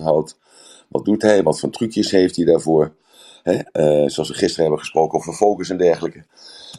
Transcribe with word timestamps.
houdt. 0.00 0.38
Wat 0.88 1.04
doet 1.04 1.22
hij? 1.22 1.42
Wat 1.42 1.60
voor 1.60 1.70
trucjes 1.70 2.10
heeft 2.10 2.36
hij 2.36 2.44
daarvoor? 2.44 2.92
Hè? 3.42 3.52
Eh, 3.52 4.08
zoals 4.08 4.28
we 4.28 4.34
gisteren 4.34 4.62
hebben 4.62 4.78
gesproken 4.78 5.18
over 5.18 5.32
focus 5.32 5.70
en 5.70 5.76
dergelijke. 5.76 6.24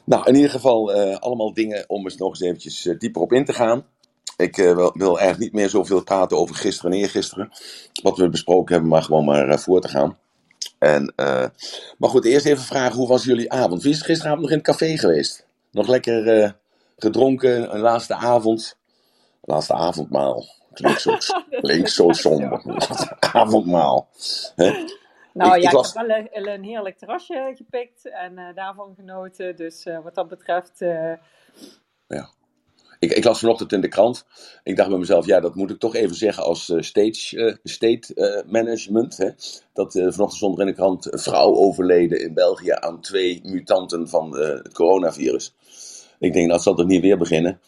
Nou, 0.05 0.25
in 0.25 0.35
ieder 0.35 0.49
geval 0.49 0.95
uh, 0.95 1.15
allemaal 1.15 1.53
dingen 1.53 1.83
om 1.87 2.03
eens 2.03 2.17
nog 2.17 2.29
eens 2.29 2.41
eventjes 2.41 2.85
uh, 2.85 2.99
dieper 2.99 3.21
op 3.21 3.33
in 3.33 3.45
te 3.45 3.53
gaan. 3.53 3.85
Ik 4.37 4.55
wil, 4.55 4.91
wil, 4.93 5.19
eigenlijk 5.19 5.39
niet 5.39 5.61
meer 5.61 5.69
zoveel 5.69 6.03
praten 6.03 6.37
over 6.37 6.55
gisteren 6.55 6.91
en 6.91 6.97
eergisteren. 6.97 7.51
Wat 8.03 8.17
we 8.17 8.29
besproken 8.29 8.73
hebben, 8.73 8.91
maar 8.91 9.03
gewoon 9.03 9.25
maar 9.25 9.59
voor 9.59 9.81
te 9.81 9.87
gaan. 9.87 10.17
En, 10.77 11.13
maar 11.97 12.09
goed, 12.09 12.25
eerst 12.25 12.45
even 12.45 12.63
vragen, 12.63 12.97
hoe 12.97 13.07
was 13.07 13.23
jullie 13.23 13.51
avond? 13.51 13.83
Wie 13.83 13.91
is 13.91 14.01
gisteravond 14.01 14.41
nog 14.41 14.51
in 14.51 14.57
het 14.57 14.65
café 14.65 14.97
geweest? 14.97 15.45
Nog 15.71 15.87
lekker 15.87 16.55
gedronken, 16.97 17.73
een 17.73 17.81
laatste 17.81 18.15
avond. 18.15 18.77
Laatste 19.41 19.73
avondmaal. 19.73 20.45
Klinkt 20.73 21.01
zo, 21.01 21.17
klinkt 21.61 21.91
zo 21.91 22.11
somber. 22.11 22.61
avondmaal. 23.19 24.07
Nou 25.33 25.55
ik, 25.55 25.61
ja, 25.61 25.69
ik, 25.69 25.75
was... 25.75 25.93
heb 25.93 26.07
wel 26.07 26.17
een, 26.17 26.49
een, 26.49 26.63
heerlijk 26.63 26.97
terrasje 26.97 27.53
gepikt 27.55 28.09
en 28.09 28.31
uh, 28.37 28.55
daarvan 28.55 28.93
genoten. 28.95 29.55
Dus 29.55 29.85
uh, 29.85 30.03
wat 30.03 30.15
dat 30.15 30.27
betreft. 30.27 30.81
Uh... 30.81 31.13
Ja. 32.07 32.29
Ik, 32.99 33.11
ik, 33.11 33.23
las 33.23 33.39
vanochtend 33.39 33.73
in 33.73 33.81
de 33.81 33.87
krant. 33.87 34.25
Ik 34.63 34.75
dacht 34.75 34.89
bij 34.89 34.97
mezelf, 34.97 35.25
ja, 35.25 35.39
dat 35.39 35.55
moet 35.55 35.69
ik 35.69 35.79
toch 35.79 35.95
even 35.95 36.15
zeggen 36.15 36.43
als 36.43 36.73
stage, 36.77 37.59
state 37.63 38.43
management. 38.47 39.17
Hè? 39.17 39.29
Dat 39.73 39.91
vanochtend 39.91 40.33
stond 40.33 40.55
er 40.55 40.61
in 40.61 40.67
de 40.67 40.73
krant: 40.73 41.13
een 41.13 41.19
vrouw 41.19 41.55
overleden 41.55 42.21
in 42.21 42.33
België 42.33 42.71
aan 42.71 43.01
twee 43.01 43.39
mutanten 43.43 44.09
van 44.09 44.37
het 44.37 44.73
coronavirus. 44.73 45.53
Ik 46.19 46.33
denk, 46.33 46.49
dat 46.49 46.63
zal 46.63 46.75
toch 46.75 46.87
niet 46.87 47.01
weer 47.01 47.17
beginnen. 47.17 47.59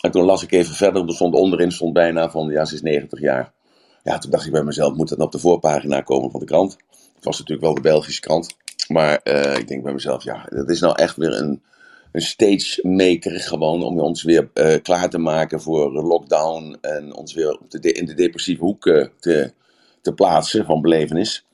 En 0.00 0.10
toen 0.10 0.24
las 0.24 0.42
ik 0.42 0.52
even 0.52 0.74
verder, 0.74 1.06
er 1.06 1.14
stond 1.14 1.34
onderin 1.34 1.72
stond 1.72 1.92
bijna 1.92 2.30
van, 2.30 2.48
ja, 2.48 2.64
ze 2.64 2.74
is 2.74 2.82
90 2.82 3.20
jaar. 3.20 3.52
Ja, 4.02 4.18
toen 4.18 4.30
dacht 4.30 4.46
ik 4.46 4.52
bij 4.52 4.64
mezelf, 4.64 4.94
moet 4.94 5.08
dat 5.08 5.18
op 5.18 5.32
de 5.32 5.38
voorpagina 5.38 6.00
komen 6.00 6.30
van 6.30 6.40
de 6.40 6.46
krant? 6.46 6.76
Het 7.14 7.24
was 7.24 7.38
natuurlijk 7.38 7.66
wel 7.66 7.74
de 7.74 7.80
Belgische 7.80 8.20
krant. 8.20 8.56
Maar 8.88 9.20
uh, 9.24 9.56
ik 9.56 9.68
denk 9.68 9.82
bij 9.82 9.92
mezelf, 9.92 10.24
ja, 10.24 10.46
dat 10.50 10.70
is 10.70 10.80
nou 10.80 10.94
echt 10.94 11.16
weer 11.16 11.40
een, 11.40 11.62
een 12.12 12.22
stage 12.22 12.88
maker 12.88 13.40
gewoon 13.40 13.82
om 13.82 14.00
ons 14.00 14.22
weer 14.22 14.50
uh, 14.54 14.74
klaar 14.82 15.10
te 15.10 15.18
maken 15.18 15.60
voor 15.60 15.92
lockdown 15.92 16.76
en 16.80 17.14
ons 17.14 17.34
weer 17.34 17.58
op 17.58 17.70
de, 17.70 17.92
in 17.92 18.06
de 18.06 18.14
depressieve 18.14 18.64
hoek 18.64 18.86
uh, 18.86 19.06
te, 19.20 19.52
te 20.02 20.14
plaatsen 20.14 20.64
van 20.64 20.80
belevenis. 20.80 21.46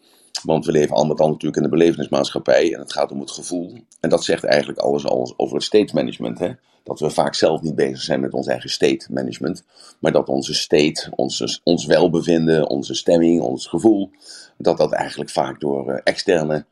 Want 0.42 0.66
we 0.66 0.72
leven 0.72 0.96
allemaal 0.96 1.16
dan 1.16 1.30
natuurlijk 1.30 1.56
in 1.56 1.62
de 1.62 1.76
belevenismaatschappij 1.76 2.74
en 2.74 2.80
het 2.80 2.92
gaat 2.92 3.12
om 3.12 3.20
het 3.20 3.30
gevoel. 3.30 3.72
En 4.00 4.08
dat 4.08 4.24
zegt 4.24 4.44
eigenlijk 4.44 4.78
alles, 4.78 5.06
alles 5.06 5.34
over 5.36 5.54
het 5.54 5.64
state 5.64 5.94
management. 5.94 6.38
Hè? 6.38 6.50
Dat 6.84 7.00
we 7.00 7.10
vaak 7.10 7.34
zelf 7.34 7.60
niet 7.60 7.74
bezig 7.74 8.00
zijn 8.00 8.20
met 8.20 8.32
ons 8.32 8.46
eigen 8.46 8.70
state 8.70 9.06
management. 9.08 9.62
Maar 9.98 10.12
dat 10.12 10.28
onze 10.28 10.54
state, 10.54 11.08
onze, 11.10 11.58
ons 11.62 11.86
welbevinden, 11.86 12.68
onze 12.68 12.94
stemming, 12.94 13.40
ons 13.40 13.66
gevoel, 13.66 14.10
dat 14.58 14.78
dat 14.78 14.92
eigenlijk 14.92 15.30
vaak 15.30 15.60
door 15.60 15.90
uh, 15.90 15.98
externe, 16.04 16.64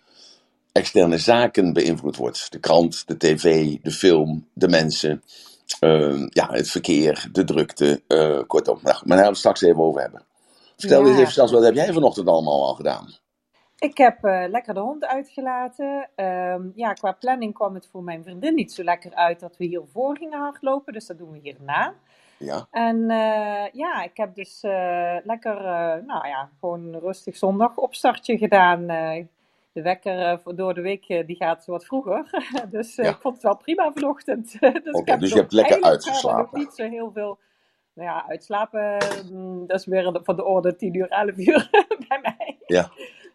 externe 0.73 1.19
zaken 1.19 1.73
beïnvloed 1.73 2.17
wordt. 2.17 2.53
De 2.53 2.59
krant, 2.59 3.03
de 3.07 3.17
tv, 3.17 3.77
de 3.83 3.91
film, 3.91 4.47
de 4.53 4.69
mensen, 4.69 5.23
uh, 5.81 6.27
ja, 6.29 6.49
het 6.51 6.71
verkeer, 6.71 7.29
de 7.33 7.45
drukte, 7.45 8.03
uh, 8.09 8.41
kortom. 8.47 8.79
Nou, 8.83 8.97
maar 8.97 9.17
daar 9.17 9.17
gaan 9.17 9.25
we 9.25 9.31
het 9.31 9.39
straks 9.39 9.63
even 9.63 9.83
over 9.83 10.01
hebben. 10.01 10.25
Vertel 10.77 11.03
ja. 11.03 11.09
eens 11.09 11.19
even, 11.19 11.33
zelfs, 11.33 11.53
wat 11.53 11.65
heb 11.65 11.75
jij 11.75 11.93
vanochtend 11.93 12.29
allemaal 12.29 12.67
al 12.67 12.75
gedaan? 12.75 13.15
Ik 13.83 13.99
heb 13.99 14.25
uh, 14.25 14.45
lekker 14.49 14.75
de 14.75 14.81
hond 14.81 15.07
uitgelaten. 15.07 16.09
Um, 16.17 16.73
ja, 16.75 16.93
qua 16.93 17.13
planning 17.13 17.55
kwam 17.55 17.75
het 17.75 17.89
voor 17.91 18.03
mijn 18.03 18.23
vriendin 18.23 18.55
niet 18.55 18.73
zo 18.73 18.83
lekker 18.83 19.15
uit 19.15 19.41
dat 19.41 19.57
we 19.57 19.65
hiervoor 19.65 20.17
gingen 20.17 20.39
hardlopen. 20.39 20.93
Dus 20.93 21.07
dat 21.07 21.19
doen 21.19 21.31
we 21.31 21.39
hierna. 21.39 21.95
Ja. 22.39 22.67
En 22.71 22.97
uh, 22.97 23.67
ja, 23.73 24.03
ik 24.03 24.17
heb 24.17 24.35
dus 24.35 24.63
uh, 24.65 25.17
lekker, 25.25 25.55
nou 26.07 26.29
ja, 26.29 26.51
gewoon 26.61 26.97
rustig 26.97 27.37
zondag 27.37 27.77
opstartje 27.77 28.39
gedaan. 28.39 28.87
de 29.73 29.83
wekker 29.83 30.41
voor 30.41 30.57
door 30.57 30.75
de 30.75 30.81
week 30.81 31.07
die 31.27 31.37
gaat 31.37 31.67
wat 31.67 31.85
vroeger. 31.85 32.45
dus 32.71 32.95
ja. 32.95 33.09
ik 33.09 33.21
vond 33.21 33.35
het 33.35 33.43
wel 33.43 33.57
prima 33.57 33.91
vanochtend. 33.95 34.61
dus 34.85 34.95
okay, 34.95 35.19
dus 35.19 35.33
je 35.33 35.39
hebt 35.39 35.53
lekker 35.53 35.83
uitgeslapen. 35.83 36.59
niet 36.59 36.73
zo 36.75 36.89
heel 36.89 37.11
veel 37.13 37.39
nou 37.95 38.09
ja, 38.09 38.29
uitslapen, 38.29 38.99
mm, 39.33 39.67
dat 39.67 39.79
is 39.79 39.87
weer 39.87 40.21
van 40.23 40.37
de 40.37 40.45
orde 40.45 40.77
10 40.77 40.95
uur, 40.95 41.09
11 41.09 41.37
uur 41.37 41.69
bij 42.09 42.21
mij. 42.23 42.59
Ja. 42.67 42.91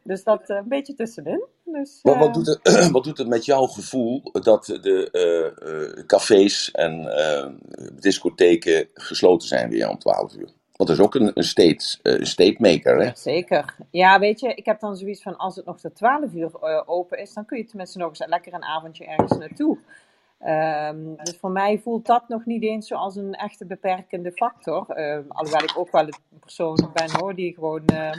Dus 0.07 0.23
dat 0.23 0.50
uh, 0.50 0.57
een 0.57 0.68
beetje 0.68 0.94
tussenin. 0.94 1.45
Dus, 1.63 2.00
uh... 2.03 2.19
wat, 2.19 2.34
doet 2.34 2.47
het, 2.47 2.90
wat 2.91 3.03
doet 3.03 3.18
het 3.18 3.28
met 3.28 3.45
jouw 3.45 3.66
gevoel 3.66 4.22
dat 4.23 4.66
de 4.66 5.09
uh, 5.97 6.03
cafés 6.06 6.72
en 6.72 7.12
discotheken 8.00 8.88
gesloten 8.94 9.47
zijn 9.47 9.69
weer 9.69 9.90
om 9.90 9.97
12 9.97 10.34
uur? 10.34 10.50
Want 10.75 10.90
dat 10.90 11.00
is 11.00 11.06
ook 11.06 11.16
een, 11.16 11.31
een 11.34 11.44
state, 11.44 11.97
state 12.25 12.56
maker, 12.57 13.00
hè? 13.01 13.12
Zeker. 13.16 13.75
Ja, 13.91 14.19
weet 14.19 14.40
je, 14.40 14.53
ik 14.53 14.66
heb 14.66 14.79
dan 14.79 14.96
zoiets 14.96 15.22
van: 15.22 15.38
als 15.38 15.56
het 15.56 15.66
nog 15.66 15.79
tot 15.79 15.96
12 15.96 16.34
uur 16.34 16.88
open 16.88 17.17
is, 17.17 17.34
dan 17.34 17.46
kun 17.46 17.57
je 17.57 17.66
tenminste 17.66 17.97
nog 17.97 18.09
eens 18.09 18.25
lekker 18.25 18.53
een 18.53 18.63
avondje 18.63 19.06
ergens 19.06 19.38
naartoe. 19.38 19.78
Um, 20.46 21.16
dus 21.24 21.38
voor 21.38 21.52
mij 21.52 21.80
voelt 21.80 22.06
dat 22.06 22.28
nog 22.28 22.46
niet 22.46 22.64
eens 22.64 22.88
zoals 22.88 23.16
een 23.16 23.34
echte 23.34 23.66
beperkende 23.66 24.31
factor. 24.31 25.00
Um, 25.00 25.25
alhoewel 25.28 25.64
ik 25.64 25.78
ook 25.78 25.92
wel 25.92 26.03
een 26.03 26.40
persoon 26.40 26.90
ben 26.94 27.20
hoor, 27.20 27.36
die 27.36 27.53
gewoon 27.53 27.84
uh, 27.94 28.12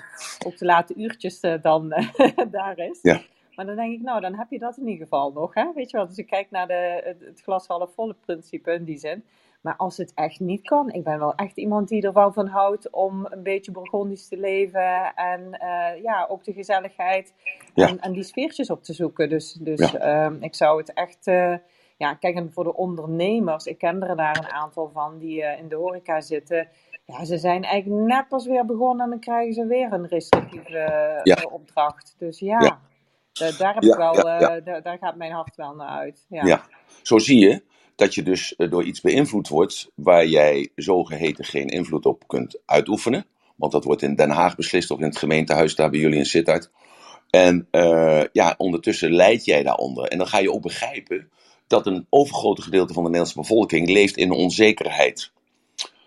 op 0.47 0.57
de 0.57 0.65
late 0.65 0.95
uurtjes 0.95 1.43
uh, 1.43 1.55
dan 1.62 1.89
daar 2.51 2.78
is. 2.78 2.99
Ja. 3.03 3.21
Maar 3.55 3.67
dan 3.67 3.77
denk 3.77 3.93
ik, 3.93 4.03
nou, 4.03 4.21
dan 4.21 4.34
heb 4.34 4.51
je 4.51 4.59
dat 4.59 4.77
in 4.77 4.89
ieder 4.89 5.03
geval 5.03 5.33
nog. 5.33 5.55
Hè? 5.55 5.73
Weet 5.75 5.91
je 5.91 5.97
wel, 5.97 6.07
dus 6.07 6.19
ik 6.19 6.27
kijk 6.27 6.51
naar 6.51 6.67
de, 6.67 7.03
het, 7.05 7.21
het 7.21 7.41
glas 7.41 7.67
half 7.67 7.95
volle 7.95 8.15
principe 8.25 8.73
in 8.73 8.84
die 8.84 8.99
zin. 8.99 9.25
Maar 9.61 9.77
als 9.77 9.97
het 9.97 10.12
echt 10.15 10.41
niet 10.41 10.62
kan, 10.62 10.91
ik 10.93 11.05
ben 11.05 11.19
wel 11.19 11.34
echt 11.34 11.57
iemand 11.57 11.89
die 11.89 12.03
er 12.03 12.12
wel 12.12 12.33
van 12.33 12.47
houdt 12.47 12.91
om 12.91 13.27
een 13.31 13.43
beetje 13.43 13.73
Burgondisch 13.73 14.28
te 14.28 14.37
leven. 14.37 15.15
En 15.15 15.59
ja, 16.03 16.27
ook 16.28 16.45
de 16.45 16.53
gezelligheid 16.53 17.34
ja. 17.75 17.89
en, 17.89 18.01
en, 18.01 18.12
die 18.12 18.23
sfeertjes 18.23 18.71
op 18.71 18.83
te 18.83 18.93
zoeken. 18.93 19.28
Dus, 19.28 19.53
dus 19.53 19.91
ja. 19.91 20.25
um, 20.25 20.43
ik 20.43 20.55
zou 20.55 20.78
het 20.78 20.93
echt 20.93 21.27
ja, 21.98 22.14
kijk, 22.14 22.36
en 22.36 22.53
voor 22.53 22.64
de 22.64 22.75
ondernemers, 22.75 23.66
ik 23.66 23.78
ken 23.78 24.03
er 24.03 24.16
daar 24.16 24.38
een 24.38 24.53
aantal 24.53 24.91
van 24.92 25.19
die 25.19 25.41
uh, 25.41 25.59
in 25.59 25.69
de 25.69 25.75
horeca 25.75 26.20
zitten. 26.20 26.69
Ja, 27.06 27.25
ze 27.25 27.38
zijn 27.38 27.64
eigenlijk 27.64 28.06
net 28.06 28.28
pas 28.28 28.47
weer 28.47 28.64
begonnen 28.64 29.04
en 29.04 29.10
dan 29.10 29.20
krijgen 29.20 29.54
ze 29.54 29.66
weer 29.66 29.92
een 29.92 30.06
restrictieve 30.06 31.20
uh, 31.25 31.53
opdracht. 31.53 32.14
Dus 32.19 32.38
ja, 32.38 32.60
ja. 32.60 33.50
daar, 33.59 33.75
heb 33.75 33.82
ik 33.82 33.94
wel, 33.94 34.14
daar, 34.14 34.82
daar, 34.82 34.98
gaat 34.98 35.16
mijn 35.16 35.32
hart 35.32 35.56
wel 35.56 35.75
naar 35.75 35.88
uit. 35.88 36.26
Ja, 36.28 36.62
zo 37.03 37.19
zie 37.19 37.38
je 37.38 37.62
dat 37.94 38.15
je 38.15 38.22
dus 38.22 38.54
door 38.56 38.84
iets 38.84 39.00
beïnvloed 39.00 39.48
wordt 39.48 39.91
waar 39.94 40.26
jij 40.26 40.72
zogeheten 40.75 41.44
geen 41.44 41.66
invloed 41.66 42.06
op 42.06 42.26
kunt 42.26 42.60
uitoefenen. 42.66 43.26
Want 43.56 43.72
dat 43.72 43.84
wordt 43.84 44.03
in 44.03 44.15
Den 44.15 44.30
Haag 44.30 44.56
beslist 44.56 44.91
of 44.91 44.98
in 44.98 45.04
het 45.04 45.19
gemeentehuis, 45.19 45.75
daar 45.75 45.91
bij 45.91 46.00
jullie 46.00 46.19
in 46.19 46.26
Sittard. 46.26 46.70
En 47.30 47.69
ja, 48.32 48.54
ondertussen 48.56 49.12
leid 49.12 49.44
jij 49.44 49.62
daaronder. 49.62 50.04
En 50.04 50.19
dan 50.19 50.26
ga 50.26 50.38
je 50.38 50.53
ook 50.53 50.62
begrijpen 50.62 51.30
dat 51.69 51.87
een 51.87 52.06
overgrote 52.11 52.62
gedeelte 52.62 52.93
van 52.93 53.03
de 53.03 53.11
Nederlandse 53.11 53.41
bevolking 53.41 53.89
leeft 53.89 54.17
in 54.17 54.31
onzekerheid. 54.31 55.33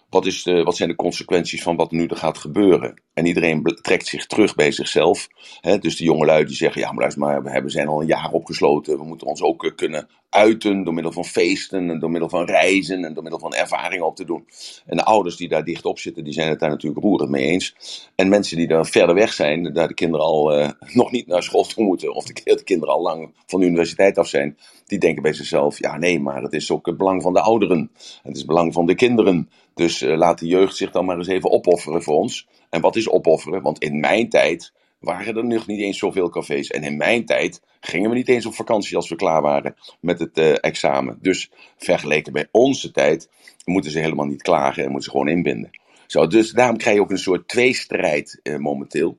Wat, 0.09 0.25
is 0.25 0.43
wat 0.43 0.75
zijn 0.75 0.89
de 0.89 0.95
consequenties 0.95 1.63
van 1.63 1.75
wat 1.75 1.91
nu 1.91 2.05
er 2.05 2.15
gaat 2.15 2.37
gebeuren? 2.37 3.01
En 3.13 3.25
iedereen 3.25 3.63
trekt 3.81 4.07
zich 4.07 4.25
terug 4.25 4.55
bij 4.55 4.71
zichzelf. 4.71 5.27
Hè? 5.61 5.77
Dus 5.77 5.95
de 5.95 6.03
jongelui 6.03 6.45
die 6.45 6.55
zeggen, 6.55 6.81
ja 6.81 6.87
maar 6.91 6.99
luister 6.99 7.21
maar, 7.21 7.63
we 7.63 7.69
zijn 7.69 7.87
al 7.87 8.01
een 8.01 8.07
jaar 8.07 8.31
opgesloten. 8.31 8.97
We 8.97 9.05
moeten 9.05 9.27
ons 9.27 9.41
ook 9.41 9.65
eh, 9.65 9.75
kunnen 9.75 10.09
uiten 10.31 10.83
door 10.83 10.93
middel 10.93 11.11
van 11.11 11.25
feesten 11.25 11.89
en 11.89 11.99
door 11.99 12.11
middel 12.11 12.29
van 12.29 12.45
reizen 12.45 13.05
en 13.05 13.13
door 13.13 13.23
middel 13.23 13.41
van 13.41 13.53
ervaringen 13.53 14.05
op 14.05 14.15
te 14.15 14.25
doen. 14.25 14.45
En 14.85 14.97
de 14.97 15.03
ouders 15.03 15.35
die 15.35 15.47
daar 15.47 15.63
dicht 15.63 15.85
op 15.85 15.99
zitten, 15.99 16.23
die 16.23 16.33
zijn 16.33 16.49
het 16.49 16.59
daar 16.59 16.69
natuurlijk 16.69 17.03
roerend 17.03 17.29
mee 17.29 17.45
eens. 17.45 17.75
En 18.15 18.29
mensen 18.29 18.57
die 18.57 18.67
daar 18.67 18.85
verder 18.85 19.15
weg 19.15 19.33
zijn, 19.33 19.73
daar 19.73 19.87
de 19.87 19.93
kinderen 19.93 20.25
al 20.25 20.59
uh, 20.59 20.69
nog 20.93 21.11
niet 21.11 21.27
naar 21.27 21.43
school 21.43 21.63
toe 21.63 21.83
moeten, 21.83 22.13
of 22.13 22.25
de, 22.25 22.41
de 22.43 22.63
kinderen 22.63 22.93
al 22.93 23.01
lang 23.01 23.33
van 23.45 23.59
de 23.59 23.65
universiteit 23.65 24.17
af 24.17 24.27
zijn, 24.27 24.57
die 24.85 24.99
denken 24.99 25.21
bij 25.21 25.33
zichzelf, 25.33 25.79
ja 25.79 25.97
nee, 25.97 26.19
maar 26.19 26.41
het 26.41 26.53
is 26.53 26.71
ook 26.71 26.85
het 26.85 26.97
belang 26.97 27.21
van 27.21 27.33
de 27.33 27.41
ouderen. 27.41 27.91
Het 28.23 28.31
is 28.33 28.37
het 28.37 28.47
belang 28.47 28.73
van 28.73 28.85
de 28.85 28.95
kinderen. 28.95 29.49
Dus 29.73 30.01
uh, 30.01 30.17
laat 30.17 30.39
de 30.39 30.47
jeugd 30.47 30.75
zich 30.75 30.91
dan 30.91 31.05
maar 31.05 31.17
eens 31.17 31.27
even 31.27 31.51
opofferen 31.51 32.03
voor 32.03 32.15
ons. 32.15 32.47
En 32.69 32.81
wat 32.81 32.95
is 32.95 33.09
opofferen? 33.09 33.61
Want 33.61 33.79
in 33.79 33.99
mijn 33.99 34.29
tijd 34.29 34.73
waren 35.01 35.37
er 35.37 35.45
nog 35.45 35.67
niet 35.67 35.79
eens 35.79 35.97
zoveel 35.97 36.29
cafés. 36.29 36.67
En 36.67 36.83
in 36.83 36.97
mijn 36.97 37.25
tijd 37.25 37.61
gingen 37.79 38.09
we 38.09 38.15
niet 38.15 38.27
eens 38.27 38.45
op 38.45 38.53
vakantie 38.53 38.95
als 38.95 39.09
we 39.09 39.15
klaar 39.15 39.41
waren 39.41 39.75
met 39.99 40.19
het 40.19 40.37
uh, 40.37 40.55
examen. 40.59 41.17
Dus 41.21 41.51
vergeleken 41.77 42.33
bij 42.33 42.47
onze 42.51 42.91
tijd 42.91 43.29
moeten 43.65 43.91
ze 43.91 43.99
helemaal 43.99 44.25
niet 44.25 44.41
klagen 44.41 44.83
en 44.83 44.91
moeten 44.91 45.03
ze 45.03 45.17
gewoon 45.17 45.27
inbinden. 45.27 45.69
Zo, 46.07 46.27
dus 46.27 46.51
daarom 46.51 46.77
krijg 46.77 46.95
je 46.95 47.01
ook 47.01 47.11
een 47.11 47.17
soort 47.17 47.47
tweestrijd 47.47 48.39
uh, 48.43 48.57
momenteel 48.57 49.17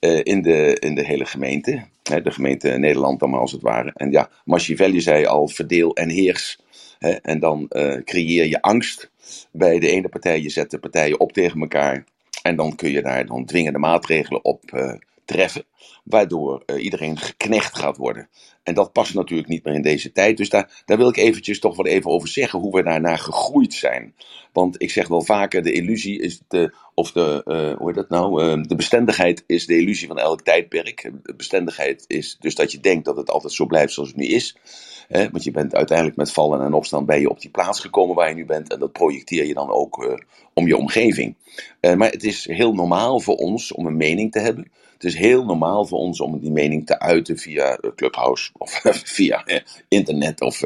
uh, 0.00 0.20
in, 0.22 0.42
de, 0.42 0.76
in 0.78 0.94
de 0.94 1.04
hele 1.04 1.24
gemeente. 1.24 1.84
Hè, 2.02 2.22
de 2.22 2.30
gemeente 2.30 2.68
Nederland 2.68 3.20
maar 3.20 3.40
als 3.40 3.52
het 3.52 3.62
ware. 3.62 3.92
En 3.94 4.10
ja, 4.10 4.30
Machiavelli 4.44 5.00
zei 5.00 5.24
al 5.24 5.48
verdeel 5.48 5.94
en 5.94 6.08
heers. 6.08 6.58
Hè, 6.98 7.10
en 7.10 7.38
dan 7.38 7.68
creëer 8.04 8.46
je 8.46 8.62
angst 8.62 9.10
bij 9.52 9.78
de 9.78 9.88
ene 9.88 10.08
partij. 10.08 10.40
Je 10.40 10.50
zet 10.50 10.70
de 10.70 10.78
partijen 10.78 11.20
op 11.20 11.32
tegen 11.32 11.60
elkaar. 11.60 12.04
En 12.42 12.56
dan 12.56 12.74
kun 12.74 12.90
je 12.90 13.02
daar 13.02 13.26
dan 13.26 13.44
dwingende 13.44 13.78
maatregelen 13.78 14.44
op 14.44 14.60
treffen, 15.28 15.64
waardoor 16.04 16.62
uh, 16.66 16.84
iedereen 16.84 17.18
geknecht 17.18 17.78
gaat 17.78 17.96
worden. 17.96 18.28
En 18.62 18.74
dat 18.74 18.92
past 18.92 19.14
natuurlijk 19.14 19.48
niet 19.48 19.64
meer 19.64 19.74
in 19.74 19.82
deze 19.82 20.12
tijd. 20.12 20.36
Dus 20.36 20.48
daar, 20.48 20.82
daar 20.84 20.96
wil 20.96 21.08
ik 21.08 21.16
eventjes 21.16 21.60
toch 21.60 21.76
wel 21.76 21.86
even 21.86 22.10
over 22.10 22.28
zeggen 22.28 22.58
hoe 22.58 22.76
we 22.76 22.82
daarnaar 22.82 23.18
gegroeid 23.18 23.74
zijn. 23.74 24.14
Want 24.52 24.82
ik 24.82 24.90
zeg 24.90 25.08
wel 25.08 25.22
vaker, 25.22 25.62
de 25.62 25.72
illusie 25.72 26.20
is 26.20 26.40
de, 26.48 26.74
of 26.94 27.12
de, 27.12 27.42
uh, 27.46 27.76
hoe 27.78 27.86
heet 27.86 27.94
dat 27.94 28.08
nou? 28.08 28.44
Uh, 28.44 28.62
de 28.62 28.74
bestendigheid 28.74 29.44
is 29.46 29.66
de 29.66 29.78
illusie 29.78 30.08
van 30.08 30.18
elk 30.18 30.42
tijdperk. 30.42 31.10
De 31.22 31.34
bestendigheid 31.34 32.04
is 32.06 32.36
dus 32.40 32.54
dat 32.54 32.72
je 32.72 32.80
denkt 32.80 33.04
dat 33.04 33.16
het 33.16 33.30
altijd 33.30 33.52
zo 33.52 33.66
blijft 33.66 33.92
zoals 33.92 34.08
het 34.08 34.18
nu 34.18 34.26
is. 34.26 34.56
Want 35.08 35.44
je 35.44 35.50
bent 35.50 35.74
uiteindelijk 35.74 36.16
met 36.16 36.32
vallen 36.32 36.60
en 36.60 36.72
opstaan 36.72 37.04
bij 37.04 37.20
je 37.20 37.30
op 37.30 37.40
die 37.40 37.50
plaats 37.50 37.80
gekomen 37.80 38.14
waar 38.14 38.28
je 38.28 38.34
nu 38.34 38.46
bent. 38.46 38.72
En 38.72 38.78
dat 38.78 38.92
projecteer 38.92 39.46
je 39.46 39.54
dan 39.54 39.70
ook 39.70 40.04
uh, 40.04 40.14
om 40.54 40.66
je 40.66 40.76
omgeving. 40.76 41.36
maar 41.80 42.10
het 42.10 42.24
is 42.24 42.44
heel 42.44 42.74
normaal 42.74 43.20
voor 43.20 43.36
ons 43.36 43.72
om 43.72 43.86
een 43.86 43.96
mening 43.96 44.32
te 44.32 44.38
hebben. 44.38 44.70
Het 44.98 45.06
is 45.06 45.16
heel 45.16 45.44
normaal 45.44 45.86
voor 45.86 45.98
ons 45.98 46.20
om 46.20 46.38
die 46.38 46.50
mening 46.50 46.86
te 46.86 46.98
uiten 46.98 47.38
via 47.38 47.78
Clubhouse 47.94 48.50
of 48.52 48.80
via 49.18 49.44
internet 49.88 50.40
of 50.40 50.58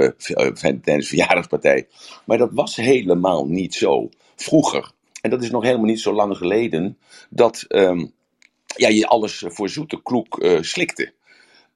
tijdens 0.83 1.09
verjaardagspartij. 1.09 1.87
Maar 2.25 2.39
dat 2.39 2.51
was 2.53 2.77
helemaal 2.77 3.47
niet 3.47 3.75
zo 3.75 4.09
vroeger. 4.37 4.91
En 5.21 5.31
dat 5.31 5.43
is 5.43 5.51
nog 5.51 5.63
helemaal 5.63 5.87
niet 5.87 6.01
zo 6.01 6.13
lang 6.13 6.37
geleden 6.37 6.99
dat 7.31 7.65
um, 7.69 8.13
ja, 8.77 8.89
je 8.89 9.07
alles 9.07 9.45
voor 9.47 9.69
zoete 9.69 10.03
kloek 10.03 10.47
slikte. 10.61 11.13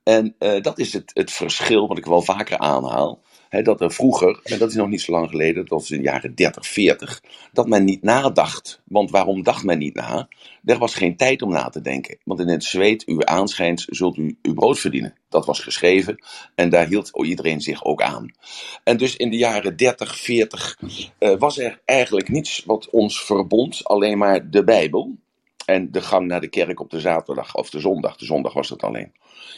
En 0.03 0.35
dat 0.63 0.79
is 0.79 0.93
het, 0.93 1.11
het 1.15 1.33
verschil 1.33 1.89
wat 1.89 1.99
ik 1.99 2.05
wel 2.05 2.23
vaker 2.23 2.59
aanhaal 2.59 3.21
dat 3.49 3.81
er 3.81 3.93
vroeger, 3.93 4.41
en 4.43 4.59
dat 4.59 4.71
is 4.71 4.75
nog 4.75 4.89
niet 4.89 5.01
zo 5.01 5.13
lang 5.13 5.31
geleden, 5.31 5.55
dat 5.55 5.81
was 5.81 5.91
in 5.91 5.97
de 5.97 6.03
jaren 6.03 6.35
30, 6.35 6.67
40, 6.67 7.23
dat 7.53 7.69
men 7.69 7.85
niet 7.85 8.03
nadacht. 8.03 8.83
Want 8.85 9.11
waarom 9.11 9.43
dacht 9.43 9.65
men 9.65 9.79
niet 9.79 9.95
na? 9.95 10.29
Er 10.65 10.79
was 10.79 10.95
geen 10.95 11.17
tijd 11.17 11.43
om 11.43 11.51
na 11.51 11.69
te 11.69 11.81
denken. 11.81 12.19
Want 12.25 12.41
in 12.41 12.49
het 12.49 12.65
zweet 12.65 13.09
u 13.09 13.17
aanschijnt, 13.19 13.87
zult 13.89 14.17
u 14.17 14.39
uw 14.43 14.55
brood 14.55 14.79
verdienen. 14.79 15.15
Dat 15.29 15.47
was 15.47 15.61
geschreven 15.61 16.25
en 16.55 16.71
daar 16.71 16.87
hield 16.87 17.11
iedereen 17.23 17.61
zich 17.61 17.85
ook 17.85 18.03
aan. 18.03 18.31
En 18.85 18.97
dus 18.97 19.17
in 19.17 19.31
de 19.31 19.37
jaren 19.37 19.77
30, 19.77 20.19
40 20.19 20.79
uh, 21.19 21.39
was 21.39 21.59
er 21.59 21.81
eigenlijk 21.85 22.29
niets 22.29 22.63
wat 22.65 22.91
ons 22.91 23.25
verbond, 23.25 23.85
alleen 23.85 24.19
maar 24.19 24.51
de 24.51 24.65
Bijbel. 24.65 25.17
En 25.67 25.91
de 25.91 26.03
gang 26.03 26.27
naar 26.27 26.41
de 26.41 26.49
kerk 26.49 26.81
op 26.81 26.91
de 26.91 27.01
zaterdag 27.01 27.55
of 27.55 27.71
de 27.71 27.81
zondag. 27.81 28.17
De 28.17 28.25
zondag 28.25 28.53
was 28.53 28.69
dat 28.69 28.83
alleen. 28.83 29.13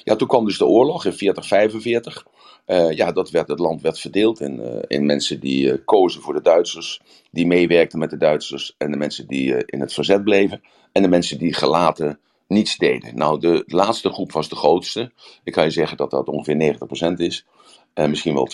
Ja, 0.04 0.16
toen 0.16 0.28
kwam 0.28 0.44
dus 0.44 0.58
de 0.58 0.66
oorlog 0.66 1.04
in 1.04 1.12
40, 1.12 1.46
45. 1.46 2.26
Uh, 2.68 2.90
ja, 2.90 3.12
dat 3.12 3.30
werd, 3.30 3.48
het 3.48 3.58
land 3.58 3.82
werd 3.82 4.00
verdeeld 4.00 4.40
in, 4.40 4.60
uh, 4.60 4.78
in 4.86 5.06
mensen 5.06 5.40
die 5.40 5.66
uh, 5.66 5.74
kozen 5.84 6.22
voor 6.22 6.34
de 6.34 6.42
Duitsers, 6.42 7.00
die 7.30 7.46
meewerkten 7.46 7.98
met 7.98 8.10
de 8.10 8.16
Duitsers, 8.16 8.74
en 8.78 8.90
de 8.90 8.96
mensen 8.96 9.26
die 9.26 9.64
in 9.66 9.80
het 9.80 9.92
verzet 9.92 10.24
bleven, 10.24 10.62
en 10.92 11.02
de 11.02 11.08
mensen 11.08 11.38
die 11.38 11.54
gelaten 11.54 12.18
niets 12.46 12.76
deden. 12.76 13.16
Nou, 13.16 13.40
de, 13.40 13.62
de 13.66 13.76
laatste 13.76 14.10
groep 14.10 14.32
was 14.32 14.48
de 14.48 14.56
grootste. 14.56 15.12
Ik 15.44 15.52
kan 15.52 15.64
je 15.64 15.70
zeggen 15.70 15.96
dat 15.96 16.10
dat 16.10 16.28
ongeveer 16.28 16.76
90% 17.12 17.12
is, 17.16 17.46
misschien 17.94 18.34
wel 18.34 18.48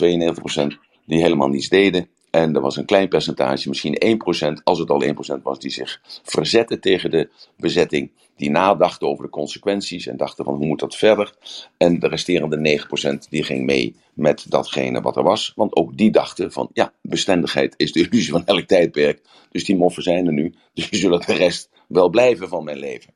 92%, 0.64 0.66
die 1.06 1.22
helemaal 1.22 1.48
niets 1.48 1.68
deden. 1.68 2.08
En 2.34 2.54
er 2.54 2.60
was 2.60 2.76
een 2.76 2.84
klein 2.84 3.08
percentage, 3.08 3.68
misschien 3.68 4.18
1%, 4.58 4.62
als 4.64 4.78
het 4.78 4.90
al 4.90 5.02
1% 5.38 5.42
was, 5.42 5.58
die 5.58 5.70
zich 5.70 6.00
verzette 6.22 6.78
tegen 6.78 7.10
de 7.10 7.28
bezetting. 7.56 8.10
Die 8.36 8.50
nadachten 8.50 9.08
over 9.08 9.24
de 9.24 9.30
consequenties 9.30 10.06
en 10.06 10.16
dachten 10.16 10.44
van 10.44 10.54
hoe 10.54 10.66
moet 10.66 10.80
dat 10.80 10.96
verder. 10.96 11.34
En 11.76 11.98
de 11.98 12.08
resterende 12.08 12.86
9% 13.24 13.28
die 13.30 13.42
ging 13.42 13.64
mee 13.64 13.96
met 14.14 14.50
datgene 14.50 15.00
wat 15.00 15.16
er 15.16 15.22
was. 15.22 15.52
Want 15.56 15.76
ook 15.76 15.96
die 15.96 16.10
dachten 16.10 16.52
van 16.52 16.70
ja, 16.72 16.92
bestendigheid 17.02 17.74
is 17.76 17.92
de 17.92 18.08
illusie 18.08 18.32
van 18.32 18.46
elk 18.46 18.66
tijdperk. 18.66 19.20
Dus 19.50 19.64
die 19.64 19.76
moffen 19.76 20.02
zijn 20.02 20.26
er 20.26 20.32
nu. 20.32 20.54
Dus 20.74 20.90
die 20.90 21.00
zullen 21.00 21.20
de 21.26 21.32
rest 21.32 21.70
wel 21.86 22.08
blijven 22.08 22.48
van 22.48 22.64
mijn 22.64 22.78
leven. 22.78 23.14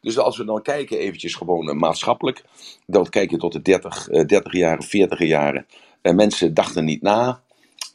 Dus 0.00 0.18
als 0.18 0.36
we 0.36 0.44
dan 0.44 0.62
kijken 0.62 0.98
eventjes 0.98 1.34
gewoon 1.34 1.76
maatschappelijk. 1.78 2.44
Dan 2.86 3.08
kijk 3.08 3.30
je 3.30 3.36
tot 3.36 3.52
de 3.52 3.62
30, 3.62 4.08
30 4.26 4.52
jaren, 4.52 4.84
40 4.84 5.18
jaren. 5.18 5.66
En 6.02 6.16
mensen 6.16 6.54
dachten 6.54 6.84
niet 6.84 7.02
na. 7.02 7.42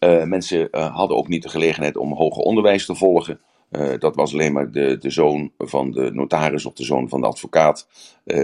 Uh, 0.03 0.23
mensen 0.23 0.67
uh, 0.71 0.95
hadden 0.95 1.17
ook 1.17 1.27
niet 1.27 1.44
de 1.44 1.50
gelegenheid 1.50 1.97
om 1.97 2.13
hoger 2.13 2.44
onderwijs 2.44 2.85
te 2.85 2.95
volgen. 2.95 3.39
Uh, 3.71 4.00
dat 4.00 4.15
was 4.15 4.33
alleen 4.33 4.53
maar 4.53 4.71
de, 4.71 4.97
de 4.97 5.09
zoon 5.09 5.51
van 5.57 5.91
de 5.91 6.11
notaris 6.13 6.65
of 6.65 6.73
de 6.73 6.83
zoon 6.83 7.09
van 7.09 7.21
de 7.21 7.27
advocaat. 7.27 7.88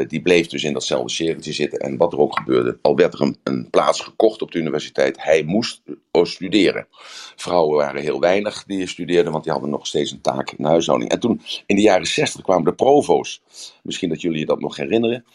die 0.08 0.22
bleef 0.22 0.48
dus 0.48 0.64
in 0.64 0.74
datzelfde 0.74 1.10
cirkeltje 1.10 1.54
zitten. 1.54 1.80
En 1.80 1.98
wat 1.98 2.14
er 2.14 2.20
ook 2.20 2.38
gebeurde, 2.38 2.78
al 2.82 2.96
werd 2.96 3.14
er 3.14 3.22
een, 3.22 3.38
een 3.44 3.70
plaats 3.70 4.02
gekocht 4.02 4.42
op 4.42 4.52
de 4.52 4.60
universiteit, 4.60 5.24
hij 5.24 5.44
moest 5.44 5.82
studeren. 6.24 6.88
Vrouwen 7.36 7.78
waren 7.78 8.02
heel 8.02 8.20
weinig 8.20 8.64
die 8.64 8.88
studeerden, 8.88 9.32
want 9.32 9.44
die 9.44 9.54
hadden 9.54 9.70
nog 9.72 9.88
steeds 9.88 10.12
een 10.12 10.22
taak 10.22 10.52
in 10.52 10.64
de 10.64 10.70
huishouding. 10.70 11.12
En 11.12 11.20
toen 11.20 11.42
in 11.66 11.76
de 11.76 11.82
jaren 11.82 12.08
60 12.08 12.42
kwamen 12.42 12.64
de 12.64 12.74
provo's. 12.74 13.42
Misschien 13.84 14.10
dat 14.10 14.22
jullie 14.22 14.40
je 14.40 14.46
dat 14.46 14.60
nog 14.60 14.76
herinneren. 14.76 15.26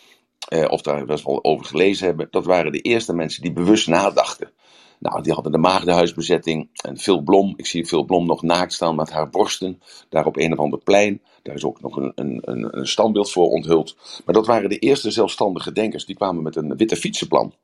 of 0.68 0.82
daar 0.82 1.04
best 1.04 1.24
wel 1.24 1.44
over 1.44 1.66
gelezen 1.66 2.06
hebben. 2.06 2.28
Dat 2.30 2.44
waren 2.44 2.72
de 2.72 2.80
eerste 2.80 3.14
mensen 3.14 3.42
die 3.42 3.52
bewust 3.52 3.88
nadachten. 3.88 4.52
Nou, 4.98 5.22
die 5.22 5.32
hadden 5.32 5.52
de 5.52 5.58
maagdenhuisbezetting. 5.58 6.68
En 6.72 6.98
Phil 6.98 7.20
Blom, 7.20 7.54
ik 7.56 7.66
zie 7.66 7.86
Phil 7.86 8.04
Blom 8.04 8.26
nog 8.26 8.42
naakt 8.42 8.72
staan 8.72 8.96
met 8.96 9.10
haar 9.10 9.30
borsten. 9.30 9.82
Daar 10.08 10.26
op 10.26 10.36
een 10.36 10.52
of 10.52 10.58
ander 10.58 10.78
plein. 10.78 11.20
Daar 11.42 11.54
is 11.54 11.64
ook 11.64 11.80
nog 11.80 11.96
een, 11.96 12.12
een, 12.14 12.40
een, 12.78 12.86
standbeeld 12.86 13.30
voor 13.30 13.48
onthuld. 13.48 13.96
Maar 14.24 14.34
dat 14.34 14.46
waren 14.46 14.68
de 14.68 14.78
eerste 14.78 15.10
zelfstandige 15.10 15.72
denkers. 15.72 16.06
Die 16.06 16.16
kwamen 16.16 16.42
met 16.42 16.56
een 16.56 16.76
witte 16.76 16.96
fietsenplan. 16.96 17.54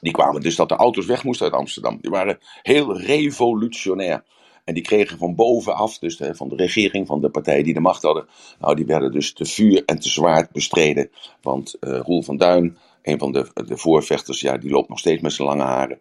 Die 0.00 0.12
kwamen 0.12 0.40
dus 0.40 0.56
dat 0.56 0.68
de 0.68 0.76
auto's 0.76 1.06
weg 1.06 1.24
moesten 1.24 1.46
uit 1.46 1.54
Amsterdam. 1.54 1.98
Die 2.00 2.10
waren 2.10 2.38
heel 2.62 3.00
revolutionair. 3.00 4.24
En 4.64 4.74
die 4.74 4.82
kregen 4.82 5.18
van 5.18 5.34
bovenaf, 5.34 5.98
dus 5.98 6.20
van 6.32 6.48
de 6.48 6.56
regering, 6.56 7.06
van 7.06 7.20
de 7.20 7.30
partijen 7.30 7.64
die 7.64 7.74
de 7.74 7.80
macht 7.80 8.02
hadden. 8.02 8.26
Nou, 8.58 8.74
die 8.74 8.86
werden 8.86 9.12
dus 9.12 9.32
te 9.32 9.44
vuur 9.44 9.82
en 9.84 9.98
te 9.98 10.08
zwaard 10.08 10.52
bestreden. 10.52 11.10
Want 11.42 11.76
uh, 11.80 12.00
Roel 12.04 12.22
van 12.22 12.36
Duin, 12.36 12.78
een 13.02 13.18
van 13.18 13.32
de, 13.32 13.50
de 13.66 13.76
voorvechters, 13.76 14.40
ja, 14.40 14.56
die 14.56 14.70
loopt 14.70 14.88
nog 14.88 14.98
steeds 14.98 15.22
met 15.22 15.32
zijn 15.32 15.48
lange 15.48 15.62
haren. 15.62 16.00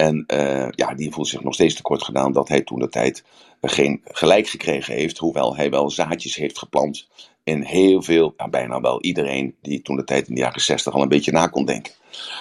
En 0.00 0.24
uh, 0.34 0.68
ja, 0.70 0.94
die 0.94 1.12
voelt 1.12 1.28
zich 1.28 1.42
nog 1.42 1.54
steeds 1.54 1.74
tekort 1.74 2.02
gedaan 2.02 2.32
dat 2.32 2.48
hij 2.48 2.60
toen 2.60 2.78
de 2.78 2.88
tijd 2.88 3.24
geen 3.60 4.00
gelijk 4.04 4.48
gekregen 4.48 4.94
heeft. 4.94 5.18
Hoewel 5.18 5.56
hij 5.56 5.70
wel 5.70 5.90
zaadjes 5.90 6.36
heeft 6.36 6.58
geplant 6.58 7.08
in 7.44 7.62
heel 7.62 8.02
veel, 8.02 8.34
ja, 8.36 8.48
bijna 8.48 8.80
wel 8.80 9.02
iedereen 9.02 9.54
die 9.62 9.82
toen 9.82 9.96
de 9.96 10.04
tijd 10.04 10.28
in 10.28 10.34
de 10.34 10.40
jaren 10.40 10.60
60 10.60 10.94
al 10.94 11.02
een 11.02 11.08
beetje 11.08 11.32
na 11.32 11.46
kon 11.46 11.64
denken. 11.64 11.92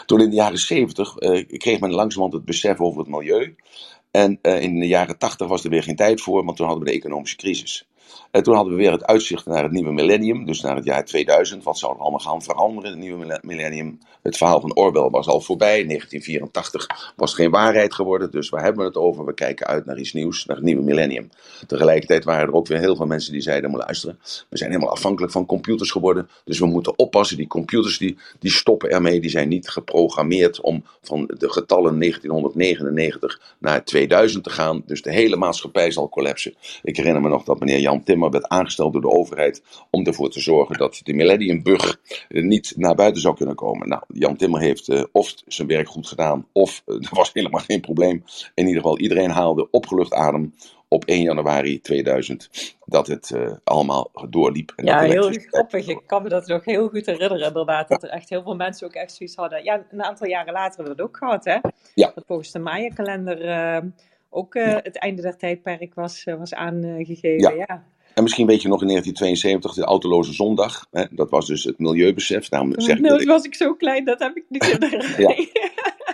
Toen 0.05 0.21
in 0.21 0.29
de 0.29 0.35
jaren 0.35 0.57
70 0.57 1.19
uh, 1.19 1.47
kreeg 1.47 1.79
men 1.79 1.93
langzamerhand 1.93 2.33
het 2.33 2.45
besef 2.45 2.79
over 2.79 2.99
het 2.99 3.09
milieu. 3.09 3.55
En 4.11 4.41
in 4.41 4.79
de 4.79 4.87
jaren 4.87 5.17
80 5.17 5.47
was 5.47 5.63
er 5.63 5.69
weer 5.69 5.83
geen 5.83 5.95
tijd 5.95 6.21
voor, 6.21 6.45
want 6.45 6.57
toen 6.57 6.67
hadden 6.67 6.85
we 6.85 6.91
de 6.91 6.97
economische 6.97 7.35
crisis. 7.35 7.88
En 8.31 8.43
toen 8.43 8.55
hadden 8.55 8.73
we 8.73 8.79
weer 8.79 8.91
het 8.91 9.05
uitzicht 9.05 9.45
naar 9.45 9.63
het 9.63 9.71
nieuwe 9.71 9.91
millennium, 9.91 10.45
dus 10.45 10.61
naar 10.61 10.75
het 10.75 10.85
jaar 10.85 11.05
2000. 11.05 11.63
Wat 11.63 11.77
zou 11.77 11.93
er 11.93 11.99
allemaal 11.99 12.19
gaan 12.19 12.41
veranderen, 12.41 12.89
het 12.89 12.99
nieuwe 12.99 13.39
millennium? 13.41 13.99
Het 14.21 14.37
verhaal 14.37 14.61
van 14.61 14.75
Orwell 14.75 15.09
was 15.09 15.27
al 15.27 15.41
voorbij. 15.41 15.85
1984 15.85 17.13
was 17.15 17.33
geen 17.33 17.49
waarheid 17.49 17.93
geworden, 17.93 18.31
dus 18.31 18.49
waar 18.49 18.63
hebben 18.63 18.81
we 18.81 18.87
het 18.87 18.97
over? 18.97 19.25
We 19.25 19.33
kijken 19.33 19.67
uit 19.67 19.85
naar 19.85 19.97
iets 19.97 20.13
nieuws, 20.13 20.45
naar 20.45 20.55
het 20.55 20.65
nieuwe 20.65 20.83
millennium. 20.83 21.29
Tegelijkertijd 21.67 22.23
waren 22.23 22.47
er 22.47 22.53
ook 22.53 22.67
weer 22.67 22.79
heel 22.79 22.95
veel 22.95 23.05
mensen 23.05 23.31
die 23.31 23.41
zeiden, 23.41 23.69
moet 23.69 23.79
luisteren, 23.79 24.19
we 24.49 24.57
zijn 24.57 24.71
helemaal 24.71 24.93
afhankelijk 24.93 25.31
van 25.31 25.45
computers 25.45 25.91
geworden, 25.91 26.29
dus 26.45 26.59
we 26.59 26.65
moeten 26.65 26.97
oppassen. 26.99 27.37
Die 27.37 27.47
computers 27.47 27.97
die, 27.97 28.17
die 28.39 28.51
stoppen 28.51 28.89
ermee, 28.89 29.19
die 29.19 29.29
zijn 29.29 29.47
niet 29.47 29.69
geprogrammeerd 29.69 30.61
om 30.61 30.83
van 31.01 31.25
de 31.37 31.49
getallen 31.51 31.99
1999 31.99 33.55
naar 33.57 33.85
2000 33.85 34.43
te 34.43 34.49
gaan. 34.49 34.83
Dus 34.85 35.01
de 35.01 35.11
hele 35.11 35.35
maatschappij 35.35 35.91
zal 35.91 36.09
collapsen. 36.09 36.53
Ik 36.83 36.97
herinner 36.97 37.21
me 37.21 37.29
nog 37.29 37.43
dat 37.43 37.59
meneer 37.59 37.79
Jan 37.79 38.03
Timmer 38.19 38.39
werd 38.39 38.47
aangesteld 38.53 38.93
door 38.93 39.01
de 39.01 39.09
overheid 39.09 39.63
om 39.89 40.05
ervoor 40.05 40.29
te 40.29 40.39
zorgen 40.39 40.77
dat 40.77 40.99
de 41.03 41.13
millennium 41.13 41.63
bug 41.63 42.01
niet 42.29 42.73
naar 42.75 42.95
buiten 42.95 43.21
zou 43.21 43.35
kunnen 43.35 43.55
komen. 43.55 43.89
Nou, 43.89 44.03
Jan 44.07 44.35
Timmer 44.35 44.61
heeft 44.61 44.89
uh, 44.89 45.03
of 45.11 45.33
zijn 45.47 45.67
werk 45.67 45.87
goed 45.87 46.07
gedaan, 46.07 46.47
of 46.51 46.83
uh, 46.85 46.95
er 47.09 47.15
was 47.15 47.33
helemaal 47.33 47.61
geen 47.61 47.81
probleem. 47.81 48.23
In 48.53 48.67
ieder 48.67 48.81
geval, 48.81 48.99
iedereen 48.99 49.29
haalde 49.29 49.69
opgelucht 49.71 50.13
adem 50.13 50.53
op 50.87 51.05
1 51.05 51.21
januari 51.21 51.81
2000 51.81 52.75
dat 52.85 53.07
het 53.07 53.29
uh, 53.35 53.51
allemaal 53.63 54.11
doorliep. 54.29 54.73
En 54.75 54.85
ja, 54.85 54.99
heel 54.99 55.31
grappig. 55.31 55.87
Ik 55.87 56.01
kan 56.05 56.23
me 56.23 56.29
dat 56.29 56.47
nog 56.47 56.65
heel 56.65 56.87
goed 56.87 57.05
herinneren 57.05 57.47
inderdaad. 57.47 57.89
Dat 57.89 58.03
er 58.03 58.09
echt 58.09 58.29
heel 58.29 58.43
veel 58.43 58.55
mensen 58.55 58.87
ook 58.87 58.93
echt 58.93 59.15
zoiets 59.15 59.35
hadden. 59.35 59.63
Ja, 59.63 59.85
een 59.91 60.03
aantal 60.03 60.27
jaren 60.27 60.53
later 60.53 60.75
hebben 60.75 60.95
we 60.95 61.01
dat 61.01 61.07
ook 61.07 61.17
gehad 61.17 61.45
hè. 61.45 61.57
Ja. 61.93 62.11
Dat 62.15 62.23
volgens 62.27 62.51
de 62.51 62.59
Maya-kalender 62.59 63.37
ook 64.29 64.55
uh, 64.55 64.65
ja. 64.65 64.79
het 64.83 64.97
einde 64.97 65.21
der 65.21 65.37
tijdperk 65.37 65.93
was, 65.93 66.23
was 66.23 66.53
aangegeven. 66.53 67.57
Ja. 67.57 67.65
ja. 67.67 67.83
En 68.13 68.23
misschien 68.23 68.47
weet 68.47 68.61
je 68.61 68.67
nog 68.67 68.81
in 68.81 68.87
1972 68.87 69.73
de 69.73 69.89
autoloze 69.89 70.33
zondag. 70.33 70.87
Hè? 70.91 71.03
Dat 71.11 71.29
was 71.29 71.47
dus 71.47 71.63
het 71.63 71.79
milieubesef. 71.79 72.49
Daarom 72.49 72.73
zeg 72.77 72.95
ik 72.95 73.01
nou, 73.01 73.17
dat 73.17 73.27
was 73.27 73.43
ik 73.43 73.55
zo 73.55 73.73
klein, 73.73 74.05
dat 74.05 74.19
heb 74.19 74.35
ik 74.35 74.45
niet 74.49 74.65
herinnerd. 74.71 75.17
ja. 75.17 75.45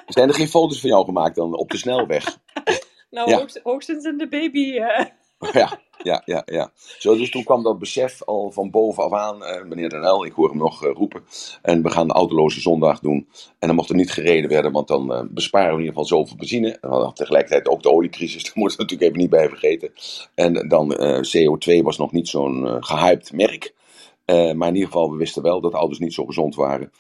Zijn 0.08 0.28
er 0.28 0.36
geen 0.36 0.48
foto's 0.48 0.80
van 0.80 0.90
jou 0.90 1.06
gemaakt 1.06 1.36
dan 1.36 1.58
op 1.58 1.72
de 1.72 1.78
snelweg? 1.78 2.38
nou, 3.10 3.30
ja. 3.30 3.38
hoogst, 3.38 3.60
hoogstens 3.64 4.06
in 4.06 4.18
de 4.18 4.28
baby. 4.28 4.60
Uh... 4.60 5.00
ja, 5.52 5.80
ja, 6.04 6.22
ja, 6.26 6.42
ja. 6.46 6.72
Zo, 7.00 7.18
dus 7.18 7.30
toen 7.30 7.44
kwam 7.44 7.64
dat 7.64 7.80
besef 7.80 8.24
al 8.24 8.52
van 8.52 8.70
bovenaf 8.70 9.14
aan, 9.14 9.44
uh, 9.44 9.64
meneer 9.64 9.90
Den 9.90 10.26
ik 10.26 10.34
hoor 10.34 10.50
hem 10.50 10.58
nog 10.58 10.84
uh, 10.84 10.92
roepen. 10.94 11.24
En 11.62 11.84
we 11.84 11.90
gaan 11.90 12.08
de 12.08 12.14
autoloze 12.14 12.62
zondag 12.62 13.00
doen. 13.00 13.28
En 13.60 13.68
dan 13.68 13.76
mocht 13.76 13.90
er 13.90 13.96
niet 13.96 14.12
gereden 14.12 14.50
werden, 14.50 14.72
want 14.72 14.88
dan 14.88 15.12
uh, 15.12 15.22
besparen 15.30 15.68
we 15.68 15.74
in 15.74 15.80
ieder 15.80 15.94
geval 15.94 16.18
zoveel 16.18 16.38
benzine. 16.38 16.78
En 16.82 17.12
tegelijkertijd 17.14 17.68
ook 17.68 17.84
de 17.84 17.92
oliecrisis, 17.92 18.44
daar 18.46 18.54
moeten 18.56 18.78
we 18.78 18.84
natuurlijk 18.84 19.10
even 19.12 19.22
niet 19.22 19.32
bij 19.32 19.50
vergeten. 19.50 19.92
En 20.36 20.68
dan 20.68 20.98
CO2 21.38 21.84
was 21.84 21.98
nog 21.98 22.12
niet 22.12 22.28
zo'n 22.28 22.84
gehyped 22.84 23.32
merk. 23.34 23.74
Maar 24.26 24.68
in 24.68 24.76
ieder 24.76 24.86
geval, 24.86 25.12
we 25.12 25.18
wisten 25.18 25.44
wel 25.44 25.62
dat 25.62 25.74
ouders 25.74 26.00
niet 26.00 26.14
zo 26.14 26.26
gezond 26.26 26.56
waren. 26.56 26.92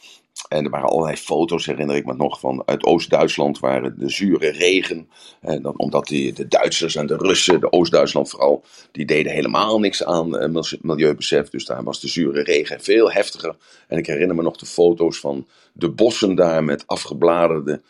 En 0.49 0.65
er 0.65 0.69
waren 0.69 0.89
allerlei 0.89 1.17
foto's, 1.17 1.65
herinner 1.65 1.95
ik 1.95 2.05
me 2.05 2.13
nog, 2.13 2.39
van 2.39 2.63
uit 2.65 2.83
Oost-Duitsland, 2.83 3.59
waren 3.59 3.99
de 3.99 4.09
zure 4.09 4.51
regen. 4.51 5.09
Eh, 5.41 5.59
omdat 5.77 6.07
die, 6.07 6.33
de 6.33 6.47
Duitsers 6.47 6.95
en 6.95 7.07
de 7.07 7.17
Russen, 7.17 7.59
de 7.59 7.71
Oost-Duitsland 7.71 8.29
vooral, 8.29 8.63
die 8.91 9.05
deden 9.05 9.31
helemaal 9.31 9.79
niks 9.79 10.03
aan 10.03 10.37
eh, 10.37 10.63
milieubesef. 10.81 11.49
Dus 11.49 11.65
daar 11.65 11.83
was 11.83 11.99
de 11.99 12.07
zure 12.07 12.43
regen 12.43 12.81
veel 12.81 13.11
heftiger. 13.11 13.55
En 13.87 13.97
ik 13.97 14.05
herinner 14.05 14.35
me 14.35 14.41
nog 14.41 14.57
de 14.57 14.65
foto's 14.65 15.19
van 15.19 15.47
de 15.73 15.89
bossen 15.89 16.35
daar 16.35 16.63
met 16.63 16.83
afgebladerde 16.87 17.81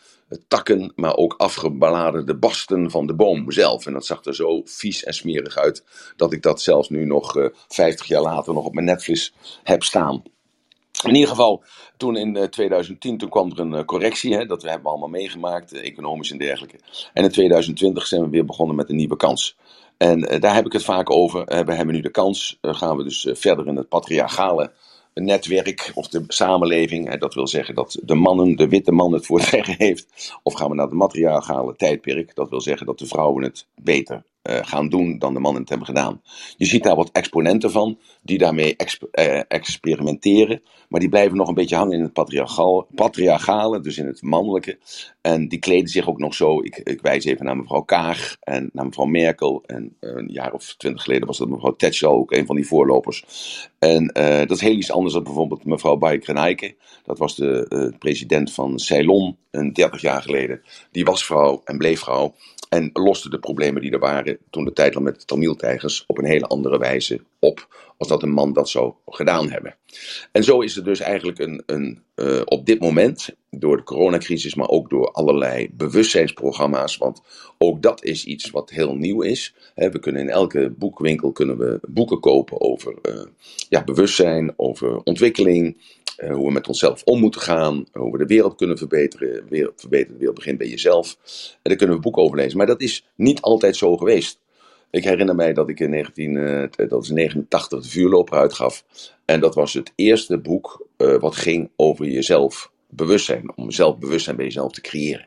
takken, 0.48 0.92
maar 0.94 1.16
ook 1.16 1.34
afgebladerde 1.36 2.36
basten 2.36 2.90
van 2.90 3.06
de 3.06 3.14
boom 3.14 3.50
zelf. 3.50 3.86
En 3.86 3.92
dat 3.92 4.06
zag 4.06 4.24
er 4.24 4.34
zo 4.34 4.62
vies 4.64 5.04
en 5.04 5.14
smerig 5.14 5.56
uit, 5.56 5.84
dat 6.16 6.32
ik 6.32 6.42
dat 6.42 6.62
zelfs 6.62 6.88
nu 6.88 7.04
nog 7.04 7.36
uh, 7.36 7.48
50 7.68 8.06
jaar 8.06 8.22
later 8.22 8.54
nog 8.54 8.64
op 8.64 8.74
mijn 8.74 8.86
Netflix 8.86 9.34
heb 9.62 9.82
staan. 9.82 10.22
In 11.04 11.14
ieder 11.14 11.28
geval, 11.28 11.62
toen 11.96 12.16
in 12.16 12.50
2010 12.50 13.12
eh, 13.12 13.18
toen 13.18 13.28
kwam 13.28 13.50
er 13.50 13.58
een 13.58 13.74
eh, 13.74 13.84
correctie, 13.84 14.34
hè, 14.34 14.46
dat 14.46 14.62
we 14.62 14.70
hebben 14.70 14.90
allemaal 14.90 15.08
meegemaakt, 15.08 15.72
eh, 15.72 15.84
economisch 15.84 16.30
en 16.30 16.38
dergelijke. 16.38 16.78
En 17.12 17.24
in 17.24 17.30
2020 17.30 18.06
zijn 18.06 18.22
we 18.22 18.28
weer 18.28 18.44
begonnen 18.44 18.76
met 18.76 18.90
een 18.90 18.96
nieuwe 18.96 19.16
kans. 19.16 19.56
En 19.96 20.20
daar 20.20 20.54
heb 20.54 20.66
ik 20.66 20.72
het 20.72 20.84
vaak 20.84 21.10
over. 21.10 21.44
we 21.44 21.74
hebben 21.74 21.94
nu 21.94 22.00
de 22.00 22.10
kans, 22.10 22.58
gaan 22.60 22.96
we 22.96 23.02
dus 23.02 23.28
verder 23.30 23.66
in 23.66 23.76
het 23.76 23.88
patriarchale 23.88 24.72
netwerk 25.14 25.90
of 25.94 26.08
de 26.08 26.24
samenleving. 26.26 27.18
Dat 27.18 27.34
wil 27.34 27.46
zeggen 27.46 27.74
dat 27.74 27.98
de 28.02 28.14
mannen, 28.14 28.56
de 28.56 28.68
witte 28.68 28.92
man 28.92 29.12
het 29.12 29.26
voor 29.26 29.38
het 29.38 29.48
zeggen 29.48 29.74
heeft. 29.78 30.34
Of 30.42 30.54
gaan 30.54 30.68
we 30.68 30.74
naar 30.74 30.86
het 30.86 30.94
matriarchale 30.94 31.76
tijdperk. 31.76 32.34
Dat 32.34 32.50
wil 32.50 32.60
zeggen 32.60 32.86
dat 32.86 32.98
de 32.98 33.06
vrouwen 33.06 33.42
het 33.42 33.66
beter 33.74 34.14
uh, 34.16 34.22
gaan 34.46 34.88
doen 34.88 35.18
dan 35.18 35.34
de 35.34 35.40
mannen 35.40 35.60
het 35.60 35.68
hebben 35.68 35.86
gedaan. 35.86 36.22
Je 36.56 36.64
ziet 36.64 36.82
daar 36.82 36.96
wat 36.96 37.10
exponenten 37.12 37.70
van, 37.70 37.98
die 38.22 38.38
daarmee 38.38 38.76
uh, 38.76 39.40
experimenteren, 39.48 40.62
maar 40.88 41.00
die 41.00 41.08
blijven 41.08 41.36
nog 41.36 41.48
een 41.48 41.54
beetje 41.54 41.76
hangen 41.76 41.98
in 41.98 42.02
het 42.02 42.12
patriarchale, 42.94 43.80
dus 43.80 43.98
in 43.98 44.06
het 44.06 44.22
mannelijke. 44.22 44.78
En 45.26 45.48
die 45.48 45.58
kleden 45.58 45.88
zich 45.88 46.08
ook 46.08 46.18
nog 46.18 46.34
zo. 46.34 46.62
Ik, 46.62 46.76
ik 46.76 47.00
wijs 47.00 47.24
even 47.24 47.44
naar 47.44 47.56
mevrouw 47.56 47.80
Kaag 47.80 48.36
en 48.40 48.70
naar 48.72 48.84
mevrouw 48.84 49.04
Merkel. 49.04 49.62
En 49.66 49.96
uh, 50.00 50.10
een 50.14 50.28
jaar 50.28 50.52
of 50.52 50.74
twintig 50.76 51.02
geleden 51.02 51.26
was 51.26 51.38
dat 51.38 51.48
mevrouw 51.48 51.76
Thatcher 51.76 52.08
ook 52.08 52.32
een 52.32 52.46
van 52.46 52.56
die 52.56 52.66
voorlopers. 52.66 53.24
En 53.78 54.06
dat 54.46 54.50
is 54.50 54.60
heel 54.60 54.76
iets 54.76 54.90
anders 54.90 55.14
dan 55.14 55.22
bijvoorbeeld 55.22 55.64
mevrouw 55.64 55.96
Baye 55.96 56.76
Dat 57.04 57.18
was 57.18 57.36
de 57.36 57.94
president 57.98 58.52
van 58.52 58.78
Ceylon, 58.78 59.36
een 59.50 59.72
30 59.72 60.00
jaar 60.00 60.22
geleden. 60.22 60.62
Die 60.90 61.04
was 61.04 61.24
vrouw 61.24 61.60
en 61.64 61.78
bleef 61.78 62.00
vrouw. 62.00 62.34
En 62.68 62.90
loste 62.92 63.30
de 63.30 63.38
problemen 63.38 63.82
die 63.82 63.90
er 63.90 63.98
waren 63.98 64.38
toen 64.50 64.64
de 64.64 64.72
tijd 64.72 64.96
al 64.96 65.02
met 65.02 65.20
de 65.20 65.24
Tamil-tijgers 65.24 66.04
op 66.06 66.18
een 66.18 66.24
hele 66.24 66.46
andere 66.46 66.78
wijze 66.78 67.20
op. 67.38 67.84
Als 67.98 68.08
dat 68.08 68.22
een 68.22 68.30
man 68.32 68.52
dat 68.52 68.68
zou 68.68 68.94
gedaan 69.06 69.50
hebben. 69.50 69.76
En 70.32 70.44
zo 70.44 70.60
is 70.60 70.76
er 70.76 70.84
dus 70.84 71.00
eigenlijk 71.00 71.38
een, 71.38 71.62
een 71.66 72.02
uh, 72.16 72.40
op 72.44 72.66
dit 72.66 72.80
moment, 72.80 73.36
door 73.50 73.76
de 73.76 73.82
coronacrisis, 73.82 74.54
maar 74.54 74.68
ook 74.68 74.90
door 74.90 75.10
allerlei 75.10 75.68
bewustzijnsprogramma's. 75.72 76.96
Want 76.96 77.20
ook 77.58 77.82
dat 77.82 78.04
is 78.04 78.24
iets 78.24 78.50
wat 78.50 78.70
heel 78.70 78.94
nieuw 78.94 79.22
is. 79.22 79.54
we 79.74 79.98
kunnen 79.98 80.22
in 80.22 80.28
elke 80.28 80.74
boekwinkel 80.78 81.32
kunnen 81.32 81.58
we 81.58 81.78
boeken 81.88 82.20
kopen 82.20 82.60
over 82.60 82.94
uh, 83.02 83.24
ja, 83.68 83.84
bewustzijn, 83.84 84.52
over 84.56 85.02
ontwikkeling, 85.02 85.76
uh, 86.18 86.34
hoe 86.34 86.46
we 86.46 86.52
met 86.52 86.68
onszelf 86.68 87.02
om 87.04 87.20
moeten 87.20 87.40
gaan, 87.40 87.86
hoe 87.92 88.12
we 88.12 88.18
de 88.18 88.26
wereld 88.26 88.56
kunnen 88.56 88.78
verbeteren. 88.78 89.48
Wereld, 89.48 89.80
verbeteren, 89.80 90.12
de 90.12 90.18
wereld 90.18 90.38
begint 90.38 90.58
bij 90.58 90.68
jezelf. 90.68 91.16
En 91.52 91.58
daar 91.62 91.76
kunnen 91.76 91.96
we 91.96 92.02
boeken 92.02 92.22
over 92.22 92.36
lezen. 92.36 92.56
Maar 92.56 92.66
dat 92.66 92.80
is 92.80 93.06
niet 93.16 93.40
altijd 93.40 93.76
zo 93.76 93.96
geweest. 93.96 94.38
Ik 94.90 95.04
herinner 95.04 95.34
mij 95.34 95.52
dat 95.52 95.68
ik 95.68 95.80
in 95.80 95.90
1989 95.90 97.78
uh, 97.78 97.84
de 97.84 97.90
vuurloper 97.90 98.38
uitgaf. 98.38 98.84
En 99.24 99.40
dat 99.40 99.54
was 99.54 99.72
het 99.72 99.92
eerste 99.94 100.38
boek 100.38 100.86
uh, 100.98 101.18
wat 101.18 101.36
ging 101.36 101.70
over 101.76 102.06
jezelf 102.06 102.72
bewustzijn. 102.88 103.56
Om 103.56 103.70
zelfbewustzijn 103.70 104.36
bij 104.36 104.44
jezelf 104.44 104.72
te 104.72 104.80
creëren. 104.80 105.26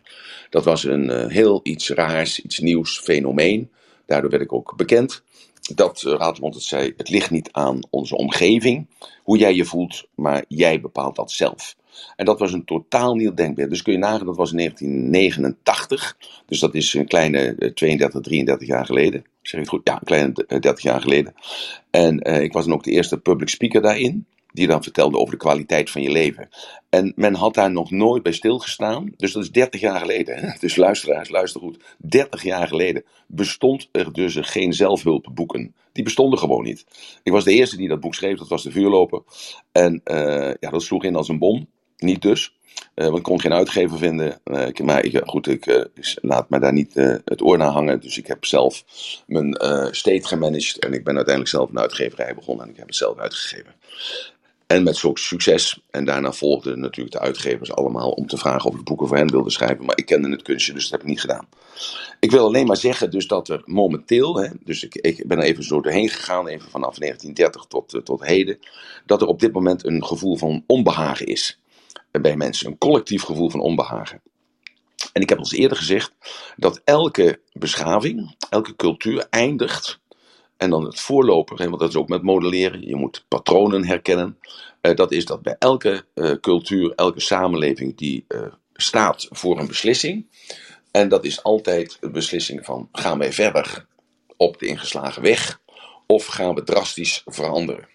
Dat 0.50 0.64
was 0.64 0.84
een 0.84 1.06
uh, 1.06 1.28
heel 1.28 1.60
iets 1.64 1.90
raars, 1.90 2.42
iets 2.42 2.60
nieuws 2.60 3.00
fenomeen. 3.00 3.72
Daardoor 4.06 4.30
werd 4.30 4.44
ik 4.44 4.54
ook 4.54 4.74
bekend 4.76 5.24
dat 5.76 6.04
uh, 6.08 6.14
Rademond 6.14 6.54
het 6.54 6.64
zei, 6.64 6.94
het 6.98 7.10
ligt 7.10 7.32
niet 7.32 7.50
aan 7.52 7.80
onze 7.90 8.16
omgeving, 8.16 8.88
hoe 9.24 9.38
jij 9.38 9.54
je 9.56 9.66
voelt, 9.66 10.08
maar 10.16 10.46
jij 10.48 10.82
bepaalt 10.82 11.16
dat 11.16 11.32
zelf. 11.32 11.76
En 12.16 12.26
dat 12.26 12.40
was 12.40 12.54
een 12.54 12.66
totaal 12.66 13.16
nieuw 13.16 13.34
denkbeeld. 13.34 13.70
Dus 13.70 13.82
kun 13.82 13.94
je 13.94 14.00
nagaan, 14.00 14.26
dat 14.26 14.36
was 14.36 14.52
in 14.52 14.58
1989. 14.58 16.18
Dus 16.46 16.60
dat 16.60 16.76
is 16.76 16.94
een 16.94 17.08
kleine 17.08 17.72
32, 17.74 18.22
33 18.22 18.68
jaar 18.68 18.86
geleden. 18.86 19.24
Zeg 19.42 19.60
het 19.60 19.70
goed? 19.70 19.82
Ja, 19.84 19.94
een 19.94 20.04
kleine 20.04 20.32
30 20.48 20.82
jaar 20.82 21.02
geleden. 21.02 21.34
En 21.90 22.30
uh, 22.30 22.42
ik 22.42 22.54
was 22.54 22.66
dan 22.66 22.74
ook 22.74 22.84
de 22.84 22.92
eerste 22.92 23.18
public 23.18 23.50
speaker 23.50 23.82
daarin 23.82 24.26
die 24.52 24.68
dan 24.68 24.84
vertelde 24.84 25.18
over 25.18 25.32
de 25.32 25.40
kwaliteit 25.40 25.90
van 25.90 26.02
je 26.02 26.12
leven. 26.12 26.50
En 26.90 27.14
men 27.16 27.34
had 27.34 27.54
daar 27.54 27.72
nog 27.72 27.92
nooit 27.92 28.24
bij 28.24 28.32
stilgestaan. 28.32 29.14
Dus 29.18 29.32
dat 29.32 29.44
is 29.44 29.52
30 29.52 29.82
jaar 29.82 30.00
geleden. 30.00 30.56
Dus 30.60 30.76
luisteraars, 30.76 31.30
luister 31.30 31.62
goed. 31.62 31.84
30 31.98 32.44
jaar 32.44 32.68
geleden 32.68 33.04
bestond 33.28 33.90
er 33.92 34.14
dus 34.14 34.38
geen 34.40 34.74
zelfhulpboeken. 34.74 35.76
Die 35.92 36.04
bestonden 36.04 36.40
gewoon 36.40 36.64
niet. 36.64 36.86
Ik 37.24 37.32
was 37.32 37.44
de 37.44 37.54
eerste 37.54 37.78
die 37.78 37.88
dat 37.88 38.00
boek 38.00 38.16
schreef, 38.16 38.38
dat 38.38 38.48
was 38.48 38.64
de 38.64 38.72
vuurloper. 38.72 39.22
En 39.72 40.02
ja, 40.60 40.70
dat 40.70 40.84
sloeg 40.84 41.04
in 41.04 41.16
als 41.16 41.28
een 41.28 41.40
bom. 41.40 41.68
Niet 42.00 42.22
dus. 42.22 42.54
Uh, 42.96 43.06
want 43.06 43.18
ik 43.18 43.24
kon 43.24 43.42
geen 43.42 43.54
uitgever 43.54 43.98
vinden. 43.98 44.40
Uh, 44.46 44.68
ik, 44.68 44.84
maar 44.84 45.06
ik, 45.06 45.22
goed, 45.26 45.48
ik 45.48 45.66
uh, 45.66 45.84
laat 46.22 46.50
me 46.50 46.60
daar 46.60 46.74
niet 46.74 46.94
het 47.26 47.42
oor 47.42 47.58
naar 47.58 47.72
hangen. 47.72 48.00
Dus 48.00 48.18
ik 48.18 48.28
heb 48.28 48.46
zelf 48.46 48.84
mijn 49.26 49.54
state 49.92 50.28
gemanaged. 50.28 50.80
En 50.80 50.94
ik 50.94 51.04
ben 51.04 51.16
uiteindelijk 51.16 51.56
zelf 51.56 51.70
een 51.70 51.80
uitgeverij 51.80 52.36
begonnen. 52.36 52.66
En 52.66 52.72
ik 52.72 52.78
heb 52.78 52.88
het 52.88 52.96
zelf 52.96 53.18
uitgegeven. 53.18 53.74
En 54.68 54.84
met 54.84 54.96
zo'n 54.96 55.18
succes. 55.18 55.82
En 55.92 56.06
daarna 56.06 56.32
volgden 56.32 56.80
natuurlijk 56.80 57.16
de 57.16 57.22
uitgevers 57.22 57.72
allemaal 57.72 58.12
om 58.12 58.28
te 58.28 58.38
vragen 58.38 58.70
of 58.70 58.76
ik 58.76 58.84
boeken 58.84 59.08
voor 59.08 59.18
hen 59.18 59.32
wilde 59.32 59.50
schrijven. 59.50 59.86
Maar 59.86 59.98
ik 59.98 60.06
kende 60.06 60.30
het 60.30 60.42
kunstje, 60.42 60.74
dus 60.74 60.84
dat 60.84 60.92
heb 60.92 61.02
ik 61.02 61.08
niet 61.08 61.20
gedaan. 61.20 61.48
Ik 62.20 62.32
wil 62.32 62.46
alleen 62.46 62.68
maar 62.68 62.78
zeggen 62.78 63.12
dus 63.12 63.28
dat 63.28 63.50
er 63.50 63.62
momenteel, 63.66 64.36
hè, 64.36 64.48
dus 64.64 64.84
ik, 64.84 64.96
ik 64.96 65.28
ben 65.28 65.38
er 65.38 65.44
even 65.44 65.64
zo 65.64 65.82
doorheen 65.82 66.10
gegaan, 66.10 66.48
even 66.48 66.70
vanaf 66.70 66.98
1930 66.98 67.66
tot, 67.66 68.06
tot 68.06 68.26
heden, 68.26 68.60
dat 69.06 69.22
er 69.22 69.28
op 69.28 69.40
dit 69.40 69.54
moment 69.54 69.86
een 69.86 70.06
gevoel 70.06 70.38
van 70.38 70.64
onbehagen 70.68 71.26
is 71.26 71.60
bij 72.12 72.36
mensen. 72.36 72.68
Een 72.68 72.78
collectief 72.78 73.24
gevoel 73.24 73.50
van 73.50 73.60
onbehagen. 73.60 74.22
En 75.14 75.22
ik 75.22 75.30
heb 75.30 75.38
al 75.38 75.52
eerder 75.52 75.78
gezegd 75.78 76.14
dat 76.56 76.82
elke 76.84 77.42
beschaving, 77.54 78.36
elke 78.50 78.76
cultuur 78.76 79.28
eindigt 79.30 80.00
en 80.58 80.70
dan 80.70 80.84
het 80.86 81.00
voorloper, 81.00 81.58
want 81.58 81.80
dat 81.80 81.90
is 81.90 81.96
ook 81.96 82.10
met 82.10 82.24
modelleren. 82.24 82.88
Je 82.88 82.96
moet 82.96 83.26
patronen 83.28 83.86
herkennen. 83.86 84.38
Uh, 84.82 84.96
dat 84.96 85.12
is 85.12 85.26
dat 85.26 85.42
bij 85.42 85.56
elke 85.60 86.06
uh, 86.16 86.32
cultuur, 86.32 86.94
elke 86.96 87.20
samenleving 87.20 87.98
die 87.98 88.26
uh, 88.28 88.42
staat 88.74 89.28
voor 89.30 89.60
een 89.60 89.68
beslissing. 89.68 90.28
En 90.92 91.10
dat 91.10 91.26
is 91.26 91.44
altijd 91.44 91.98
de 92.00 92.10
beslissing 92.10 92.66
van 92.66 92.90
gaan 92.92 93.18
wij 93.18 93.34
verder 93.34 93.86
op 94.38 94.60
de 94.60 94.66
ingeslagen 94.66 95.22
weg 95.22 95.62
of 96.08 96.26
gaan 96.26 96.56
we 96.56 96.64
drastisch 96.64 97.22
veranderen. 97.26 97.88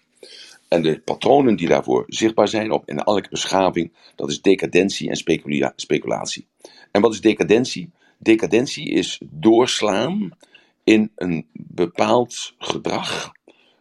En 0.67 0.81
de 0.81 0.99
patronen 0.99 1.55
die 1.55 1.67
daarvoor 1.67 2.03
zichtbaar 2.07 2.47
zijn 2.47 2.71
op 2.71 2.89
in 2.89 2.99
elke 2.99 3.29
beschaving, 3.29 3.91
dat 4.15 4.29
is 4.29 4.41
decadentie 4.41 5.09
en 5.09 5.15
specula 5.15 5.73
speculatie. 5.75 6.47
En 6.91 7.01
wat 7.01 7.13
is 7.13 7.21
decadentie? 7.21 7.91
Decadentie 8.17 8.89
is 8.89 9.21
doorslaan 9.25 10.37
in 10.83 11.11
een 11.15 11.47
bepaald 11.53 12.53
gedrag 12.57 13.31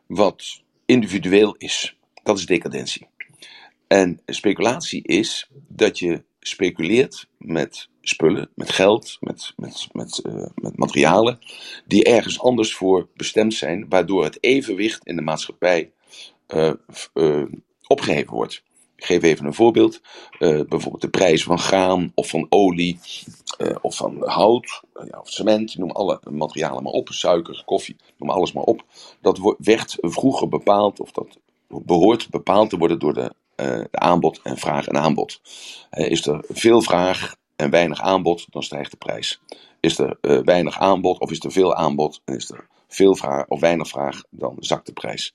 wat 0.06 0.62
individueel 0.84 1.54
is. 1.58 1.96
Dat 2.22 2.38
is 2.38 2.46
decadentie. 2.46 3.06
En 3.86 4.20
speculatie 4.26 5.02
is 5.02 5.48
dat 5.68 5.98
je 5.98 6.22
speculeert 6.40 7.28
met 7.38 7.88
spullen, 8.00 8.48
met 8.54 8.70
geld, 8.70 9.16
met, 9.20 9.52
met, 9.56 9.88
met, 9.92 10.20
uh, 10.26 10.46
met 10.54 10.76
materialen, 10.76 11.38
die 11.86 12.04
ergens 12.04 12.40
anders 12.40 12.74
voor 12.74 13.08
bestemd 13.14 13.54
zijn, 13.54 13.86
waardoor 13.88 14.24
het 14.24 14.38
evenwicht 14.40 15.06
in 15.06 15.16
de 15.16 15.22
maatschappij 15.22 15.90
uh, 16.48 17.42
opgeheven 17.86 18.34
wordt. 18.34 18.62
Ik 18.96 19.04
geef 19.04 19.22
even 19.22 19.46
een 19.46 19.54
voorbeeld. 19.54 20.00
Uh, 20.38 20.60
bijvoorbeeld 20.68 21.02
de 21.02 21.08
prijs 21.08 21.42
van 21.42 21.58
graan 21.58 22.12
of 22.14 22.28
van 22.28 22.46
olie 22.48 22.98
of 23.80 23.96
van 23.96 24.28
hout 24.28 24.80
ja, 25.10 25.18
of 25.20 25.30
cement. 25.30 25.78
Noem 25.78 25.90
alle 25.90 26.20
materialen 26.30 26.82
maar 26.82 26.92
op. 26.92 27.08
Suiker, 27.08 27.62
koffie, 27.64 27.96
noem 28.18 28.30
alles 28.30 28.52
maar 28.52 28.62
op. 28.62 28.84
Dat 29.20 29.56
werd 29.58 29.96
vroeger 30.00 30.48
bepaald 30.48 31.00
of 31.00 31.10
dat 31.10 31.38
behoort 31.68 32.30
bepaald 32.30 32.70
te 32.70 32.76
worden 32.76 32.98
door 32.98 33.14
de, 33.14 33.34
de 33.56 33.88
aanbod 33.90 34.40
en 34.42 34.56
vraag 34.56 34.86
en 34.86 34.96
aanbod. 34.96 35.40
is 35.90 36.26
er 36.26 36.44
veel 36.48 36.82
vraag 36.82 37.36
en 37.56 37.70
weinig 37.70 38.00
aanbod, 38.00 38.46
dan 38.50 38.62
stijgt 38.62 38.90
de 38.90 38.96
prijs. 38.96 39.40
Is 39.80 39.98
er 39.98 40.18
weinig 40.44 40.78
aanbod 40.78 41.18
of 41.18 41.30
is 41.30 41.44
er 41.44 41.52
veel 41.52 41.74
aanbod 41.74 42.20
en 42.24 42.34
is 42.34 42.50
er 42.50 42.68
veel 42.94 43.16
vraag 43.16 43.46
of 43.46 43.60
weinig 43.60 43.88
vraag, 43.88 44.22
dan 44.30 44.56
zakt 44.58 44.86
de 44.86 44.92
prijs. 44.92 45.34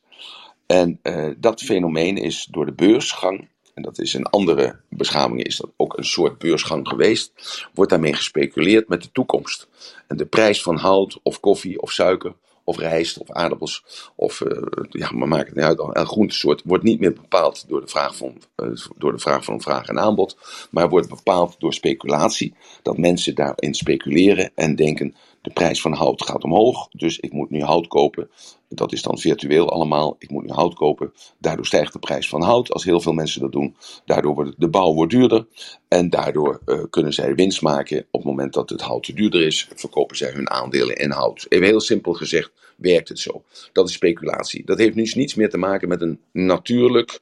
En 0.71 0.99
uh, 1.03 1.29
dat 1.37 1.61
fenomeen 1.61 2.17
is 2.17 2.47
door 2.51 2.65
de 2.65 2.71
beursgang 2.71 3.47
en 3.79 3.85
dat 3.85 3.99
is 3.99 4.13
in 4.13 4.25
andere 4.25 4.79
beschavingen 4.89 5.45
is 5.45 5.57
dat 5.57 5.69
ook 5.75 5.97
een 5.97 6.05
soort 6.05 6.37
beursgang 6.37 6.87
geweest, 6.87 7.31
wordt 7.73 7.91
daarmee 7.91 8.13
gespeculeerd 8.13 8.87
met 8.87 9.03
de 9.03 9.11
toekomst. 9.11 9.67
En 10.07 10.17
de 10.17 10.25
prijs 10.25 10.61
van 10.61 10.77
hout 10.77 11.19
of 11.23 11.39
koffie 11.39 11.81
of 11.81 11.91
suiker 11.91 12.33
of 12.63 12.77
rijst 12.77 13.17
of 13.17 13.31
aardappels 13.31 13.83
of 14.15 14.41
uh, 14.41 14.61
ja, 14.89 15.11
maar 15.11 15.27
maakt 15.27 15.45
het 15.45 15.55
niet 15.55 15.65
uit, 15.65 15.79
een 15.79 16.05
groentesoort 16.05 16.61
wordt 16.65 16.83
niet 16.83 16.99
meer 16.99 17.13
bepaald 17.13 17.65
door 17.67 17.81
de, 17.81 17.87
vraag 17.87 18.15
van, 18.15 18.41
uh, 18.55 18.69
door 18.97 19.11
de 19.11 19.19
vraag 19.19 19.43
van 19.43 19.61
vraag 19.61 19.87
en 19.87 19.99
aanbod, 19.99 20.37
maar 20.71 20.89
wordt 20.89 21.09
bepaald 21.09 21.55
door 21.59 21.73
speculatie. 21.73 22.53
Dat 22.81 22.97
mensen 22.97 23.35
daarin 23.35 23.73
speculeren 23.73 24.51
en 24.55 24.75
denken 24.75 25.15
de 25.41 25.53
prijs 25.53 25.81
van 25.81 25.93
hout 25.93 26.23
gaat 26.23 26.43
omhoog, 26.43 26.87
dus 26.91 27.19
ik 27.19 27.31
moet 27.31 27.49
nu 27.49 27.61
hout 27.61 27.87
kopen. 27.87 28.29
Dat 28.67 28.91
is 28.91 29.01
dan 29.01 29.17
virtueel 29.17 29.69
allemaal. 29.69 30.15
Ik 30.19 30.29
moet 30.29 30.43
nu 30.43 30.51
hout 30.51 30.73
kopen. 30.73 31.13
Daardoor 31.37 31.65
stijgt 31.65 31.93
de 31.93 31.99
prijs 31.99 32.29
van 32.29 32.41
hout 32.41 32.71
als 32.71 32.83
heel 32.83 33.01
veel 33.01 33.13
mensen 33.13 33.41
dat 33.41 33.51
doen. 33.51 33.75
Daardoor 34.05 34.33
wordt 34.33 34.53
de 34.57 34.69
bouw 34.69 34.93
wordt 34.93 35.11
duurder. 35.11 35.47
En 35.87 36.09
daardoor 36.09 36.61
uh, 36.65 36.83
kunnen 36.89 37.13
zij 37.13 37.35
winst 37.35 37.61
maken. 37.61 37.99
Op 37.99 38.21
het 38.21 38.29
moment 38.29 38.53
dat 38.53 38.69
het 38.69 38.81
hout 38.81 39.03
te 39.03 39.13
duurder 39.13 39.41
is, 39.41 39.69
verkopen 39.75 40.17
zij 40.17 40.31
hun 40.31 40.49
aandelen 40.49 40.95
in 40.95 41.11
hout. 41.11 41.45
Even 41.49 41.67
heel 41.67 41.81
simpel 41.81 42.13
gezegd 42.13 42.51
werkt 42.75 43.09
het 43.09 43.19
zo. 43.19 43.43
Dat 43.71 43.87
is 43.87 43.93
speculatie. 43.93 44.65
Dat 44.65 44.77
heeft 44.77 44.95
nu 44.95 45.11
niets 45.13 45.35
meer 45.35 45.49
te 45.49 45.57
maken 45.57 45.87
met 45.87 46.01
een 46.01 46.19
natuurlijk 46.31 47.19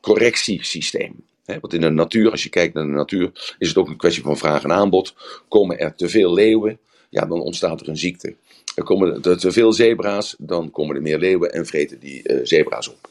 correctiesysteem. 0.00 1.24
want 1.44 1.72
in 1.72 1.80
de 1.80 1.90
natuur, 1.90 2.30
als 2.30 2.42
je 2.42 2.48
kijkt 2.48 2.74
naar 2.74 2.84
de 2.84 2.90
natuur, 2.90 3.54
is 3.58 3.68
het 3.68 3.76
ook 3.76 3.88
een 3.88 3.96
kwestie 3.96 4.22
van 4.22 4.36
vraag 4.36 4.62
en 4.62 4.72
aanbod. 4.72 5.14
Komen 5.48 5.78
er 5.78 5.94
te 5.94 6.08
veel 6.08 6.32
leeuwen, 6.32 6.78
ja, 7.12 7.26
dan 7.26 7.40
ontstaat 7.40 7.80
er 7.80 7.88
een 7.88 7.96
ziekte. 7.96 8.36
Er 8.74 8.84
komen 8.84 9.22
er 9.22 9.38
te 9.38 9.52
veel 9.52 9.72
zebra's, 9.72 10.34
dan 10.38 10.70
komen 10.70 10.96
er 10.96 11.02
meer 11.02 11.18
leeuwen 11.18 11.52
en 11.52 11.66
vreten 11.66 12.00
die 12.00 12.28
uh, 12.28 12.40
zebra's 12.42 12.88
op. 12.88 13.10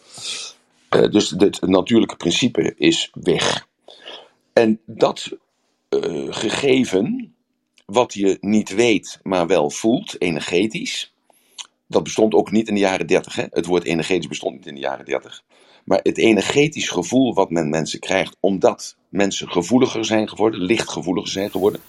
Uh, 0.96 1.12
dus 1.12 1.30
het 1.30 1.62
natuurlijke 1.62 2.16
principe 2.16 2.74
is 2.78 3.12
weg. 3.14 3.68
En 4.54 4.80
dat 4.86 5.30
uh, 5.90 6.28
gegeven, 6.30 7.36
wat 7.86 8.14
je 8.14 8.38
niet 8.40 8.76
weet, 8.76 9.20
maar 9.24 9.48
wel 9.48 9.70
voelt, 9.70 10.22
energetisch, 10.22 11.14
dat 11.88 12.04
bestond 12.04 12.34
ook 12.34 12.52
niet 12.52 12.68
in 12.68 12.74
de 12.74 12.80
jaren 12.80 13.08
30. 13.08 13.36
Hè? 13.36 13.46
Het 13.50 13.66
woord 13.66 13.84
energetisch 13.84 14.28
bestond 14.28 14.56
niet 14.56 14.68
in 14.68 14.76
de 14.76 14.82
jaren 14.82 15.06
30. 15.06 15.44
Maar 15.86 16.00
het 16.04 16.18
energetisch 16.18 16.90
gevoel 16.90 17.34
wat 17.34 17.50
men 17.50 17.70
mensen 17.70 18.00
krijgt, 18.00 18.38
omdat 18.40 18.96
mensen 19.10 19.50
gevoeliger 19.50 20.06
zijn 20.06 20.30
geworden, 20.30 20.62
lichtgevoeliger 20.62 21.32
zijn 21.32 21.52
geworden, 21.52 21.82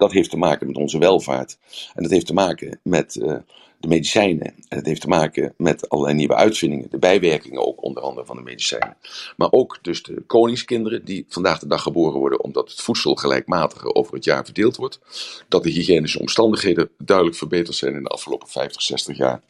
dat 0.00 0.12
heeft 0.12 0.30
te 0.30 0.36
maken 0.36 0.66
met 0.66 0.76
onze 0.76 0.98
welvaart. 0.98 1.58
En 1.94 2.02
dat 2.02 2.12
heeft 2.12 2.26
te 2.26 2.32
maken 2.32 2.80
met 2.82 3.14
uh, 3.14 3.34
de 3.80 3.88
medicijnen. 3.88 4.46
En 4.46 4.76
dat 4.76 4.86
heeft 4.86 5.00
te 5.00 5.08
maken 5.08 5.54
met 5.56 5.88
allerlei 5.88 6.16
nieuwe 6.16 6.34
uitvindingen, 6.34 6.90
de 6.90 6.98
bijwerkingen 6.98 7.66
ook 7.66 7.82
onder 7.84 8.02
andere 8.02 8.26
van 8.26 8.36
de 8.36 8.42
medicijnen. 8.42 8.96
Maar 9.36 9.52
ook 9.52 9.78
dus 9.82 10.02
de 10.02 10.22
koningskinderen 10.26 11.04
die 11.04 11.24
vandaag 11.28 11.58
de 11.58 11.66
dag 11.66 11.82
geboren 11.82 12.18
worden 12.18 12.42
omdat 12.42 12.70
het 12.70 12.80
voedsel 12.80 13.14
gelijkmatiger 13.14 13.94
over 13.94 14.14
het 14.14 14.24
jaar 14.24 14.44
verdeeld 14.44 14.76
wordt. 14.76 15.00
Dat 15.48 15.62
de 15.62 15.70
hygiënische 15.70 16.18
omstandigheden 16.18 16.90
duidelijk 16.98 17.36
verbeterd 17.36 17.76
zijn 17.76 17.94
in 17.94 18.02
de 18.02 18.08
afgelopen 18.08 18.48
50, 18.48 18.82
60 18.82 19.16
jaar. 19.16 19.40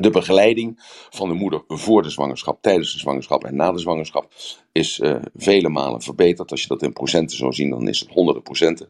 De 0.00 0.10
begeleiding 0.10 0.80
van 1.10 1.28
de 1.28 1.34
moeder 1.34 1.62
voor 1.68 2.02
de 2.02 2.10
zwangerschap, 2.10 2.62
tijdens 2.62 2.92
de 2.92 2.98
zwangerschap 2.98 3.44
en 3.44 3.56
na 3.56 3.72
de 3.72 3.78
zwangerschap 3.78 4.32
is 4.72 4.98
uh, 4.98 5.16
vele 5.36 5.68
malen 5.68 6.02
verbeterd. 6.02 6.50
Als 6.50 6.62
je 6.62 6.68
dat 6.68 6.82
in 6.82 6.92
procenten 6.92 7.36
zou 7.36 7.52
zien, 7.52 7.70
dan 7.70 7.88
is 7.88 8.00
het 8.00 8.08
honderden 8.10 8.42
procenten. 8.42 8.88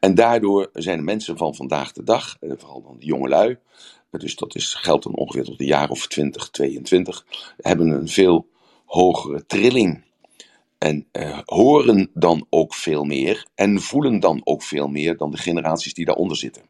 En 0.00 0.14
daardoor 0.14 0.70
zijn 0.72 1.04
mensen 1.04 1.36
van 1.36 1.54
vandaag 1.54 1.92
de 1.92 2.02
dag, 2.02 2.36
en 2.40 2.56
vooral 2.58 2.82
dan 2.82 2.96
de 2.98 3.06
jongelui, 3.06 3.58
dus 4.10 4.36
dat 4.36 4.54
is, 4.54 4.74
geldt 4.74 5.04
dan 5.04 5.14
ongeveer 5.14 5.44
tot 5.44 5.58
de 5.58 5.64
jaar 5.64 5.90
of 5.90 6.06
20, 6.06 6.50
22, 6.50 7.26
hebben 7.56 7.88
een 7.88 8.08
veel 8.08 8.46
hogere 8.84 9.46
trilling. 9.46 10.04
En 10.78 11.06
horen 11.44 12.10
dan 12.14 12.46
ook 12.48 12.74
veel 12.74 13.04
meer 13.04 13.46
en 13.54 13.80
voelen 13.80 14.20
dan 14.20 14.40
ook 14.44 14.62
veel 14.62 14.88
meer 14.88 15.16
dan 15.16 15.30
de 15.30 15.38
generaties 15.38 15.94
die 15.94 16.04
daaronder 16.04 16.36
zitten. 16.36 16.62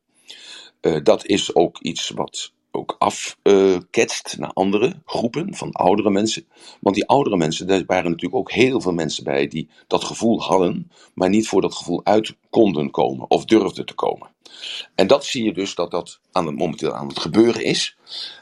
Dat 1.03 1.27
is 1.27 1.55
ook 1.55 1.79
iets 1.81 2.09
wat 2.09 2.53
ook 2.71 2.97
afketst 2.99 4.37
naar 4.39 4.53
andere 4.53 4.97
groepen 5.05 5.55
van 5.55 5.73
oudere 5.73 6.11
mensen. 6.11 6.47
Want 6.81 6.97
die 6.97 7.09
oudere 7.09 7.37
mensen, 7.37 7.67
daar 7.67 7.85
waren 7.87 8.11
natuurlijk 8.11 8.41
ook 8.41 8.53
heel 8.53 8.81
veel 8.81 8.93
mensen 8.93 9.25
bij 9.25 9.49
die 9.49 9.69
dat 9.87 10.05
gevoel 10.05 10.43
hadden, 10.43 10.91
maar 11.15 11.29
niet 11.29 11.49
voor 11.49 11.61
dat 11.61 11.75
gevoel 11.75 12.00
uit 12.05 12.35
konden 12.50 12.91
komen 12.91 13.31
of 13.31 13.45
durfden 13.45 13.87
te 13.87 13.95
komen. 13.95 14.29
En 14.95 15.07
dat 15.07 15.25
zie 15.25 15.45
je 15.45 15.53
dus 15.53 15.75
dat 15.75 15.91
dat 15.91 16.21
aan 16.33 16.55
momenteel 16.55 16.93
aan 16.93 17.09
het 17.09 17.19
gebeuren 17.19 17.65
is. 17.65 17.97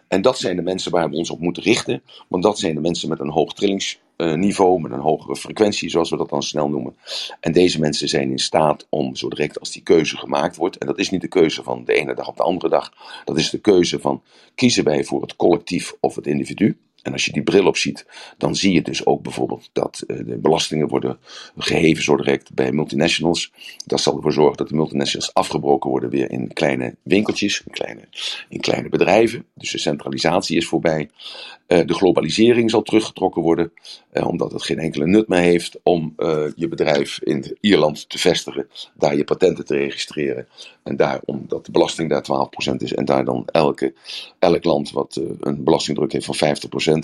En 0.08 0.22
dat 0.22 0.38
zijn 0.38 0.56
de 0.56 0.62
mensen 0.62 0.92
waar 0.92 1.10
we 1.10 1.16
ons 1.16 1.30
op 1.30 1.40
moeten 1.40 1.62
richten, 1.62 2.02
want 2.28 2.42
dat 2.42 2.58
zijn 2.58 2.74
de 2.74 2.80
mensen 2.80 3.08
met 3.08 3.20
een 3.20 3.30
hoog 3.30 3.52
trillingsniveau, 4.18 4.80
met 4.80 4.92
een 4.92 4.98
hogere 4.98 5.36
frequentie, 5.36 5.90
zoals 5.90 6.10
we 6.10 6.16
dat 6.16 6.28
dan 6.28 6.42
snel 6.42 6.68
noemen. 6.68 6.96
En 7.40 7.52
deze 7.52 7.80
mensen 7.80 8.08
zijn 8.08 8.30
in 8.30 8.38
staat 8.38 8.86
om, 8.88 9.16
zo 9.16 9.28
direct 9.28 9.60
als 9.60 9.72
die 9.72 9.82
keuze 9.82 10.16
gemaakt 10.16 10.56
wordt, 10.56 10.78
en 10.78 10.86
dat 10.86 10.98
is 10.98 11.10
niet 11.10 11.20
de 11.20 11.28
keuze 11.28 11.62
van 11.62 11.84
de 11.84 11.92
ene 11.92 12.14
dag 12.14 12.28
op 12.28 12.36
de 12.36 12.42
andere 12.42 12.68
dag, 12.68 12.92
dat 13.24 13.38
is 13.38 13.50
de 13.50 13.58
keuze 13.58 14.00
van 14.00 14.22
kiezen 14.54 14.84
wij 14.84 15.04
voor 15.04 15.22
het 15.22 15.36
collectief 15.36 15.94
of 16.00 16.14
het 16.14 16.26
individu. 16.26 16.78
En 17.08 17.14
als 17.14 17.24
je 17.24 17.32
die 17.32 17.42
bril 17.42 17.66
op 17.66 17.76
ziet, 17.76 18.06
dan 18.38 18.56
zie 18.56 18.72
je 18.72 18.82
dus 18.82 19.06
ook 19.06 19.22
bijvoorbeeld 19.22 19.70
dat 19.72 20.04
uh, 20.06 20.16
de 20.26 20.38
belastingen 20.38 20.88
worden 20.88 21.18
geheven 21.56 22.02
zo 22.02 22.16
direct 22.16 22.54
bij 22.54 22.72
multinationals. 22.72 23.52
Dat 23.86 24.00
zal 24.00 24.16
ervoor 24.16 24.32
zorgen 24.32 24.56
dat 24.56 24.68
de 24.68 24.74
multinationals 24.74 25.34
afgebroken 25.34 25.90
worden 25.90 26.10
weer 26.10 26.30
in 26.30 26.52
kleine 26.52 26.94
winkeltjes, 27.02 27.62
in 27.66 27.72
kleine, 27.72 28.08
in 28.48 28.90
bedrijven. 28.90 29.44
Dus 29.54 29.70
de 29.70 29.78
centralisatie 29.78 30.56
is 30.56 30.66
voorbij. 30.66 31.10
Uh, 31.68 31.86
de 31.86 31.94
globalisering 31.94 32.70
zal 32.70 32.82
teruggetrokken 32.82 33.42
worden, 33.42 33.72
uh, 34.12 34.26
omdat 34.26 34.52
het 34.52 34.62
geen 34.62 34.78
enkele 34.78 35.06
nut 35.06 35.28
meer 35.28 35.38
heeft 35.38 35.78
om 35.82 36.14
je 36.56 36.68
bedrijf 36.68 37.18
in 37.22 37.56
Ierland 37.60 38.08
te 38.08 38.18
vestigen, 38.18 38.68
daar 38.94 39.16
je 39.16 39.24
patenten 39.24 39.64
te 39.64 39.76
registreren. 39.76 40.48
En 40.82 40.96
daar, 40.96 41.20
omdat 41.24 41.66
de 41.66 41.72
belasting 41.72 42.10
daar 42.10 42.50
12% 42.72 42.76
is 42.76 42.94
en 42.94 43.04
daar 43.04 43.24
dan 43.24 43.46
elke, 43.46 43.94
elk 44.38 44.64
land 44.64 44.90
wat 44.90 45.20
een 45.40 45.64
belastingdruk 45.64 46.12
heeft 46.12 46.26
van 46.26 46.56
50%. 46.96 46.97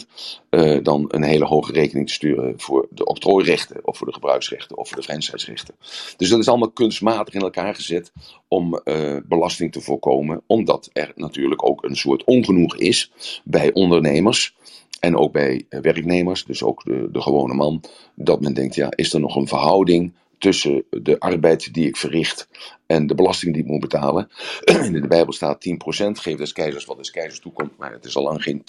Uh, 0.50 0.78
dan 0.82 1.04
een 1.08 1.22
hele 1.22 1.44
hoge 1.44 1.72
rekening 1.72 2.06
te 2.06 2.12
sturen 2.12 2.54
voor 2.56 2.86
de 2.90 3.04
octrooirechten, 3.04 3.86
of 3.86 3.96
voor 3.96 4.06
de 4.06 4.12
gebruiksrechten, 4.12 4.76
of 4.76 4.88
voor 4.88 4.96
de 4.96 5.02
franchiserechten. 5.02 5.74
Dus 6.16 6.28
dat 6.28 6.38
is 6.38 6.48
allemaal 6.48 6.70
kunstmatig 6.70 7.34
in 7.34 7.40
elkaar 7.40 7.74
gezet 7.74 8.12
om 8.48 8.80
uh, 8.84 9.16
belasting 9.24 9.72
te 9.72 9.80
voorkomen, 9.80 10.42
omdat 10.46 10.90
er 10.92 11.12
natuurlijk 11.14 11.68
ook 11.68 11.84
een 11.84 11.96
soort 11.96 12.24
ongenoeg 12.24 12.76
is 12.76 13.12
bij 13.44 13.72
ondernemers. 13.72 14.54
En 15.00 15.16
ook 15.16 15.32
bij 15.32 15.66
werknemers, 15.68 16.44
dus 16.44 16.62
ook 16.62 16.84
de, 16.84 17.08
de 17.12 17.20
gewone 17.20 17.54
man, 17.54 17.82
dat 18.14 18.40
men 18.40 18.54
denkt, 18.54 18.74
ja, 18.74 18.88
is 18.90 19.12
er 19.12 19.20
nog 19.20 19.36
een 19.36 19.48
verhouding 19.48 20.14
tussen 20.44 20.84
de 20.90 21.20
arbeid 21.20 21.74
die 21.74 21.86
ik 21.86 21.96
verricht 21.96 22.48
en 22.86 23.06
de 23.06 23.14
belasting 23.14 23.52
die 23.54 23.62
ik 23.62 23.68
moet 23.68 23.80
betalen. 23.80 24.28
In 24.84 24.92
de 24.92 25.06
Bijbel 25.06 25.32
staat 25.32 25.66
10%, 25.68 25.72
geef 26.10 26.36
des 26.36 26.52
keizers 26.52 26.84
wat 26.84 26.96
des 26.96 27.10
keizers 27.10 27.40
toekomt, 27.40 27.78
maar 27.78 27.92
het 27.92 28.04
is 28.04 28.16
al 28.16 28.22
lang 28.22 28.42
geen 28.42 28.62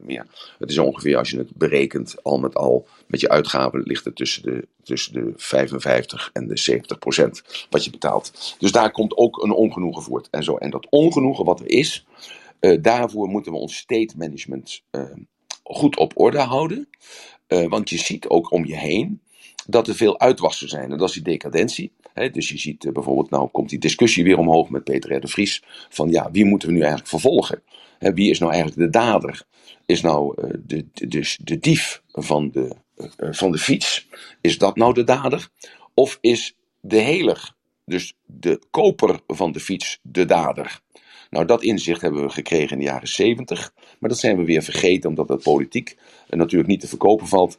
10% 0.00 0.04
meer. 0.04 0.26
Het 0.58 0.70
is 0.70 0.78
ongeveer, 0.78 1.16
als 1.16 1.30
je 1.30 1.38
het 1.38 1.54
berekent, 1.54 2.22
al 2.22 2.38
met 2.38 2.54
al, 2.54 2.86
met 3.06 3.20
je 3.20 3.28
uitgaven 3.28 3.82
ligt 3.82 4.04
het 4.04 4.16
tussen 4.16 4.42
de, 4.42 4.68
tussen 4.82 5.12
de 5.12 5.32
55 5.36 6.30
en 6.32 6.46
de 6.46 6.82
70% 7.62 7.66
wat 7.70 7.84
je 7.84 7.90
betaalt. 7.90 8.56
Dus 8.58 8.72
daar 8.72 8.90
komt 8.90 9.16
ook 9.16 9.42
een 9.42 9.52
ongenoegen 9.52 10.02
voort. 10.02 10.28
En, 10.30 10.42
zo. 10.42 10.56
en 10.56 10.70
dat 10.70 10.86
ongenoegen 10.90 11.44
wat 11.44 11.60
er 11.60 11.70
is, 11.70 12.06
uh, 12.60 12.78
daarvoor 12.82 13.28
moeten 13.28 13.52
we 13.52 13.58
ons 13.58 13.76
state 13.76 14.14
management 14.16 14.82
uh, 14.90 15.02
goed 15.62 15.96
op 15.96 16.12
orde 16.14 16.38
houden. 16.38 16.88
Uh, 17.48 17.68
want 17.68 17.90
je 17.90 17.98
ziet 17.98 18.28
ook 18.28 18.52
om 18.52 18.64
je 18.64 18.76
heen 18.76 19.22
dat 19.66 19.88
er 19.88 19.94
veel 19.94 20.20
uitwassen 20.20 20.68
zijn. 20.68 20.92
En 20.92 20.98
dat 20.98 21.08
is 21.08 21.14
die 21.14 21.22
decadentie. 21.22 21.92
dus 22.32 22.48
je 22.48 22.58
ziet 22.58 22.84
uh, 22.84 22.92
bijvoorbeeld, 22.92 23.30
nou 23.30 23.48
komt 23.48 23.68
die 23.68 23.78
discussie 23.78 24.24
weer 24.24 24.38
omhoog 24.38 24.70
met 24.70 24.84
Peter 24.84 25.16
R. 25.16 25.20
de 25.20 25.28
Vries. 25.28 25.62
Van 25.88 26.10
ja, 26.10 26.30
wie 26.30 26.44
moeten 26.44 26.68
we 26.68 26.74
nu 26.74 26.80
eigenlijk 26.80 27.10
vervolgen? 27.10 27.62
Wie 27.98 28.30
is 28.30 28.38
nou 28.38 28.52
eigenlijk 28.52 28.82
de 28.82 28.98
dader? 28.98 29.42
Is 29.86 30.00
nou 30.00 30.42
uh, 30.42 30.50
de, 30.66 30.86
de, 30.92 31.36
de, 31.42 31.58
dief 31.58 32.02
van 32.12 32.50
de, 32.50 32.76
uh, 32.96 33.06
van 33.30 33.52
de 33.52 33.58
fiets, 33.58 34.08
is 34.40 34.58
dat 34.58 34.76
nou 34.76 34.94
de 34.94 35.04
dader? 35.04 35.48
Of 35.94 36.18
is 36.20 36.56
de 36.80 36.98
heler, 36.98 37.54
dus 37.84 38.14
de 38.26 38.60
koper 38.70 39.20
van 39.26 39.52
de 39.52 39.60
fiets, 39.60 39.98
de 40.02 40.24
dader? 40.24 40.82
Nou, 41.30 41.46
dat 41.46 41.62
inzicht 41.62 42.00
hebben 42.00 42.22
we 42.22 42.28
gekregen 42.28 42.70
in 42.70 42.78
de 42.78 42.84
jaren 42.84 43.08
70. 43.08 43.72
Maar 43.98 44.10
dat 44.10 44.18
zijn 44.18 44.36
we 44.36 44.44
weer 44.44 44.62
vergeten, 44.62 45.08
omdat 45.08 45.28
dat 45.28 45.42
politiek 45.42 45.96
natuurlijk 46.28 46.70
niet 46.70 46.80
te 46.80 46.88
verkopen 46.88 47.26
valt. 47.26 47.58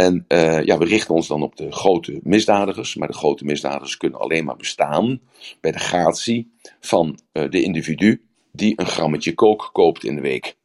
En 0.00 0.24
uh, 0.28 0.64
ja, 0.64 0.78
we 0.78 0.84
richten 0.84 1.14
ons 1.14 1.26
dan 1.26 1.42
op 1.42 1.56
de 1.56 1.72
grote 1.72 2.20
misdadigers. 2.22 2.94
Maar 2.94 3.08
de 3.08 3.14
grote 3.14 3.44
misdadigers 3.44 3.96
kunnen 3.96 4.20
alleen 4.20 4.44
maar 4.44 4.56
bestaan 4.56 5.20
bij 5.60 5.72
de 5.72 5.78
gratie 5.78 6.52
van 6.80 7.18
uh, 7.32 7.50
de 7.50 7.62
individu 7.62 8.22
die 8.52 8.72
een 8.76 8.86
grammetje 8.86 9.34
kook 9.34 9.70
koopt 9.72 10.04
in 10.04 10.14
de 10.14 10.20
week. 10.20 10.56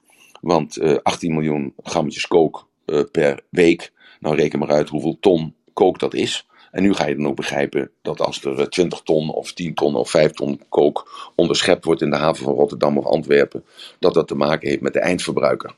Want 0.41 0.77
uh, 0.77 0.95
18 1.03 1.33
miljoen 1.33 1.73
grammetjes 1.83 2.27
kook 2.27 2.67
per 3.11 3.43
week. 3.49 3.91
Nou, 4.19 4.35
reken 4.35 4.59
maar 4.59 4.71
uit 4.71 4.89
hoeveel 4.89 5.17
ton 5.19 5.53
kook 5.73 5.99
dat 5.99 6.13
is. 6.13 6.47
En 6.71 6.83
nu 6.83 6.93
ga 6.93 7.07
je 7.07 7.15
dan 7.15 7.27
ook 7.27 7.35
begrijpen 7.35 7.91
dat 8.01 8.21
als 8.21 8.43
er 8.43 8.69
20 8.69 9.01
ton 9.01 9.29
of 9.29 9.53
10 9.53 9.73
ton 9.73 9.95
of 9.95 10.09
5 10.09 10.31
ton 10.31 10.61
kook 10.69 11.31
onderschept 11.35 11.85
wordt 11.85 12.01
in 12.01 12.09
de 12.09 12.15
haven 12.15 12.43
van 12.43 12.53
Rotterdam 12.53 12.97
of 12.97 13.05
Antwerpen, 13.05 13.65
dat 13.99 14.13
dat 14.13 14.27
te 14.27 14.35
maken 14.35 14.69
heeft 14.69 14.81
met 14.81 14.93
de 14.93 14.99
eindverbruiker. 14.99 15.75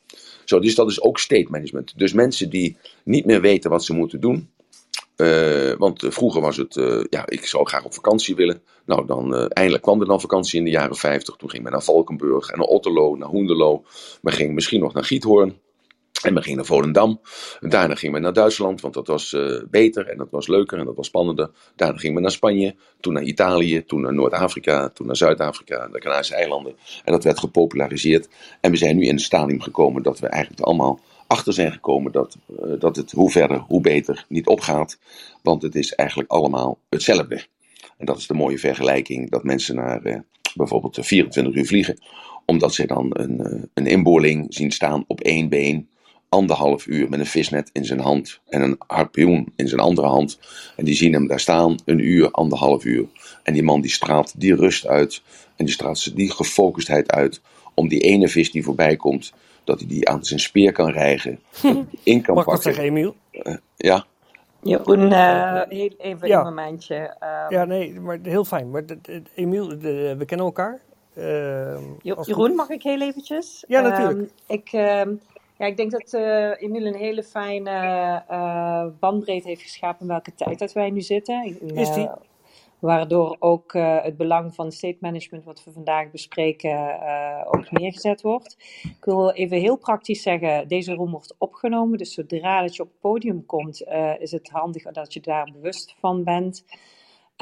Zo, 0.49 0.59
dus 0.59 0.75
dat 0.75 0.89
is 0.89 1.01
ook 1.01 1.19
state 1.19 1.47
management. 1.49 1.93
Dus 1.97 2.13
mensen 2.13 2.49
die 2.49 2.77
niet 3.03 3.25
meer 3.25 3.41
weten 3.41 3.69
wat 3.69 3.83
ze 3.83 3.93
moeten 3.93 4.19
doen, 4.19 4.49
Eh, 5.17 5.73
want 5.77 6.03
eh, 6.03 6.11
vroeger 6.11 6.41
was 6.41 6.57
het, 6.57 6.77
eh, 6.77 7.03
ja, 7.09 7.27
ik 7.27 7.45
zou 7.45 7.65
graag 7.65 7.85
op 7.85 7.93
vakantie 7.93 8.35
willen. 8.35 8.61
Nou, 8.85 9.05
dan 9.05 9.47
eindelijk 9.47 9.83
kwam 9.83 10.01
er 10.01 10.07
dan 10.07 10.21
vakantie 10.21 10.59
in 10.59 10.65
de 10.65 10.71
jaren 10.71 10.95
50. 10.95 11.35
Toen 11.35 11.49
ging 11.49 11.63
men 11.63 11.71
naar 11.71 11.83
Valkenburg 11.83 12.49
en 12.49 12.57
naar 12.57 12.67
Otterlo, 12.67 13.15
naar 13.15 13.29
Hoenderlo. 13.29 13.83
Men 14.21 14.33
ging 14.33 14.53
misschien 14.53 14.79
nog 14.79 14.93
naar 14.93 15.03
Giethoorn. 15.03 15.57
En 16.23 16.33
men 16.33 16.43
ging 16.43 16.55
naar 16.55 16.65
Volendam. 16.65 17.21
Daarna 17.59 17.95
ging 17.95 18.11
men 18.11 18.21
naar 18.21 18.33
Duitsland, 18.33 18.81
want 18.81 18.93
dat 18.93 19.07
was 19.07 19.35
beter 19.69 20.07
en 20.07 20.17
dat 20.17 20.27
was 20.31 20.47
leuker 20.47 20.79
en 20.79 20.85
dat 20.85 20.95
was 20.95 21.07
spannender. 21.07 21.49
Daarna 21.75 21.97
ging 21.97 22.13
men 22.13 22.21
naar 22.21 22.31
Spanje, 22.31 22.75
toen 22.99 23.13
naar 23.13 23.23
Italië, 23.23 23.85
toen 23.85 24.01
naar 24.01 24.13
Noord-Afrika, 24.13 24.89
toen 24.89 25.07
naar 25.07 25.15
Zuid-Afrika, 25.15 25.87
de 25.87 25.99
Canarische 25.99 26.35
eilanden. 26.35 26.75
En 27.03 27.11
dat 27.11 27.23
werd 27.23 27.39
gepopulariseerd. 27.39 28.29
En 28.61 28.71
we 28.71 28.77
zijn 28.77 28.97
nu 28.97 29.05
in 29.05 29.15
het 29.15 29.23
stadium 29.23 29.61
gekomen 29.61 30.03
dat 30.03 30.19
we 30.19 30.27
eigenlijk 30.27 30.61
allemaal 30.63 30.99
achter 31.27 31.53
zijn 31.53 31.71
gekomen 31.71 32.11
dat, 32.11 32.37
uh, 32.49 32.79
dat 32.79 32.95
het 32.95 33.11
hoe 33.11 33.31
verder, 33.31 33.59
hoe 33.59 33.81
beter 33.81 34.25
niet 34.27 34.47
opgaat. 34.47 34.99
Want 35.41 35.61
het 35.61 35.75
is 35.75 35.93
eigenlijk 35.93 36.31
allemaal 36.31 36.79
hetzelfde. 36.89 37.45
En 37.97 38.05
dat 38.05 38.17
is 38.17 38.27
de 38.27 38.33
mooie 38.33 38.59
vergelijking 38.59 39.29
dat 39.29 39.43
mensen 39.43 39.75
naar 39.75 40.05
uh, 40.05 40.19
bijvoorbeeld 40.55 40.97
24 41.01 41.55
uur 41.55 41.65
vliegen. 41.65 41.97
Omdat 42.45 42.73
ze 42.73 42.87
dan 42.87 43.09
een, 43.13 43.69
een 43.73 43.85
inboorling 43.85 44.45
zien 44.49 44.71
staan 44.71 45.03
op 45.07 45.21
één 45.21 45.49
been. 45.49 45.89
Anderhalf 46.29 46.87
uur 46.87 47.09
met 47.09 47.19
een 47.19 47.25
visnet 47.25 47.69
in 47.73 47.85
zijn 47.85 47.99
hand 47.99 48.39
en 48.47 48.61
een 48.61 48.75
harpioen 48.87 49.53
in 49.55 49.67
zijn 49.67 49.81
andere 49.81 50.07
hand. 50.07 50.39
En 50.75 50.85
die 50.85 50.95
zien 50.95 51.13
hem 51.13 51.27
daar 51.27 51.39
staan 51.39 51.75
een 51.85 51.99
uur, 51.99 52.31
anderhalf 52.31 52.85
uur. 52.85 53.05
En 53.43 53.53
die 53.53 53.63
man 53.63 53.81
die 53.81 53.91
straalt 53.91 54.39
die 54.39 54.55
rust 54.55 54.87
uit. 54.87 55.21
En 55.55 55.65
die 55.65 55.73
straalt 55.73 56.15
die 56.15 56.31
gefocustheid 56.31 57.11
uit 57.11 57.41
om 57.73 57.87
die 57.87 57.99
ene 57.99 58.27
vis 58.27 58.51
die 58.51 58.63
voorbij 58.63 58.95
komt 58.95 59.33
dat 59.63 59.79
hij 59.79 59.87
die 59.87 60.09
aan 60.09 60.23
zijn 60.23 60.39
speer 60.39 60.71
kan 60.71 60.91
rijgen. 60.91 61.39
in 62.03 62.21
kan 62.21 62.35
Mag 62.35 62.45
pakken. 62.45 62.53
ik 62.53 62.61
zeggen, 62.61 62.83
Emiel? 62.83 63.15
Uh, 63.31 63.55
ja. 63.75 64.05
Jeroen, 64.61 65.11
uh, 65.11 65.61
heel 65.69 65.93
even 65.97 66.27
ja. 66.27 66.39
een 66.39 66.45
momentje. 66.45 66.95
Um, 66.95 67.57
ja, 67.57 67.65
nee, 67.65 67.99
maar 67.99 68.19
heel 68.23 68.45
fijn. 68.45 68.69
Maar 68.69 68.85
de, 68.85 69.01
de, 69.01 69.21
Emiel, 69.35 69.67
de, 69.67 70.15
we 70.17 70.25
kennen 70.25 70.45
elkaar. 70.45 70.79
Uh, 71.17 71.77
Jeroen, 72.01 72.55
mag 72.55 72.69
ik 72.69 72.83
heel 72.83 73.01
eventjes? 73.01 73.63
Ja, 73.67 73.81
natuurlijk. 73.81 74.19
Um, 74.19 74.29
ik, 74.47 74.71
ja, 75.57 75.65
ik 75.65 75.77
denk 75.77 75.91
dat 75.91 76.13
uh, 76.13 76.61
Emiel 76.61 76.85
een 76.85 76.95
hele 76.95 77.23
fijne 77.23 77.71
uh, 78.31 78.85
bandbreedte 78.99 79.47
heeft 79.47 79.61
geschapen 79.61 80.01
in 80.01 80.07
welke 80.07 80.33
tijd 80.35 80.59
dat 80.59 80.73
wij 80.73 80.89
nu 80.89 81.01
zitten. 81.01 81.59
Is 81.75 81.93
die? 81.93 82.09
Waardoor 82.79 83.35
ook 83.39 83.73
uh, 83.73 84.03
het 84.03 84.17
belang 84.17 84.55
van 84.55 84.71
state 84.71 84.97
management, 84.99 85.43
wat 85.43 85.63
we 85.63 85.71
vandaag 85.71 86.11
bespreken, 86.11 86.99
ook 87.47 87.71
neergezet 87.71 88.21
wordt. 88.21 88.57
Ik 88.83 89.05
wil 89.05 89.31
even 89.31 89.57
heel 89.57 89.77
praktisch 89.77 90.21
zeggen: 90.21 90.67
deze 90.67 90.93
room 90.93 91.11
wordt 91.11 91.35
opgenomen. 91.37 91.97
Dus 91.97 92.13
zodra 92.13 92.61
dat 92.61 92.75
je 92.75 92.81
op 92.81 92.89
het 92.89 92.99
podium 92.99 93.45
komt, 93.45 93.81
is 94.19 94.31
het 94.31 94.49
handig 94.49 94.83
dat 94.83 95.13
je 95.13 95.19
daar 95.19 95.49
bewust 95.53 95.95
van 95.99 96.23
bent. 96.23 96.65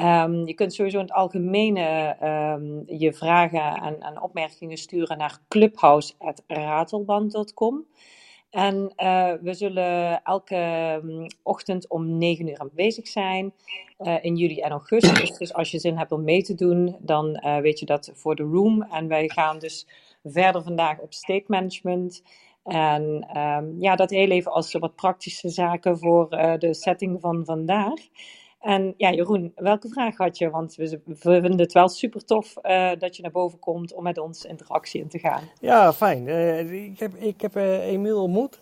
Um, 0.02 0.48
je 0.48 0.54
kunt 0.54 0.74
sowieso 0.74 1.00
in 1.00 1.06
het 1.06 1.14
algemene 1.14 2.18
um, 2.24 2.84
je 2.98 3.14
vragen 3.14 3.76
en, 3.76 4.00
en, 4.00 4.22
opmerkingen 4.22 4.78
sturen 4.78 5.18
naar 5.18 5.40
clubhouse.ratelband.com. 5.48 7.86
En 8.50 8.94
uh, 8.98 9.34
we 9.42 9.54
zullen 9.54 10.24
elke 10.24 10.56
um, 11.04 11.26
ochtend 11.44 11.90
om 11.90 12.18
9 12.18 12.48
uur 12.48 12.58
aanwezig 12.58 13.08
zijn 13.08 13.54
uh, 14.00 14.16
in 14.22 14.36
juli 14.36 14.60
en 14.60 14.72
augustus. 14.72 15.32
Dus 15.40 15.54
als 15.54 15.72
je 15.72 15.80
zin 15.80 15.98
hebt 15.98 16.12
om 16.12 16.24
mee 16.24 16.44
te 16.44 16.56
doen, 16.56 16.98
dan 17.00 17.42
uh, 17.46 17.58
weet 17.58 17.80
je 17.80 17.86
dat 17.86 18.12
voor 18.14 18.36
de 18.36 18.44
room. 18.44 18.82
En 18.82 19.08
wij 19.08 19.30
gaan 19.30 19.60
dus 19.60 19.88
verder 20.24 20.64
vandaag 20.64 21.00
op 21.00 21.14
state 21.14 21.46
management. 21.48 22.24
En 22.64 23.28
ja, 23.80 23.96
dat 23.96 24.10
heel 24.10 24.30
even 24.30 24.52
als 24.52 24.74
wat 24.74 24.96
praktische 24.96 25.50
zaken 25.50 25.98
voor 25.98 26.30
de 26.60 26.74
setting 26.74 27.22
van 27.22 27.46
vandaag. 27.46 28.00
En 28.65 28.93
ja, 28.97 29.12
Jeroen, 29.12 29.51
welke 29.56 29.89
vraag 29.89 30.17
had 30.17 30.38
je? 30.38 30.49
Want 30.49 30.75
we, 30.75 30.99
vinden 31.19 31.60
het 31.60 31.73
wel 31.73 31.89
super 31.89 32.25
tof 32.25 32.54
uh, 32.63 32.91
dat 32.97 33.15
je 33.15 33.21
naar 33.21 33.32
boven 33.32 33.60
komt 33.60 33.93
om 33.93 34.04
met 34.04 34.17
ons 34.17 34.45
interactie 34.45 35.01
in 35.01 35.08
te 35.08 35.19
gaan. 35.19 35.41
Ja, 35.60 35.93
fijn. 35.93 36.28
Uh, 36.28 36.86
ik 36.86 36.99
heb, 36.99 37.15
ik 37.15 37.41
heb 37.41 37.58
uh, 37.58 37.88
Emiel 37.88 38.21
ontmoet 38.21 38.60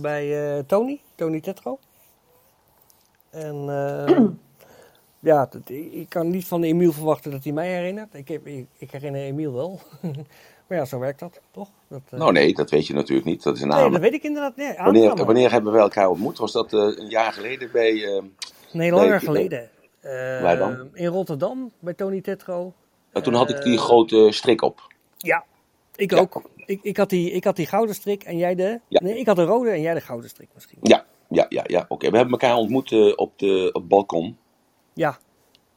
bij 0.00 0.62
Tony, 0.66 1.00
Tony 1.14 1.40
Tetro. 1.40 1.78
En 3.30 3.64
ja, 5.30 5.46
dat, 5.50 5.68
ik 5.70 6.08
kan 6.08 6.30
niet 6.30 6.46
van 6.46 6.62
Emiel 6.62 6.92
verwachten 6.92 7.30
dat 7.30 7.44
hij 7.44 7.52
mij 7.52 7.68
herinnert. 7.68 8.14
Ik, 8.14 8.28
heb, 8.28 8.46
ik, 8.46 8.66
ik 8.78 8.90
herinner 8.90 9.22
Emiel 9.22 9.52
wel. 9.52 9.80
maar 10.66 10.78
ja, 10.78 10.84
zo 10.84 10.98
werkt 10.98 11.18
dat, 11.18 11.40
toch? 11.50 11.68
Dat, 11.88 12.02
nou 12.10 12.32
nee, 12.32 12.54
dat 12.54 12.70
weet 12.70 12.86
je 12.86 12.94
natuurlijk 12.94 13.26
niet. 13.26 13.42
Dat 13.42 13.56
is 13.56 13.62
een 13.62 13.68
Nee, 13.68 13.78
naam. 13.78 13.92
dat 13.92 14.00
weet 14.00 14.14
ik 14.14 14.22
inderdaad. 14.22 14.56
Nee, 14.56 14.74
wanneer, 14.76 15.24
wanneer 15.24 15.52
hebben 15.52 15.72
we 15.72 15.78
elkaar 15.78 16.08
ontmoet? 16.08 16.38
Was 16.38 16.52
dat 16.52 16.72
een 16.72 17.08
jaar 17.08 17.32
geleden 17.32 17.70
bij... 17.72 18.22
Nee, 18.72 18.90
langer 18.92 19.20
geleden. 19.20 19.70
Uh, 20.04 20.10
Waar 20.42 20.56
dan? 20.56 20.88
In 20.92 21.06
Rotterdam, 21.06 21.72
bij 21.78 21.94
Tony 21.94 22.20
Tetro. 22.20 22.74
En 23.12 23.22
toen 23.22 23.34
had 23.34 23.50
ik 23.50 23.62
die 23.62 23.78
grote 23.78 24.28
strik 24.32 24.62
op. 24.62 24.86
Ja, 25.16 25.44
ik 25.94 26.10
Ja. 26.10 26.18
ook. 26.18 26.42
Ik, 26.66 26.82
ik, 26.82 26.96
had 26.96 27.10
die, 27.10 27.30
ik 27.30 27.44
had 27.44 27.56
die 27.56 27.66
gouden 27.66 27.94
strik 27.94 28.22
en 28.24 28.36
jij 28.36 28.54
de... 28.54 28.80
Ja. 28.88 29.00
Nee, 29.02 29.18
ik 29.18 29.26
had 29.26 29.36
de 29.36 29.44
rode 29.44 29.70
en 29.70 29.80
jij 29.80 29.94
de 29.94 30.00
gouden 30.00 30.30
strik 30.30 30.48
misschien. 30.54 30.78
Ja, 30.82 31.04
ja, 31.28 31.46
ja, 31.48 31.62
ja. 31.66 31.84
oké. 31.88 32.10
We 32.10 32.16
hebben 32.16 32.32
elkaar 32.40 32.56
ontmoet 32.56 32.92
eh, 32.92 33.12
op, 33.16 33.38
de, 33.38 33.68
op 33.72 33.80
het 33.80 33.88
balkon. 33.88 34.38
Ja, 34.94 35.18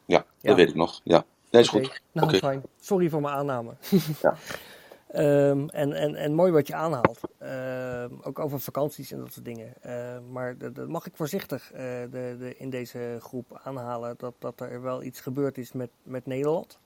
Ja, 0.05 0.17
dat 0.17 0.25
Ja. 0.41 0.55
weet 0.55 0.69
ik 0.69 0.75
nog. 0.75 1.01
Ja, 1.03 1.23
nee, 1.51 1.61
is 1.61 1.67
goed. 1.67 2.01
Nou, 2.11 2.27
Oké. 2.27 2.37
fijn. 2.37 2.63
Sorry 2.79 3.09
voor 3.09 3.21
mijn 3.21 3.35
aanname. 3.35 3.71
Ja. 4.21 4.35
Ehm, 5.13 5.67
en, 5.67 5.93
en, 5.93 6.15
en 6.15 6.33
mooi 6.33 6.51
wat 6.51 6.67
je 6.67 6.75
aanhaalt. 6.75 7.19
Ehm, 7.37 8.09
ook 8.21 8.39
over 8.39 8.59
vakanties 8.59 9.11
en 9.11 9.19
dat 9.19 9.33
soort 9.33 9.45
dingen. 9.45 9.73
Ehm, 9.81 10.31
maar 10.31 10.57
dat, 10.57 10.75
dat 10.75 10.87
mag 10.87 11.05
ik 11.05 11.15
voorzichtig 11.15 11.71
eh, 11.71 11.79
de, 12.11 12.35
de, 12.39 12.55
in 12.57 12.69
deze 12.69 13.17
groep 13.19 13.59
aanhalen. 13.63 14.15
Dat, 14.17 14.33
dat 14.39 14.59
er 14.59 14.81
wel 14.81 15.03
iets 15.03 15.21
gebeurd 15.21 15.57
is 15.57 15.71
met, 15.71 15.89
met 16.03 16.25
Nederland. 16.25 16.79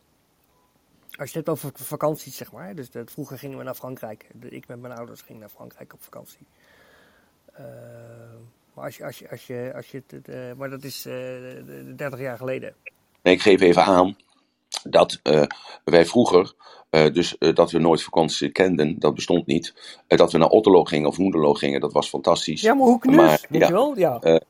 Als 1.10 1.32
je 1.32 1.38
het 1.38 1.48
hebt 1.48 1.50
over 1.50 1.72
vakanties, 1.74 2.38
zeg 2.38 2.52
maar. 2.52 2.76
Dus 2.76 2.90
de, 2.90 3.04
vroeger 3.06 3.38
gingen 3.38 3.58
we 3.58 3.64
naar 3.64 3.76
Frankrijk. 3.76 4.28
Ik 4.40 4.68
met 4.68 4.82
mijn 4.82 4.94
ouders 4.94 5.22
ging 5.22 5.40
naar 5.40 5.50
Frankrijk 5.50 5.94
op 5.94 6.04
vakantie. 6.04 6.48
Maar 8.74 8.84
als 8.84 8.96
je, 8.98 9.06
als 9.06 9.48
dat 14.90 15.20
eh, 15.24 15.34
de- 15.34 15.42
de 15.44 15.44
30 15.44 15.44
jaar 15.44 15.46
geleden. 15.46 15.46
Nee, 15.46 15.46
ik 15.46 15.54
geef 15.54 15.54
even 15.54 15.54
aan 15.54 15.82
dat 15.84 15.94
wij 15.94 16.06
vroeger, 16.06 16.54
eh, 16.90 17.14
dus 17.14 17.38
eh, 17.38 17.56
dat 17.56 17.72
we 17.72 17.80
nooit 17.80 18.02
vakantie 18.04 18.50
kenden, 18.50 19.00
dat 19.00 19.14
bestond 19.16 19.46
niet. 19.46 19.74
Dat 20.08 20.32
we 20.32 20.38
naar 20.38 20.50
Otterlo 20.50 20.84
gingen 20.84 21.08
of 21.10 21.16
Hoenderlo 21.16 21.54
gingen, 21.54 21.80
dat 21.80 21.94
was 21.94 22.10
fantastisch. 22.10 22.62
Ja, 22.62 22.74
maar 22.74 22.86
hoe 22.88 23.00
knus, 23.00 23.16
Maar, 23.16 23.46
weet 23.50 23.62
ja. 23.62 23.68
je 23.68 23.74
wel? 23.74 23.98
Ja. 23.98 24.42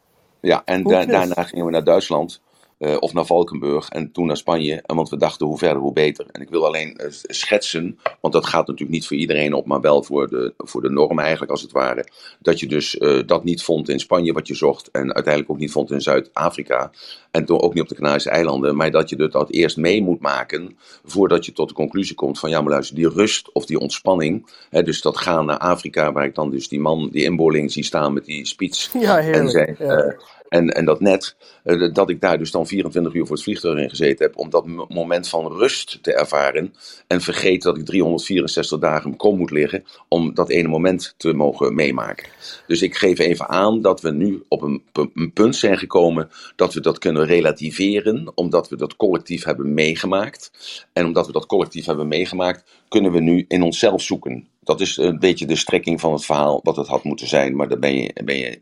Ja, 0.42 0.62
en 0.66 0.84
da- 0.84 1.06
daarna 1.06 1.44
gingen 1.44 1.66
we 1.66 1.72
naar 1.72 1.84
Duitsland. 1.84 2.42
Eh, 2.78 2.96
of 3.00 3.14
naar 3.14 3.26
Valkenburg 3.26 3.90
en 3.90 4.12
toen 4.12 4.26
naar 4.26 4.38
Spanje. 4.38 4.82
En 4.86 4.96
want 4.96 5.10
we 5.10 5.18
dachten 5.18 5.48
hoe 5.48 5.58
verder 5.58 5.82
hoe 5.82 5.94
beter. 5.94 6.26
En 6.32 6.42
ik 6.42 6.50
wil 6.50 6.66
alleen 6.66 6.96
eh, 6.96 7.08
schetsen, 7.22 8.00
want 8.22 8.34
dat 8.34 8.46
gaat 8.46 8.68
natuurlijk 8.68 8.98
niet 8.98 9.08
voor 9.08 9.18
iedereen 9.18 9.54
op, 9.54 9.66
maar 9.66 9.82
wel 9.82 10.04
voor 10.04 10.28
de, 10.28 10.54
voor 10.58 10.82
de 10.82 10.90
norm 10.90 11.20
eigenlijk 11.20 11.52
als 11.52 11.62
het 11.62 11.72
ware. 11.72 12.08
Dat 12.40 12.60
je 12.60 12.68
dus 12.68 12.98
eh, 12.98 13.20
dat 13.26 13.44
niet 13.44 13.64
vond 13.64 13.90
in 13.90 14.00
Spanje 14.00 14.34
wat 14.34 14.48
je 14.48 14.56
zocht 14.56 14.92
en 14.92 15.14
uiteindelijk 15.14 15.50
ook 15.50 15.60
niet 15.60 15.72
vond 15.72 15.92
in 15.92 16.02
Zuid-Afrika. 16.02 16.92
En 17.32 17.46
toen 17.46 17.62
ook 17.62 17.74
niet 17.74 17.84
op 17.84 17.90
de 17.90 17.96
Canarische 17.96 18.30
eilanden, 18.30 18.76
maar 18.76 18.92
dat 18.92 19.10
je 19.10 19.16
dat, 19.16 19.32
dat 19.32 19.52
eerst 19.52 19.78
mee 19.78 20.02
moet 20.02 20.22
maken 20.22 20.78
voordat 21.06 21.46
je 21.46 21.52
tot 21.52 21.68
de 21.68 21.76
conclusie 21.76 22.16
komt 22.16 22.40
van 22.40 22.50
ja 22.50 22.62
maar 22.62 22.72
luister, 22.72 22.96
die 22.96 23.10
rust 23.10 23.52
of 23.52 23.66
die 23.66 23.80
ontspanning. 23.80 24.50
Hè, 24.70 24.84
dus 24.84 25.02
dat 25.02 25.18
gaan 25.18 25.46
naar 25.46 25.58
Afrika 25.58 26.12
waar 26.12 26.26
ik 26.26 26.36
dan 26.36 26.52
dus 26.52 26.68
die 26.68 26.80
man, 26.80 27.10
die 27.12 27.24
inboorling 27.24 27.72
zie 27.72 27.84
staan 27.84 28.14
met 28.14 28.26
die 28.26 28.46
spits 28.46 28.90
Ja, 29.00 29.20
en, 29.20 29.76
Ja. 29.78 30.16
En, 30.50 30.70
en 30.70 30.86
dat 30.86 31.00
net, 31.00 31.36
eh, 31.64 31.94
dat 31.94 32.10
ik 32.10 32.22
daar 32.22 32.38
dus 32.38 32.52
dan 32.52 32.68
24 32.68 33.14
uur 33.14 33.26
voor 33.26 33.36
het 33.36 33.44
vliegtuig 33.44 33.80
in 33.80 33.90
gezeten 33.90 34.26
heb, 34.26 34.38
om 34.38 34.50
dat 34.50 34.66
moment 34.88 35.30
van 35.30 35.52
rust 35.52 36.00
te 36.02 36.14
ervaren. 36.14 36.74
En 37.08 37.22
vergeet 37.22 37.62
dat 37.62 37.78
ik 37.78 37.86
364 37.86 38.80
dagen 38.80 39.16
kom 39.16 39.38
moet 39.38 39.52
liggen 39.52 39.84
om 40.08 40.34
dat 40.34 40.50
ene 40.50 40.68
moment 40.68 41.14
te 41.18 41.34
mogen 41.34 41.76
meemaken. 41.76 42.30
Dus 42.68 42.82
ik 42.82 42.96
geef 42.96 43.20
even 43.20 43.50
aan 43.50 43.82
dat 43.82 44.02
we 44.02 44.12
nu 44.12 44.44
op 44.48 44.62
een 44.62 45.32
punt 45.34 45.56
zijn 45.56 45.78
gekomen 45.78 46.30
dat 46.56 46.74
we 46.74 46.80
dat 46.80 47.00
kunnen 47.00 47.26
relativeren, 47.26 48.32
omdat 48.36 48.70
we 48.70 48.76
dat 48.76 48.96
collectief 48.96 49.44
hebben 49.44 49.74
meegemaakt. 49.74 50.52
En 50.94 51.06
omdat 51.06 51.26
we 51.26 51.32
dat 51.32 51.46
collectief 51.46 51.86
hebben 51.86 52.08
meegemaakt, 52.08 52.64
kunnen 52.90 53.12
we 53.12 53.20
nu 53.20 53.46
in 53.48 53.62
onszelf 53.62 54.02
zoeken. 54.02 54.48
Dat 54.68 54.82
is 54.82 54.98
een 54.98 55.20
beetje 55.20 55.46
de 55.46 55.56
strekking 55.56 56.00
van 56.00 56.14
het 56.14 56.26
verhaal 56.26 56.60
wat 56.64 56.76
het 56.76 56.88
had 56.88 57.04
moeten 57.04 57.28
zijn, 57.28 57.56
maar 57.56 57.68
daar 57.68 57.80
ben 57.80 57.96
je, 57.96 58.22
ben 58.24 58.38
je 58.38 58.62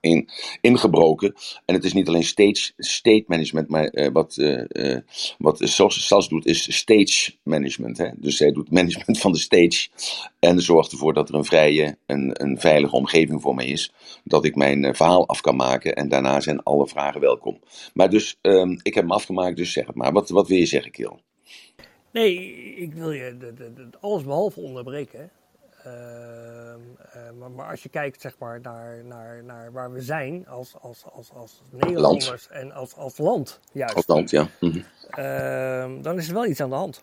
in, 0.00 0.28
ingebroken. 0.60 1.34
En 1.64 1.74
het 1.74 1.84
is 1.84 1.92
niet 1.92 2.08
alleen 2.08 2.24
stage, 2.24 2.72
state 2.76 3.24
management, 3.26 3.68
maar 3.68 3.86
eh, 3.86 4.12
wat, 4.12 4.36
eh 4.36 4.96
wat 5.38 5.60
SAS 5.64 6.28
doet 6.28 6.46
is 6.46 6.76
stage 6.76 7.32
management. 7.42 7.98
Hè? 7.98 8.08
Dus 8.16 8.36
zij 8.36 8.52
doet 8.52 8.70
management 8.70 9.18
van 9.20 9.32
de 9.32 9.38
stage 9.38 9.88
en 10.38 10.60
zorgt 10.60 10.92
ervoor 10.92 11.14
dat 11.14 11.28
er 11.28 11.34
een 11.34 11.44
vrije, 11.44 11.98
een, 12.06 12.42
een 12.42 12.60
veilige 12.60 12.96
omgeving 12.96 13.42
voor 13.42 13.54
mij 13.54 13.66
is. 13.66 13.92
Dat 14.24 14.44
ik 14.44 14.54
mijn 14.54 14.94
verhaal 14.94 15.28
af 15.28 15.40
kan 15.40 15.56
maken 15.56 15.94
en 15.94 16.08
daarna 16.08 16.40
zijn 16.40 16.62
alle 16.62 16.88
vragen 16.88 17.20
welkom. 17.20 17.60
Maar 17.94 18.10
dus, 18.10 18.38
ehm, 18.40 18.70
ik 18.82 18.94
heb 18.94 19.02
hem 19.02 19.12
afgemaakt, 19.12 19.56
dus 19.56 19.72
zeg 19.72 19.86
het 19.86 19.96
maar. 19.96 20.12
Wat, 20.12 20.28
wat 20.28 20.48
wil 20.48 20.58
je 20.58 20.66
zeggen, 20.66 20.90
Kiel? 20.90 21.20
Nee, 22.16 22.54
ik 22.76 22.94
wil 22.94 23.10
je 23.10 23.36
alles 24.00 24.24
behalve 24.24 24.60
onderbreken. 24.60 25.30
maar, 27.38 27.50
maar, 27.50 27.70
als 27.70 27.82
je 27.82 27.88
kijkt 27.88 28.20
zeg 28.20 28.38
maar, 28.38 28.60
naar, 28.60 29.04
naar, 29.04 29.44
naar 29.44 29.72
waar 29.72 29.92
we 29.92 30.00
zijn 30.00 30.46
als, 30.48 30.74
als, 30.80 31.04
als, 31.12 31.30
als 31.32 31.62
Nederlanders 31.70 32.48
en 32.48 32.72
als, 32.72 32.94
als 32.94 33.18
land, 33.18 33.60
juist. 33.72 33.94
Als 33.94 34.06
land, 34.06 34.30
ja. 34.30 34.48
Mhm. 34.60 36.02
dan 36.02 36.18
is 36.18 36.28
er 36.28 36.34
wel 36.34 36.46
iets 36.46 36.60
aan 36.60 36.68
de 36.68 36.74
hand. 36.74 37.02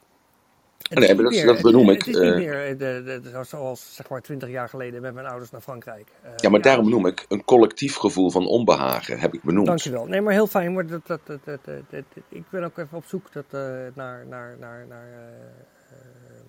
Nee, 0.89 1.15
maar 1.15 1.23
dat, 1.23 1.45
dat 1.45 1.61
benoem 1.61 1.89
ik. 1.89 1.97
Het 1.97 2.07
is 2.07 2.21
niet 2.21 2.31
eh, 2.31 2.35
meer 2.35 2.77
de, 2.77 3.19
de, 3.23 3.43
zoals 3.43 3.95
zeg 3.95 4.09
maar 4.09 4.21
twintig 4.21 4.49
jaar 4.49 4.69
geleden 4.69 5.01
met 5.01 5.13
mijn 5.13 5.25
ouders 5.25 5.51
naar 5.51 5.61
Frankrijk. 5.61 6.07
Uh, 6.25 6.31
ja, 6.37 6.49
maar 6.49 6.61
daarom 6.61 6.85
benoem 6.85 7.05
ik 7.05 7.25
een 7.29 7.43
collectief 7.43 7.95
gevoel 7.95 8.29
van 8.29 8.47
onbehagen, 8.47 9.19
heb 9.19 9.33
ik 9.33 9.43
benoemd. 9.43 9.67
Dankjewel. 9.67 10.05
Nee, 10.05 10.21
maar 10.21 10.33
heel 10.33 10.47
fijn. 10.47 10.73
Maar 10.73 10.87
dat, 10.87 11.07
dat, 11.07 11.19
dat, 11.25 11.39
dat 11.45 12.03
ik 12.29 12.43
ben 12.49 12.63
ook 12.63 12.77
even 12.77 12.97
op 12.97 13.05
zoek 13.05 13.33
dat, 13.33 13.45
uh, 13.51 13.61
naar... 13.93 14.25
naar, 14.27 14.55
naar, 14.59 14.85
naar 14.89 15.07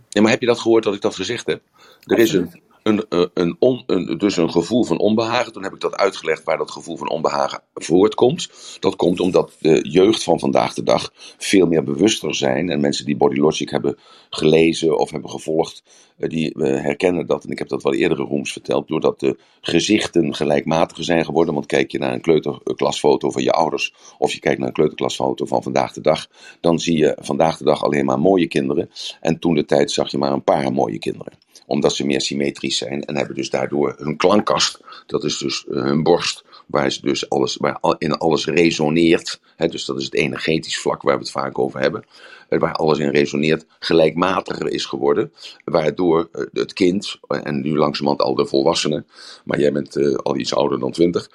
ja, 0.08 0.20
maar 0.22 0.30
heb 0.30 0.40
je 0.40 0.46
dat 0.46 0.60
gehoord 0.60 0.84
dat 0.84 0.94
ik 0.94 1.00
dat 1.00 1.14
gezegd 1.14 1.46
heb? 1.46 1.60
Er 2.04 2.18
is 2.18 2.32
een 2.32 2.62
een, 2.84 3.08
eh, 3.08 3.24
een, 3.34 3.56
een, 3.86 4.18
dus 4.18 4.36
een 4.36 4.50
gevoel 4.50 4.84
van 4.84 4.98
onbehagen. 4.98 5.52
Toen 5.52 5.62
heb 5.62 5.74
ik 5.74 5.80
dat 5.80 5.96
uitgelegd 5.96 6.44
waar 6.44 6.58
dat 6.58 6.70
gevoel 6.70 6.96
van 6.96 7.10
onbehagen 7.10 7.62
voortkomt. 7.74 8.50
Dat 8.80 8.96
komt 8.96 9.20
omdat 9.20 9.56
de 9.60 9.88
jeugd 9.88 10.22
van 10.22 10.38
vandaag 10.38 10.74
de 10.74 10.82
dag 10.82 11.12
veel 11.38 11.66
meer 11.66 11.84
bewuster 11.84 12.34
zijn. 12.34 12.70
En 12.70 12.80
mensen 12.80 13.04
die 13.04 13.16
Body 13.16 13.38
Logic 13.38 13.70
hebben 13.70 13.98
gelezen 14.30 14.98
of 14.98 15.10
hebben 15.10 15.30
gevolgd, 15.30 15.82
eh, 16.18 16.28
die 16.28 16.54
uh, 16.56 16.82
herkennen 16.82 17.26
dat. 17.26 17.44
En 17.44 17.50
ik 17.50 17.58
heb 17.58 17.68
dat 17.68 17.82
wel 17.82 17.94
eerdere 17.94 18.22
rooms 18.22 18.52
verteld. 18.52 18.88
Doordat 18.88 19.20
de 19.20 19.38
gezichten 19.60 20.34
gelijkmatiger 20.34 21.04
zijn 21.04 21.24
geworden. 21.24 21.54
Want 21.54 21.66
kijk 21.66 21.90
je 21.90 21.98
naar 21.98 22.12
een 22.12 22.20
kleuterklasfoto 22.20 23.30
van 23.30 23.42
je 23.42 23.52
ouders. 23.52 23.94
Of 24.18 24.32
je 24.32 24.40
kijkt 24.40 24.58
naar 24.58 24.68
een 24.68 24.74
kleuterklasfoto 24.74 25.44
van 25.44 25.62
vandaag 25.62 25.92
de 25.92 26.00
dag. 26.00 26.26
Dan 26.60 26.78
zie 26.78 26.96
je 26.96 27.16
vandaag 27.20 27.56
de 27.56 27.64
dag 27.64 27.84
alleen 27.84 28.04
maar 28.04 28.20
mooie 28.20 28.46
kinderen. 28.46 28.90
En 29.20 29.38
toen 29.38 29.54
de 29.54 29.64
tijd 29.64 29.90
zag 29.90 30.10
je 30.10 30.18
maar 30.18 30.32
een 30.32 30.44
paar 30.44 30.72
mooie 30.72 30.98
kinderen 30.98 31.43
omdat 31.66 31.94
ze 31.94 32.06
meer 32.06 32.20
symmetrisch 32.20 32.76
zijn 32.76 33.04
en 33.04 33.16
hebben 33.16 33.36
dus 33.36 33.50
daardoor 33.50 33.94
hun 33.98 34.16
klankkast, 34.16 34.80
dat 35.06 35.24
is 35.24 35.38
dus 35.38 35.66
eh, 35.66 35.82
hun 35.82 36.02
borst, 36.02 36.44
waar 36.66 36.92
ze 36.92 37.00
dus 37.00 37.28
alles, 37.28 37.56
waar 37.56 37.78
in 37.98 38.12
alles 38.12 38.46
resoneert. 38.46 39.40
Hè, 39.56 39.68
dus 39.68 39.84
dat 39.84 39.98
is 39.98 40.04
het 40.04 40.14
energetisch 40.14 40.78
vlak 40.78 41.02
waar 41.02 41.14
we 41.14 41.22
het 41.22 41.30
vaak 41.30 41.58
over 41.58 41.80
hebben. 41.80 42.04
Eh, 42.48 42.58
waar 42.58 42.74
alles 42.74 42.98
in 42.98 43.08
resoneert, 43.08 43.66
gelijkmatiger 43.78 44.68
is 44.68 44.84
geworden. 44.84 45.32
Waardoor 45.64 46.28
eh, 46.32 46.44
het 46.52 46.72
kind, 46.72 47.18
en 47.28 47.60
nu 47.60 47.76
langzamerhand 47.76 48.22
al 48.22 48.34
de 48.34 48.46
volwassenen, 48.46 49.06
maar 49.44 49.60
jij 49.60 49.72
bent 49.72 50.22
al 50.22 50.36
iets 50.36 50.54
ouder 50.54 50.78
dan 50.78 50.92
twintig, 50.92 51.30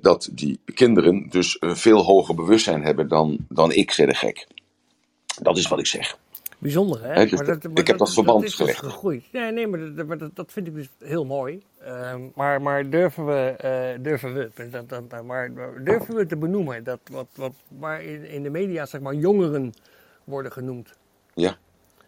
dat 0.00 0.28
die 0.32 0.60
kinderen 0.74 1.26
dus 1.30 1.56
veel 1.60 2.04
hoger 2.04 2.34
bewustzijn 2.34 2.82
hebben 2.82 3.08
dan, 3.08 3.36
dan 3.48 3.72
ik, 3.72 3.90
zeg 3.90 4.06
de 4.06 4.14
gek. 4.14 4.46
Dat 5.42 5.58
is 5.58 5.68
wat 5.68 5.78
ik 5.78 5.86
zeg. 5.86 6.18
Bijzonder, 6.62 7.04
hè? 7.04 7.14
Dus 7.14 7.32
maar 7.32 7.44
dat, 7.44 7.78
ik 7.78 7.86
heb 7.86 7.98
dat, 7.98 8.12
verband 8.12 8.42
dat 8.42 8.54
gelegd. 8.54 8.80
Dus 8.80 8.90
gegroeid. 8.90 9.24
Nee, 9.32 9.52
nee, 9.52 9.66
maar, 9.66 10.18
dat, 10.18 10.36
dat, 10.36 10.52
vind 10.52 10.66
ik 10.66 10.74
dus 10.74 10.88
heel 10.98 11.24
mooi. 11.24 11.62
Uh, 11.82 12.14
maar, 12.34 12.62
maar 12.62 12.90
durven 12.90 13.26
we, 13.26 13.54
uh, 13.96 14.04
durven 14.04 14.34
we, 14.34 14.68
dat, 14.70 14.88
dat, 14.88 15.24
maar 15.24 15.52
durven 15.84 16.14
we 16.14 16.26
te 16.26 16.36
benoemen 16.36 16.84
dat 16.84 17.00
wat, 17.10 17.26
wat, 17.34 17.52
waar 17.68 18.02
in, 18.02 18.24
in 18.24 18.42
de 18.42 18.50
media 18.50 18.86
zeg 18.86 19.00
maar 19.00 19.14
jongeren 19.14 19.72
worden 20.24 20.52
genoemd? 20.52 20.94
Ja. 21.34 21.56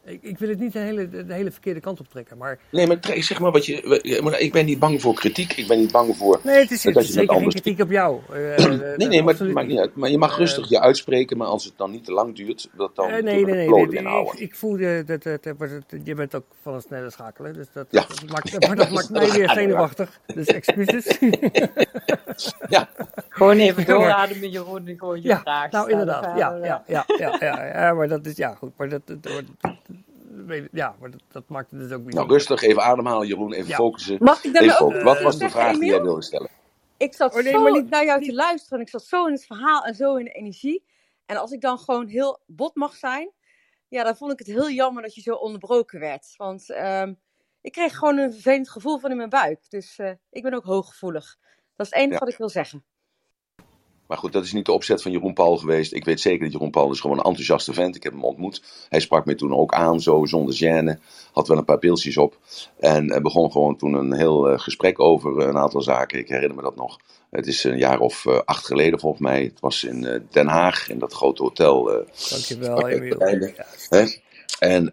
Ik, 0.04 0.22
ik, 0.22 0.38
wil 0.38 0.48
het 0.48 0.58
niet 0.58 0.72
de 0.72 0.78
hele, 0.78 1.08
de 1.08 1.34
hele 1.34 1.50
verkeerde 1.50 1.80
kant 1.80 2.00
op 2.00 2.08
trekken, 2.08 2.38
maar... 2.38 2.58
Nee, 2.70 2.86
maar 2.86 2.98
zeg 3.18 3.40
maar 3.40 3.52
wat 3.52 3.66
je... 3.66 4.00
Ik 4.38 4.52
ben 4.52 4.64
niet 4.64 4.78
bang 4.78 5.00
voor 5.00 5.14
kritiek, 5.14 5.52
ik 5.52 5.66
ben 5.66 5.78
niet 5.78 5.92
bang 5.92 6.16
voor... 6.16 6.40
Nee, 6.42 6.58
het 6.58 6.70
is, 6.70 6.84
het 6.84 6.96
is 6.96 7.10
zeker 7.10 7.36
geen 7.36 7.48
kritiek 7.48 7.80
op 7.80 7.90
jou. 7.90 8.20
Uh, 8.32 8.56
nee, 8.96 9.08
nee, 9.08 9.22
maar 9.22 9.34
het 9.38 9.52
maakt 9.52 9.68
niet 9.68 9.78
uit. 9.78 9.96
Maar 9.96 10.10
je 10.10 10.18
mag 10.18 10.38
rustig 10.38 10.68
je 10.68 10.80
uitspreken, 10.80 11.36
maar 11.36 11.46
als 11.46 11.64
het 11.64 11.72
dan 11.76 11.90
niet 11.90 12.04
te 12.04 12.12
lang 12.12 12.36
duurt, 12.36 12.68
dat 12.76 12.96
dan... 12.96 13.06
Uh, 13.06 13.12
nee, 13.12 13.22
nee, 13.22 13.44
nee, 13.44 14.02
nee, 14.02 14.22
ik, 14.22 14.32
ik 14.32 14.54
voel 14.54 14.78
dat, 14.78 15.06
dat, 15.06 15.22
dat, 15.22 16.00
je 16.04 16.14
bent 16.14 16.34
ook 16.34 16.46
van 16.62 16.74
een 16.74 16.80
snelle 16.80 17.10
schakelen, 17.10 17.54
dus 17.54 17.66
dat, 17.72 17.86
ja. 17.90 18.00
dat, 18.00 18.30
maakt, 18.30 18.60
dat, 18.60 18.76
dat 18.76 18.90
maakt 18.90 19.10
mij 19.10 19.30
weer 19.38 19.50
zenuwachtig. 19.50 20.20
Dus 20.34 20.46
excuses. 20.46 21.18
ja. 22.68 22.88
Gewoon 23.28 23.58
even 23.58 23.86
doorademen, 23.86 24.50
Jeroen, 24.50 24.86
en 24.86 24.98
gewoon 24.98 25.22
je 25.22 25.28
ja, 25.28 25.40
vraag 25.40 25.70
Nou, 25.70 25.90
inderdaad, 25.90 26.38
ja, 26.38 26.56
ja, 26.62 26.82
ja, 26.86 27.04
ja, 27.18 27.36
ja, 27.40 27.64
ja, 27.66 27.92
maar 27.92 28.08
dat 28.08 28.26
is, 28.26 28.36
ja, 28.36 28.54
goed, 28.54 28.72
maar 28.76 28.88
dat 28.88 29.02
ja, 30.72 30.96
maar 31.00 31.10
dat, 31.10 31.22
dat 31.28 31.48
maakt 31.48 31.70
het 31.70 31.80
dus 31.80 31.92
ook 31.92 32.04
niet. 32.04 32.14
Nou, 32.14 32.28
rustig, 32.28 32.62
even 32.62 32.82
ademhalen, 32.82 33.26
Jeroen, 33.26 33.52
even 33.52 33.74
focussen. 33.74 34.16
Mag 34.20 34.44
ik 34.44 34.52
dan 34.54 34.62
even 34.62 34.80
ook, 34.80 35.02
Wat 35.02 35.22
was 35.22 35.38
de 35.38 35.50
vraag 35.50 35.78
die 35.78 35.90
jij 35.90 36.02
wilde 36.02 36.22
stellen? 36.22 36.48
Ik 36.96 37.14
zat 37.14 37.34
oh, 37.34 37.42
nee, 37.42 37.52
zo 37.52 37.68
niet, 37.68 37.90
naar 37.90 38.04
jou 38.04 38.24
te 38.24 38.34
luisteren 38.34 38.78
en 38.78 38.84
ik 38.84 38.90
zat 38.90 39.04
zo 39.04 39.26
in 39.26 39.32
het 39.32 39.46
verhaal 39.46 39.84
en 39.84 39.94
zo 39.94 40.16
in 40.16 40.24
de 40.24 40.30
energie. 40.30 40.84
En 41.26 41.36
als 41.36 41.50
ik 41.50 41.60
dan 41.60 41.78
gewoon 41.78 42.06
heel 42.06 42.40
bot 42.46 42.74
mag 42.74 42.94
zijn, 42.94 43.30
ja, 43.88 44.04
dan 44.04 44.16
vond 44.16 44.32
ik 44.32 44.38
het 44.38 44.46
heel 44.46 44.70
jammer 44.70 45.02
dat 45.02 45.14
je 45.14 45.20
zo 45.20 45.34
onderbroken 45.34 46.00
werd. 46.00 46.34
Want 46.36 46.70
um, 46.70 47.20
ik 47.60 47.72
kreeg 47.72 47.96
gewoon 47.96 48.18
een 48.18 48.32
vervelend 48.32 48.70
gevoel 48.70 48.98
van 48.98 49.10
in 49.10 49.16
mijn 49.16 49.28
buik. 49.28 49.70
Dus 49.70 49.98
uh, 49.98 50.10
ik 50.30 50.42
ben 50.42 50.54
ook 50.54 50.64
hooggevoelig. 50.64 51.36
Dat 51.76 51.86
is 51.86 51.92
het 51.92 52.02
enige 52.02 52.18
wat 52.18 52.28
ik 52.28 52.36
wil 52.36 52.48
zeggen. 52.48 52.84
Maar 54.06 54.18
goed, 54.18 54.32
dat 54.32 54.44
is 54.44 54.52
niet 54.52 54.66
de 54.66 54.72
opzet 54.72 55.02
van 55.02 55.12
Jeroen 55.12 55.32
Paul 55.32 55.56
geweest. 55.56 55.92
Ik 55.92 56.04
weet 56.04 56.20
zeker 56.20 56.42
dat 56.42 56.52
Jeroen 56.52 56.70
Paul 56.70 56.90
is 56.90 57.00
gewoon 57.00 57.18
een 57.18 57.24
enthousiaste 57.24 57.72
vent. 57.72 57.96
Ik 57.96 58.02
heb 58.02 58.12
hem 58.12 58.24
ontmoet. 58.24 58.62
Hij 58.88 59.00
sprak 59.00 59.24
me 59.24 59.34
toen 59.34 59.54
ook 59.54 59.74
aan, 59.74 60.00
zo 60.00 60.24
zonder 60.24 60.54
gêne. 60.54 61.00
Had 61.32 61.48
wel 61.48 61.58
een 61.58 61.64
paar 61.64 61.78
pilsjes 61.78 62.16
op. 62.16 62.38
En 62.78 63.12
uh, 63.12 63.20
begon 63.20 63.52
gewoon 63.52 63.76
toen 63.76 63.94
een 63.94 64.12
heel 64.12 64.50
uh, 64.50 64.58
gesprek 64.58 65.00
over 65.00 65.40
uh, 65.40 65.46
een 65.46 65.58
aantal 65.58 65.82
zaken. 65.82 66.18
Ik 66.18 66.28
herinner 66.28 66.56
me 66.56 66.62
dat 66.62 66.76
nog. 66.76 66.98
Het 67.30 67.46
is 67.46 67.64
een 67.64 67.78
jaar 67.78 68.00
of 68.00 68.26
acht 68.26 68.66
geleden 68.66 69.00
volgens 69.00 69.22
mij. 69.22 69.42
Het 69.42 69.60
was 69.60 69.84
in 69.84 70.26
Den 70.30 70.46
Haag, 70.46 70.88
in 70.88 70.98
dat 70.98 71.12
grote 71.12 71.42
hotel. 71.42 71.84
Dankjewel, 72.30 72.88
Emiel. 72.88 73.18
En 74.58 74.90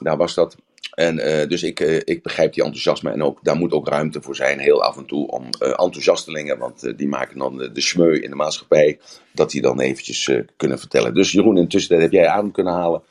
daar 0.00 0.16
was 0.16 0.34
dat. 0.34 0.56
En 0.92 1.18
uh, 1.18 1.48
dus 1.48 1.62
ik, 1.62 1.80
uh, 1.80 2.00
ik 2.04 2.22
begrijp 2.22 2.52
die 2.52 2.62
enthousiasme 2.62 3.10
en 3.10 3.22
ook, 3.22 3.38
daar 3.42 3.56
moet 3.56 3.72
ook 3.72 3.88
ruimte 3.88 4.22
voor 4.22 4.36
zijn, 4.36 4.58
heel 4.58 4.82
af 4.82 4.96
en 4.96 5.06
toe, 5.06 5.26
om 5.26 5.42
uh, 5.42 5.68
enthousiastelingen, 5.68 6.58
want 6.58 6.98
die 6.98 7.08
maken 7.08 7.38
dan 7.38 7.56
de 7.58 7.80
smeu 7.80 8.20
in 8.20 8.30
de 8.30 8.36
maatschappij, 8.36 8.98
dat 9.32 9.50
die 9.50 9.62
dan 9.62 9.80
eventjes 9.80 10.30
kunnen 10.56 10.78
vertellen. 10.78 11.14
Dus 11.14 11.32
Jeroen, 11.32 11.56
intussen 11.56 12.00
heb 12.00 12.12
jij 12.12 12.26
adem 12.26 12.50
kunnen 12.50 12.72
halen 12.72 13.02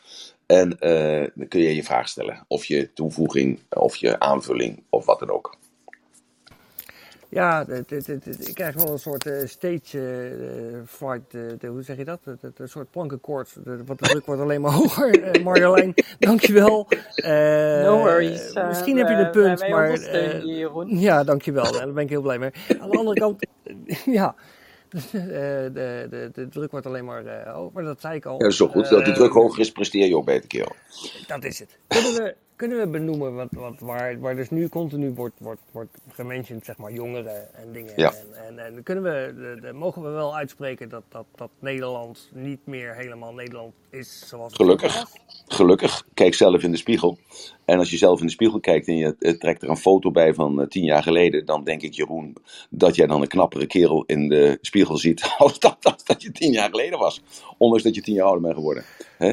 en 0.45 0.77
dan 1.35 1.47
kun 1.47 1.61
je 1.61 1.75
je 1.75 1.83
vraag 1.83 2.07
stellen, 2.07 2.45
of 2.47 2.65
je 2.65 2.93
toevoeging, 2.93 3.59
of 3.69 3.95
je 3.95 4.19
aanvulling, 4.19 4.83
of 4.89 5.05
wat 5.05 5.19
dan 5.19 5.29
ook. 5.29 5.55
Ja, 7.31 7.65
ik 7.67 8.53
krijg 8.53 8.75
wel 8.75 8.91
een 8.91 8.99
soort 8.99 9.25
uh, 9.25 9.45
stage 9.45 9.97
uh, 9.97 10.77
fight, 10.85 11.33
uh, 11.33 11.69
hoe 11.69 11.83
zeg 11.83 11.97
je 11.97 12.05
dat? 12.05 12.19
Een 12.25 12.69
soort 12.69 12.91
plankenkoord, 12.91 13.55
wat 13.85 13.99
de 13.99 14.05
druk 14.05 14.25
wordt 14.25 14.41
alleen 14.41 14.61
maar 14.61 14.71
hoger. 14.81 15.41
Marjolein, 15.43 15.93
dankjewel. 16.19 16.87
no 17.83 17.97
worries. 17.97 18.53
misschien 18.67 18.97
heb 18.97 19.07
je 19.07 19.13
een 19.13 19.31
punt, 19.31 19.69
maar... 19.69 19.99
ja, 20.87 21.23
dankjewel. 21.23 21.71
Daar 21.71 21.93
ben 21.93 22.03
ik 22.03 22.09
heel 22.09 22.21
blij 22.21 22.39
mee. 22.39 22.51
Aan 22.79 22.89
de 22.89 22.97
andere 22.97 23.19
kant, 23.19 23.45
ja... 24.05 24.35
de, 24.89 25.69
de, 26.09 26.29
de, 26.33 26.47
druk 26.49 26.71
wordt 26.71 26.85
alleen 26.85 27.05
maar 27.05 27.47
hoger, 27.47 27.73
maar 27.73 27.83
dat 27.83 28.01
zei 28.01 28.15
ik 28.15 28.25
al. 28.25 28.43
Ja, 28.43 28.49
zo 28.49 28.67
goed. 28.67 28.89
dat 28.89 29.05
de 29.05 29.11
druk 29.11 29.31
hoger 29.31 29.59
is, 29.59 29.71
presteer 29.71 30.07
je 30.07 30.15
ook 30.15 30.25
beter, 30.25 30.47
kerel. 30.47 30.75
Dat 31.27 31.43
is 31.43 31.59
het. 31.59 31.77
Kunnen 31.87 32.13
we 32.13 32.35
kunnen 32.61 32.79
we 32.79 32.87
benoemen 32.87 33.35
wat, 33.35 33.47
wat, 33.51 33.79
waar, 33.79 34.19
waar 34.19 34.35
dus 34.35 34.49
nu 34.49 34.69
continu 34.69 35.13
wordt, 35.13 35.35
wordt, 35.39 35.61
wordt 35.71 35.97
gementiond, 36.11 36.65
zeg 36.65 36.77
maar, 36.77 36.93
jongeren 36.93 37.55
en 37.55 37.71
dingen. 37.71 37.93
Ja. 37.95 38.13
En, 38.13 38.47
en, 38.47 38.59
en, 38.65 38.83
kunnen 38.83 39.03
we, 39.03 39.33
de, 39.35 39.61
de, 39.61 39.73
mogen 39.73 40.01
we 40.01 40.09
wel 40.09 40.35
uitspreken 40.35 40.89
dat, 40.89 41.03
dat, 41.09 41.25
dat 41.35 41.49
Nederland 41.59 42.29
niet 42.33 42.59
meer 42.65 42.95
helemaal 42.95 43.33
Nederland 43.33 43.73
is 43.89 44.27
zoals 44.27 44.53
Gelukkig. 44.53 44.99
het 44.99 45.21
Gelukkig. 45.47 46.05
Kijk 46.13 46.33
zelf 46.33 46.63
in 46.63 46.71
de 46.71 46.77
spiegel. 46.77 47.17
En 47.65 47.77
als 47.77 47.89
je 47.89 47.97
zelf 47.97 48.19
in 48.19 48.25
de 48.25 48.31
spiegel 48.31 48.59
kijkt 48.59 48.87
en 48.87 48.97
je 48.97 49.37
trekt 49.37 49.61
er 49.61 49.69
een 49.69 49.77
foto 49.77 50.11
bij 50.11 50.33
van 50.33 50.59
uh, 50.59 50.67
tien 50.67 50.83
jaar 50.83 51.03
geleden, 51.03 51.45
dan 51.45 51.63
denk 51.63 51.81
ik, 51.81 51.93
Jeroen, 51.93 52.35
dat 52.69 52.95
jij 52.95 53.07
dan 53.07 53.21
een 53.21 53.27
knappere 53.27 53.67
kerel 53.67 54.03
in 54.05 54.27
de 54.27 54.57
spiegel 54.61 54.97
ziet 54.97 55.33
als 55.37 55.59
dat, 55.59 55.77
dat, 55.79 56.01
dat 56.05 56.21
je 56.21 56.31
tien 56.31 56.51
jaar 56.51 56.69
geleden 56.69 56.99
was. 56.99 57.21
Ondanks 57.57 57.83
dat 57.83 57.95
je 57.95 58.01
tien 58.01 58.13
jaar 58.13 58.25
ouder 58.25 58.41
bent 58.41 58.55
geworden. 58.55 58.83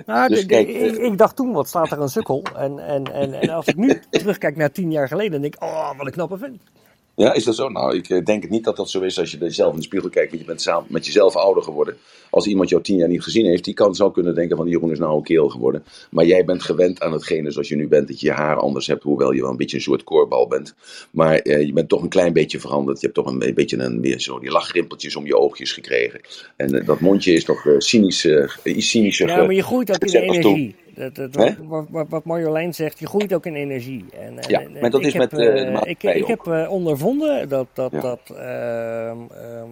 Nou, 0.06 0.28
dus 0.28 0.46
kijk, 0.46 0.68
ik, 0.68 0.96
ik, 0.96 1.18
dacht 1.18 1.36
toen, 1.36 1.52
wat 1.52 1.68
staat 1.68 1.90
er 1.90 2.00
een 2.00 2.08
sukkel? 2.08 2.42
En, 2.56 2.78
en, 2.78 3.04
en, 3.20 3.34
en 3.40 3.48
als 3.48 3.66
ik 3.66 3.76
nu 3.76 4.00
terugkijk 4.10 4.56
naar 4.56 4.72
tien 4.72 4.90
jaar 4.90 5.08
geleden, 5.08 5.32
dan 5.32 5.40
denk 5.40 5.54
ik, 5.54 5.62
oh, 5.62 5.96
wat 5.96 6.06
een 6.06 6.12
knappe 6.12 6.38
vent. 6.38 6.60
Ja, 7.18 7.32
is 7.32 7.44
dat 7.44 7.56
zo? 7.56 7.68
Nou, 7.68 7.96
ik 7.96 8.08
eh, 8.08 8.24
denk 8.24 8.42
het 8.42 8.50
niet 8.50 8.64
dat 8.64 8.76
dat 8.76 8.90
zo 8.90 9.00
is 9.00 9.18
als 9.18 9.30
je 9.30 9.50
zelf 9.50 9.72
in 9.72 9.78
de 9.78 9.84
spiegel 9.84 10.08
kijkt, 10.08 10.28
want 10.28 10.40
je 10.40 10.46
bent 10.46 10.62
samen 10.62 10.86
met 10.88 11.06
jezelf 11.06 11.36
ouder 11.36 11.62
geworden. 11.62 11.96
Als 12.30 12.46
iemand 12.46 12.68
jou 12.68 12.82
tien 12.82 12.96
jaar 12.96 13.08
niet 13.08 13.22
gezien 13.22 13.46
heeft, 13.46 13.64
die 13.64 13.74
kan 13.74 13.94
zou 13.94 14.12
kunnen 14.12 14.34
denken 14.34 14.56
van 14.56 14.68
Jeroen 14.68 14.90
is 14.90 14.98
nou 14.98 15.16
een 15.16 15.22
keel 15.22 15.48
geworden. 15.48 15.84
Maar 16.10 16.26
jij 16.26 16.44
bent 16.44 16.62
gewend 16.62 17.00
aan 17.00 17.12
hetgene 17.12 17.50
zoals 17.50 17.68
je 17.68 17.76
nu 17.76 17.88
bent, 17.88 18.08
dat 18.08 18.20
je 18.20 18.26
je 18.26 18.32
haar 18.32 18.56
anders 18.56 18.86
hebt, 18.86 19.02
hoewel 19.02 19.32
je 19.32 19.40
wel 19.40 19.50
een 19.50 19.56
beetje 19.56 19.76
een 19.76 19.82
soort 19.82 20.04
koorbal 20.04 20.46
bent. 20.46 20.74
Maar 21.10 21.38
eh, 21.38 21.66
je 21.66 21.72
bent 21.72 21.88
toch 21.88 22.02
een 22.02 22.08
klein 22.08 22.32
beetje 22.32 22.60
veranderd. 22.60 23.00
Je 23.00 23.06
hebt 23.06 23.18
toch 23.18 23.26
een, 23.26 23.46
een 23.46 23.54
beetje 23.54 23.78
een, 23.78 24.00
meer 24.00 24.20
zo 24.20 24.38
die 24.38 24.50
lachrimpeltjes 24.50 25.16
om 25.16 25.26
je 25.26 25.36
oogjes 25.36 25.72
gekregen. 25.72 26.20
En 26.56 26.74
eh, 26.74 26.86
dat 26.86 27.00
mondje 27.00 27.32
is 27.32 27.44
toch 27.44 27.64
uh, 27.64 27.74
cynisch, 27.78 28.24
uh, 28.24 28.48
cynischer. 28.64 29.28
Ja, 29.28 29.36
maar 29.36 29.54
je 29.54 29.62
groeit 29.62 29.90
ook 29.90 30.04
in 30.04 30.12
de 30.12 30.20
energie. 30.20 30.76
Dat, 30.98 31.14
dat, 31.14 31.56
wat, 31.58 31.86
wat, 31.90 32.06
wat 32.08 32.24
Marjolein 32.24 32.74
zegt, 32.74 32.98
je 32.98 33.06
groeit 33.06 33.34
ook 33.34 33.46
in 33.46 33.54
energie. 33.54 34.04
En, 34.12 34.34
ja, 34.46 34.60
en, 34.60 34.80
maar 34.80 34.90
dat 34.90 35.04
is 35.04 35.12
heb, 35.12 35.30
met 35.30 35.40
uh, 35.40 35.80
Ik, 35.82 36.02
ik 36.02 36.26
heb 36.26 36.46
uh, 36.46 36.70
ondervonden 36.70 37.48
dat, 37.48 37.66
dat, 37.72 37.92
ja. 37.92 38.00
dat 38.00 38.20
uh, 38.32 39.06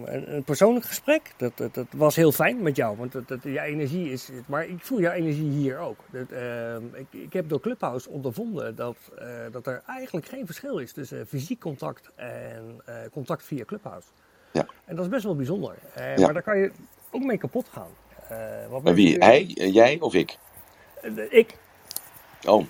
een, 0.05 0.35
een, 0.35 0.43
persoonlijk 0.43 0.85
gesprek, 0.85 1.21
dat, 1.37 1.57
dat, 1.57 1.73
dat, 1.73 1.85
was 1.95 2.15
heel 2.15 2.31
fijn 2.31 2.61
met 2.61 2.75
jou. 2.75 2.97
Want 2.97 3.11
dat, 3.11 3.27
dat, 3.27 3.43
je 3.43 3.61
energie 3.61 4.11
is, 4.11 4.29
maar 4.45 4.65
ik 4.65 4.79
voel 4.79 4.99
jouw 4.99 5.13
energie 5.13 5.49
hier 5.49 5.77
ook. 5.77 5.97
Dat, 6.11 6.31
ik, 6.93 7.21
ik 7.21 7.33
heb 7.33 7.49
door 7.49 7.59
Clubhouse 7.59 8.09
ondervonden 8.09 8.75
dat, 8.75 8.97
dat 9.51 9.67
er 9.67 9.81
eigenlijk 9.87 10.25
geen 10.25 10.45
verschil 10.45 10.77
is 10.77 10.91
tussen 10.91 11.27
fysiek 11.27 11.59
contact 11.59 12.09
en 12.15 12.81
contact 13.11 13.43
via 13.43 13.65
Clubhouse. 13.65 14.07
Ja. 14.53 14.65
En 14.85 14.95
dat 14.95 15.05
is 15.05 15.11
best 15.11 15.23
wel 15.23 15.35
bijzonder. 15.35 15.75
Ja. 15.95 16.21
Maar 16.25 16.33
daar 16.33 16.43
kan 16.43 16.57
je 16.57 16.71
ook 17.11 17.23
mee 17.23 17.37
kapot 17.37 17.69
gaan. 17.71 17.89
Uh, 18.31 18.93
wie? 18.93 19.17
Hij, 19.17 19.43
jij 19.45 19.97
of 19.99 20.13
ik? 20.13 20.37
Ik. 21.29 21.55
Oh. 22.45 22.65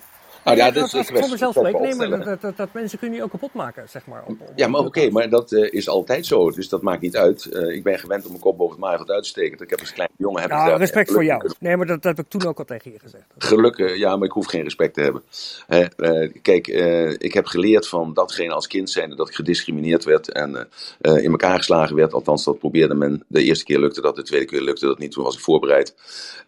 Nou 0.48 0.60
ja, 0.60 0.70
dat 0.70 0.94
is 0.94 1.06
spreek, 1.06 1.78
nee, 1.80 1.94
maar 1.94 2.24
dat, 2.24 2.40
dat, 2.40 2.56
dat, 2.56 2.68
mensen 2.72 2.98
kunnen 2.98 3.16
je 3.16 3.24
ook 3.24 3.30
kapot 3.30 3.52
maken, 3.52 3.88
zeg 3.88 4.06
maar. 4.06 4.22
Op, 4.26 4.40
op 4.40 4.52
ja, 4.54 4.68
maar 4.68 4.80
oké, 4.80 4.88
okay, 4.88 5.08
maar 5.08 5.28
dat 5.28 5.52
uh, 5.52 5.72
is 5.72 5.88
altijd 5.88 6.26
zo, 6.26 6.50
dus 6.50 6.68
dat 6.68 6.82
maakt 6.82 7.00
niet 7.00 7.16
uit. 7.16 7.48
Uh, 7.52 7.74
ik 7.74 7.82
ben 7.82 7.98
gewend 7.98 8.24
om 8.24 8.30
mijn 8.30 8.42
kop 8.42 8.56
boven 8.56 8.74
het 8.74 8.84
maaiveld 8.84 9.10
uit 9.10 9.22
te 9.22 9.28
steken. 9.28 9.60
Ik 9.60 9.70
heb 9.70 9.80
als 9.80 9.92
klein 9.92 10.10
jongen... 10.16 10.40
Heb 10.40 10.50
ja, 10.50 10.72
ik 10.72 10.78
respect 10.78 11.12
voor 11.12 11.24
jou. 11.24 11.50
Nee, 11.58 11.76
maar 11.76 11.86
dat, 11.86 12.04
heb 12.04 12.18
ik 12.18 12.28
toen 12.28 12.46
ook 12.46 12.58
al 12.58 12.64
tegen 12.64 12.92
je 12.92 12.98
gezegd. 12.98 13.24
Gelukkig, 13.38 13.96
ja, 13.96 14.16
maar 14.16 14.26
ik 14.26 14.32
hoef 14.32 14.46
geen 14.46 14.62
respect 14.62 14.94
te 14.94 15.00
hebben. 15.00 15.22
Uh, 15.96 16.30
kijk, 16.42 16.66
ik 17.18 17.32
heb 17.32 17.46
geleerd 17.46 17.88
van 17.88 18.14
datgene 18.14 18.52
als 18.52 18.66
kind 18.66 18.90
zijnde 18.90 19.16
dat 19.16 19.28
ik 19.28 19.34
gediscrimineerd 19.34 20.04
werd 20.04 20.32
en 20.32 20.68
in 21.00 21.30
elkaar 21.30 21.56
geslagen 21.56 21.96
werd. 21.96 22.12
Althans, 22.12 22.44
dat 22.44 22.58
probeerde 22.58 22.94
men. 22.94 23.24
De 23.28 23.42
eerste 23.42 23.64
keer 23.64 23.78
lukte 23.78 24.00
dat, 24.00 24.16
de 24.16 24.22
tweede 24.22 24.46
keer 24.46 24.60
lukte 24.60 24.86
dat 24.86 24.98
niet. 24.98 25.12
Toen 25.12 25.24
was 25.24 25.34
ik 25.34 25.40
voorbereid. 25.40 25.94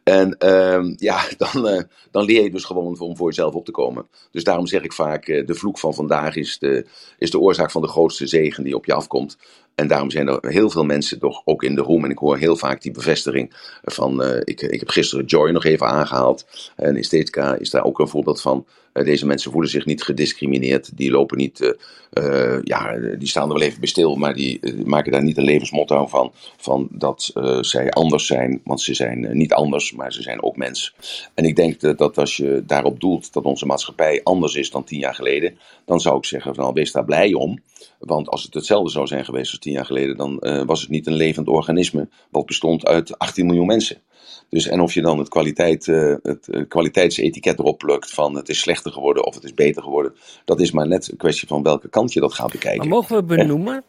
En 0.03 0.39
ehm, 0.39 0.95
ja, 0.97 1.21
dan, 1.39 1.85
dan 2.11 2.25
leer 2.25 2.43
je 2.43 2.51
dus 2.51 2.65
gewoon 2.65 2.99
om 3.01 3.17
voor 3.17 3.29
jezelf 3.29 3.55
op 3.55 3.65
te 3.65 3.71
komen. 3.71 3.90
Dus 4.31 4.45
daarom 4.45 4.67
zeg 4.67 4.83
ik 4.83 4.93
vaak, 4.93 5.27
de 5.27 5.55
vloek 5.55 5.79
van 5.79 5.95
vandaag 5.95 6.37
is 6.37 6.59
de, 6.59 6.87
is 7.19 7.31
de 7.31 7.39
oorzaak 7.39 7.71
van 7.71 7.83
de 7.83 7.89
grootste 7.89 8.27
zegen 8.27 8.65
die 8.65 8.77
op 8.77 8.85
je 8.85 8.93
afkomt. 8.93 9.39
En 9.75 9.89
daarom 9.89 10.11
zijn 10.11 10.29
er 10.29 10.39
heel 10.49 10.71
veel 10.71 10.85
mensen 10.85 11.19
toch 11.19 11.43
ook 11.45 11.63
in 11.63 11.75
de 11.75 11.81
room. 11.81 12.05
En 12.05 12.11
ik 12.11 12.19
hoor 12.19 12.39
heel 12.39 12.57
vaak 12.57 12.83
die 12.83 12.93
bevestiging 12.93 13.53
van, 13.83 14.23
uh, 14.23 14.37
ik, 14.45 14.61
ik 14.61 14.81
heb 14.81 14.89
gisteren 14.89 15.25
Joy 15.25 15.51
nog 15.51 15.65
even 15.65 15.87
aangehaald. 15.87 16.47
En 16.77 16.97
in 16.97 17.59
is 17.59 17.71
daar 17.71 17.85
ook 17.85 17.99
een 17.99 18.09
voorbeeld 18.09 18.41
van. 18.41 18.67
Uh, 18.93 19.05
deze 19.05 19.27
mensen 19.27 19.51
voelen 19.51 19.71
zich 19.71 19.87
niet 19.87 20.03
gediscrimineerd. 20.03 20.97
Die 20.97 21.11
lopen 21.11 21.37
niet, 21.37 21.77
uh, 22.13 22.63
ja, 22.63 22.99
die 23.19 23.29
staan 23.29 23.49
er 23.49 23.59
wel 23.59 23.67
even 23.67 23.81
bij 23.81 23.89
stil. 23.89 24.17
Maar 24.17 24.35
die 24.35 24.61
maken 24.85 25.13
daar 25.13 25.23
niet 25.23 25.37
een 25.37 25.45
levensmotto 25.45 26.07
van. 26.07 26.33
Van 26.57 26.89
dat 26.91 27.33
zij 27.61 27.91
anders 27.91 28.27
zijn. 28.27 28.61
Want 28.65 28.81
ze 28.81 28.95
zijn 28.95 29.29
niet 29.33 29.53
anders, 29.53 29.93
maar 29.93 30.13
ze 30.13 30.23
zijn 30.23 30.43
ook 30.43 30.57
mens. 30.57 30.95
En 31.35 31.45
ik 31.45 31.57
denk 31.57 31.81
dat, 31.81 31.99
dat 31.99 32.19
als 32.19 32.37
je 32.37 32.63
daarop 32.67 33.01
doelt 33.01 33.33
dat 33.33 33.45
onze 33.45 33.67
maatschappij 33.67 34.21
anders 34.23 34.55
is 34.55 34.71
dan 34.71 34.85
tien 34.85 34.99
jaar 34.99 35.15
geleden. 35.15 35.59
Dan 35.85 36.01
zou 36.01 36.17
ik 36.17 36.25
zeggen, 36.25 36.55
van, 36.55 36.75
wees 36.75 36.93
daar 36.93 37.05
blij 37.05 37.33
om. 37.33 37.61
Want 38.01 38.29
als 38.29 38.43
het 38.43 38.55
hetzelfde 38.55 38.91
zou 38.91 39.07
zijn 39.07 39.25
geweest 39.25 39.51
als 39.51 39.61
tien 39.61 39.73
jaar 39.73 39.85
geleden, 39.85 40.17
dan 40.17 40.37
uh, 40.41 40.63
was 40.63 40.81
het 40.81 40.91
niet 40.91 41.07
een 41.07 41.15
levend 41.15 41.49
organisme 41.49 42.09
wat 42.31 42.47
bestond 42.47 42.87
uit 42.87 43.19
18 43.19 43.47
miljoen 43.47 43.67
mensen. 43.67 44.03
Dus 44.49 44.67
en 44.67 44.81
of 44.81 44.95
je 44.95 45.03
dan 45.03 45.19
het, 45.19 45.29
kwaliteit, 45.29 45.87
uh, 45.87 46.15
het 46.23 46.49
uh, 46.51 46.69
kwaliteitsetiket 46.69 47.59
erop 47.59 47.79
plukt 47.79 48.11
van 48.11 48.35
het 48.35 48.49
is 48.49 48.59
slechter 48.59 48.93
geworden 48.93 49.25
of 49.27 49.35
het 49.35 49.45
is 49.45 49.55
beter 49.55 49.83
geworden, 49.83 50.15
dat 50.45 50.61
is 50.61 50.71
maar 50.71 50.89
net 50.89 51.11
een 51.11 51.17
kwestie 51.17 51.49
van 51.49 51.63
welke 51.63 51.89
kant 51.89 52.13
je 52.13 52.21
dat 52.21 52.35
gaat 52.35 52.53
bekijken. 52.53 52.79
Maar 52.79 52.89
mogen 52.89 53.17
we 53.17 53.23
benoemen? 53.23 53.85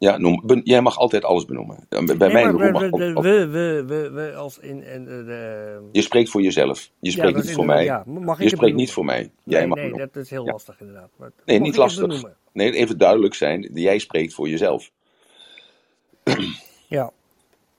Ja, 0.00 0.18
noem, 0.18 0.42
ben, 0.44 0.60
jij 0.64 0.80
mag 0.80 0.98
altijd 0.98 1.24
alles 1.24 1.44
benoemen. 1.44 1.86
Bij 1.88 2.00
nee, 2.00 2.16
mij 2.16 2.52
mag 2.52 2.80
we, 2.80 2.90
we, 2.90 3.12
we, 3.20 3.46
we, 3.46 3.84
we, 3.86 4.10
we, 4.10 4.34
als 4.34 4.58
in, 4.58 4.82
in 4.82 5.04
de... 5.04 5.88
Je 5.92 6.02
spreekt 6.02 6.30
voor 6.30 6.42
jezelf. 6.42 6.90
Je 7.00 7.10
spreekt 7.10 7.36
ja, 7.36 7.42
niet 7.42 7.52
voor 7.52 7.64
mij. 7.64 7.84
Ja, 7.84 8.04
mag 8.06 8.36
ik 8.40 8.48
je 8.48 8.56
spreekt 8.56 8.76
niet 8.76 8.92
voor 8.92 9.04
mij. 9.04 9.30
Jij 9.44 9.58
nee, 9.58 9.68
mag 9.68 9.76
nee 9.76 9.84
benoemen. 9.86 10.10
dat 10.12 10.22
is 10.22 10.30
heel 10.30 10.44
ja. 10.44 10.52
lastig 10.52 10.80
inderdaad. 10.80 11.10
Maar 11.16 11.30
nee, 11.44 11.60
niet 11.60 11.76
lastig. 11.76 12.22
Nee, 12.52 12.72
even 12.72 12.98
duidelijk 12.98 13.34
zijn. 13.34 13.70
Jij 13.74 13.98
spreekt 13.98 14.34
voor 14.34 14.48
jezelf. 14.48 14.90
Ja. 16.88 17.10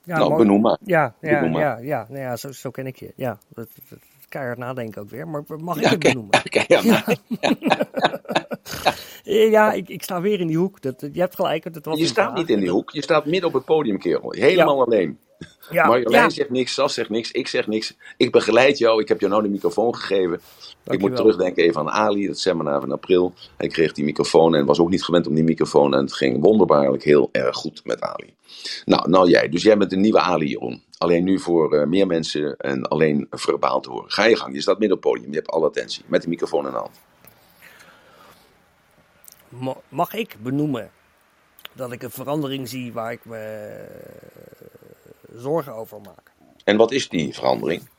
ja 0.04 0.18
nou, 0.18 0.30
mooi. 0.30 0.44
benoem 0.44 0.62
maar. 0.62 0.78
Ja, 0.84 1.16
ja, 1.22 1.40
Benoem 1.40 1.52
maar. 1.52 1.62
ja, 1.62 1.78
ja, 1.78 2.06
nou 2.10 2.22
ja 2.22 2.36
zo, 2.36 2.52
zo 2.52 2.72
ken 2.72 2.88
ik 2.88 2.96
je. 2.96 3.14
Ja, 3.16 3.38
dat, 3.48 3.68
dat, 3.90 4.00
keihard 4.30 4.58
nadenken 4.58 5.02
ook 5.02 5.10
weer. 5.10 5.28
Maar 5.28 5.44
mag 5.58 5.78
ik 5.78 5.86
het 5.86 6.00
benoemen? 6.00 6.42
keihard 6.50 6.84
Ja, 6.84 7.04
ik, 9.76 9.90
ik 9.90 10.04
sta 10.04 10.22
weer 10.22 10.40
in 10.40 10.48
die 10.48 10.58
hoek. 10.58 10.82
Dat, 10.82 11.08
je 11.12 11.20
hebt 11.20 11.36
gelijk. 11.36 11.74
Dat 11.74 11.86
was 11.86 12.00
Je 12.00 12.06
staat 12.06 12.36
niet 12.36 12.50
in 12.50 12.60
die 12.60 12.70
hoek. 12.70 12.92
Je 12.92 13.02
staat 13.02 13.26
midden 13.26 13.48
op 13.48 13.54
het 13.54 13.66
podium, 13.66 13.98
kerel. 13.98 14.32
Helemaal 14.32 14.86
alleen. 14.86 15.20
Ja, 15.70 15.88
Marjolein 15.88 16.24
ja. 16.24 16.30
zegt 16.30 16.50
niks, 16.50 16.74
Sas 16.74 16.94
zegt 16.94 17.10
niks, 17.10 17.32
ik 17.32 17.48
zeg 17.48 17.68
niks. 17.68 17.96
Ik 18.18 18.32
begeleid 18.32 18.78
jou, 18.78 19.02
ik 19.02 19.08
heb 19.08 19.20
jou 19.20 19.32
nou 19.32 19.44
de 19.44 19.50
microfoon 19.50 19.96
gegeven. 19.96 20.42
Ik 20.84 21.00
moet 21.00 21.16
terugdenken 21.16 21.64
even 21.64 21.80
aan 21.80 21.90
Ali, 21.90 22.28
dat 22.28 22.40
seminar 22.40 22.80
van 22.80 22.92
april. 22.92 23.34
Hij 23.58 23.68
kreeg 23.68 23.92
die 23.92 24.04
microfoon 24.04 24.56
en 24.56 24.66
was 24.66 24.80
ook 24.80 24.90
niet 24.90 25.04
gewend 25.04 25.28
om 25.28 25.36
die 25.36 25.44
microfoon. 25.44 25.94
En 25.94 26.00
het 26.00 26.14
ging 26.14 26.42
wonderbaarlijk 26.42 27.04
heel 27.04 27.30
erg 27.32 27.56
goed 27.56 27.82
met 27.84 28.02
Ali. 28.02 28.34
Nou, 28.86 29.10
nou 29.10 29.30
jij. 29.30 29.50
Dus 29.50 29.64
jij 29.64 29.78
bent 29.78 29.90
de 29.90 29.98
nieuwe 29.98 30.20
Ali, 30.20 30.48
Jeroen. 30.48 30.84
Alleen 30.98 31.24
nu 31.24 31.40
voor 31.40 31.74
eh, 31.74 31.88
meer 31.88 32.08
mensen 32.08 32.58
en 32.58 32.88
alleen 32.88 33.28
verbaal 33.30 33.82
te 33.82 33.90
horen. 33.90 34.12
Ga 34.12 34.26
je 34.26 34.36
gang, 34.36 34.54
je 34.54 34.62
staat 34.62 34.80
midden 34.80 34.98
op 34.98 35.04
het 35.04 35.14
podium, 35.14 35.32
je 35.32 35.38
hebt 35.38 35.50
alle 35.50 35.66
attentie. 35.66 36.04
Met 36.08 36.22
de 36.22 36.30
microfoon 36.30 36.66
in 36.66 36.72
de 36.72 36.78
hand. 36.78 37.00
Ma- 39.52 39.78
Mag 39.90 40.14
ik 40.14 40.36
benoemen 40.40 40.92
dat 41.74 41.92
ik 41.92 42.04
een 42.04 42.12
verandering 42.12 42.70
zie 42.70 42.94
waar 42.94 43.12
ik 43.12 43.26
me 43.26 43.38
eh, 43.38 44.68
zorgen 45.36 45.74
over 45.76 46.02
maak? 46.02 46.32
En 46.64 46.78
wat 46.78 46.92
is 46.92 47.10
die 47.10 47.34
verandering? 47.34 47.90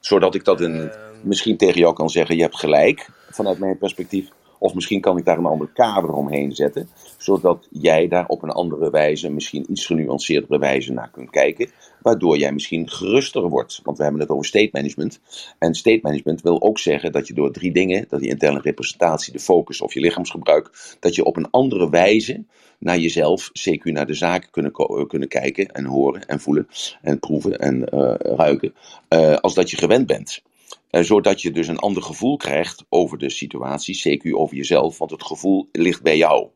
Zodat 0.00 0.34
ik 0.34 0.44
dat 0.44 0.60
in, 0.60 0.90
Ehm. 0.90 0.98
misschien 1.22 1.56
tegen 1.56 1.80
jou 1.80 1.94
kan 1.94 2.10
zeggen, 2.10 2.36
je 2.36 2.42
hebt 2.42 2.58
gelijk, 2.58 3.10
vanuit 3.30 3.58
mijn 3.58 3.78
perspectief. 3.78 4.28
Of 4.58 4.74
misschien 4.74 5.00
kan 5.00 5.16
ik 5.18 5.24
daar 5.24 5.38
een 5.38 5.46
ander 5.46 5.68
kader 5.74 6.12
omheen 6.12 6.52
zetten, 6.52 6.88
zodat 7.18 7.68
jij 7.70 8.08
daar 8.08 8.26
op 8.26 8.42
een 8.42 8.50
andere 8.50 8.90
wijze, 8.90 9.30
misschien 9.30 9.66
iets 9.70 9.86
genuanceerdere 9.86 10.58
wijze 10.58 10.92
naar 10.92 11.10
kunt 11.10 11.30
kijken, 11.30 11.70
waardoor 12.02 12.36
jij 12.36 12.52
misschien 12.52 12.90
geruster 12.90 13.48
wordt. 13.48 13.80
Want 13.82 13.96
we 13.96 14.02
hebben 14.02 14.20
het 14.20 14.30
over 14.30 14.44
state 14.44 14.68
management. 14.72 15.20
En 15.58 15.74
state 15.74 16.00
management 16.02 16.42
wil 16.42 16.62
ook 16.62 16.78
zeggen 16.78 17.12
dat 17.12 17.26
je 17.26 17.34
door 17.34 17.52
drie 17.52 17.72
dingen, 17.72 18.04
dat 18.08 18.20
die 18.20 18.28
interne 18.28 18.60
representatie, 18.60 19.32
de 19.32 19.38
focus 19.38 19.80
of 19.80 19.94
je 19.94 20.00
lichaamsgebruik, 20.00 20.96
dat 21.00 21.14
je 21.14 21.24
op 21.24 21.36
een 21.36 21.50
andere 21.50 21.90
wijze 21.90 22.44
naar 22.78 22.98
jezelf, 22.98 23.50
CQ 23.52 23.82
naar 23.82 24.06
de 24.06 24.14
zaken 24.14 24.50
kunnen, 24.50 24.72
ko- 24.72 25.06
kunnen 25.06 25.28
kijken 25.28 25.68
en 25.68 25.84
horen 25.84 26.26
en 26.26 26.40
voelen 26.40 26.68
en 27.02 27.18
proeven 27.18 27.58
en 27.58 27.88
eh, 27.88 28.14
ruiken, 28.36 28.74
eh, 29.08 29.34
als 29.34 29.54
dat 29.54 29.70
je 29.70 29.76
gewend 29.76 30.06
bent. 30.06 30.42
Eh, 30.90 31.02
zodat 31.02 31.42
je 31.42 31.50
dus 31.50 31.68
een 31.68 31.78
ander 31.78 32.02
gevoel 32.02 32.36
krijgt 32.36 32.84
over 32.88 33.18
de 33.18 33.30
situatie, 33.30 34.20
CQ 34.20 34.32
over 34.34 34.56
jezelf, 34.56 34.98
want 34.98 35.10
het 35.10 35.22
gevoel 35.22 35.68
ligt 35.72 36.02
bij 36.02 36.16
jou. 36.16 36.48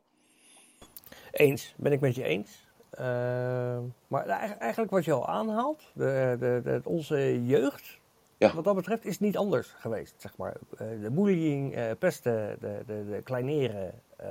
Eens, 1.30 1.74
ben 1.76 1.92
ik 1.92 2.00
met 2.00 2.14
je 2.14 2.24
eens. 2.24 2.66
Ehm, 2.90 3.82
maar 4.08 4.26
eigenlijk- 4.26 4.90
wat 4.90 5.04
je 5.04 5.12
al 5.12 5.26
aanhaalt, 5.26 5.82
de, 5.94 6.36
de, 6.40 6.60
de, 6.64 6.80
onze 6.84 7.44
jeugd, 7.46 7.98
Ja. 8.38 8.54
wat 8.54 8.64
dat 8.64 8.74
betreft, 8.74 9.04
is 9.04 9.18
niet 9.18 9.36
anders 9.36 9.74
geweest. 9.78 10.14
Zeg 10.18 10.36
maar. 10.36 10.56
Eh, 10.78 10.86
de 11.02 11.10
bullying, 11.10 11.74
eh, 11.74 11.90
pesten, 11.98 12.56
de, 12.60 12.82
de, 12.86 13.04
de 13.10 13.22
kleineren, 13.22 13.92
de, 14.16 14.24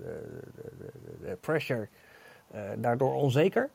de, 0.00 0.70
de, 0.78 1.26
de 1.28 1.36
pressure, 1.40 1.88
daardoor 2.78 3.14
onzeker. 3.14 3.70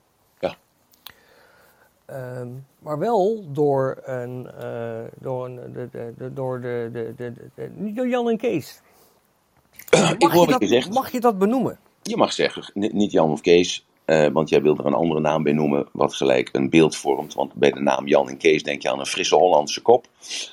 Ehm, 2.10 2.48
maar 2.80 3.00
wel 3.00 3.46
door 3.52 4.02
een, 4.04 4.52
eh, 4.60 5.04
door, 5.20 5.46
een 5.46 5.74
de, 5.74 5.90
de, 5.92 6.14
de, 6.18 6.34
door 6.34 6.62
de, 6.62 6.90
de, 6.94 7.14
de, 7.56 7.70
niet 7.76 7.96
door 7.96 8.08
Jan 8.08 8.30
en 8.30 8.38
Kees. 8.38 8.82
ik 9.92 10.20
Mag 10.20 10.32
hoor 10.32 10.60
je, 10.60 10.68
dat, 10.68 10.90
mag 10.90 11.12
je 11.12 11.20
dat 11.20 11.38
benoemen? 11.38 11.80
Je 12.02 12.18
mag 12.18 12.34
zeggen, 12.34 12.72
ni- 12.74 12.90
niet 12.94 13.12
Jan 13.12 13.32
of 13.32 13.42
Kees, 13.42 13.86
eh, 14.06 14.28
want 14.28 14.50
jij 14.50 14.62
wil 14.62 14.78
er 14.78 14.86
een 14.86 14.94
andere 14.94 15.20
naam 15.20 15.44
bij 15.44 15.54
noemen, 15.54 15.88
wat 15.92 16.14
gelijk 16.14 16.50
een 16.52 16.70
beeld 16.70 16.96
vormt. 16.96 17.34
Want 17.34 17.54
bij 17.54 17.72
de 17.72 17.82
naam 17.82 18.08
Jan 18.08 18.30
en 18.30 18.38
Kees 18.38 18.64
denk 18.64 18.82
je 18.82 18.90
aan 18.90 19.00
een 19.00 19.06
frisse 19.06 19.36
Hollandse 19.36 19.82
kop, 19.82 20.08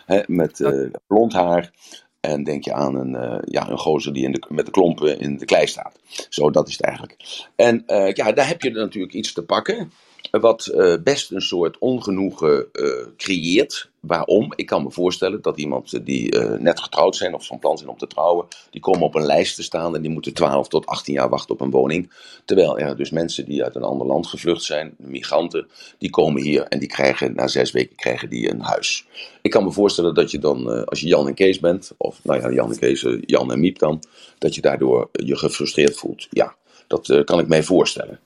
hè, 0.06 0.20
met 0.26 0.60
eh, 0.60 0.90
blond 1.06 1.32
haar. 1.32 1.72
En 2.20 2.44
denk 2.44 2.64
je 2.64 2.72
aan 2.72 2.94
een, 2.94 3.42
ja, 3.44 3.68
een 3.68 3.78
gozer 3.78 4.12
die 4.12 4.24
in 4.24 4.32
de, 4.32 4.42
met 4.48 4.64
de 4.64 4.70
klompen 4.72 5.18
in 5.20 5.36
de 5.36 5.44
klei 5.44 5.66
staat. 5.66 5.98
Zo, 6.28 6.50
dat 6.50 6.68
is 6.68 6.72
het 6.72 6.82
eigenlijk. 6.82 7.48
En 7.56 7.82
ja, 8.14 8.32
daar 8.32 8.48
heb 8.48 8.62
je 8.62 8.70
natuurlijk 8.70 9.12
iets 9.12 9.32
te 9.32 9.44
pakken. 9.44 9.92
Wat 10.40 10.66
eh, 10.66 10.94
best 11.04 11.30
een 11.30 11.40
soort 11.40 11.78
ongenoegen 11.78 12.66
eh, 12.72 13.06
creëert. 13.16 13.90
Waarom? 14.00 14.52
Ik 14.56 14.66
kan 14.66 14.82
me 14.82 14.90
voorstellen 14.90 15.42
dat 15.42 15.58
iemand 15.58 16.06
die 16.06 16.30
eh, 16.30 16.58
net 16.60 16.80
getrouwd 16.80 17.16
zijn 17.16 17.34
of 17.34 17.46
van 17.46 17.58
plan 17.58 17.78
zijn 17.78 17.90
om 17.90 17.98
te 17.98 18.06
trouwen, 18.06 18.46
die 18.70 18.80
komen 18.80 19.02
op 19.02 19.14
een 19.14 19.26
lijst 19.26 19.54
te 19.54 19.62
staan 19.62 19.94
en 19.94 20.02
die 20.02 20.10
moeten 20.10 20.34
12 20.34 20.68
tot 20.68 20.86
18 20.86 21.14
jaar 21.14 21.28
wachten 21.28 21.54
op 21.54 21.60
een 21.60 21.70
woning. 21.70 22.10
Terwijl 22.44 22.78
er 22.78 22.96
dus 22.96 23.10
mensen 23.10 23.44
die 23.44 23.64
uit 23.64 23.74
een 23.74 23.82
ander 23.82 24.06
land 24.06 24.26
gevlucht 24.26 24.62
zijn, 24.62 24.94
migranten, 24.98 25.68
die 25.98 26.10
komen 26.10 26.42
hier 26.42 26.62
en 26.62 26.78
die 26.78 26.88
krijgen 26.88 27.34
na 27.34 27.48
zes 27.48 27.72
weken 27.72 27.96
krijgen 27.96 28.30
die 28.30 28.50
een 28.50 28.60
huis. 28.60 29.06
Ik 29.42 29.50
kan 29.50 29.64
me 29.64 29.72
voorstellen 29.72 30.14
dat 30.14 30.30
je 30.30 30.38
dan, 30.38 30.86
als 30.86 31.00
je 31.00 31.06
Jan 31.06 31.28
en 31.28 31.34
Kees 31.34 31.60
bent, 31.60 31.90
of 31.96 32.20
nou 32.22 32.40
ja, 32.40 32.50
Jan 32.50 32.72
en 32.72 32.78
Kees, 32.78 33.06
Jan 33.20 33.52
en 33.52 33.60
Miep 33.60 33.78
dan, 33.78 34.02
dat 34.38 34.54
je 34.54 34.60
daardoor 34.60 35.08
je 35.12 35.36
gefrustreerd 35.36 35.96
voelt. 35.96 36.26
Ja, 36.30 36.54
dat 36.86 37.24
kan 37.24 37.38
ik 37.38 37.48
mij 37.48 37.62
voorstellen. 37.62 38.20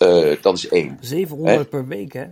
Eh, 0.00 0.42
dat 0.42 0.56
is 0.56 0.68
één. 0.68 0.98
700 1.00 1.70
per 1.70 1.86
week, 1.86 2.12
hè? 2.12 2.26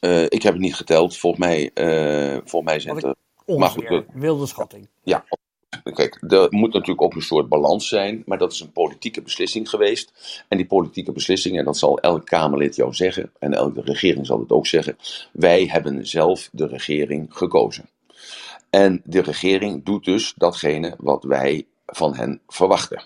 Uh, 0.00 0.22
ik 0.22 0.42
heb 0.42 0.52
het 0.52 0.62
niet 0.62 0.74
geteld. 0.74 1.16
Volgens 1.16 1.46
mij, 1.46 1.70
uh, 1.74 2.38
volgens 2.44 2.72
mij 2.72 2.80
zijn 2.80 2.96
het. 2.96 3.14
Ongeveer, 3.44 4.04
wilde 4.12 4.46
schatting. 4.46 4.88
Ja, 5.02 5.24
Kijk, 5.94 6.18
er 6.28 6.46
moet 6.50 6.72
natuurlijk 6.72 7.02
ook 7.02 7.14
een 7.14 7.22
soort 7.22 7.48
balans 7.48 7.88
zijn, 7.88 8.22
maar 8.26 8.38
dat 8.38 8.52
is 8.52 8.60
een 8.60 8.72
politieke 8.72 9.22
beslissing 9.22 9.68
geweest. 9.68 10.12
En 10.48 10.56
die 10.56 10.66
politieke 10.66 11.12
beslissing, 11.12 11.58
en 11.58 11.64
dat 11.64 11.78
zal 11.78 11.98
elk 11.98 12.26
Kamerlid 12.26 12.76
jou 12.76 12.94
zeggen, 12.94 13.32
en 13.38 13.54
elke 13.54 13.80
regering 13.80 14.26
zal 14.26 14.40
het 14.40 14.50
ook 14.50 14.66
zeggen, 14.66 14.96
wij 15.32 15.66
hebben 15.66 16.06
zelf 16.06 16.48
de 16.52 16.66
regering 16.66 17.26
gekozen. 17.30 17.88
En 18.70 19.02
de 19.04 19.20
regering 19.20 19.84
doet 19.84 20.04
dus 20.04 20.34
datgene 20.36 20.94
wat 20.98 21.24
wij 21.24 21.66
van 21.86 22.14
hen 22.14 22.40
verwachten. 22.46 23.04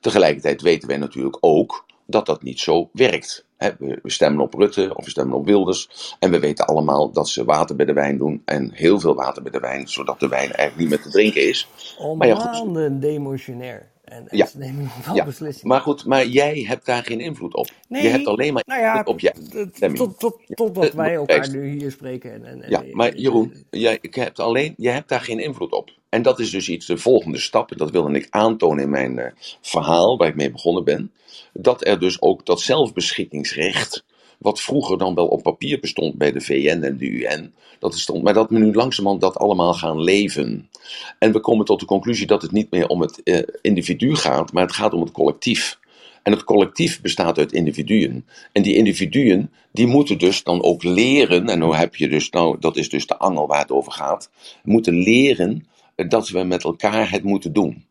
Tegelijkertijd 0.00 0.62
weten 0.62 0.88
wij 0.88 0.98
natuurlijk 0.98 1.36
ook 1.40 1.86
dat 2.06 2.26
dat 2.26 2.42
niet 2.42 2.60
zo 2.60 2.90
werkt. 2.92 3.44
we 3.78 3.98
stemmen 4.04 4.44
op 4.44 4.54
Rutte 4.54 4.94
of 4.94 5.04
we 5.04 5.10
stemmen 5.10 5.36
op 5.36 5.46
Wilders. 5.46 6.14
En 6.18 6.30
we 6.30 6.38
weten 6.38 6.66
allemaal 6.66 7.10
dat 7.10 7.28
ze 7.28 7.44
water 7.44 7.76
bij 7.76 7.86
de 7.86 7.92
wijn 7.92 8.18
doen. 8.18 8.42
En 8.44 8.70
heel 8.72 9.00
veel 9.00 9.14
water 9.14 9.42
bij 9.42 9.52
de 9.52 9.60
wijn, 9.60 9.88
zodat 9.88 10.20
de 10.20 10.28
wijn 10.28 10.52
eigenlijk 10.52 10.76
niet 10.76 10.88
meer 10.88 11.02
te 11.02 11.10
drinken 11.10 11.48
is. 11.48 11.68
Al 11.98 12.16
maar 12.16 12.26
ja, 12.26 12.36
maanden 12.36 13.00
demotionair. 13.00 13.94
En, 14.06 14.28
en 14.28 14.36
ja. 14.36 14.46
ze 14.46 14.58
nemen 14.58 14.90
wel 15.14 15.24
beslissingen. 15.24 15.68
Maar 15.68 15.80
goed, 15.80 16.04
maar 16.04 16.26
jij 16.26 16.64
hebt 16.68 16.86
daar 16.86 17.04
geen 17.04 17.20
invloed 17.20 17.54
op. 17.54 17.68
Nee, 17.88 18.02
je 18.02 18.08
hebt 18.08 18.26
alleen 18.26 18.52
maar 18.52 18.62
nou 18.66 18.80
ja, 18.80 19.02
op 19.04 19.20
je 19.20 19.32
stemming. 19.72 19.96
Tot, 19.96 20.18
tot, 20.18 20.40
totdat 20.46 20.92
wij 20.92 21.14
elkaar 21.14 21.50
nu 21.50 21.68
hier 21.68 21.90
spreken. 21.90 22.32
En, 22.32 22.62
en, 22.62 22.70
ja, 22.70 22.84
maar 22.92 23.16
Jeroen, 23.16 23.66
jij, 23.70 23.98
hebt 24.10 24.40
alleen, 24.40 24.74
jij 24.76 24.92
hebt 24.92 25.08
daar 25.08 25.20
geen 25.20 25.38
invloed 25.38 25.72
op. 25.72 25.90
En 26.08 26.22
dat 26.22 26.38
is 26.38 26.50
dus 26.50 26.68
iets, 26.68 26.86
de 26.86 26.98
volgende 26.98 27.38
stap. 27.38 27.70
En 27.70 27.76
dat 27.76 27.90
wilde 27.90 28.12
ik 28.12 28.26
aantonen 28.30 28.84
in 28.84 28.90
mijn 28.90 29.18
uh, 29.18 29.26
verhaal, 29.60 30.16
waar 30.16 30.28
ik 30.28 30.36
mee 30.36 30.50
begonnen 30.50 30.84
ben. 30.84 31.12
Dat 31.58 31.86
er 31.86 31.98
dus 31.98 32.22
ook 32.22 32.46
dat 32.46 32.60
zelfbeschikkingsrecht 32.60 34.04
wat 34.38 34.60
vroeger 34.60 34.98
dan 34.98 35.14
wel 35.14 35.26
op 35.26 35.42
papier 35.42 35.80
bestond 35.80 36.14
bij 36.14 36.32
de 36.32 36.40
VN 36.40 36.82
en 36.82 36.96
de 36.96 37.06
UN, 37.06 37.54
dat 37.78 37.92
er 37.92 38.00
stond, 38.00 38.22
maar 38.22 38.34
dat 38.34 38.50
we 38.50 38.58
nu 38.58 38.74
langzamerhand 38.74 39.22
dat 39.22 39.36
allemaal 39.36 39.74
gaan 39.74 40.02
leven. 40.02 40.70
En 41.18 41.32
we 41.32 41.40
komen 41.40 41.64
tot 41.64 41.80
de 41.80 41.86
conclusie 41.86 42.26
dat 42.26 42.42
het 42.42 42.52
niet 42.52 42.70
meer 42.70 42.86
om 42.86 43.00
het 43.00 43.20
uh, 43.24 43.42
individu 43.60 44.14
gaat, 44.14 44.52
maar 44.52 44.62
het 44.62 44.74
gaat 44.74 44.92
om 44.92 45.00
het 45.00 45.12
collectief. 45.12 45.78
En 46.22 46.32
het 46.32 46.44
collectief 46.44 47.00
bestaat 47.00 47.38
uit 47.38 47.52
individuen. 47.52 48.26
En 48.52 48.62
die 48.62 48.74
individuen, 48.74 49.50
die 49.72 49.86
moeten 49.86 50.18
dus 50.18 50.42
dan 50.42 50.62
ook 50.62 50.82
leren, 50.82 51.48
en 51.48 51.58
nu 51.58 51.72
heb 51.72 51.96
je 51.96 52.08
dus, 52.08 52.30
nou, 52.30 52.56
dat 52.60 52.76
is 52.76 52.88
dus 52.88 53.06
de 53.06 53.16
angel 53.16 53.46
waar 53.46 53.60
het 53.60 53.70
over 53.70 53.92
gaat, 53.92 54.30
moeten 54.64 54.94
leren 54.94 55.66
dat 55.94 56.28
we 56.28 56.42
met 56.42 56.64
elkaar 56.64 57.10
het 57.10 57.22
moeten 57.22 57.52
doen 57.52 57.84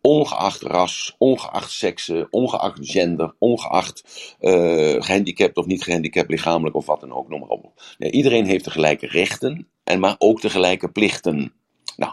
ongeacht 0.00 0.62
ras, 0.62 1.14
ongeacht 1.18 1.70
seksen, 1.70 2.26
ongeacht 2.30 2.78
gender, 2.80 3.34
ongeacht 3.38 4.02
uh, 4.40 5.02
gehandicapt 5.02 5.56
of 5.56 5.66
niet 5.66 5.82
gehandicapt, 5.82 6.30
lichamelijk 6.30 6.76
of 6.76 6.86
wat 6.86 7.00
dan 7.00 7.12
ook, 7.12 7.28
noem 7.28 7.40
maar 7.40 7.48
op. 7.48 7.72
Nee, 7.98 8.10
iedereen 8.10 8.46
heeft 8.46 8.64
de 8.64 8.70
gelijke 8.70 9.06
rechten, 9.06 9.68
en 9.84 10.00
maar 10.00 10.14
ook 10.18 10.40
de 10.40 10.50
gelijke 10.50 10.88
plichten. 10.88 11.52
Nou, 11.96 12.12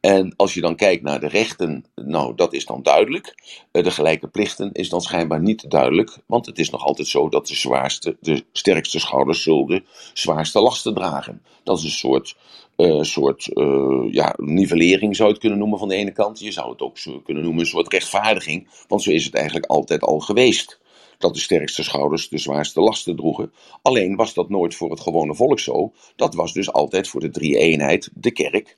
en 0.00 0.34
als 0.36 0.54
je 0.54 0.60
dan 0.60 0.76
kijkt 0.76 1.02
naar 1.02 1.20
de 1.20 1.28
rechten, 1.28 1.84
nou, 1.94 2.34
dat 2.34 2.52
is 2.52 2.66
dan 2.66 2.82
duidelijk. 2.82 3.34
Eh, 3.72 3.84
de 3.84 3.90
gelijke 3.90 4.28
plichten 4.28 4.72
is 4.72 4.88
dan 4.88 5.00
schijnbaar 5.00 5.40
niet 5.40 5.70
duidelijk, 5.70 6.18
want 6.26 6.46
het 6.46 6.58
is 6.58 6.70
nog 6.70 6.84
altijd 6.84 7.08
zo 7.08 7.28
dat 7.28 7.46
de 7.46 7.54
zwaarste, 7.54 8.16
de 8.20 8.44
sterkste 8.52 8.98
schouders 8.98 9.42
zullen 9.42 9.66
de 9.66 9.82
zwaarste 10.12 10.60
lasten 10.60 10.94
dragen. 10.94 11.42
Dat 11.62 11.78
is 11.78 11.84
een 11.84 11.90
soort 11.90 12.36
uh, 12.78 13.02
soort 13.02 13.50
uh, 13.54 14.12
ja, 14.12 14.34
nivellering 14.36 15.16
zou 15.16 15.28
je 15.28 15.34
het 15.34 15.42
kunnen 15.42 15.58
noemen 15.58 15.78
van 15.78 15.88
de 15.88 15.94
ene 15.94 16.12
kant. 16.12 16.40
Je 16.40 16.52
zou 16.52 16.70
het 16.70 16.80
ook 16.80 16.96
kunnen 17.24 17.42
noemen 17.42 17.60
een 17.60 17.66
soort 17.66 17.92
rechtvaardiging, 17.92 18.68
want 18.88 19.02
zo 19.02 19.10
is 19.10 19.24
het 19.24 19.34
eigenlijk 19.34 19.66
altijd 19.66 20.02
al 20.02 20.18
geweest. 20.18 20.80
Dat 21.18 21.34
de 21.34 21.40
sterkste 21.40 21.82
schouders 21.82 22.28
de 22.28 22.38
zwaarste 22.38 22.80
lasten 22.80 23.16
droegen. 23.16 23.52
Alleen 23.82 24.16
was 24.16 24.34
dat 24.34 24.48
nooit 24.48 24.74
voor 24.74 24.90
het 24.90 25.00
gewone 25.00 25.34
volk 25.34 25.60
zo. 25.60 25.92
Dat 26.16 26.34
was 26.34 26.52
dus 26.52 26.72
altijd 26.72 27.08
voor 27.08 27.20
de 27.20 27.30
drie-eenheid, 27.30 28.10
de 28.14 28.30
kerk, 28.30 28.76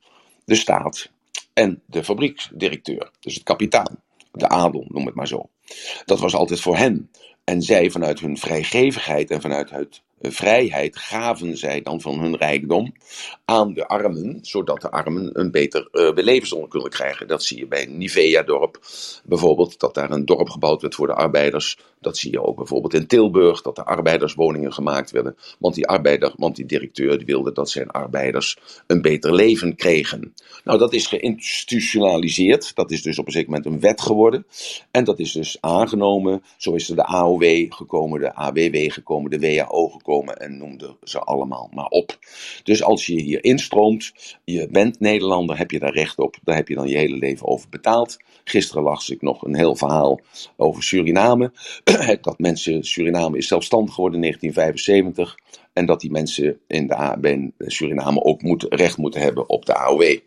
de 0.50 0.56
staat 0.56 1.10
en 1.52 1.82
de 1.86 2.04
fabrieksdirecteur. 2.04 3.10
Dus 3.20 3.34
het 3.34 3.42
kapitaal, 3.42 3.96
de 4.32 4.48
adel, 4.48 4.84
noem 4.88 5.06
het 5.06 5.14
maar 5.14 5.28
zo. 5.28 5.50
Dat 6.04 6.20
was 6.20 6.34
altijd 6.34 6.60
voor 6.60 6.76
hen. 6.76 7.10
En 7.44 7.62
zij 7.62 7.90
vanuit 7.90 8.20
hun 8.20 8.38
vrijgevigheid 8.38 9.30
en 9.30 9.40
vanuit 9.40 9.70
het 9.70 10.02
vrijheid 10.20 10.96
gaven 10.96 11.56
zij 11.56 11.82
dan 11.82 12.00
van 12.00 12.20
hun 12.20 12.36
rijkdom 12.36 12.92
aan 13.44 13.74
de 13.74 13.88
armen, 13.88 14.38
zodat 14.42 14.80
de 14.80 14.90
armen 14.90 15.40
een 15.40 15.50
beter 15.50 15.88
uh, 15.92 16.10
levensonderhoud 16.14 16.70
kunnen 16.70 16.90
krijgen. 16.90 17.28
Dat 17.28 17.42
zie 17.42 17.58
je 17.58 17.66
bij 17.66 17.86
Nivea-dorp 17.86 18.78
bijvoorbeeld, 19.24 19.80
dat 19.80 19.94
daar 19.94 20.10
een 20.10 20.24
dorp 20.24 20.48
gebouwd 20.48 20.82
werd 20.82 20.94
voor 20.94 21.06
de 21.06 21.14
arbeiders. 21.14 21.78
Dat 22.00 22.16
zie 22.16 22.30
je 22.30 22.42
ook 22.42 22.56
bijvoorbeeld 22.56 22.94
in 22.94 23.06
Tilburg, 23.06 23.62
dat 23.62 23.78
er 23.78 23.84
arbeiderswoningen 23.84 24.72
gemaakt 24.72 25.10
werden. 25.10 25.36
Want 25.58 25.74
die 25.74 25.86
arbeider, 25.86 26.32
want 26.36 26.56
die 26.56 26.66
directeur 26.66 27.24
wilde 27.24 27.52
dat 27.52 27.70
zijn 27.70 27.90
arbeiders 27.90 28.58
een 28.86 29.02
beter 29.02 29.34
leven 29.34 29.76
kregen. 29.76 30.34
Nou, 30.64 30.78
dat 30.78 30.92
is 30.92 31.06
geïnstitutionaliseerd. 31.06 32.74
Dat 32.74 32.90
is 32.90 33.02
dus 33.02 33.18
op 33.18 33.26
een 33.26 33.32
zeker 33.32 33.50
moment 33.50 33.66
een 33.66 33.80
wet 33.80 34.00
geworden. 34.00 34.46
En 34.90 35.04
dat 35.04 35.18
is 35.18 35.32
dus 35.32 35.56
aangenomen. 35.60 36.42
Zo 36.56 36.72
is 36.72 36.90
er 36.90 36.96
de 36.96 37.04
AOW 37.04 37.66
gekomen, 37.68 38.20
de 38.20 38.34
AWW 38.34 38.90
gekomen, 38.90 39.30
de 39.30 39.38
WHO 39.38 39.88
gekomen 39.88 40.09
komen 40.10 40.36
en 40.36 40.56
noemde 40.56 40.96
ze 41.02 41.18
allemaal 41.18 41.70
maar 41.74 41.86
op. 41.88 42.18
Dus 42.62 42.82
als 42.82 43.06
je 43.06 43.20
hier 43.20 43.44
instroomt, 43.44 44.12
je 44.44 44.68
bent 44.70 45.00
Nederlander, 45.00 45.58
heb 45.58 45.70
je 45.70 45.78
daar 45.78 45.92
recht 45.92 46.18
op. 46.18 46.36
Daar 46.44 46.56
heb 46.56 46.68
je 46.68 46.74
dan 46.74 46.88
je 46.88 46.96
hele 46.96 47.16
leven 47.16 47.46
over 47.46 47.68
betaald. 47.68 48.16
Gisteren 48.44 48.82
las 48.82 49.10
ik 49.10 49.22
nog 49.22 49.42
een 49.42 49.56
heel 49.56 49.76
verhaal 49.76 50.20
over 50.56 50.82
Suriname. 50.82 51.52
dat 52.20 52.38
mensen, 52.38 52.84
Suriname 52.84 53.36
is 53.36 53.48
zelfstandig 53.48 53.94
geworden 53.94 54.22
in 54.22 54.26
1975. 54.26 55.38
En 55.72 55.86
dat 55.86 56.00
die 56.00 56.10
mensen 56.10 56.60
in 56.66 56.86
de, 56.86 57.18
in 57.20 57.54
Suriname 57.58 58.22
ook 58.22 58.42
moet, 58.42 58.66
recht 58.68 58.96
moeten 58.96 59.20
hebben 59.20 59.48
op 59.48 59.66
de 59.66 59.74
AOW. 59.74 60.18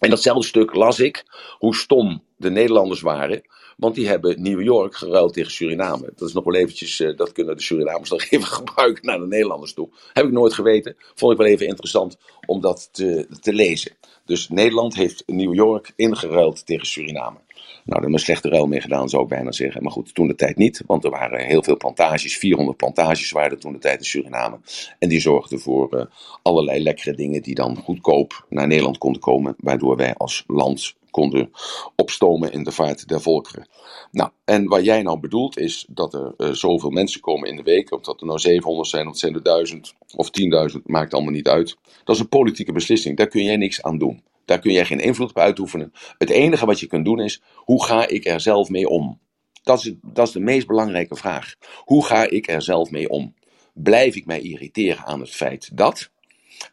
En 0.00 0.10
datzelfde 0.10 0.46
stuk 0.46 0.74
las 0.74 1.00
ik, 1.00 1.24
hoe 1.58 1.74
stom 1.74 2.22
de 2.36 2.50
Nederlanders 2.50 3.00
waren 3.00 3.42
want 3.76 3.94
die 3.94 4.08
hebben 4.08 4.42
New 4.42 4.62
York 4.62 4.94
geruild 4.94 5.32
tegen 5.32 5.50
Suriname. 5.50 6.12
Dat 6.16 6.28
is 6.28 6.34
nog 6.34 6.44
wel 6.44 6.54
eventjes, 6.54 7.00
uh, 7.00 7.16
dat 7.16 7.32
kunnen 7.32 7.56
de 7.56 7.62
Surinamers 7.62 8.10
nog 8.10 8.24
even 8.30 8.46
gebruiken 8.46 9.06
naar 9.06 9.18
de 9.18 9.26
Nederlanders 9.26 9.74
toe. 9.74 9.88
Heb 10.12 10.24
ik 10.24 10.32
nooit 10.32 10.54
geweten. 10.54 10.96
Vond 11.14 11.32
ik 11.32 11.38
wel 11.38 11.46
even 11.46 11.66
interessant 11.66 12.18
om 12.46 12.60
dat 12.60 12.88
te, 12.92 13.26
te 13.40 13.52
lezen. 13.52 13.92
Dus 14.24 14.48
Nederland 14.48 14.94
heeft 14.94 15.22
New 15.26 15.54
York 15.54 15.92
ingeruild 15.96 16.66
tegen 16.66 16.86
Suriname. 16.86 17.44
Nou, 17.46 18.00
daar 18.00 18.02
hebben 18.02 18.10
we 18.10 18.16
een 18.16 18.36
slechte 18.36 18.48
ruil 18.48 18.66
mee 18.66 18.80
gedaan, 18.80 19.08
zou 19.08 19.22
ik 19.22 19.28
bijna 19.28 19.52
zeggen. 19.52 19.82
Maar 19.82 19.92
goed, 19.92 20.14
toen 20.14 20.26
de 20.26 20.34
tijd 20.34 20.56
niet, 20.56 20.82
want 20.86 21.04
er 21.04 21.10
waren 21.10 21.46
heel 21.46 21.62
veel 21.62 21.76
plantages. 21.76 22.38
400 22.38 22.76
plantages 22.76 23.30
waren 23.30 23.50
er 23.50 23.58
toen 23.58 23.72
de 23.72 23.78
tijd 23.78 23.98
in 23.98 24.04
Suriname. 24.04 24.58
En 24.98 25.08
die 25.08 25.20
zorgden 25.20 25.60
voor 25.60 25.94
uh, 25.94 26.04
allerlei 26.42 26.82
lekkere 26.82 27.14
dingen 27.14 27.42
die 27.42 27.54
dan 27.54 27.76
goedkoop 27.76 28.46
naar 28.48 28.66
Nederland 28.66 28.98
konden 28.98 29.20
komen. 29.20 29.54
Waardoor 29.58 29.96
wij 29.96 30.14
als 30.14 30.44
land 30.46 30.94
konden 31.16 31.50
opstomen 31.94 32.52
in 32.52 32.64
de 32.64 32.72
vaart 32.72 33.08
der 33.08 33.20
volkeren. 33.20 33.68
Nou, 34.10 34.30
en 34.44 34.66
wat 34.66 34.84
jij 34.84 35.02
nou 35.02 35.20
bedoelt 35.20 35.58
is 35.58 35.86
dat 35.88 36.14
er 36.14 36.34
uh, 36.38 36.50
zoveel 36.50 36.90
mensen 36.90 37.20
komen 37.20 37.48
in 37.48 37.56
de 37.56 37.62
week, 37.62 37.92
of 37.92 38.00
dat 38.00 38.20
er 38.20 38.26
nou 38.26 38.38
700 38.38 38.88
zijn, 38.88 39.08
of 39.08 39.18
zijn 39.18 39.34
er 39.34 39.42
1000 39.42 39.94
of 40.16 40.30
10.000, 40.72 40.82
maakt 40.84 41.14
allemaal 41.14 41.32
niet 41.32 41.48
uit. 41.48 41.76
Dat 42.04 42.14
is 42.14 42.20
een 42.20 42.28
politieke 42.28 42.72
beslissing, 42.72 43.16
daar 43.16 43.26
kun 43.26 43.42
jij 43.42 43.56
niks 43.56 43.82
aan 43.82 43.98
doen. 43.98 44.22
Daar 44.44 44.58
kun 44.58 44.72
jij 44.72 44.84
geen 44.84 45.00
invloed 45.00 45.30
op 45.30 45.38
uitoefenen. 45.38 45.92
Het 46.18 46.30
enige 46.30 46.66
wat 46.66 46.80
je 46.80 46.86
kunt 46.86 47.04
doen 47.04 47.20
is, 47.20 47.42
hoe 47.54 47.84
ga 47.84 48.08
ik 48.08 48.24
er 48.24 48.40
zelf 48.40 48.68
mee 48.68 48.88
om? 48.88 49.18
Dat 49.62 49.78
is, 49.78 49.92
dat 50.02 50.26
is 50.26 50.32
de 50.32 50.40
meest 50.40 50.66
belangrijke 50.66 51.16
vraag. 51.16 51.54
Hoe 51.84 52.04
ga 52.04 52.30
ik 52.30 52.48
er 52.48 52.62
zelf 52.62 52.90
mee 52.90 53.08
om? 53.08 53.34
Blijf 53.74 54.14
ik 54.16 54.26
mij 54.26 54.40
irriteren 54.40 55.04
aan 55.04 55.20
het 55.20 55.30
feit 55.30 55.70
dat? 55.76 56.10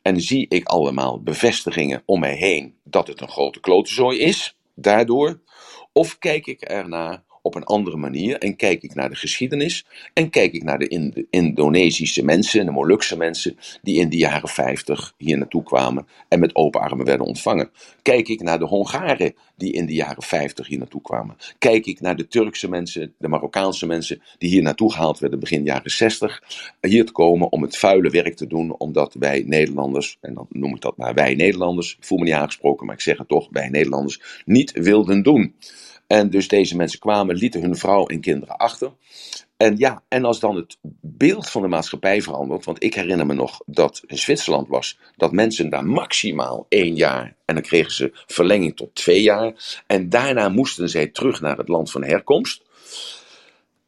En 0.02 0.22
zie 0.22 0.46
ik 0.50 0.68
allemaal 0.68 1.24
bevestigingen 1.24 2.04
om 2.06 2.20
mij 2.20 2.36
heen 2.36 2.76
dat 2.84 3.08
het 3.08 3.22
een 3.22 3.30
grote 3.30 3.60
klotenzooi 3.60 4.20
is, 4.20 4.58
daardoor? 4.76 5.42
Of 5.92 6.18
kijk 6.18 6.46
ik 6.46 6.62
ernaar 6.62 7.24
op 7.44 7.56
een 7.56 7.64
andere 7.64 7.98
manier 7.98 8.38
en 8.38 8.56
kijk 8.56 8.84
ik 8.84 8.96
naar 8.96 9.10
de 9.10 9.16
geschiedenis 9.16 9.86
en 10.14 10.30
kijk 10.30 10.54
ik 10.54 10.64
naar 10.64 10.80
de 10.80 11.26
Indonesische 11.30 12.24
mensen, 12.24 12.66
de 12.66 12.72
Molukse 12.72 13.18
mensen 13.18 13.58
die 13.82 14.00
in 14.00 14.10
de 14.10 14.18
jaren 14.18 14.50
50 14.50 15.14
hier 15.18 15.38
naartoe 15.38 15.64
kwamen 15.64 16.08
en 16.28 16.40
met 16.40 16.56
open 16.56 16.82
armen 16.82 17.06
werden 17.06 17.26
ontvangen. 17.26 17.70
Kijk 18.02 18.28
ik 18.28 18.42
naar 18.42 18.60
de 18.60 18.66
Hongaren 18.66 19.34
die 19.56 19.74
in 19.74 19.86
de 19.86 19.94
jaren 19.94 20.24
50 20.24 20.68
hier 20.68 20.78
naartoe 20.78 21.02
kwamen. 21.02 21.36
Kijk 21.58 21.86
ik 21.86 22.02
naar 22.02 22.16
de 22.16 22.28
Turkse 22.28 22.70
mensen, 22.70 23.14
de 23.18 23.28
Marokkaanse 23.28 23.86
mensen 23.86 24.22
die 24.38 24.50
hier 24.50 24.62
naartoe 24.62 24.92
gehaald 24.92 25.20
werden 25.20 25.40
begin 25.40 25.64
jaren 25.64 25.92
60, 25.92 26.44
hier 26.82 27.06
te 27.06 27.12
komen 27.12 27.52
om 27.52 27.62
het 27.62 27.78
vuile 27.78 28.10
werk 28.10 28.36
te 28.36 28.48
doen, 28.48 28.76
omdat 28.78 29.14
wij 29.20 29.44
Nederlanders, 29.46 30.18
en 30.22 30.34
dan 30.34 30.48
noem 30.50 30.76
ik 30.76 30.82
dat 30.82 30.98
maar 30.98 31.14
wij 31.14 31.36
Nederlanders, 31.36 31.96
ik 31.98 32.06
voel 32.06 32.18
me 32.18 32.24
niet 32.24 32.34
aangesproken, 32.34 32.86
maar 32.86 32.96
ik 32.96 33.02
zeg 33.02 33.18
het 33.18 33.28
toch, 33.28 33.48
wij 33.52 33.70
Nederlanders, 33.70 34.44
niet 34.46 34.72
wilden 34.72 35.24
doen. 35.24 35.54
En 36.14 36.30
dus 36.30 36.48
deze 36.48 36.76
mensen 36.76 37.00
kwamen, 37.00 37.36
lieten 37.36 37.62
hun 37.62 37.76
vrouw 37.76 38.06
en 38.06 38.22
kinderen 38.22 38.58
achter. 38.58 38.92
En 39.58 39.78
ja, 39.78 40.04
en 40.08 40.26
als 40.26 40.40
dan 40.40 40.56
het 40.56 40.78
beeld 41.02 41.50
van 41.50 41.62
de 41.62 41.68
maatschappij 41.68 42.22
verandert, 42.22 42.66
want 42.66 42.84
ik 42.84 42.94
herinner 42.94 43.26
me 43.26 43.34
nog 43.34 43.60
dat 43.66 44.04
in 44.06 44.18
Zwitserland 44.18 44.68
was, 44.68 45.00
dat 45.18 45.32
mensen 45.32 45.70
daar 45.70 45.86
maximaal 45.86 46.66
één 46.70 46.96
jaar, 46.96 47.36
en 47.46 47.56
dan 47.56 47.64
kregen 47.64 47.92
ze 47.92 48.12
verlenging 48.28 48.76
tot 48.76 48.96
twee 48.96 49.22
jaar, 49.22 49.82
en 49.88 50.10
daarna 50.10 50.50
moesten 50.50 50.90
zij 50.90 51.08
terug 51.08 51.42
naar 51.42 51.58
het 51.58 51.68
land 51.68 51.92
van 51.92 52.04
herkomst. 52.04 52.62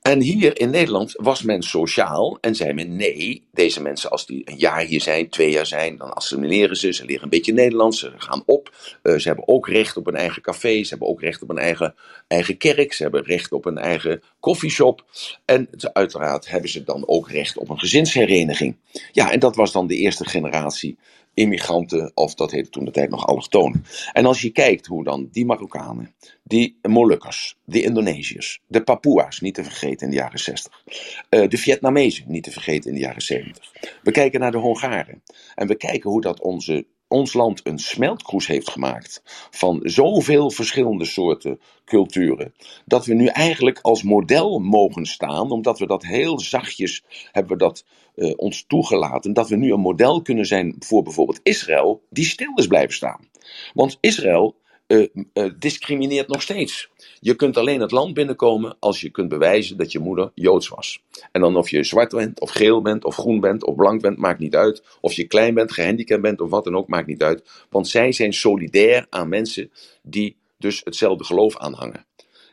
En 0.05 0.21
hier 0.21 0.59
in 0.59 0.69
Nederland 0.69 1.13
was 1.17 1.41
men 1.41 1.61
sociaal 1.63 2.37
en 2.41 2.55
zei 2.55 2.73
men 2.73 2.95
nee, 2.95 3.43
deze 3.53 3.81
mensen 3.81 4.09
als 4.09 4.25
die 4.25 4.41
een 4.45 4.57
jaar 4.57 4.81
hier 4.81 5.01
zijn, 5.01 5.29
twee 5.29 5.51
jaar 5.51 5.65
zijn, 5.65 5.97
dan 5.97 6.13
assimileren 6.13 6.75
ze, 6.75 6.93
ze 6.93 7.05
leren 7.05 7.23
een 7.23 7.29
beetje 7.29 7.53
Nederlands, 7.53 7.99
ze 7.99 8.11
gaan 8.17 8.43
op. 8.45 8.75
Uh, 9.03 9.17
ze 9.17 9.27
hebben 9.27 9.47
ook 9.47 9.67
recht 9.67 9.97
op 9.97 10.07
een 10.07 10.15
eigen 10.15 10.41
café, 10.41 10.83
ze 10.83 10.89
hebben 10.89 11.07
ook 11.07 11.21
recht 11.21 11.41
op 11.41 11.49
een 11.49 11.57
eigen, 11.57 11.95
eigen 12.27 12.57
kerk, 12.57 12.93
ze 12.93 13.03
hebben 13.03 13.23
recht 13.23 13.51
op 13.51 13.65
een 13.65 13.77
eigen 13.77 14.21
koffieshop. 14.39 15.05
En 15.45 15.69
uiteraard 15.93 16.49
hebben 16.49 16.69
ze 16.69 16.83
dan 16.83 17.07
ook 17.07 17.29
recht 17.29 17.57
op 17.57 17.69
een 17.69 17.79
gezinshereniging. 17.79 18.75
Ja, 19.11 19.31
en 19.31 19.39
dat 19.39 19.55
was 19.55 19.71
dan 19.71 19.87
de 19.87 19.95
eerste 19.95 20.25
generatie 20.25 20.97
immigranten, 21.35 22.11
of 22.13 22.35
dat 22.35 22.51
heette 22.51 22.69
toen 22.69 22.85
de 22.85 22.91
tijd 22.91 23.09
nog 23.09 23.27
allochtonen. 23.27 23.85
En 24.13 24.25
als 24.25 24.41
je 24.41 24.49
kijkt 24.49 24.85
hoe 24.85 25.03
dan 25.03 25.27
die 25.31 25.45
Marokkanen, 25.45 26.15
die 26.43 26.79
Molukkers, 26.81 27.57
de 27.65 27.81
Indonesiërs, 27.81 28.61
de 28.67 28.83
Papua's, 28.83 29.39
niet 29.39 29.53
te 29.53 29.63
vergeten 29.63 30.05
in 30.05 30.13
de 30.13 30.19
jaren 30.19 30.39
60, 30.39 30.83
uh, 31.29 31.49
de 31.49 31.57
Vietnamezen, 31.57 32.25
niet 32.27 32.43
te 32.43 32.51
vergeten 32.51 32.89
in 32.89 32.95
de 32.95 33.01
jaren 33.01 33.21
70. 33.21 33.71
We 34.03 34.11
kijken 34.11 34.39
naar 34.39 34.51
de 34.51 34.57
Hongaren 34.57 35.23
en 35.55 35.67
we 35.67 35.75
kijken 35.75 36.09
hoe 36.09 36.21
dat 36.21 36.41
onze 36.41 36.85
ons 37.07 37.33
land 37.33 37.61
een 37.63 37.79
smeltkroes 37.79 38.47
heeft 38.47 38.69
gemaakt 38.69 39.21
van 39.51 39.79
zoveel 39.83 40.51
verschillende 40.51 41.05
soorten 41.05 41.59
culturen, 41.85 42.53
dat 42.85 43.05
we 43.05 43.13
nu 43.13 43.25
eigenlijk 43.25 43.79
als 43.81 44.03
model 44.03 44.59
mogen 44.59 45.05
staan, 45.05 45.51
omdat 45.51 45.79
we 45.79 45.87
dat 45.87 46.03
heel 46.03 46.39
zachtjes 46.39 47.03
hebben 47.31 47.51
we 47.51 47.63
dat 47.63 47.85
uh, 48.15 48.33
ons 48.35 48.65
toegelaten, 48.67 49.33
dat 49.33 49.49
we 49.49 49.55
nu 49.55 49.73
een 49.73 49.79
model 49.79 50.21
kunnen 50.21 50.45
zijn 50.45 50.75
voor 50.79 51.03
bijvoorbeeld 51.03 51.39
Israël, 51.43 52.01
die 52.09 52.25
stil 52.25 52.53
is 52.55 52.67
blijven 52.67 52.93
staan. 52.93 53.29
Want 53.73 53.97
Israël 53.99 54.55
uh, 54.87 55.07
uh, 55.33 55.49
discrimineert 55.59 56.27
nog 56.27 56.41
steeds. 56.41 56.89
Je 57.19 57.35
kunt 57.35 57.57
alleen 57.57 57.81
het 57.81 57.91
land 57.91 58.13
binnenkomen 58.13 58.75
als 58.79 59.01
je 59.01 59.09
kunt 59.09 59.29
bewijzen 59.29 59.77
dat 59.77 59.91
je 59.91 59.99
moeder 59.99 60.31
Joods 60.35 60.67
was. 60.67 61.03
En 61.31 61.41
dan 61.41 61.57
of 61.57 61.69
je 61.69 61.83
zwart 61.83 62.11
bent, 62.11 62.39
of 62.39 62.49
geel 62.49 62.81
bent, 62.81 63.03
of 63.03 63.15
groen 63.15 63.39
bent, 63.39 63.63
of 63.63 63.75
blank 63.75 64.01
bent, 64.01 64.17
maakt 64.17 64.39
niet 64.39 64.55
uit. 64.55 64.83
Of 65.01 65.13
je 65.13 65.27
klein 65.27 65.53
bent, 65.53 65.71
gehandicapt 65.71 66.21
bent, 66.21 66.41
of 66.41 66.49
wat 66.49 66.63
dan 66.63 66.75
ook, 66.75 66.87
maakt 66.87 67.07
niet 67.07 67.23
uit. 67.23 67.65
Want 67.69 67.87
zij 67.87 68.11
zijn 68.11 68.33
solidair 68.33 69.05
aan 69.09 69.29
mensen 69.29 69.71
die 70.01 70.37
dus 70.57 70.81
hetzelfde 70.83 71.23
geloof 71.23 71.57
aanhangen. 71.57 72.05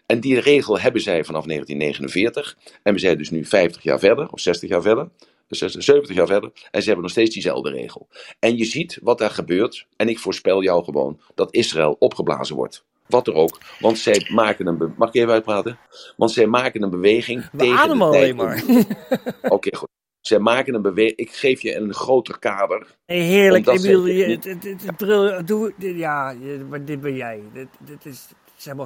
En 0.07 0.21
die 0.21 0.41
regel 0.41 0.79
hebben 0.79 1.01
zij 1.01 1.25
vanaf 1.25 1.45
1949. 1.45 2.57
En 2.83 2.93
we 2.93 2.99
zijn 2.99 3.19
dus 3.19 3.31
nu 3.31 3.45
50 3.45 3.83
jaar 3.83 3.99
verder, 3.99 4.29
of 4.31 4.41
60 4.41 4.69
jaar 4.69 4.83
verder. 4.83 5.09
70 5.57 6.17
jaar 6.17 6.27
verder. 6.27 6.51
En 6.71 6.81
ze 6.81 6.87
hebben 6.87 7.03
nog 7.03 7.11
steeds 7.11 7.35
diezelfde 7.35 7.71
regel. 7.71 8.09
En 8.39 8.57
je 8.57 8.65
ziet 8.65 8.99
wat 9.03 9.19
daar 9.19 9.31
gebeurt. 9.31 9.87
En 9.97 10.09
ik 10.09 10.19
voorspel 10.19 10.63
jou 10.63 10.85
gewoon 10.85 11.21
dat 11.35 11.55
Israël 11.55 11.97
opgeblazen 11.99 12.57
wordt. 12.57 12.85
Wat 13.07 13.27
er 13.27 13.35
ook. 13.35 13.59
Want 13.81 13.99
zij 13.99 14.27
maken 14.33 14.67
een. 14.67 14.95
Mag 14.97 15.09
ik 15.09 15.15
even 15.15 15.33
uitpraten? 15.33 15.79
Want 16.17 16.31
zij 16.31 16.47
maken 16.47 16.83
een 16.83 16.91
beweging. 16.91 17.49
We 17.53 17.59
tegen 17.59 17.77
ademen 17.79 18.11
de 18.11 18.17
alleen 18.17 18.37
maar. 18.37 18.63
Oké, 19.43 19.77
goed. 19.77 19.89
Zij 20.21 20.39
maken 20.39 20.75
een 20.75 20.83
beweging. 20.83 21.17
Ik 21.19 21.33
geef 21.33 21.61
je 21.61 21.77
een 21.77 21.95
groter 21.95 22.39
kader. 22.39 22.87
Heerlijk, 23.07 23.65
doe- 25.47 25.75
dit- 25.79 25.97
Ja, 25.97 26.35
maar 26.69 26.85
dit 26.85 27.01
ben 27.01 27.15
jij. 27.15 27.41
Dit, 27.53 27.69
dit 27.79 28.07
is. 28.07 28.27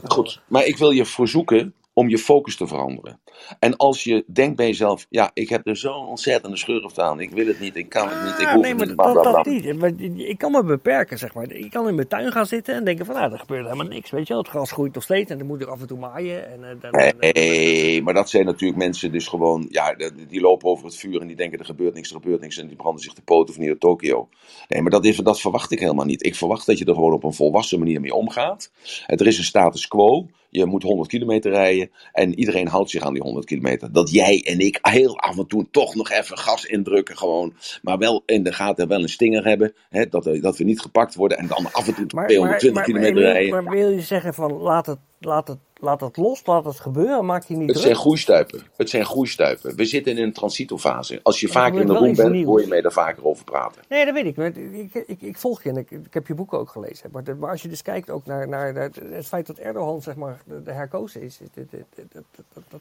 Goed. 0.05 0.41
Maar 0.49 0.65
ik 0.65 0.77
wil 0.77 0.91
je 0.91 1.05
verzoeken 1.07 1.75
om 1.99 2.09
je 2.09 2.19
focus 2.19 2.57
te 2.57 2.67
veranderen. 2.67 3.21
En 3.59 3.77
als 3.77 4.05
je 4.05 4.25
denkt 4.27 4.57
bij 4.57 4.67
jezelf. 4.67 5.07
Ja, 5.11 5.31
ik 5.35 5.49
heb 5.49 5.67
er 5.67 5.77
zo'n 5.77 6.07
ontzettende 6.07 6.57
schurft 6.57 6.99
aan. 6.99 7.21
Ik 7.21 7.31
wil 7.31 7.47
het 7.47 7.61
niet. 7.61 7.77
Ik 7.77 7.89
kan 7.89 8.09
het 8.09 8.23
niet. 8.25 8.39
Ik 8.39 8.47
Ah, 8.47 8.53
hoef 8.53 8.63
nee, 8.63 8.71
het 8.75 8.79
maar 8.79 8.87
niet. 8.89 8.97
dat, 8.97 9.13
Bla, 9.13 9.23
bla, 9.23 9.33
dat 9.33 9.47
niet. 9.47 9.79
Maar 9.79 9.93
Ik 10.17 10.39
kan 10.39 10.53
me 10.53 10.65
beperken, 10.65 11.19
zeg 11.19 11.35
maar. 11.35 11.51
Ik 11.53 11.71
kan 11.71 11.89
in 11.89 11.95
mijn 11.95 12.09
tuin 12.09 12.33
gaan 12.33 12.47
zitten 12.47 12.75
en 12.75 12.85
denken 12.85 13.07
van, 13.07 13.15
nou, 13.15 13.33
er 13.33 13.39
gebeurt 13.39 13.65
helemaal 13.65 13.87
niks, 13.87 14.11
weet 14.11 14.27
je 14.27 14.33
wel. 14.33 14.43
Het 14.43 14.51
gras 14.51 14.73
groeit 14.73 14.95
nog 14.95 15.03
steeds 15.03 15.31
en 15.31 15.39
dan 15.39 15.47
moet 15.47 15.61
ik 15.61 15.69
af 15.69 15.81
en 15.81 15.87
toe 15.87 15.99
maaien. 15.99 16.51
En, 16.53 16.65
eh, 16.65 16.71
dan, 16.81 17.15
Nee, 17.19 18.03
maar 18.03 18.15
dat 18.15 18.31
zijn 18.31 18.45
natuurlijk 18.45 18.79
mensen 18.79 19.13
dus 19.13 19.27
gewoon, 19.27 19.67
ja, 19.71 19.97
die 20.29 20.41
lopen 20.41 20.69
over 20.69 20.85
het 20.85 20.97
vuur 20.97 21.21
en 21.21 21.27
die 21.27 21.37
denken 21.37 21.59
er 21.59 21.65
gebeurt 21.65 21.95
niks, 21.95 22.09
er 22.11 22.21
gebeurt 22.21 22.41
niks 22.41 22.59
en 22.59 22.67
die 22.67 22.77
branden 22.77 23.03
zich 23.03 23.15
de 23.15 23.23
poten 23.23 23.55
van 23.55 23.63
hier 23.63 23.71
naar 23.71 23.81
Tokio. 23.81 24.29
Nee, 24.69 24.83
maar 24.83 24.91
dat, 24.91 25.05
is, 25.05 25.17
dat 25.17 25.41
verwacht 25.41 25.71
ik 25.73 25.79
helemaal 25.81 26.05
niet. 26.05 26.25
Ik 26.27 26.35
verwacht 26.35 26.67
dat 26.67 26.79
je 26.79 26.85
er 26.85 26.95
gewoon 26.95 27.13
op 27.13 27.25
een 27.25 27.33
volwassen 27.35 27.79
manier 27.79 28.01
mee 28.01 28.15
omgaat. 28.15 28.71
Er 29.07 29.27
is 29.27 29.39
een 29.39 29.45
status 29.45 29.89
quo, 29.89 30.27
je 30.57 30.67
moet 30.67 30.83
100 30.83 31.09
kilometer 31.09 31.51
rijden 31.51 31.91
en 32.13 32.39
iedereen 32.39 32.69
houdt 32.69 32.91
zich 32.91 33.03
aan 33.03 33.13
die 33.13 33.23
100 33.23 33.47
kilometer. 33.47 33.93
Dat 33.93 34.11
jij 34.11 34.43
en 34.45 34.59
ik 34.59 34.79
heel 34.83 35.19
af 35.19 35.39
en 35.39 35.47
toe 35.47 35.67
toch 35.71 35.95
nog 35.95 36.11
even 36.11 36.39
gas 36.39 36.65
indrukken 36.65 37.17
gewoon, 37.17 37.55
maar 37.83 37.99
wel 37.99 38.23
in 38.27 38.43
de 38.43 38.53
gaten 38.53 38.89
wel 38.89 39.03
een 39.03 39.09
stinger 39.09 39.45
hebben, 39.45 39.75
hè, 39.89 40.09
dat, 40.09 40.25
dat 40.41 40.59
we 40.59 40.65
niet 40.65 40.81
gepakt 40.81 41.15
worden 41.15 41.39
en 41.39 41.47
dan 41.47 41.73
af 41.73 41.89
en 41.89 41.95
toe 41.95 42.07
220 42.07 42.85
kilometer 42.85 43.17
Emiel, 43.17 43.33
rijden. 43.33 43.65
maar 43.65 43.75
wil 43.75 43.91
je 43.91 44.01
zeggen 44.01 44.35
van, 44.35 44.53
laat 44.53 44.87
het, 44.87 44.99
laat 45.19 45.49
het, 45.49 45.59
laat 45.81 46.01
het 46.01 46.17
los, 46.17 46.47
laat 46.47 46.65
het 46.65 46.81
gebeuren, 46.81 47.25
maak 47.25 47.45
je 47.45 47.55
niet 47.55 47.63
Het 47.63 47.71
druk? 47.73 47.83
zijn 47.83 47.97
groeistuipen. 47.97 48.63
Het 48.77 48.91
zijn 48.91 49.05
groeistuipen. 49.05 49.77
We 49.77 49.85
zitten 49.85 50.17
in 50.17 50.23
een 50.23 50.33
transitofase. 50.33 51.21
Als 51.23 51.41
je 51.41 51.47
er 51.47 51.53
vaker 51.53 51.81
in 51.81 51.87
de 51.87 51.93
room 51.93 52.15
bent, 52.15 52.31
nieuws. 52.33 52.47
hoor 52.47 52.61
je 52.61 52.67
mij 52.67 52.81
daar 52.81 52.93
vaker 52.93 53.25
over 53.27 53.45
praten. 53.45 53.83
Nee, 53.89 54.05
dat 54.05 54.15
weet 54.15 54.25
ik. 54.25 54.37
Maar 54.37 54.47
Ik, 54.57 54.95
ik, 55.07 55.21
ik 55.23 55.37
volg 55.39 55.63
je 55.63 55.69
en 55.69 55.77
ik, 55.77 55.91
ik 55.91 56.15
heb 56.15 56.27
je 56.27 56.35
boeken 56.35 56.59
ook 56.59 56.71
gelezen. 56.71 57.09
Maar, 57.13 57.25
de- 57.25 57.35
maar 57.35 57.51
als 57.51 57.63
je 57.63 57.69
dus 57.69 57.83
kijkt 57.83 58.11
ook 58.11 58.27
naar, 58.27 58.49
naar, 58.49 58.75
het, 58.75 59.01
het 59.11 59.27
feit 59.27 59.47
dat 59.47 59.59
Erdogan 59.59 60.03
zeg 60.03 60.15
maar, 60.17 60.41
de, 60.47 60.63
de 60.63 60.73
herkozen 60.73 61.23
is. 61.23 61.41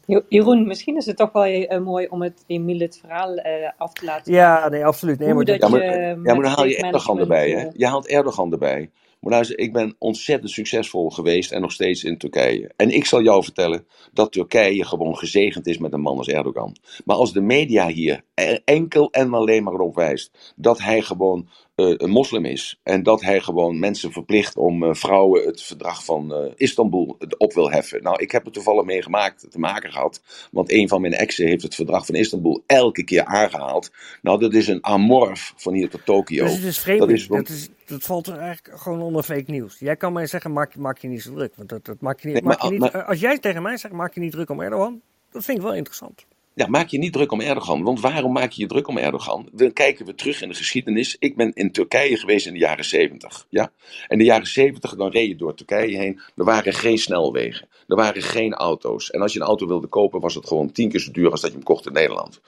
dat- 0.08 0.24
Jeroen, 0.30 0.68
misschien 0.68 0.98
is 0.98 1.06
het 1.06 1.18
toch 1.18 1.32
wel 1.32 1.44
eh, 1.44 1.80
mooi 1.80 2.08
om 2.08 2.22
het 2.22 2.44
Emiel 2.48 2.80
het 2.80 2.98
verhaal 2.98 3.36
eh, 3.36 3.70
af 3.78 3.94
te 3.94 4.06
laten. 4.06 4.34
Ja, 4.34 4.70
nee, 4.70 4.86
absoluut. 4.86 5.20
Nee, 5.20 5.34
maar 5.34 5.48
Ja, 5.48 5.68
maar, 5.68 5.84
je 5.84 5.92
ja, 5.92 6.16
maar 6.16 6.36
dan 6.36 6.46
haal 6.46 6.66
je 6.66 6.78
Erdogan 6.78 7.20
erbij. 7.20 7.50
Hè? 7.52 7.68
Je 7.74 7.88
haalt 7.88 8.08
Erdogan 8.08 8.52
erbij. 8.52 8.90
Maar 9.26 9.34
luister, 9.34 9.60
ik 9.60 9.74
ben 9.74 9.96
ontzettend 10.00 10.52
succesvol 10.52 11.10
geweest 11.10 11.52
en 11.52 11.62
nog 11.62 11.72
steeds 11.72 12.04
in 12.04 12.18
Turkije. 12.18 12.72
En 12.76 12.90
ik 12.90 13.06
zal 13.06 13.22
jou 13.22 13.44
vertellen 13.44 13.88
dat 14.14 14.32
Turkije 14.32 14.86
gewoon 14.86 15.18
gezegend 15.18 15.68
is 15.68 15.78
met 15.78 15.94
een 15.94 16.02
man 16.02 16.18
als 16.18 16.28
Erdogan. 16.28 16.76
Maar 17.06 17.16
als 17.16 17.34
de 17.34 17.42
media 17.42 17.88
hier 17.88 18.24
er 18.34 18.62
enkel 18.66 19.12
en 19.12 19.34
alleen 19.34 19.64
maar 19.64 19.80
op 19.80 19.96
wijst 19.96 20.54
dat 20.56 20.80
hij 20.80 21.02
gewoon 21.02 21.50
een 21.76 22.10
moslim 22.10 22.46
is. 22.46 22.80
En 22.84 23.04
dat 23.04 23.22
hij 23.22 23.40
gewoon 23.40 23.80
mensen 23.80 24.12
verplicht 24.12 24.58
om 24.58 24.84
eh, 24.84 24.94
vrouwen 24.94 25.46
het 25.46 25.62
verdrag 25.62 26.06
van 26.06 26.34
eh, 26.34 26.52
Istanbul 26.56 27.18
op 27.38 27.54
wil 27.54 27.72
heffen. 27.72 28.04
Nou, 28.04 28.22
ik 28.22 28.32
heb 28.32 28.44
het 28.46 28.54
toevallig 28.54 28.84
meegemaakt, 28.86 29.52
te 29.52 29.60
maken 29.60 29.92
gehad. 29.92 30.22
Want 30.52 30.72
een 30.72 30.88
van 30.88 31.02
mijn 31.02 31.14
exen 31.14 31.48
heeft 31.48 31.64
het 31.64 31.76
verdrag 31.76 32.06
van 32.06 32.16
Istanbul 32.16 32.64
elke 32.66 33.04
keer 33.04 33.26
aangehaald. 33.26 33.92
Nou, 34.22 34.40
dat 34.40 34.54
is 34.54 34.68
een 34.68 34.86
amorf 34.86 35.54
van 35.56 35.74
hier 35.74 35.90
tot 35.90 36.06
Tokio. 36.06 36.44
Dus 36.46 36.56
het 36.56 36.64
is 36.64 36.80
vreemd. 36.80 37.00
Dat 37.00 37.28
Dat, 37.28 37.50
is 37.50 37.70
dat 37.86 38.04
valt 38.04 38.28
er 38.28 38.38
eigenlijk 38.38 38.82
gewoon 38.82 39.02
onder 39.02 39.24
fake 39.24 39.52
nieuws. 39.52 39.80
Jij 39.80 39.96
kan 39.96 40.14
mij 40.14 40.28
zeggen, 40.28 40.54
maak, 40.54 40.76
maak 40.76 40.98
je 40.98 41.08
niet 41.08 41.22
zo 41.22 41.34
druk. 41.34 41.54
Want 41.56 41.70
dat, 41.70 41.86
dat 41.86 42.02
maak 42.02 42.20
je 42.20 42.28
niet, 42.28 42.36
Nee, 42.36 42.44
maak 42.46 42.58
maar- 42.62 42.72
je 42.74 42.80
niet, 42.80 42.94
maar- 42.94 43.04
als 43.04 43.20
jij 43.20 43.40
tegen 43.40 43.62
mij 43.62 43.78
zegt, 43.78 43.94
maak 43.94 44.14
je 44.14 44.20
niet 44.20 44.32
druk 44.32 44.50
om 44.50 44.62
Erdogan. 44.62 45.02
Dat 45.32 45.44
vind 45.44 45.58
ik 45.58 45.64
wel 45.64 45.74
interessant. 45.74 46.26
Ja, 46.58 46.68
maak 46.68 46.88
je 46.88 46.98
niet 46.98 47.14
druk 47.14 47.32
om 47.32 47.42
Erdogan. 47.42 47.84
Want 47.84 48.00
waarom 48.00 48.32
maak 48.32 48.52
je 48.52 48.62
je 48.62 48.68
druk 48.68 48.88
om 48.88 48.98
Erdogan? 48.98 49.50
Dan 49.52 49.74
kijken 49.74 50.06
we 50.06 50.16
terug 50.16 50.42
in 50.42 50.50
de 50.50 50.56
geschiedenis. 50.56 51.16
Ik 51.20 51.36
ben 51.36 51.54
in 51.54 51.72
Turkije 51.72 52.18
geweest 52.18 52.46
in 52.46 52.54
de 52.54 52.60
jaren 52.60 52.86
70. 52.86 53.46
Ja? 53.50 53.72
In 54.08 54.18
de 54.18 54.24
jaren 54.24 54.48
70 54.48 54.96
dan 54.96 55.10
reed 55.10 55.28
je 55.28 55.36
door 55.36 55.56
Turkije 55.56 55.98
heen. 55.98 56.22
Er 56.36 56.44
waren 56.44 56.74
geen 56.74 56.98
snelwegen. 56.98 57.68
Er 57.88 57.96
waren 57.96 58.22
geen 58.22 58.54
auto's. 58.54 59.12
En 59.12 59.22
als 59.22 59.34
je 59.34 59.40
een 59.40 59.46
auto 59.46 59.68
wilde 59.68 59.88
kopen, 59.88 60.20
was 60.20 60.36
het 60.36 60.48
gewoon 60.48 60.72
tien 60.72 60.90
keer 60.90 61.00
zo 61.00 61.12
duur 61.12 61.32
als 61.32 61.42
dat 61.42 61.50
je 61.50 61.56
hem 61.56 61.66
kocht 61.66 61.86
in 61.86 61.94
Nederland. 61.94 62.42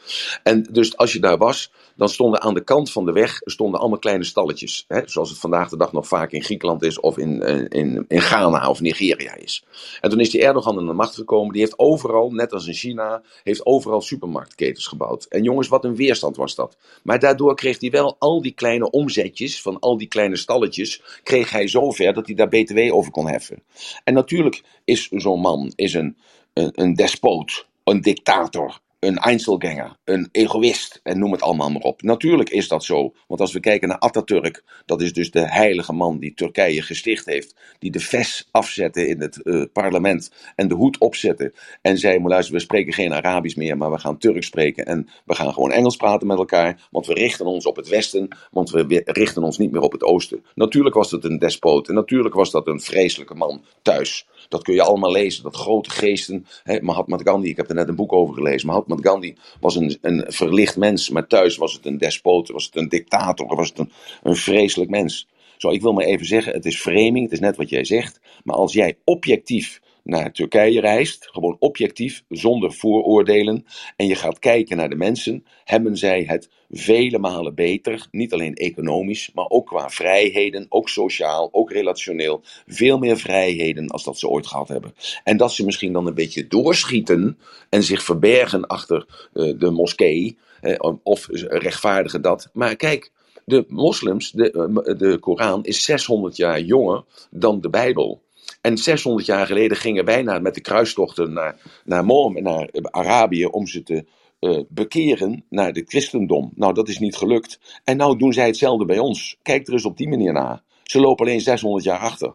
En 0.43 0.67
dus 0.71 0.97
als 0.97 1.13
je 1.13 1.19
daar 1.19 1.37
was, 1.37 1.71
dan 1.95 2.09
stonden 2.09 2.41
aan 2.41 2.53
de 2.53 2.63
kant 2.63 2.91
van 2.91 3.05
de 3.05 3.11
weg 3.11 3.41
stonden 3.43 3.79
allemaal 3.79 3.99
kleine 3.99 4.23
stalletjes. 4.23 4.85
Hè? 4.87 5.01
Zoals 5.05 5.29
het 5.29 5.39
vandaag 5.39 5.69
de 5.69 5.77
dag 5.77 5.91
nog 5.91 6.07
vaak 6.07 6.31
in 6.31 6.43
Griekenland 6.43 6.83
is, 6.83 6.99
of 6.99 7.17
in, 7.17 7.41
eh, 7.41 7.65
in, 7.81 8.05
in 8.07 8.21
Ghana 8.21 8.69
of 8.69 8.81
Nigeria 8.81 9.35
is. 9.35 9.63
En 10.01 10.09
toen 10.09 10.19
is 10.19 10.29
die 10.29 10.43
Erdogan 10.43 10.77
aan 10.77 10.87
de 10.87 10.93
macht 10.93 11.15
gekomen. 11.15 11.51
Die 11.51 11.61
heeft 11.61 11.79
overal, 11.79 12.31
net 12.31 12.53
als 12.53 12.67
in 12.67 12.73
China, 12.73 13.21
heeft 13.43 13.65
overal 13.65 13.96
supermarktketens 14.01 14.87
gebouwd. 14.87 15.25
En 15.25 15.43
jongens, 15.43 15.67
wat 15.67 15.83
een 15.83 15.95
weerstand 15.95 16.35
was 16.35 16.55
dat. 16.55 16.77
Maar 17.03 17.19
daardoor 17.19 17.55
kreeg 17.55 17.79
hij 17.79 17.89
wel 17.89 18.15
al 18.19 18.41
die 18.41 18.53
kleine 18.53 18.89
omzetjes 18.89 19.61
van 19.61 19.79
al 19.79 19.97
die 19.97 20.07
kleine 20.07 20.35
stalletjes, 20.35 21.01
kreeg 21.23 21.49
hij 21.49 21.67
zover 21.67 22.13
dat 22.13 22.25
hij 22.25 22.35
daar 22.35 22.47
btw 22.47 22.93
over 22.93 23.11
kon 23.11 23.27
heffen. 23.27 23.63
En 24.03 24.13
natuurlijk 24.13 24.63
is 24.85 25.07
zo'n 25.09 25.39
man 25.39 25.71
is 25.75 25.93
een, 25.93 26.17
een, 26.53 26.71
een 26.75 26.93
despoot, 26.93 27.67
een 27.83 28.01
dictator, 28.01 28.79
een 28.99 29.17
Einzelganger, 29.17 29.97
een 30.03 30.29
egoïst 30.31 30.99
en 31.03 31.19
noem 31.19 31.31
het 31.31 31.41
allemaal 31.41 31.69
maar 31.69 31.81
op. 31.81 32.01
Natuurlijk 32.01 32.49
is 32.49 32.67
dat 32.67 32.83
zo, 32.83 33.13
want 33.27 33.41
als 33.41 33.53
we 33.53 33.59
kijken 33.59 33.87
naar 33.87 33.99
Atatürk, 33.99 34.63
dat 34.85 35.01
is 35.01 35.13
dus 35.13 35.31
de 35.31 35.51
heilige 35.51 35.93
man 35.93 36.19
die 36.19 36.33
Turkije 36.33 36.81
gesticht 36.81 37.25
heeft, 37.25 37.55
die 37.79 37.91
de 37.91 37.99
ves 37.99 38.47
afzette 38.51 39.07
in 39.07 39.21
het 39.21 39.43
eh, 39.43 39.63
parlement 39.73 40.31
en 40.55 40.67
de 40.67 40.75
hoed 40.75 40.97
opzette 40.97 41.53
en 41.81 41.97
zei, 41.97 42.19
we 42.23 42.59
spreken 42.59 42.93
geen 42.93 43.13
Arabisch 43.13 43.55
meer, 43.55 43.77
maar 43.77 43.91
we 43.91 43.99
gaan 43.99 44.17
Turks 44.17 44.47
spreken 44.47 44.85
en 44.85 45.09
we 45.25 45.35
gaan 45.35 45.53
gewoon 45.53 45.71
Engels 45.71 45.95
praten 45.95 46.27
met 46.27 46.37
elkaar, 46.37 46.87
want 46.91 47.05
we 47.05 47.13
richten 47.13 47.45
ons 47.45 47.65
op 47.65 47.75
het 47.75 47.87
westen, 47.87 48.37
want 48.51 48.69
we 48.69 48.87
we 48.87 49.01
richten 49.05 49.43
ons 49.43 49.57
niet 49.57 49.71
meer 49.71 49.81
op 49.81 49.91
het 49.91 50.03
oosten. 50.03 50.43
Natuurlijk 50.55 50.95
was 50.95 51.09
dat 51.09 51.23
een 51.23 51.39
despoot 51.39 51.87
en 51.87 51.93
natuurlijk 51.93 52.35
was 52.35 52.51
dat 52.51 52.67
een 52.67 52.81
vreselijke 52.81 53.35
man 53.35 53.63
thuis. 53.81 54.27
Dat 54.49 54.63
kun 54.63 54.73
je 54.73 54.81
allemaal 54.81 55.11
lezen, 55.11 55.43
dat 55.43 55.55
grote 55.55 55.89
geesten. 55.89 56.45
Hè, 56.63 56.81
Mahatma 56.81 57.17
Gandhi, 57.23 57.49
ik 57.49 57.57
heb 57.57 57.69
er 57.69 57.75
net 57.75 57.87
een 57.87 57.95
boek 57.95 58.13
over 58.13 58.33
gelezen. 58.33 58.67
Mahatma 58.67 58.86
Gandhi 58.87 59.35
was 59.59 59.75
een, 59.75 59.97
een 60.01 60.25
verlicht 60.27 60.77
mens, 60.77 61.09
maar 61.09 61.27
thuis 61.27 61.57
was 61.57 61.73
het 61.73 61.85
een 61.85 61.97
despoot, 61.97 62.49
was 62.49 62.65
het 62.65 62.75
een 62.75 62.89
dictator, 62.89 63.55
was 63.55 63.69
het 63.69 63.77
een, 63.77 63.91
een 64.23 64.35
vreselijk 64.35 64.89
mens. 64.89 65.27
Zo, 65.57 65.69
ik 65.69 65.81
wil 65.81 65.93
maar 65.93 66.05
even 66.05 66.25
zeggen, 66.25 66.53
het 66.53 66.65
is 66.65 66.79
framing, 66.79 67.23
het 67.23 67.31
is 67.31 67.39
net 67.39 67.57
wat 67.57 67.69
jij 67.69 67.83
zegt. 67.83 68.19
Maar 68.43 68.55
als 68.55 68.73
jij 68.73 68.97
objectief 69.03 69.81
naar 70.07 70.31
Turkije 70.31 70.79
reist, 70.79 71.27
gewoon 71.31 71.55
objectief, 71.59 72.23
zonder 72.29 72.73
vooroordelen, 72.73 73.65
en 73.95 74.07
je 74.07 74.15
gaat 74.15 74.39
kijken 74.39 74.77
naar 74.77 74.89
de 74.89 74.95
mensen, 74.95 75.45
hebben 75.63 75.97
zij 75.97 76.23
het 76.27 76.49
vele 76.69 77.19
malen 77.19 77.55
beter, 77.55 78.07
niet 78.11 78.33
alleen 78.33 78.53
economisch, 78.53 79.31
maar 79.33 79.45
ook 79.47 79.67
qua 79.67 79.89
vrijheden, 79.89 80.65
ook 80.69 80.89
sociaal, 80.89 81.49
ook 81.51 81.71
relationeel, 81.71 82.41
veel 82.67 82.97
meer 82.97 83.17
vrijheden 83.17 83.87
als 83.87 84.03
dat 84.03 84.19
ze 84.19 84.27
ooit 84.27 84.47
gehad 84.47 84.67
hebben. 84.67 84.93
En 85.23 85.37
dat 85.37 85.51
ze 85.51 85.65
misschien 85.65 85.93
dan 85.93 86.07
een 86.07 86.13
beetje 86.13 86.47
doorschieten 86.47 87.37
en 87.69 87.83
zich 87.83 88.03
verbergen 88.03 88.67
achter 88.67 89.29
uh, 89.33 89.59
de 89.59 89.71
moskee, 89.71 90.37
uh, 90.61 90.93
of 91.03 91.27
rechtvaardigen 91.47 92.21
dat. 92.21 92.49
Maar 92.53 92.75
kijk, 92.75 93.11
de 93.45 93.65
moslims, 93.67 94.31
de, 94.31 94.53
uh, 94.53 94.97
de 94.97 95.17
Koran 95.19 95.63
is 95.63 95.83
600 95.83 96.35
jaar 96.35 96.61
jonger 96.61 97.03
dan 97.31 97.61
de 97.61 97.69
Bijbel. 97.69 98.21
En 98.61 98.77
600 98.77 99.25
jaar 99.25 99.45
geleden 99.45 99.77
gingen 99.77 100.05
wij 100.05 100.21
naar, 100.21 100.41
met 100.41 100.55
de 100.55 100.61
kruistochten 100.61 101.33
naar, 101.33 101.55
naar, 101.85 102.05
Mohammed, 102.05 102.43
naar 102.43 102.69
Arabië 102.81 103.45
om 103.45 103.67
ze 103.67 103.83
te 103.83 104.05
uh, 104.39 104.59
bekeren 104.69 105.45
naar 105.49 105.67
het 105.67 105.89
christendom. 105.89 106.51
Nou, 106.55 106.73
dat 106.73 106.87
is 106.87 106.99
niet 106.99 107.15
gelukt. 107.15 107.59
En 107.83 107.97
nou 107.97 108.17
doen 108.17 108.33
zij 108.33 108.45
hetzelfde 108.45 108.85
bij 108.85 108.99
ons. 108.99 109.37
Kijk 109.41 109.67
er 109.67 109.73
eens 109.73 109.85
op 109.85 109.97
die 109.97 110.09
manier 110.09 110.33
naar. 110.33 110.61
Ze 110.83 110.99
lopen 110.99 111.25
alleen 111.25 111.41
600 111.41 111.83
jaar 111.83 111.99
achter. 111.99 112.33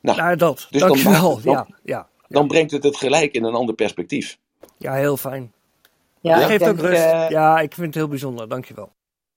Nou, 0.00 0.18
nou 0.18 0.36
dat. 0.36 0.66
Dus 0.70 0.80
Dankjewel. 0.80 1.40
Dan, 1.40 1.52
ja, 1.52 1.66
ja, 1.84 2.08
dan 2.28 2.46
brengt 2.46 2.70
het 2.70 2.82
het 2.82 2.96
gelijk 2.96 3.32
in 3.32 3.44
een 3.44 3.54
ander 3.54 3.74
perspectief. 3.74 4.38
Ja, 4.78 4.94
heel 4.94 5.16
fijn. 5.16 5.52
Ja, 6.20 6.38
ja. 6.38 6.46
geeft 6.46 6.68
ook 6.68 6.78
rust. 6.78 7.02
Uh, 7.02 7.26
ja, 7.28 7.60
ik 7.60 7.74
vind 7.74 7.86
het 7.86 7.94
heel 7.94 8.08
bijzonder. 8.08 8.48
Dankjewel. 8.48 8.92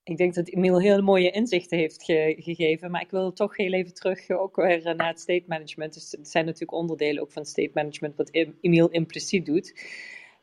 Ik 0.10 0.18
denk 0.18 0.34
dat 0.34 0.48
Emiel 0.48 0.80
heel 0.82 1.02
mooie 1.02 1.32
inzichten 1.32 1.78
heeft 1.78 2.04
ge 2.04 2.36
gegeven. 2.40 2.92
Maar 2.92 3.02
ik 3.02 3.12
wil 3.12 3.34
toch 3.34 3.58
heel 3.58 3.74
even 3.74 3.94
terug 3.94 4.30
ook 4.30 4.56
weer 4.56 4.96
naar 4.96 5.08
het 5.08 5.20
state 5.20 5.44
management. 5.48 5.94
Dus 5.94 6.12
het 6.12 6.30
zijn 6.30 6.46
natuurlijk 6.46 6.74
onderdelen 6.74 7.22
ook 7.22 7.32
van 7.32 7.46
state 7.46 7.72
management 7.74 8.16
wat 8.16 8.48
Emiel 8.62 8.90
impliciet 8.90 9.46
doet. 9.46 9.74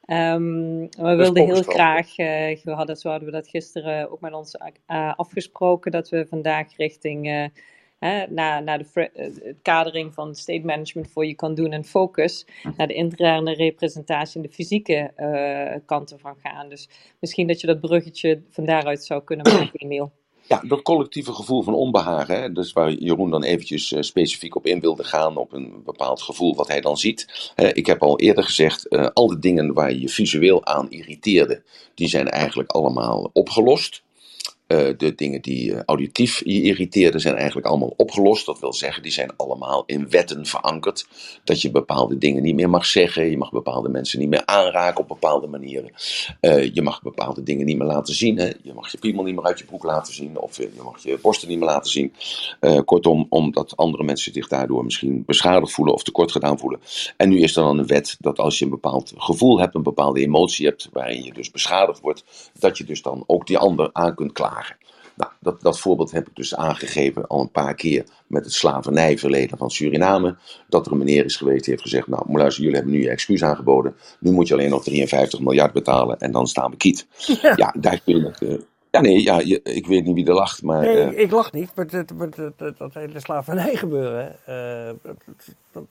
Um, 0.07 0.89
we 0.91 1.14
wilden 1.14 1.45
heel 1.45 1.62
graag, 1.62 2.19
uh, 2.19 2.27
we 2.62 2.71
hadden, 2.71 2.97
zo 2.97 3.09
hadden 3.09 3.29
we 3.29 3.35
dat 3.35 3.49
gisteren 3.49 4.11
ook 4.11 4.21
met 4.21 4.33
ons 4.33 4.57
uh, 4.87 5.12
afgesproken, 5.17 5.91
dat 5.91 6.09
we 6.09 6.27
vandaag 6.29 6.77
richting, 6.77 7.51
uh, 8.01 8.22
naar, 8.28 8.62
naar 8.62 8.78
de 8.78 9.55
kadering 9.62 10.14
van 10.14 10.34
state 10.34 10.64
management 10.64 11.11
voor 11.11 11.26
je 11.26 11.34
kan 11.34 11.55
doen 11.55 11.72
en 11.72 11.84
focus, 11.84 12.47
hm. 12.62 12.70
naar 12.76 12.86
de 12.86 12.94
interne 12.94 13.55
representatie 13.55 14.36
en 14.36 14.47
de 14.49 14.55
fysieke 14.55 15.12
kanten 15.86 16.18
van 16.18 16.36
gaan. 16.42 16.68
Dus 16.68 16.88
misschien 17.20 17.47
dat 17.47 17.61
je 17.61 17.66
dat 17.66 17.80
bruggetje 17.80 18.42
van 18.51 18.64
daaruit 18.64 19.05
zou 19.05 19.24
kunnen 19.24 19.53
maken, 19.59 19.80
Emiel. 19.80 20.12
Ja, 20.49 20.62
dat 20.68 20.82
collectieve 20.82 21.32
gevoel 21.32 21.62
van 21.62 21.74
onbehagen. 21.74 22.40
Hè, 22.40 22.53
dus 22.53 22.72
waar 22.72 22.92
Jeroen 22.92 23.30
dan 23.30 23.42
eventjes 23.42 23.92
uh, 23.92 24.01
specifiek 24.01 24.57
op 24.57 24.66
in 24.66 24.80
wilde 24.80 25.05
gaan, 25.05 25.36
op 25.36 25.53
een 25.53 25.82
bepaald 25.84 26.22
gevoel 26.22 26.55
wat 26.55 26.68
hij 26.68 26.80
dan 26.80 26.97
ziet. 26.97 27.53
Uh, 27.57 27.68
ik 27.72 27.86
heb 27.86 28.03
al 28.03 28.18
eerder 28.18 28.44
gezegd, 28.44 28.86
uh, 28.90 29.07
al 29.12 29.26
de 29.26 29.38
dingen 29.38 29.72
waar 29.72 29.92
je 29.92 30.09
visueel 30.09 30.64
aan 30.64 30.90
irriteerde, 30.90 31.62
die 31.94 32.09
zijn 32.09 32.28
eigenlijk 32.28 32.70
allemaal 32.70 33.30
opgelost. 33.32 34.05
Uh, 34.69 34.89
de 34.97 35.14
dingen 35.14 35.43
die 35.43 35.71
uh, 35.71 35.81
auditief 35.85 36.43
je 36.45 36.62
irriteerden 36.62 37.21
zijn 37.21 37.37
eigenlijk 37.37 37.67
allemaal 37.67 37.95
opgelost. 37.97 38.47
Dat 38.47 38.61
wil 38.61 38.73
zeggen, 38.73 39.03
die 39.03 39.12
zijn 39.12 39.37
allemaal 39.37 39.83
in 39.87 40.11
wetten 40.11 40.47
verankerd. 40.47 41.07
Dat 41.45 41.62
je 41.62 41.71
bepaalde 41.71 42.19
dingen 42.19 42.43
niet 42.43 42.55
meer 42.55 42.71
mag 42.71 42.87
zeggen. 42.87 43.31
Je 43.31 43.37
mag 43.37 43.51
bepaalde 43.51 43.89
mensen 43.89 44.19
niet 44.19 44.29
meer 44.29 44.47
aanraken 44.47 45.01
op 45.01 45.09
bepaalde 45.09 45.47
manieren. 45.47 45.91
Uh, 46.41 46.75
je 46.75 46.83
mag 46.83 47.03
bepaalde 47.03 47.43
dingen 47.43 47.67
niet 47.67 47.79
meer 47.79 47.87
laten 47.87 48.14
zien. 48.14 48.39
Hè. 48.39 48.51
Je 48.62 48.73
mag 48.75 48.93
je 48.93 48.99
piemel 48.99 49.25
niet 49.25 49.35
meer 49.35 49.45
uit 49.45 49.59
je 49.59 49.64
broek 49.64 49.85
laten 49.85 50.14
zien. 50.14 50.39
Of 50.39 50.57
je 50.57 50.71
mag 50.85 51.03
je 51.03 51.19
borsten 51.23 51.49
niet 51.49 51.59
meer 51.59 51.69
laten 51.69 51.91
zien. 51.91 52.12
kortom, 52.85 53.27
omdat 53.29 53.77
andere 53.77 54.05
mensen 54.05 54.33
zich 54.33 54.49
daardoor 54.49 54.85
misschien 54.85 55.23
beschadigd 55.27 55.73
voelen 55.73 55.95
of 55.95 56.03
tekort 56.03 56.33
gedaan 56.33 56.59
voelen. 56.59 56.81
En 57.17 57.29
nu 57.29 57.41
is 57.41 57.57
er 57.57 57.62
dan 57.62 57.79
een 57.79 57.87
wet 57.87 58.17
dat 58.21 58.39
als 58.39 58.59
je 58.59 58.64
een 58.64 58.71
bepaald 58.71 59.12
gevoel 59.17 59.61
hebt, 59.61 59.75
een 59.75 59.83
bepaalde 59.83 60.21
emotie 60.21 60.67
hebt, 60.67 60.89
waarin 60.93 61.25
je 61.25 61.33
dus 61.33 61.51
beschadigd 61.51 62.01
wordt, 62.01 62.25
dat 62.59 62.79
je 62.79 62.85
dus 62.85 63.03
dan 63.03 63.25
ook 63.27 63.47
die 63.47 63.59
ander 63.59 63.91
aan 63.93 64.14
kunt 64.14 64.33
klagen. 64.33 64.55
Nou, 65.17 65.33
dat, 65.41 65.62
dat 65.62 65.81
voorbeeld 65.81 66.11
heb 66.11 66.29
ik 66.29 66.37
dus 66.37 66.55
aangegeven 66.55 67.27
al 67.27 67.41
een 67.41 67.51
paar 67.51 67.75
keer 67.75 68.05
met 68.27 68.45
het 68.45 68.53
slavernijverleden 68.53 69.59
van 69.59 69.71
Suriname. 69.71 70.37
Dat 70.69 70.87
er 70.87 70.93
een 70.93 70.99
meneer 70.99 71.25
is 71.25 71.37
geweest 71.37 71.64
die 71.64 71.71
heeft 71.73 71.83
gezegd: 71.83 72.07
Nou, 72.07 72.23
maar 72.27 72.41
luister, 72.41 72.62
jullie 72.62 72.79
hebben 72.79 72.95
nu 72.95 73.03
je 73.03 73.11
excuus 73.11 73.43
aangeboden. 73.43 73.97
Nu 74.21 74.31
moet 74.31 74.49
je 74.49 74.55
alleen 74.55 74.71
nog 74.71 74.83
53 74.83 75.41
miljard 75.41 75.73
betalen 75.73 76.19
en 76.19 76.33
dan 76.33 76.47
staan 76.47 76.71
we 76.71 76.77
kiet. 76.77 77.07
Ja, 77.43 77.53
ja 77.57 77.75
daar 77.79 78.01
kun 78.05 78.17
je 78.17 78.27
het. 78.27 78.67
ja, 78.91 79.01
nee, 79.01 79.23
ja, 79.23 79.41
je, 79.41 79.61
ik 79.62 79.87
weet 79.87 80.05
niet 80.05 80.14
wie 80.14 80.27
er 80.27 80.35
lacht, 80.35 80.62
maar... 80.62 80.81
Nee, 80.81 81.14
uh, 81.14 81.19
ik 81.19 81.31
lach 81.31 81.53
niet, 81.53 81.71
maar 81.75 81.89
dat, 81.91 82.12
dat, 82.57 82.79
dat, 82.79 82.95
hele 82.95 83.21
slavernij 83.21 83.77
gebeuren, 83.77 84.37
uh, 84.49 84.87
dat, 85.03 85.17
dat, 85.73 85.85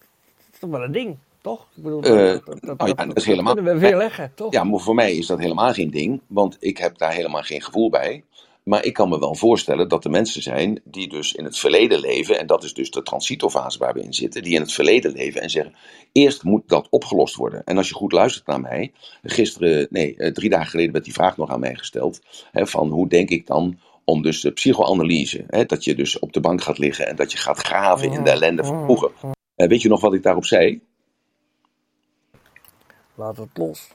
is 0.53 0.59
toch 0.59 0.69
wel 0.69 0.83
een 0.83 0.91
ding, 0.91 1.17
toch? 1.41 1.67
Ik 1.75 1.83
bedoel, 1.83 2.01
dat, 2.01 2.43
dat, 2.61 2.87
ja, 2.87 3.05
dat, 3.05 3.17
is 3.17 3.25
helemaal... 3.25 3.53
kunnen 3.53 3.73
we 3.73 3.79
weer 3.79 3.97
leggen, 3.97 4.31
toch? 4.35 4.53
Ja, 4.53 4.63
maar 4.63 4.79
voor 4.79 4.95
mij 4.95 5.15
is 5.15 5.27
dat 5.27 5.39
helemaal 5.39 5.73
geen 5.73 5.91
ding, 5.91 6.21
want 6.27 6.57
ik 6.59 6.77
heb 6.77 6.97
daar 6.97 7.13
helemaal 7.13 7.41
geen 7.41 7.61
gevoel 7.61 7.89
bij. 7.89 8.23
Maar 8.65 8.83
ik 8.85 8.93
kan 8.93 9.09
me 9.09 9.19
wel 9.19 9.35
voorstellen 9.35 9.89
dat 9.89 10.03
er 10.03 10.09
mensen 10.09 10.41
zijn 10.41 10.81
die 10.83 11.07
dus 11.07 11.33
in 11.33 11.43
het 11.43 11.57
verleden 11.57 11.99
leven, 11.99 12.39
en 12.39 12.47
dat 12.47 12.63
is 12.63 12.73
dus 12.73 12.91
de 12.91 13.03
transitofase 13.03 13.79
waar 13.79 13.93
we 13.93 14.01
in 14.01 14.13
zitten, 14.13 14.43
die 14.43 14.53
in 14.53 14.61
het 14.61 14.73
verleden 14.73 15.11
leven 15.11 15.41
en 15.41 15.49
zeggen, 15.49 15.75
eerst 16.11 16.43
moet 16.43 16.67
dat 16.67 16.87
opgelost 16.89 17.35
worden. 17.35 17.63
En 17.63 17.77
als 17.77 17.89
je 17.89 17.93
goed 17.93 18.11
luistert 18.11 18.47
naar 18.47 18.61
mij, 18.61 18.91
gisteren, 19.23 19.87
nee, 19.89 20.15
eh, 20.15 20.31
drie 20.31 20.49
dagen 20.49 20.69
geleden 20.69 20.91
werd 20.91 21.03
die 21.03 21.13
vraag 21.13 21.37
nog 21.37 21.49
aan 21.49 21.59
mij 21.59 21.75
gesteld, 21.75 22.21
hè, 22.51 22.67
van 22.67 22.89
hoe 22.89 23.09
denk 23.09 23.29
ik 23.29 23.47
dan 23.47 23.79
om 24.03 24.21
dus 24.21 24.41
de 24.41 24.51
psychoanalyse, 24.51 25.43
hè, 25.47 25.65
dat 25.65 25.83
je 25.83 25.95
dus 25.95 26.19
op 26.19 26.33
de 26.33 26.39
bank 26.39 26.61
gaat 26.61 26.77
liggen 26.77 27.07
en 27.07 27.15
dat 27.15 27.31
je 27.31 27.37
gaat 27.37 27.57
graven 27.57 28.11
in 28.11 28.23
de 28.23 28.29
ellende 28.29 28.63
van 28.63 28.83
vroeger. 28.83 29.11
Uh, 29.23 29.67
weet 29.67 29.81
je 29.81 29.89
nog 29.89 30.01
wat 30.01 30.13
ik 30.13 30.23
daarop 30.23 30.45
zei? 30.45 30.81
Laat 33.15 33.37
het 33.37 33.49
los. 33.53 33.87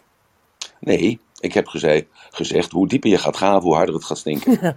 Nee, 0.80 1.18
ik 1.40 1.52
heb 1.52 1.66
gezegd, 1.66 2.06
gezegd 2.30 2.70
hoe 2.70 2.88
dieper 2.88 3.10
je 3.10 3.18
gaat 3.18 3.36
graven, 3.36 3.62
hoe 3.62 3.74
harder 3.74 3.94
het 3.94 4.04
gaat 4.04 4.18
stinken. 4.18 4.76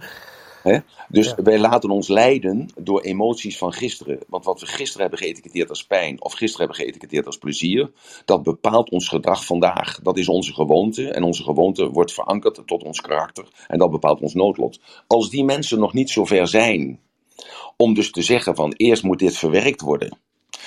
Dus 1.08 1.34
wij 1.36 1.58
laten 1.58 1.90
ons 1.90 2.08
leiden 2.08 2.68
door 2.78 3.00
emoties 3.00 3.58
van 3.58 3.72
gisteren. 3.72 4.18
Want 4.28 4.44
wat 4.44 4.60
we 4.60 4.66
gisteren 4.66 5.00
hebben 5.00 5.18
geëtiketteerd 5.18 5.68
als 5.68 5.86
pijn 5.86 6.22
of 6.22 6.32
gisteren 6.32 6.66
hebben 6.66 6.84
geëtiketteerd 6.84 7.26
als 7.26 7.38
plezier, 7.38 7.90
dat 8.24 8.42
bepaalt 8.42 8.90
ons 8.90 9.08
gedrag 9.08 9.44
vandaag. 9.44 10.00
Dat 10.02 10.18
is 10.18 10.28
onze 10.28 10.52
gewoonte 10.52 11.10
en 11.10 11.22
onze 11.22 11.42
gewoonte 11.42 11.90
wordt 11.90 12.12
verankerd 12.12 12.62
tot 12.66 12.82
ons 12.82 13.00
karakter 13.00 13.48
en 13.66 13.78
dat 13.78 13.90
bepaalt 13.90 14.20
ons 14.20 14.34
noodlot. 14.34 14.80
Als 15.06 15.30
die 15.30 15.44
mensen 15.44 15.78
nog 15.78 15.92
niet 15.92 16.10
zo 16.10 16.24
ver 16.24 16.48
zijn 16.48 17.00
om 17.76 17.94
dus 17.94 18.10
te 18.10 18.22
zeggen 18.22 18.54
van 18.54 18.72
eerst 18.76 19.02
moet 19.02 19.18
dit 19.18 19.36
verwerkt 19.36 19.80
worden, 19.80 20.18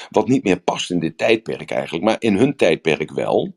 wat 0.10 0.28
niet 0.28 0.44
meer 0.44 0.60
past 0.60 0.92
in 0.92 1.00
dit 1.00 1.18
tijdperk 1.18 1.72
eigenlijk, 1.72 2.04
maar 2.04 2.16
in 2.20 2.36
hun 2.36 2.56
tijdperk 2.56 3.12
wel 3.12 3.54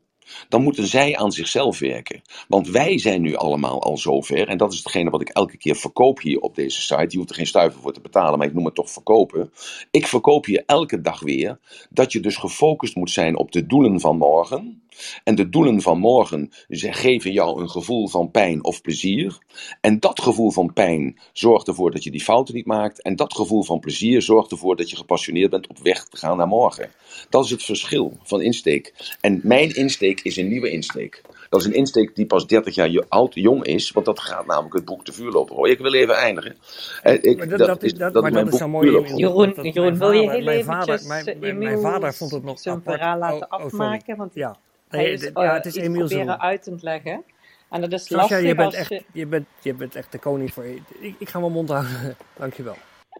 dan 0.49 0.63
moeten 0.63 0.87
zij 0.87 1.17
aan 1.17 1.31
zichzelf 1.31 1.79
werken. 1.79 2.21
Want 2.47 2.67
wij 2.67 2.97
zijn 2.97 3.21
nu 3.21 3.35
allemaal 3.35 3.81
al 3.81 3.97
zover, 3.97 4.47
en 4.47 4.57
dat 4.57 4.73
is 4.73 4.77
hetgene 4.77 5.09
wat 5.09 5.21
ik 5.21 5.29
elke 5.29 5.57
keer 5.57 5.75
verkoop 5.75 6.21
hier 6.21 6.39
op 6.39 6.55
deze 6.55 6.81
site. 6.81 7.05
Je 7.07 7.17
hoeft 7.17 7.29
er 7.29 7.35
geen 7.35 7.47
stuiver 7.47 7.81
voor 7.81 7.93
te 7.93 8.01
betalen, 8.01 8.37
maar 8.37 8.47
ik 8.47 8.53
noem 8.53 8.65
het 8.65 8.75
toch 8.75 8.91
verkopen. 8.91 9.51
Ik 9.91 10.07
verkoop 10.07 10.45
hier 10.45 10.63
elke 10.65 11.01
dag 11.01 11.19
weer 11.19 11.59
dat 11.89 12.11
je 12.11 12.19
dus 12.19 12.35
gefocust 12.35 12.95
moet 12.95 13.11
zijn 13.11 13.37
op 13.37 13.51
de 13.51 13.65
doelen 13.65 13.99
van 13.99 14.17
morgen. 14.17 14.81
En 15.23 15.35
de 15.35 15.49
doelen 15.49 15.81
van 15.81 15.99
morgen 15.99 16.51
geven 16.69 17.31
jou 17.31 17.61
een 17.61 17.69
gevoel 17.69 18.07
van 18.07 18.31
pijn 18.31 18.63
of 18.63 18.81
plezier. 18.81 19.37
En 19.81 19.99
dat 19.99 20.21
gevoel 20.21 20.51
van 20.51 20.73
pijn 20.73 21.19
zorgt 21.33 21.67
ervoor 21.67 21.91
dat 21.91 22.03
je 22.03 22.11
die 22.11 22.23
fouten 22.23 22.55
niet 22.55 22.65
maakt. 22.65 23.01
En 23.01 23.15
dat 23.15 23.33
gevoel 23.33 23.63
van 23.63 23.79
plezier 23.79 24.21
zorgt 24.21 24.51
ervoor 24.51 24.75
dat 24.75 24.89
je 24.89 24.95
gepassioneerd 24.95 25.49
bent 25.49 25.67
op 25.67 25.79
weg 25.79 26.05
te 26.05 26.17
gaan 26.17 26.37
naar 26.37 26.47
morgen. 26.47 26.89
Dat 27.29 27.45
is 27.45 27.51
het 27.51 27.63
verschil 27.63 28.17
van 28.23 28.41
insteek. 28.41 28.93
En 29.21 29.39
mijn 29.43 29.75
insteek 29.75 30.21
is 30.21 30.37
een 30.37 30.47
nieuwe 30.47 30.69
insteek. 30.69 31.21
Dat 31.49 31.59
is 31.59 31.65
een 31.65 31.73
insteek 31.73 32.15
die 32.15 32.25
pas 32.25 32.47
30 32.47 32.75
jaar 32.75 33.05
oud, 33.07 33.33
jong 33.33 33.63
is, 33.63 33.91
want 33.91 34.05
dat 34.05 34.19
gaat 34.19 34.45
namelijk 34.45 34.75
het 34.75 34.85
boek 34.85 35.05
De 35.05 35.13
Vuurloper. 35.13 35.55
Hoor, 35.55 35.69
ik 35.69 35.79
wil 35.79 35.93
even 35.93 36.15
eindigen. 36.15 36.55
Ik, 37.03 37.37
maar 37.37 37.47
dat, 37.47 37.59
dat, 37.59 37.83
is, 37.83 37.93
dat, 37.93 38.13
dat 38.13 38.21
maar 38.21 38.31
dat 38.31 38.53
is 38.53 38.59
zo 38.59 38.67
mooi. 38.67 38.91
Jeroen, 39.15 39.71
Jeroen 39.71 39.97
wil 39.97 40.11
je 40.11 40.29
heel 40.29 40.47
even 40.47 41.07
mijn, 41.07 41.57
mijn, 41.57 41.79
vader 41.79 42.13
vond 42.13 42.31
het 42.31 42.43
nog 42.43 42.61
verhaal 42.61 43.17
laten 43.17 43.51
oh, 43.51 43.59
oh, 43.59 43.65
afmaken? 43.65 44.17
Want 44.17 44.33
ja. 44.33 44.57
Nee, 44.91 45.11
is, 45.11 45.29
ja, 45.33 45.53
het 45.53 45.65
is 45.65 45.75
iets 45.75 45.87
proberen 45.87 46.39
uit 46.39 46.63
te 46.63 46.77
leggen. 46.79 47.23
En 47.69 47.81
dat 47.81 47.91
is 47.91 48.01
Sascha, 48.01 48.17
lastig 48.17 48.41
je 48.41 48.55
bent, 48.55 48.73
echt, 48.73 49.03
je, 49.13 49.25
bent, 49.25 49.47
je 49.61 49.73
bent 49.73 49.95
echt 49.95 50.11
de 50.11 50.17
koning 50.17 50.53
voor... 50.53 50.65
Ik, 50.65 51.15
ik 51.17 51.29
ga 51.29 51.39
mijn 51.39 51.51
mond 51.51 51.69
houden. 51.69 52.15
Dankjewel. 52.37 52.75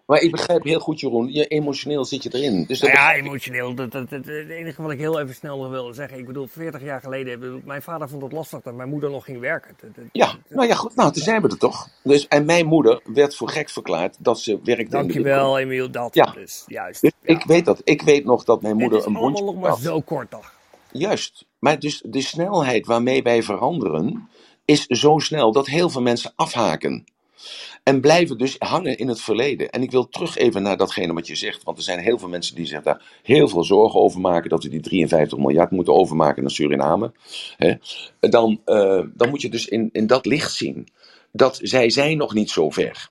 Maar 0.05 0.21
ik 0.21 0.31
begrijp 0.31 0.63
heel 0.63 0.79
goed, 0.79 0.99
Jeroen. 0.99 1.33
Je, 1.33 1.47
emotioneel 1.47 2.05
zit 2.05 2.23
je 2.23 2.29
erin. 2.33 2.65
Dus 2.67 2.81
nou 2.81 2.93
ja, 2.93 3.13
emotioneel. 3.13 3.73
Dat, 3.73 3.91
dat, 3.91 4.09
dat, 4.09 4.25
het 4.25 4.49
enige 4.49 4.81
wat 4.81 4.91
ik 4.91 4.99
heel 4.99 5.19
even 5.19 5.35
snel 5.35 5.57
nog 5.57 5.69
wil 5.69 5.93
zeggen. 5.93 6.17
Ik 6.17 6.25
bedoel, 6.25 6.47
40 6.47 6.81
jaar 6.81 6.99
geleden. 7.01 7.61
Mijn 7.65 7.81
vader 7.81 8.09
vond 8.09 8.21
het 8.21 8.31
lastig 8.31 8.61
dat 8.61 8.73
mijn 8.73 8.89
moeder 8.89 9.09
nog 9.09 9.25
ging 9.25 9.39
werken. 9.39 9.75
ja, 10.11 10.35
nou 10.49 10.67
ja, 10.67 10.75
goed. 10.75 10.95
Nou, 10.95 11.11
toen 11.11 11.23
zijn 11.23 11.41
we 11.41 11.47
er 11.47 11.57
toch. 11.57 11.87
Dus, 12.03 12.27
en 12.27 12.45
mijn 12.45 12.65
moeder 12.65 13.01
werd 13.03 13.35
voor 13.35 13.49
gek 13.49 13.69
verklaard 13.69 14.15
dat 14.19 14.39
ze 14.39 14.59
werkte 14.63 14.89
Dankjewel, 14.89 15.59
Emiel. 15.59 15.91
Dat 15.91 16.15
ja. 16.15 16.31
dus, 16.31 16.63
juist. 16.67 17.01
Dus 17.01 17.11
ik 17.21 17.43
weet 17.43 17.65
dat. 17.65 17.81
Ik 17.83 18.01
weet 18.01 18.25
nog 18.25 18.43
dat 18.43 18.61
mijn 18.61 18.77
moeder 18.77 19.05
een 19.05 19.13
bondje 19.13 19.43
nog 19.43 19.55
maar 19.55 19.77
zo 19.77 20.01
kort 20.01 20.29
toch. 20.29 20.59
Juist. 20.91 21.45
Maar 21.59 21.79
dus 21.79 22.01
de 22.05 22.21
snelheid 22.21 22.85
waarmee 22.85 23.23
wij 23.23 23.43
veranderen 23.43 24.29
is 24.65 24.85
zo 24.85 25.19
snel 25.19 25.51
dat 25.51 25.67
heel 25.67 25.89
veel 25.89 26.01
mensen 26.01 26.33
afhaken. 26.35 27.03
En 27.83 28.01
blijven 28.01 28.37
dus 28.37 28.55
hangen 28.59 28.97
in 28.97 29.07
het 29.07 29.21
verleden. 29.21 29.69
En 29.69 29.81
ik 29.81 29.91
wil 29.91 30.09
terug 30.09 30.37
even 30.37 30.61
naar 30.61 30.77
datgene 30.77 31.13
wat 31.13 31.27
je 31.27 31.35
zegt. 31.35 31.63
Want 31.63 31.77
er 31.77 31.83
zijn 31.83 31.99
heel 31.99 32.17
veel 32.17 32.29
mensen 32.29 32.55
die 32.55 32.65
zich 32.65 32.81
daar 32.81 33.03
heel 33.23 33.47
veel 33.47 33.63
zorgen 33.63 33.99
over 33.99 34.21
maken. 34.21 34.49
Dat 34.49 34.63
we 34.63 34.69
die 34.69 34.79
53 34.79 35.37
miljard 35.37 35.71
moeten 35.71 35.93
overmaken 35.93 36.41
naar 36.41 36.51
Suriname. 36.51 37.11
Hè? 37.57 37.73
Dan, 38.19 38.61
uh, 38.65 39.03
dan 39.13 39.29
moet 39.29 39.41
je 39.41 39.49
dus 39.49 39.67
in, 39.67 39.89
in 39.91 40.07
dat 40.07 40.25
licht 40.25 40.53
zien. 40.53 40.87
Dat 41.31 41.59
zij 41.61 41.89
zijn 41.89 42.17
nog 42.17 42.33
niet 42.33 42.49
zo 42.49 42.69
ver. 42.69 43.10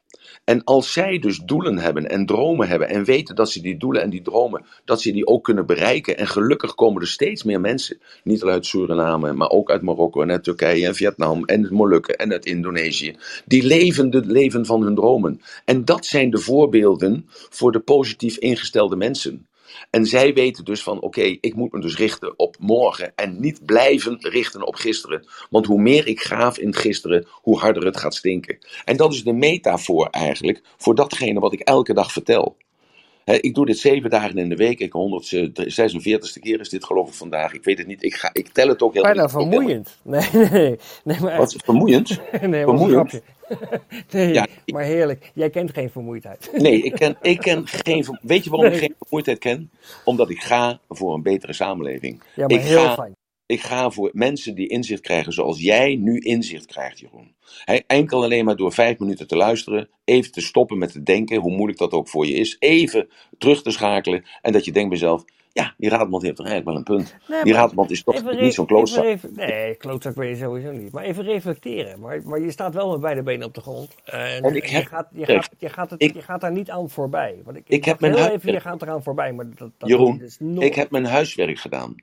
En 0.51 0.65
als 0.65 0.93
zij 0.93 1.19
dus 1.19 1.39
doelen 1.39 1.79
hebben 1.79 2.09
en 2.09 2.27
dromen 2.27 2.69
hebben 2.69 2.89
en 2.89 3.05
weten 3.05 3.35
dat 3.35 3.51
ze 3.51 3.63
die 3.63 3.77
doelen 3.77 4.03
en 4.03 4.11
die 4.11 4.23
dromen, 4.23 4.65
dat 4.85 5.01
ze 5.01 5.13
die 5.13 5.27
ook 5.27 5.45
kunnen 5.45 5.67
bereiken. 5.67 6.17
En 6.17 6.27
gelukkig 6.27 6.75
komen 6.75 7.01
er 7.01 7.09
steeds 7.09 7.43
meer 7.43 7.61
mensen, 7.61 7.99
niet 8.25 8.43
alleen 8.43 8.55
uit 8.55 8.67
Suriname, 8.67 9.33
maar 9.33 9.51
ook 9.51 9.71
uit 9.71 9.83
Marokko 9.83 10.23
en 10.23 10.31
uit 10.31 10.45
Turkije 10.45 10.87
en 10.87 10.95
Vietnam 10.95 11.45
en 11.45 11.63
het 11.63 11.71
Molukken 11.71 12.17
en 12.17 12.33
uit 12.33 12.47
Indonesië. 12.47 13.17
Die 13.45 13.63
leven 13.63 14.15
het 14.15 14.27
leven 14.27 14.67
van 14.67 14.83
hun 14.83 14.95
dromen. 14.95 15.41
En 15.65 15.85
dat 15.85 16.07
zijn 16.07 16.31
de 16.31 16.39
voorbeelden 16.39 17.25
voor 17.29 17.73
de 17.73 17.81
positief 17.81 18.37
ingestelde 18.37 18.97
mensen. 18.97 19.49
En 19.91 20.07
zij 20.07 20.35
weten 20.35 20.65
dus 20.65 20.83
van 20.83 21.01
oké, 21.01 21.37
ik 21.41 21.55
moet 21.55 21.73
me 21.73 21.81
dus 21.81 21.97
richten 21.97 22.39
op 22.39 22.57
morgen 22.59 23.13
en 23.15 23.41
niet 23.41 23.65
blijven 23.65 24.17
richten 24.21 24.67
op 24.67 24.75
gisteren. 24.75 25.27
Want 25.51 25.67
hoe 25.67 25.81
meer 25.81 26.07
ik 26.07 26.21
graaf 26.21 26.59
in 26.59 26.75
gisteren, 26.75 27.27
hoe 27.31 27.59
harder 27.59 27.85
het 27.85 27.97
gaat 27.97 28.15
stinken. 28.15 28.59
En 28.85 28.97
dat 28.97 29.13
is 29.13 29.25
de 29.25 29.33
metafoor 29.33 30.07
eigenlijk 30.07 30.63
voor 30.77 30.95
datgene 30.95 31.41
wat 31.41 31.53
ik 31.53 31.61
elke 31.61 31.95
dag 31.95 32.13
vertel. 32.13 32.57
Ik 33.25 33.55
doe 33.55 33.67
dit 33.67 33.79
zeven 33.79 34.11
dagen 34.11 34.39
in 34.39 34.49
de 34.49 34.57
week. 34.57 34.79
Ik 34.79 34.93
146ste 34.93 36.41
keer 36.41 36.61
is 36.61 36.69
dit 36.69 36.85
geloof 36.85 37.09
ik 37.09 37.15
vandaag. 37.15 37.53
Ik 37.53 37.65
weet 37.65 37.79
het 37.79 37.87
niet. 37.87 38.03
Ik, 38.03 38.15
ga, 38.15 38.31
ik 38.33 38.49
tel 38.49 38.69
het 38.69 38.83
ook 38.83 38.93
heel 38.93 39.03
Bijna 39.03 39.29
vermoeiend. 39.29 39.99
Nee, 40.03 40.29
nee, 40.33 40.79
nee. 41.05 41.21
Maar... 41.21 41.37
Wat, 41.37 41.55
vermoeiend? 41.65 42.21
nee, 42.41 42.65
vermoeiend? 42.65 43.21
nee, 44.11 44.33
ja, 44.33 44.47
maar 44.67 44.85
heerlijk. 44.85 45.31
Jij 45.35 45.51
kent 45.51 45.73
geen 45.73 45.91
vermoeidheid. 45.91 46.51
nee, 46.53 46.83
ik 46.83 46.95
ken, 46.95 47.17
ik 47.23 47.39
ken 47.39 47.67
geen 47.67 48.19
Weet 48.23 48.45
je 48.45 48.51
waarom 48.51 48.73
ik 48.73 48.79
geen 48.79 48.95
vermoeidheid 48.99 49.39
ken? 49.39 49.71
Omdat 50.05 50.31
ik 50.31 50.41
ga 50.41 50.81
voor 50.89 51.15
een 51.15 51.23
betere 51.23 51.53
samenleving. 51.53 52.23
Ja, 52.35 52.47
maar 52.47 52.59
ik 52.59 52.65
heel 52.65 52.85
ga, 52.85 52.95
fijn. 52.95 53.17
Ik 53.51 53.61
ga 53.61 53.91
voor 53.91 54.11
mensen 54.13 54.55
die 54.55 54.69
inzicht 54.69 55.01
krijgen 55.01 55.33
zoals 55.33 55.61
jij 55.61 55.97
nu 55.97 56.19
inzicht 56.19 56.67
krijgt, 56.67 56.99
Jeroen. 56.99 57.35
Enkel 57.87 58.23
alleen 58.23 58.45
maar 58.45 58.57
door 58.57 58.73
vijf 58.73 58.99
minuten 58.99 59.27
te 59.27 59.37
luisteren, 59.37 59.89
even 60.05 60.33
te 60.33 60.41
stoppen 60.41 60.79
met 60.79 60.93
te 60.93 61.03
denken, 61.03 61.41
hoe 61.41 61.53
moeilijk 61.53 61.79
dat 61.79 61.93
ook 61.93 62.09
voor 62.09 62.27
je 62.27 62.33
is, 62.33 62.57
even 62.59 63.09
terug 63.39 63.63
te 63.63 63.71
schakelen 63.71 64.25
en 64.43 64.53
dat 64.53 64.65
je 64.65 64.73
denkt 64.73 64.89
bij 64.89 64.99
jezelf, 64.99 65.25
ja, 65.53 65.75
die 65.77 65.89
raadman 65.91 66.25
heeft 66.25 66.37
toch 66.37 66.47
eigenlijk 66.47 66.85
wel 66.87 66.97
een 66.97 67.05
punt. 67.05 67.17
Nee, 67.29 67.43
die 67.43 67.53
raadman 67.53 67.89
is 67.89 68.03
toch 68.03 68.33
niet 68.41 68.55
zo'n 68.55 68.67
klootzak. 68.67 69.05
Nee, 69.35 69.75
klootzak 69.75 70.15
ben 70.15 70.29
je 70.29 70.37
sowieso 70.37 70.73
niet. 70.73 70.93
Maar 70.93 71.05
even 71.05 71.25
reflecteren. 71.25 72.01
Maar, 72.01 72.23
maar 72.25 72.41
je 72.41 72.51
staat 72.51 72.75
wel 72.75 72.91
met 72.91 73.01
beide 73.01 73.23
benen 73.23 73.47
op 73.47 73.55
de 73.55 73.61
grond. 73.61 73.95
En, 74.05 74.43
En 74.43 74.55
ik 74.57 74.67
je, 74.67 74.85
gaat, 74.87 75.09
je, 75.13 75.25
gaat, 75.25 75.51
je, 75.59 75.69
gaat 75.69 75.91
het, 75.91 76.03
ik- 76.03 76.15
je 76.15 76.23
gaat 76.23 76.41
daar 76.41 76.53
niet 76.53 76.71
aan 76.71 76.91
voorbij. 76.91 77.41
Want 77.45 77.57
ik, 77.57 77.65
Ik 77.69 77.85
heb 77.85 78.01
mijn 78.01 78.15
heel 78.15 78.27
even, 78.29 78.53
je 78.53 78.61
gaat 78.61 78.83
eraan 78.83 79.03
voorbij. 79.03 79.33
Maar 79.33 79.47
dat, 79.55 79.71
dat 79.79 79.89
Jeroen, 79.89 80.19
dus 80.19 80.37
nooit. 80.41 80.63
Ik 80.63 80.75
heb 80.75 80.91
mijn 80.91 81.05
huiswerk 81.05 81.59
gedaan. 81.59 81.95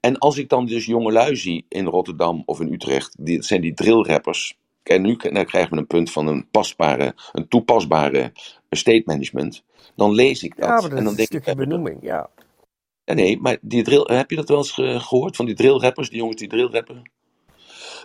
En 0.00 0.18
als 0.18 0.36
ik 0.38 0.48
dan 0.48 0.66
dus 0.66 0.86
jongelui 0.86 1.36
zie 1.36 1.66
in 1.68 1.86
Rotterdam 1.86 2.42
of 2.46 2.60
in 2.60 2.72
Utrecht, 2.72 3.16
die, 3.18 3.36
dat 3.36 3.44
zijn 3.44 3.60
die 3.60 3.74
drillrappers. 3.74 4.58
En 4.82 5.02
nu 5.02 5.16
nou 5.30 5.44
krijgen 5.44 5.70
we 5.70 5.76
een 5.76 5.86
punt 5.86 6.10
van 6.10 6.26
een, 6.26 6.46
pasbare, 6.50 7.14
een 7.32 7.48
toepasbare 7.48 8.32
state 8.70 9.02
management. 9.04 9.62
Dan 9.96 10.12
lees 10.12 10.42
ik 10.42 10.56
dat. 10.56 10.68
Ja, 10.68 10.80
maar 10.80 10.82
dat 10.82 10.90
en 10.90 10.96
is 10.96 11.02
dan 11.02 11.10
een 11.10 11.16
denk 11.16 11.28
ik, 11.30 11.42
stukje 11.42 11.54
benoeming. 11.54 11.98
Ja. 12.02 12.28
Ja, 13.04 13.14
nee, 13.14 13.40
maar 13.40 13.58
die 13.62 13.84
drill, 13.84 14.02
heb 14.16 14.30
je 14.30 14.36
dat 14.36 14.48
wel 14.48 14.58
eens 14.58 14.72
ge- 14.72 15.00
gehoord 15.00 15.36
van 15.36 15.46
die 15.46 15.54
drillrappers, 15.54 16.10
die 16.10 16.18
jongens 16.18 16.36
die 16.38 16.48
drillrappen? 16.48 17.13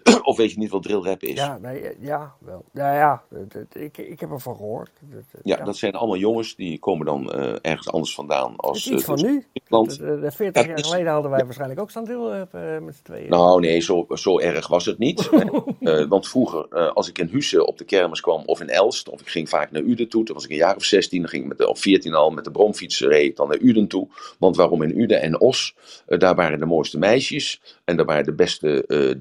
of 0.23 0.37
weet 0.37 0.51
je 0.51 0.57
niet 0.57 0.69
wat 0.69 0.83
drillrappen 0.83 1.27
is? 1.27 1.35
Ja, 1.35 1.57
nee, 1.57 1.79
eh, 1.81 1.95
ja, 2.05 2.33
wel. 2.39 2.65
Ja, 2.73 2.93
ja, 2.95 3.23
dat- 3.29 3.51
dat- 3.51 3.81
ik, 3.81 3.97
ik 3.97 4.19
heb 4.19 4.31
ervan 4.31 4.55
gehoord. 4.55 4.89
Dat- 5.01 5.41
Ja, 5.43 5.63
dat 5.63 5.77
zijn 5.77 5.93
allemaal 5.93 6.17
jongens 6.17 6.55
die 6.55 6.79
komen 6.79 7.05
dan 7.05 7.31
eh, 7.31 7.55
ergens 7.61 7.89
anders 7.91 8.13
vandaan 8.15 8.51
Het 8.51 8.61
als 8.61 8.77
is 8.77 8.91
iets 8.91 9.01
eh, 9.01 9.07
van 9.07 9.15
dus 9.15 9.23
nu. 9.25 9.45
Nederland. 9.53 9.97
Dat- 9.99 10.07
dat- 10.07 10.21
dat 10.21 10.35
40 10.35 10.61
Ja, 10.61 10.67
jaar 10.67 10.77
is- 10.77 10.87
geleden 10.87 11.11
hadden 11.11 11.31
wij 11.31 11.43
waarschijnlijk 11.43 11.79
ook 11.81 11.89
staan 11.89 12.03
deel 12.05 12.33
eh, 12.33 12.41
met 12.79 12.95
z'n 12.95 13.03
tweeën. 13.03 13.29
Nou, 13.29 13.59
nee, 13.61 13.79
zo, 13.79 14.05
zo 14.13 14.39
erg 14.39 14.67
was 14.67 14.85
het 14.85 14.97
niet. 14.97 15.29
Want 16.09 16.27
vroeger, 16.27 16.67
als 16.93 17.09
ik 17.09 17.17
in 17.17 17.27
Husse 17.27 17.65
op 17.65 17.77
de 17.77 17.83
kermis 17.85 18.21
kwam 18.21 18.43
of 18.45 18.61
in 18.61 18.69
Elst, 18.69 19.09
of 19.09 19.21
ik 19.21 19.27
ging 19.29 19.49
vaak 19.49 19.71
naar 19.71 19.81
Uden 19.81 20.09
toe, 20.09 20.23
toen 20.23 20.35
was 20.35 20.43
ik 20.43 20.49
een 20.51 20.55
jaar 20.55 20.75
of 20.75 20.83
16, 20.83 21.19
dan 21.21 21.29
ging 21.29 21.43
ik 21.43 21.49
met 21.49 21.57
de, 21.57 21.67
of 21.69 21.79
14 21.79 22.13
al 22.13 22.29
met 22.29 22.43
de 22.43 22.51
bromfiets 22.51 22.99
reed 23.01 23.35
dan 23.37 23.47
naar 23.47 23.59
Uden 23.59 23.87
toe. 23.87 24.07
Want 24.39 24.55
waarom 24.55 24.81
in 24.83 24.99
Uden 24.99 25.21
en 25.21 25.39
Os? 25.39 25.75
Daar 26.05 26.35
waren 26.35 26.59
de 26.59 26.65
mooiste 26.65 26.97
meisjes 26.97 27.61
en 27.85 27.97
daar 27.97 28.05
waren 28.05 28.23
de 28.25 28.33
beste 28.33 28.85
eh, 28.85 29.15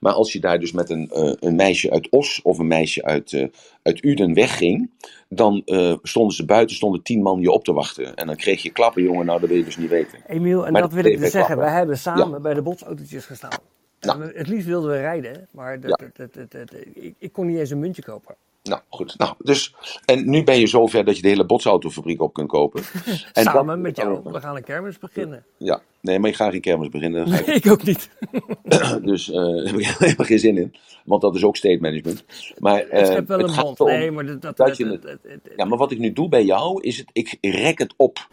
Maar 0.00 0.12
als 0.12 0.32
je 0.32 0.40
daar 0.40 0.58
dus 0.58 0.72
met 0.72 0.90
een, 0.90 1.10
eh, 1.10 1.32
een 1.40 1.54
meisje 1.56 1.90
uit 1.90 2.08
Os 2.10 2.40
of 2.42 2.58
een 2.58 2.66
meisje 2.66 3.02
uit, 3.02 3.32
eh, 3.32 3.46
uit 3.82 4.04
Uden 4.04 4.34
wegging, 4.34 4.90
dan 5.28 5.62
eh, 5.64 5.94
stonden 6.02 6.36
ze 6.36 6.44
buiten, 6.44 6.76
stonden 6.76 7.02
tien 7.02 7.22
man 7.22 7.40
je 7.40 7.50
op 7.50 7.64
te 7.64 7.72
wachten. 7.72 8.14
En 8.14 8.26
dan 8.26 8.36
kreeg 8.36 8.62
je 8.62 8.70
klappen, 8.70 9.02
jongen, 9.02 9.26
nou 9.26 9.40
dat 9.40 9.48
wil 9.48 9.58
je 9.58 9.64
dus 9.64 9.76
niet 9.76 9.90
weten. 9.90 10.18
Emiel, 10.26 10.66
en 10.66 10.72
Maar 10.72 10.80
dat 10.80 10.90
dat 10.90 11.02
wil 11.02 11.12
ik 11.12 11.18
dus 11.20 11.30
zeggen. 11.30 11.56
Wij 11.56 11.72
hebben 11.72 11.98
samen 11.98 12.42
bij 12.42 12.54
de 12.54 12.62
botsautootjes 12.62 13.24
gestaan. 13.26 13.58
Nou. 14.00 14.32
Het 14.34 14.48
liefst 14.48 14.66
wilden 14.66 14.90
we 14.90 14.96
rijden, 15.00 15.48
maar 15.52 15.80
dat, 15.80 15.98
dat, 15.98 16.16
dat, 16.16 16.50
dat- 16.52 16.70
dat- 16.70 16.80
ik, 16.94 17.14
ik 17.18 17.32
kon 17.32 17.46
niet 17.46 17.58
eens 17.58 17.70
een 17.70 17.78
muntje 17.78 18.02
kopen. 18.02 18.34
Nou, 18.68 18.80
goed. 18.88 19.18
Nou, 19.18 19.34
dus, 19.38 19.74
en 20.04 20.30
nu 20.30 20.44
ben 20.44 20.58
je 20.60 20.66
zover 20.66 21.04
dat 21.04 21.16
je 21.16 21.22
de 21.22 21.28
hele 21.28 21.46
botsautofabriek 21.46 22.20
op 22.22 22.32
kunt 22.32 22.48
kopen. 22.48 22.82
En 23.32 23.42
Samen 23.44 23.66
dat- 23.66 23.78
met 23.78 23.96
jou. 23.96 24.20
We 24.24 24.40
gaan 24.40 24.56
een 24.56 24.64
kermis 24.64 24.98
beginnen. 24.98 25.44
Ja, 25.56 25.80
nee, 26.00 26.18
maar 26.18 26.30
ik 26.30 26.36
ga 26.36 26.50
geen 26.50 26.60
kermis 26.60 26.88
beginnen. 26.88 27.46
Ik 27.54 27.66
ook 27.70 27.82
niet. 27.82 28.10
ik- 28.30 28.98
dus 29.02 29.30
eh, 29.30 29.34
daar 29.54 29.64
heb 29.64 29.78
ik 29.78 29.86
helemaal 29.86 30.26
geen 30.26 30.38
zin 30.38 30.58
in. 30.58 30.74
Want 31.04 31.20
dat 31.22 31.34
is 31.34 31.44
ook 31.44 31.56
state 31.56 31.78
management. 31.80 32.24
Maar, 32.58 32.78
Het 32.78 32.88
eh, 32.88 33.04
schept 33.06 33.28
wel 33.28 33.40
een 33.40 33.50
erom 33.50 33.74
Nee, 33.86 34.10
maar 34.10 34.26
dat... 34.26 34.42
dat, 34.42 34.56
dat 34.56 34.66
dat- 34.66 34.76
je 34.76 34.84
dat- 34.84 34.92
het- 34.92 35.02
dat- 35.02 35.18
dat- 35.22 35.52
Ja, 35.56 35.64
maar 35.64 35.78
wat 35.78 35.90
ik 35.90 35.98
nu 35.98 36.12
doe 36.12 36.28
bij 36.28 36.44
jou, 36.44 36.82
is 36.82 36.98
het, 36.98 37.10
ik 37.12 37.38
rek 37.40 37.78
het 37.78 37.94
op. 37.96 38.28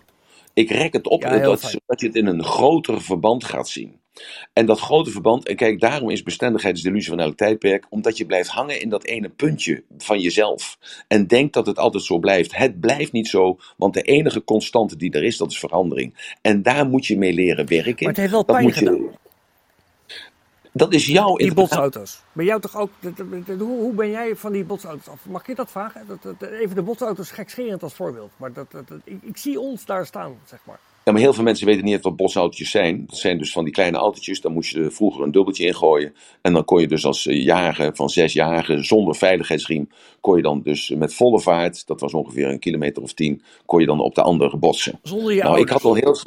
Ik 0.53 0.69
rek 0.69 0.93
het 0.93 1.07
op 1.07 1.21
Ja, 1.21 1.37
dat, 1.39 1.59
fijn. 1.59 1.81
dat 1.85 1.99
je 2.01 2.07
het 2.07 2.15
in 2.15 2.25
een 2.27 2.43
groter 2.43 3.01
verband 3.01 3.43
gaat 3.43 3.69
zien. 3.69 3.99
En 4.53 4.65
dat 4.65 4.79
grote 4.79 5.11
verband, 5.11 5.47
en 5.47 5.55
kijk, 5.55 5.79
daarom 5.79 6.09
is 6.09 6.23
bestendigheid 6.23 6.75
is 6.75 6.81
de 6.81 6.89
illusie 6.89 7.09
van 7.09 7.19
elk 7.19 7.35
tijdperk, 7.37 7.85
omdat 7.89 8.17
je 8.17 8.25
blijft 8.25 8.49
hangen 8.49 8.81
in 8.81 8.89
dat 8.89 9.03
ene 9.03 9.29
puntje 9.29 9.83
van 9.97 10.19
jezelf. 10.19 10.77
En 11.07 11.27
denkt 11.27 11.53
dat 11.53 11.65
het 11.65 11.77
altijd 11.77 12.03
zo 12.03 12.19
blijft. 12.19 12.55
Het 12.57 12.79
blijft 12.79 13.11
niet 13.11 13.27
zo, 13.27 13.57
want 13.77 13.93
de 13.93 14.01
enige 14.01 14.43
constante 14.43 14.95
die 14.97 15.11
er 15.11 15.23
is, 15.23 15.37
dat 15.37 15.51
is 15.51 15.59
verandering. 15.59 16.35
En 16.41 16.61
daar 16.61 16.85
moet 16.87 17.05
je 17.05 17.17
mee 17.17 17.33
leren 17.33 17.67
werken. 17.67 17.95
Maar 17.99 18.07
het 18.07 18.17
heeft 18.17 18.31
wel 18.31 18.45
Dat 18.45 18.55
pijn 18.55 18.63
moet 18.67 18.73
je- 18.75 18.85
gedaan. 18.85 19.19
Dat 20.73 20.93
is 20.93 21.05
jouw 21.05 21.35
Die 21.35 21.53
botsauto's. 21.53 22.21
Ben 22.31 22.45
jou 22.45 22.61
toch 22.61 22.77
ook... 22.77 22.89
hoe, 23.57 23.93
ben 23.93 24.09
jij 24.09 24.35
van 24.35 24.51
die 24.51 24.63
botsauto's 24.63 25.07
af? 25.07 25.25
Mag 25.25 25.47
ik 25.47 25.55
dat 25.55 25.71
vragen? 25.71 26.19
Even 26.61 26.75
de 26.75 26.81
botsauto's 26.81 27.31
gekscherend 27.31 27.83
als 27.83 27.93
voorbeeld. 27.93 28.31
Maar 28.37 28.53
dat, 28.53 28.71
dat, 28.71 28.87
dat- 28.87 28.99
ik, 29.03 29.17
ik 29.21 29.37
zie 29.37 29.59
ons 29.59 29.85
daar 29.85 30.05
staan, 30.05 30.35
zeg 30.45 30.59
maar. 30.65 30.79
Ja, 31.05 31.11
maar 31.11 31.21
heel 31.21 31.33
veel 31.33 31.43
mensen 31.43 31.65
weten 31.65 31.83
niet 31.85 32.01
wat 32.01 32.15
botsautootjes 32.15 32.71
zijn. 32.71 33.05
Dat 33.07 33.17
zijn 33.17 33.37
dus 33.37 33.51
van 33.51 33.63
die 33.63 33.73
kleine 33.73 33.97
autootjes. 33.97 34.41
Daar 34.41 34.51
moest 34.51 34.71
je 34.71 34.91
vroeger 34.91 35.23
een 35.23 35.31
dubbeltje 35.31 35.65
in 35.65 35.75
gooien. 35.75 36.15
En 36.41 36.53
dan 36.53 36.65
kon 36.65 36.81
je 36.81 36.87
dus 36.87 37.05
als 37.05 37.27
eh, 37.27 37.43
jarige 37.43 37.91
van 37.93 38.09
zes 38.09 38.33
jaren 38.33 38.85
zonder 38.85 39.15
veiligheidsriem. 39.15 39.89
kon 40.19 40.35
je 40.37 40.41
dan 40.43 40.61
dus 40.61 40.89
met 40.89 41.13
volle 41.13 41.39
vaart. 41.39 41.87
dat 41.87 41.99
was 42.01 42.13
ongeveer 42.13 42.47
een 42.49 42.59
kilometer 42.59 43.01
of 43.03 43.13
tien. 43.13 43.41
kon 43.65 43.79
je 43.79 43.85
dan 43.85 43.99
op 43.99 44.15
de 44.15 44.21
andere 44.21 44.57
botsen. 44.57 44.99
Zonder 45.03 45.33
je 45.33 45.43
nou, 45.43 45.59
ik 45.59 45.69
ouders. 45.69 45.71
had 45.71 45.83
al 45.85 45.95
heel. 45.95 46.17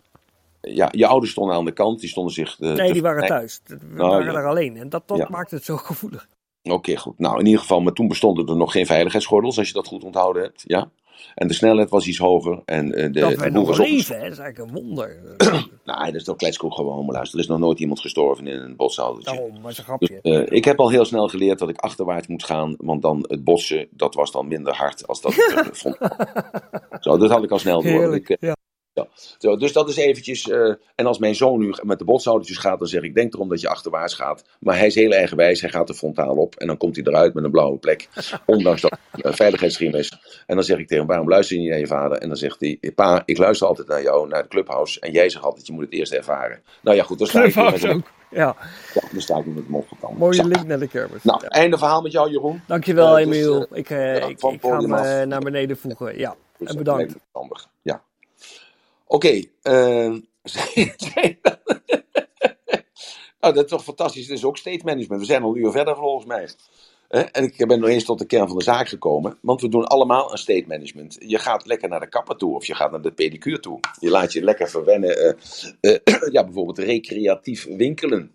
Ja, 0.74 0.88
je 0.92 1.06
ouders 1.06 1.32
stonden 1.32 1.54
aan 1.56 1.64
de 1.64 1.72
kant. 1.72 2.00
Die 2.00 2.08
stonden 2.08 2.32
zich. 2.34 2.56
eh, 2.60 2.72
Nee, 2.72 2.92
die 2.92 3.02
waren 3.02 3.26
thuis. 3.26 3.60
We 3.66 3.76
Nou, 3.94 4.08
waren 4.10 4.26
ja. 4.26 4.32
daar 4.32 4.46
alleen. 4.46 4.76
En 4.76 4.88
dat, 4.88 5.02
dat 5.08 5.18
Ja. 5.18 5.26
maakt 5.30 5.50
het 5.50 5.64
zo 5.64 5.76
gevoelig. 5.76 6.28
Oké, 6.62 6.96
goed. 6.96 7.18
Nou, 7.18 7.38
in 7.38 7.44
ieder 7.46 7.60
geval, 7.60 7.80
maar 7.80 7.92
toen 7.92 8.08
bestonden 8.08 8.46
er 8.46 8.56
nog 8.56 8.72
geen 8.72 8.86
veiligheidsgordels, 8.86 9.58
als 9.58 9.68
je 9.68 9.74
dat 9.74 9.86
goed 9.86 10.04
onthouden 10.04 10.42
hebt. 10.42 10.62
Ja. 10.66 10.90
En 11.34 11.48
de 11.48 11.54
snelheid 11.54 11.90
was 11.90 12.06
iets 12.06 12.18
hoger. 12.18 12.62
En 12.64 12.92
eh, 12.94 13.12
de, 13.12 13.20
dat 13.20 13.34
wij 13.34 13.48
nog 13.50 13.78
leven, 13.78 14.18
hè. 14.20 14.30
is 14.30 14.38
eigenlijk 14.38 14.58
een 14.58 14.82
wonder. 14.82 15.16
Nou, 15.84 16.04
dat 16.04 16.14
is 16.14 16.24
toch 16.24 16.36
kletskoek 16.36 16.74
gewoon. 16.74 17.04
Maar 17.04 17.14
luister, 17.14 17.38
er 17.38 17.44
is 17.44 17.50
nog 17.50 17.58
nooit 17.58 17.78
iemand 17.80 18.00
gestorven 18.00 18.46
in 18.46 18.60
een 18.60 18.76
botsautootje. 18.76 19.30
Daarom, 19.30 19.50
maar 19.52 19.58
een 19.60 19.62
Dus, 19.66 19.78
grapje. 19.78 20.18
eh, 20.22 20.42
ik 20.56 20.64
heb 20.64 20.80
al 20.80 20.88
heel 20.90 21.04
snel 21.04 21.28
geleerd 21.28 21.58
dat 21.58 21.68
ik 21.68 21.76
achterwaarts 21.78 22.26
moet 22.26 22.44
gaan, 22.44 22.74
want 22.78 23.02
dan 23.02 23.24
het 23.28 23.44
botsen, 23.44 23.86
dat 23.90 24.14
was 24.14 24.30
dan 24.30 24.48
minder 24.48 24.74
hard 24.74 25.06
als 25.06 25.20
dat 25.20 25.32
ik 25.32 25.38
eh, 25.38 25.66
vond. 25.82 25.96
Zo, 27.00 27.16
dat 27.18 27.30
had 27.30 27.44
ik 27.44 27.50
al 27.50 27.58
snel 27.58 27.82
door. 27.82 27.90
Heerlijk. 27.90 28.28
Ik, 28.28 28.40
Ja. 28.40 28.56
Ja. 28.94 29.06
Zo, 29.38 29.56
dus 29.56 29.72
dat 29.72 29.88
is 29.88 29.96
eventjes, 29.96 30.48
eh, 30.48 30.72
en 30.94 31.06
als 31.06 31.18
mijn 31.18 31.34
zoon 31.34 31.58
nu 31.58 31.74
met 31.82 31.98
de 31.98 32.04
botsautootjes 32.04 32.56
gaat, 32.58 32.78
dan 32.78 32.88
zeg 32.88 33.02
ik, 33.02 33.14
denk 33.14 33.34
erom 33.34 33.48
dat 33.48 33.60
je 33.60 33.68
achterwaarts 33.68 34.14
gaat. 34.14 34.44
Maar 34.60 34.76
hij 34.78 34.86
is 34.86 34.94
heel 34.94 35.10
eigenwijs, 35.12 35.60
hij 35.60 35.70
gaat 35.70 35.88
er 35.88 35.94
frontaal 35.94 36.36
op 36.36 36.54
en 36.54 36.66
dan 36.66 36.76
komt 36.76 36.96
hij 36.96 37.04
eruit 37.04 37.34
met 37.34 37.44
een 37.44 37.50
blauwe 37.50 37.78
plek, 37.78 38.08
ondanks 38.46 38.80
dat 38.80 38.98
het 39.10 39.24
een 39.24 39.34
veiligheidsriem 39.34 39.94
is. 39.94 40.18
En 40.46 40.54
dan 40.54 40.64
zeg 40.64 40.78
ik 40.78 40.82
tegen 40.86 40.98
hem, 40.98 41.06
waarom 41.06 41.28
luister 41.28 41.56
je 41.56 41.62
niet 41.62 41.70
naar 41.70 41.80
je 41.80 41.86
vader? 41.86 42.18
En 42.18 42.28
dan 42.28 42.36
zegt 42.36 42.60
hij, 42.60 42.78
pa, 42.94 43.22
ik 43.24 43.38
luister 43.38 43.66
altijd 43.66 43.88
naar 43.88 44.02
jou, 44.02 44.28
naar 44.28 44.40
het 44.40 44.48
clubhouse, 44.48 45.00
en 45.00 45.12
jij 45.12 45.28
zegt 45.28 45.44
altijd, 45.44 45.66
je 45.66 45.72
moet 45.72 45.84
het 45.84 45.92
eerst 45.92 46.12
ervaren. 46.12 46.62
Nou 46.82 46.96
ja, 46.96 47.02
goed, 47.02 47.18
dan 47.18 47.26
sta 47.26 47.40
met 47.40 47.52
Clubhouse 47.52 47.86
hem, 47.86 47.96
ook. 47.96 48.10
Ja, 48.30 48.56
ja, 48.94 49.02
dan 49.12 49.20
sta 49.20 49.38
ik 49.38 49.46
met 49.46 49.64
hem 50.00 50.16
mooie 50.16 50.34
Zo. 50.34 50.46
link 50.48 50.66
naar 50.66 50.78
de 50.78 50.88
kermis. 50.88 51.22
Nou, 51.22 51.40
Ja. 51.42 51.48
einde 51.48 51.78
verhaal 51.78 52.02
met 52.02 52.12
jou, 52.12 52.30
Jeroen. 52.30 52.62
Dankjewel, 52.66 53.18
eh, 53.18 53.26
dus, 53.26 53.36
Emiel. 53.36 53.66
eh, 53.66 53.78
ik, 53.78 53.90
eh, 53.90 53.98
ja, 54.18 54.26
ik, 54.26 54.40
ga 54.40 54.76
af. 54.76 55.24
naar 55.24 55.40
beneden 55.40 55.76
voegen. 55.76 56.18
Ja, 56.18 56.30
Dus 56.30 56.38
en 56.58 56.66
dat 56.66 56.76
bedankt. 56.76 57.14
Ja. 57.82 58.02
Oké. 59.14 59.28
eh, 59.62 60.12
nou, 63.40 63.54
dat 63.54 63.64
is 63.64 63.70
toch 63.70 63.84
fantastisch. 63.84 64.26
Het 64.26 64.36
is 64.36 64.44
ook 64.44 64.56
state 64.56 64.84
management. 64.84 65.20
We 65.20 65.26
zijn 65.26 65.42
al 65.42 65.50
een 65.50 65.60
uur 65.60 65.70
verder 65.70 65.96
volgens 65.96 66.26
mij. 66.26 66.48
En 67.08 67.44
ik 67.44 67.66
ben 67.66 67.80
nog 67.80 67.88
eens 67.88 68.04
tot 68.04 68.18
de 68.18 68.26
kern 68.26 68.46
van 68.46 68.58
de 68.58 68.64
zaak 68.64 68.88
gekomen. 68.88 69.38
Want 69.42 69.60
we 69.60 69.68
doen 69.68 69.84
allemaal 69.84 70.32
een 70.32 70.38
state 70.38 70.64
management. 70.66 71.16
Je 71.20 71.38
gaat 71.38 71.66
lekker 71.66 71.88
naar 71.88 72.00
de 72.00 72.08
kapper 72.08 72.36
toe 72.36 72.54
of 72.54 72.64
je 72.64 72.74
gaat 72.74 72.90
naar 72.90 73.02
de 73.02 73.12
pedicure 73.12 73.60
toe. 73.60 73.80
Je 74.00 74.10
laat 74.10 74.32
je 74.32 74.42
lekker 74.42 74.68
verwennen. 74.68 75.36
Uh, 75.80 75.92
uh, 75.92 75.98
ja, 76.34 76.44
bijvoorbeeld 76.44 76.78
recreatief 76.78 77.64
winkelen 77.64 78.33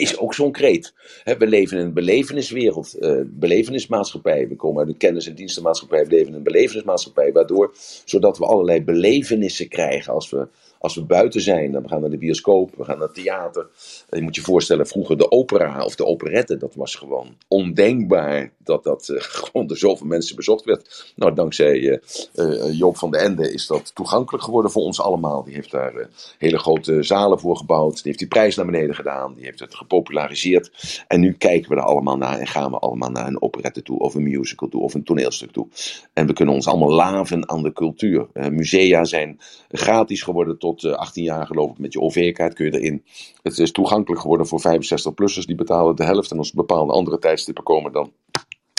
is 0.00 0.18
ook 0.18 0.34
zo'n 0.34 0.52
kreet. 0.52 0.94
we 1.24 1.46
leven 1.46 1.78
in 1.78 1.84
een 1.84 1.92
beleveniswereld, 1.92 2.96
uh, 3.00 3.20
belevenismaatschappij. 3.26 4.48
We 4.48 4.56
komen 4.56 4.80
uit 4.80 4.88
een 4.88 4.96
kennis- 4.96 5.26
en 5.26 5.34
dienstenmaatschappij, 5.34 6.04
we 6.04 6.10
leven 6.10 6.28
in 6.28 6.34
een 6.34 6.42
belevenismaatschappij. 6.42 7.32
Waardoor, 7.32 7.74
zodat 8.04 8.38
we 8.38 8.46
allerlei 8.46 8.82
belevenissen 8.82 9.68
krijgen 9.68 10.12
als 10.12 10.30
we 10.30 10.48
als 10.82 10.94
we 10.94 11.02
buiten 11.02 11.40
zijn, 11.40 11.72
dan 11.72 11.82
we 11.82 11.88
gaan 11.88 12.00
naar 12.00 12.10
de 12.10 12.18
bioscoop, 12.18 12.74
we 12.76 12.84
gaan 12.84 12.98
naar 12.98 13.06
het 13.06 13.16
theater. 13.16 13.68
Je 14.10 14.22
moet 14.22 14.34
je 14.34 14.40
voorstellen, 14.40 14.86
vroeger 14.86 15.18
de 15.18 15.30
opera 15.30 15.84
of 15.84 15.94
de 15.94 16.06
operette, 16.06 16.56
dat 16.56 16.74
was 16.74 16.94
gewoon 16.94 17.36
ondenkbaar 17.48 18.52
dat 18.58 18.84
dat 18.84 19.08
uh, 19.08 19.20
gewoon 19.42 19.66
door 19.66 19.76
zoveel 19.76 20.06
mensen 20.06 20.36
bezocht 20.36 20.64
werd. 20.64 21.12
Nou, 21.16 21.34
dankzij 21.34 22.00
uh, 22.34 22.78
Joop 22.78 22.96
van 22.96 23.10
den 23.10 23.20
Ende 23.20 23.52
is 23.52 23.66
dat 23.66 23.94
toegankelijk 23.94 24.44
geworden 24.44 24.70
voor 24.70 24.82
ons 24.82 25.00
allemaal. 25.00 25.44
Die 25.44 25.54
heeft 25.54 25.70
daar 25.70 26.08
hele 26.38 26.58
grote 26.58 27.02
zalen 27.02 27.40
voor 27.40 27.56
gebouwd, 27.56 27.94
die 27.94 28.02
heeft 28.04 28.18
die 28.18 28.28
prijs 28.28 28.56
naar 28.56 28.66
beneden 28.66 28.94
gedaan, 28.94 29.34
die 29.34 29.44
heeft 29.44 29.60
het 29.60 29.74
gepopulariseerd. 29.74 31.04
En 31.06 31.20
nu 31.20 31.32
kijken 31.32 31.70
we 31.70 31.76
er 31.76 31.82
allemaal 31.82 32.16
naar 32.16 32.38
en 32.38 32.46
gaan 32.46 32.70
we 32.70 32.78
allemaal 32.78 33.10
naar 33.10 33.26
een 33.26 33.42
operette 33.42 33.82
toe, 33.82 33.98
of 33.98 34.14
een 34.14 34.22
musical 34.22 34.68
toe, 34.68 34.82
of 34.82 34.94
een 34.94 35.04
toneelstuk 35.04 35.50
toe. 35.50 35.66
En 36.12 36.26
we 36.26 36.32
kunnen 36.32 36.54
ons 36.54 36.66
allemaal 36.66 36.92
laven 36.92 37.48
aan 37.48 37.62
de 37.62 37.72
cultuur. 37.72 38.26
musea 38.32 39.04
zijn 39.04 39.40
gratis 39.68 40.22
geworden 40.22 40.58
tot 40.58 40.71
tot 40.76 40.96
18 40.96 41.24
jaar 41.24 41.46
geloof 41.46 41.70
ik 41.70 41.78
met 41.78 41.92
je 41.92 42.00
OV-kaart 42.00 42.54
kun 42.54 42.64
je 42.64 42.78
erin. 42.78 43.04
Het 43.42 43.58
is 43.58 43.72
toegankelijk 43.72 44.20
geworden 44.20 44.46
voor 44.46 44.60
65-plussers, 44.60 45.46
die 45.46 45.54
betalen 45.54 45.96
de 45.96 46.04
helft. 46.04 46.30
En 46.30 46.38
als 46.38 46.52
bepaalde 46.52 46.92
andere 46.92 47.18
tijdstippen 47.18 47.64
komen, 47.64 47.92
dan 47.92 48.12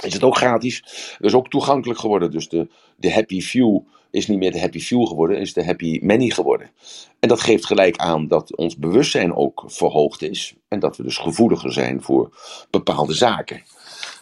is 0.06 0.14
het 0.14 0.24
ook 0.24 0.38
gratis. 0.38 0.78
Het 1.18 1.26
is 1.26 1.34
ook 1.34 1.50
toegankelijk 1.50 2.00
geworden. 2.00 2.32
Dus 2.32 2.50
de, 2.50 2.68
de 2.96 3.14
happy 3.14 3.41
few 3.41 3.80
is 4.12 4.28
niet 4.28 4.38
meer 4.38 4.52
de 4.52 4.60
happy 4.60 4.80
few 4.80 5.08
geworden, 5.08 5.39
is 5.39 5.54
de 5.54 5.66
happy 5.66 6.00
many 6.02 6.30
geworden. 6.30 6.72
En 7.20 7.30
dat 7.30 7.41
geeft 7.41 7.66
gelijk 7.66 7.98
aan 7.98 8.28
dat 8.28 8.56
ons 8.56 8.78
bewustzijn 8.78 9.36
ook 9.36 9.64
verhoogd 9.66 10.22
is. 10.22 10.56
En 10.68 10.80
dat 10.80 10.98
we 10.98 11.04
dus 11.04 11.18
gevoeliger 11.18 11.74
zijn 11.74 12.02
voor 12.02 12.38
bepaalde 12.70 13.14
zaken. 13.14 13.64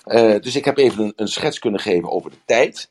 Uh, 0.06 0.40
dus 0.40 0.56
ik 0.56 0.66
heb 0.66 0.78
even 0.78 1.14
een 1.16 1.28
schets 1.28 1.60
kunnen 1.60 1.80
geven 1.80 2.12
over 2.12 2.32
de 2.32 2.38
tijd. 2.46 2.90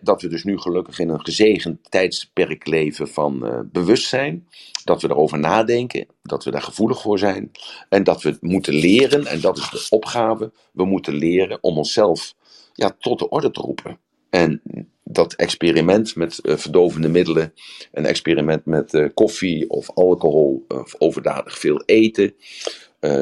Dat 0.00 0.22
we 0.22 0.28
dus 0.28 0.44
nu 0.44 0.58
gelukkig 0.58 0.98
in 0.98 1.08
een 1.08 1.24
gezegend 1.24 1.90
tijdsperk 1.90 2.66
leven 2.66 3.08
van 3.08 3.46
uh, 3.46 3.60
bewustzijn. 3.72 4.48
Dat 4.84 5.02
we 5.02 5.08
erover 5.08 5.38
nadenken, 5.38 6.06
dat 6.22 6.44
we 6.44 6.50
daar 6.50 6.62
gevoelig 6.62 7.00
voor 7.00 7.18
zijn. 7.18 7.50
En 7.88 8.04
dat 8.04 8.22
we 8.22 8.36
moeten 8.40 8.74
leren, 8.74 9.26
en 9.26 9.40
dat 9.40 9.58
is 9.58 9.70
de 9.70 9.86
opgave, 9.88 10.52
we 10.72 10.84
moeten 10.84 11.14
leren 11.14 11.58
om 11.60 11.76
onszelf 11.76 12.34
ja, 12.72 12.96
tot 12.98 13.18
de 13.18 13.28
orde 13.28 13.50
te 13.50 13.60
roepen. 13.60 13.98
En 14.30 14.62
dat 15.04 15.32
experiment 15.32 16.16
met 16.16 16.38
uh, 16.42 16.56
verdovende 16.56 17.08
middelen, 17.08 17.52
een 17.92 18.06
experiment 18.06 18.64
met 18.64 18.94
uh, 18.94 19.08
koffie 19.14 19.70
of 19.70 19.90
alcohol 19.90 20.64
of 20.68 20.94
overdadig 20.98 21.58
veel 21.58 21.82
eten, 21.84 22.34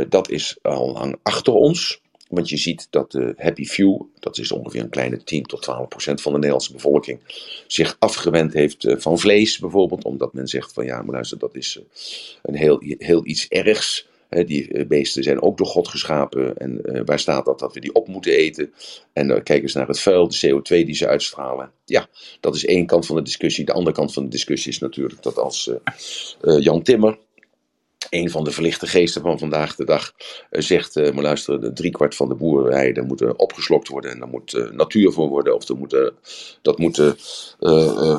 dat 0.08 0.30
is 0.30 0.58
al 0.62 0.92
lang 0.92 1.18
achter 1.22 1.52
ons. 1.52 2.02
Want 2.28 2.48
je 2.48 2.56
ziet 2.56 2.86
dat 2.90 3.12
de 3.12 3.34
happy 3.36 3.64
few, 3.64 4.02
dat 4.20 4.38
is 4.38 4.52
ongeveer 4.52 4.80
een 4.80 4.88
kleine 4.88 5.24
10 5.24 5.42
tot 5.42 5.62
12 5.62 5.88
procent 5.88 6.20
van 6.20 6.32
de 6.32 6.38
Nederlandse 6.38 6.72
bevolking, 6.72 7.18
zich 7.66 7.96
afgewend 7.98 8.52
heeft 8.52 8.84
eh, 8.84 8.96
van 8.98 9.18
vlees 9.18 9.58
bijvoorbeeld. 9.58 10.04
Omdat 10.04 10.32
men 10.32 10.48
zegt 10.48 10.72
van 10.72 10.84
ja, 10.84 11.02
maar 11.02 11.14
luister, 11.14 11.38
dat 11.38 11.54
is 11.56 11.78
eh, 11.78 11.84
een 12.42 12.54
heel, 12.54 12.82
heel 12.98 13.26
iets 13.26 13.48
ergs. 13.48 14.06
Die 14.28 14.72
eh, 14.72 14.86
beesten 14.86 15.22
zijn 15.22 15.42
ook 15.42 15.56
door 15.56 15.66
God 15.66 15.88
geschapen. 15.88 16.56
En 16.56 17.04
waar 17.04 17.18
staat 17.18 17.44
dat? 17.44 17.58
Dat 17.58 17.74
we 17.74 17.80
die 17.80 17.94
op 17.94 18.08
moeten 18.08 18.32
eten. 18.32 18.72
En 19.12 19.42
kijk 19.42 19.62
eens 19.62 19.74
naar 19.74 19.88
het 19.88 20.00
vuil, 20.00 20.28
de 20.28 20.48
CO2 20.48 20.62
die 20.86 20.94
ze 20.94 21.08
uitstralen. 21.08 21.70
Ja, 21.84 22.08
dat 22.40 22.54
is 22.54 22.64
één 22.64 22.86
kant 22.86 23.06
van 23.06 23.16
de 23.16 23.22
discussie. 23.22 23.64
De 23.64 23.72
andere 23.72 23.96
kant 23.96 24.12
van 24.12 24.22
de 24.22 24.28
discussie 24.28 24.72
is 24.72 24.78
natuurlijk 24.78 25.22
dat 25.22 25.38
als 25.38 25.70
Jan 26.40 26.82
Timmer, 26.82 27.18
een 28.14 28.30
van 28.30 28.44
de 28.44 28.50
verlichte 28.50 28.86
geesten 28.86 29.22
van 29.22 29.38
vandaag 29.38 29.74
de 29.74 29.84
dag 29.84 30.12
uh, 30.50 30.60
zegt: 30.60 30.96
uh, 30.96 31.12
maar 31.12 31.22
luister, 31.22 31.60
de 31.60 31.72
driekwart 31.72 32.16
van 32.16 32.28
de 32.28 32.34
boerenweiden 32.34 33.06
moeten 33.06 33.38
opgeslokt 33.38 33.88
worden 33.88 34.10
en 34.10 34.18
daar 34.18 34.28
moet 34.28 34.52
uh, 34.52 34.70
natuur 34.70 35.12
voor 35.12 35.28
worden. 35.28 35.54
Of 35.54 35.68
er 35.68 35.76
moeten, 35.76 36.14
dat 36.62 36.78
moeten 36.78 37.16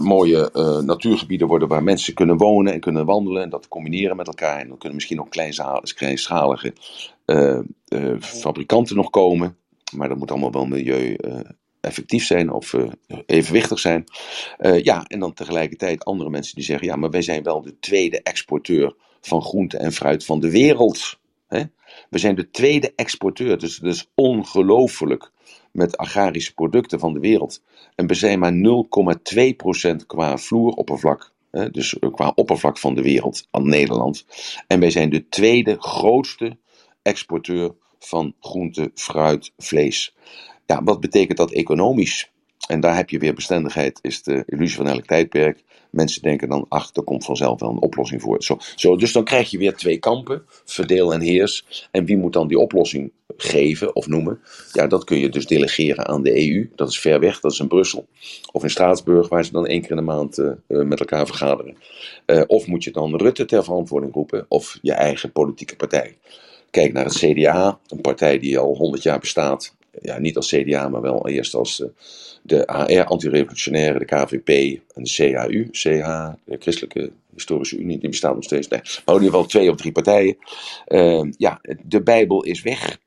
mooie 0.01 0.49
natuurgebieden 0.85 1.47
worden 1.47 1.67
waar 1.67 1.83
mensen 1.83 2.13
kunnen 2.13 2.37
wonen 2.37 2.73
en 2.73 2.79
kunnen 2.79 3.05
wandelen 3.05 3.43
en 3.43 3.49
dat 3.49 3.67
combineren 3.67 4.15
met 4.15 4.27
elkaar. 4.27 4.59
En 4.59 4.67
dan 4.67 4.77
kunnen 4.77 4.95
misschien 4.95 5.19
ook 5.19 5.29
kleinschalige 5.95 6.73
fabrikanten 8.19 8.95
nog 8.95 9.09
komen, 9.09 9.57
maar 9.95 10.09
dat 10.09 10.17
moet 10.17 10.31
allemaal 10.31 10.51
wel 10.51 10.65
milieu 10.65 11.17
effectief 11.81 12.25
zijn 12.25 12.51
of 12.51 12.75
evenwichtig 13.25 13.79
zijn. 13.79 14.03
Ja, 14.81 15.05
en 15.07 15.19
dan 15.19 15.33
tegelijkertijd 15.33 16.05
andere 16.05 16.29
mensen 16.29 16.55
die 16.55 16.63
zeggen: 16.63 16.87
ja, 16.87 16.95
maar 16.95 17.09
wij 17.09 17.21
zijn 17.21 17.43
wel 17.43 17.61
de 17.61 17.79
tweede 17.79 18.21
exporteur 18.21 18.95
van 19.25 19.41
groente 19.41 19.77
en 19.77 19.93
fruit 19.93 20.25
van 20.25 20.39
de 20.39 20.51
wereld. 20.51 21.19
Hè? 21.47 21.63
We 22.09 22.17
zijn 22.17 22.35
de 22.35 22.51
tweede 22.51 22.93
exporteur, 22.95 23.57
dus 23.57 23.77
dat 23.77 24.09
ongelooflijk 24.15 25.31
met 25.71 25.97
agrarische 25.97 26.53
producten 26.53 26.99
van 26.99 27.13
de 27.13 27.19
wereld. 27.19 27.61
En 27.95 28.07
we 28.07 28.13
zijn 28.13 28.39
maar 28.39 28.53
0,2% 28.53 30.05
qua 30.07 30.37
vloeroppervlak, 30.37 31.31
hè? 31.51 31.69
dus 31.69 31.99
eh, 31.99 32.11
qua 32.11 32.31
oppervlak 32.35 32.77
van 32.77 32.95
de 32.95 33.01
wereld 33.01 33.47
aan 33.51 33.67
Nederland. 33.67 34.25
En 34.67 34.79
wij 34.79 34.91
zijn 34.91 35.09
de 35.09 35.27
tweede 35.27 35.75
grootste 35.79 36.57
exporteur 37.01 37.75
van 37.99 38.35
groente, 38.39 38.91
fruit, 38.93 39.53
vlees. 39.57 40.15
Ja, 40.65 40.83
wat 40.83 40.99
betekent 40.99 41.37
dat 41.37 41.51
economisch? 41.51 42.31
En 42.67 42.79
daar 42.79 42.95
heb 42.95 43.09
je 43.09 43.19
weer 43.19 43.33
bestendigheid, 43.33 43.99
is 44.01 44.23
de 44.23 44.43
illusie 44.45 44.77
van 44.77 44.87
elk 44.87 45.05
tijdperk. 45.05 45.63
Mensen 45.89 46.21
denken 46.21 46.49
dan, 46.49 46.65
ach, 46.69 46.89
er 46.93 47.03
komt 47.03 47.25
vanzelf 47.25 47.59
wel 47.59 47.69
een 47.69 47.81
oplossing 47.81 48.21
voor. 48.21 48.43
Zo, 48.43 48.57
zo, 48.75 48.95
dus 48.95 49.11
dan 49.11 49.23
krijg 49.23 49.51
je 49.51 49.57
weer 49.57 49.75
twee 49.75 49.97
kampen, 49.97 50.43
verdeel 50.65 51.13
en 51.13 51.21
heers. 51.21 51.87
En 51.91 52.05
wie 52.05 52.17
moet 52.17 52.33
dan 52.33 52.47
die 52.47 52.59
oplossing 52.59 53.11
geven 53.37 53.95
of 53.95 54.07
noemen? 54.07 54.39
Ja, 54.71 54.87
dat 54.87 55.03
kun 55.03 55.19
je 55.19 55.29
dus 55.29 55.47
delegeren 55.47 56.07
aan 56.07 56.23
de 56.23 56.49
EU. 56.49 56.69
Dat 56.75 56.89
is 56.89 56.99
ver 56.99 57.19
weg, 57.19 57.39
dat 57.39 57.51
is 57.51 57.59
in 57.59 57.67
Brussel. 57.67 58.07
Of 58.51 58.63
in 58.63 58.69
Straatsburg, 58.69 59.29
waar 59.29 59.45
ze 59.45 59.51
dan 59.51 59.65
één 59.65 59.81
keer 59.81 59.89
in 59.89 59.95
de 59.95 60.01
maand 60.01 60.37
uh, 60.37 60.51
met 60.67 60.99
elkaar 60.99 61.25
vergaderen. 61.25 61.77
Uh, 62.25 62.41
of 62.47 62.67
moet 62.67 62.83
je 62.83 62.91
dan 62.91 63.15
Rutte 63.15 63.45
ter 63.45 63.63
verantwoording 63.63 64.13
roepen, 64.13 64.45
of 64.47 64.79
je 64.81 64.93
eigen 64.93 65.31
politieke 65.31 65.75
partij. 65.75 66.17
Kijk 66.69 66.93
naar 66.93 67.05
het 67.05 67.17
CDA, 67.17 67.79
een 67.87 68.01
partij 68.01 68.39
die 68.39 68.59
al 68.59 68.75
100 68.75 69.03
jaar 69.03 69.19
bestaat. 69.19 69.75
Ja, 70.01 70.19
niet 70.19 70.35
als 70.35 70.47
CDA, 70.47 70.89
maar 70.89 71.01
wel 71.01 71.27
eerst 71.27 71.53
als 71.53 71.83
de 72.45 72.67
AR, 72.67 73.05
antirevolutionaire, 73.05 73.99
de 73.99 74.05
KVP 74.05 74.49
en 74.93 75.03
de 75.03 75.09
CHU, 75.09 75.67
CH, 75.71 76.33
de 76.45 76.57
Christelijke 76.59 77.11
Historische 77.33 77.77
Unie, 77.77 77.97
die 77.97 78.09
bestaat 78.09 78.35
nog 78.35 78.43
steeds. 78.43 78.67
Nee, 78.67 78.79
maar 78.81 79.15
in 79.15 79.21
ieder 79.21 79.29
geval 79.29 79.45
twee 79.45 79.69
of 79.69 79.75
drie 79.75 79.91
partijen. 79.91 80.37
Uh, 80.87 81.21
ja, 81.37 81.61
de 81.83 82.03
Bijbel 82.03 82.43
is 82.43 82.61
weg. 82.61 82.99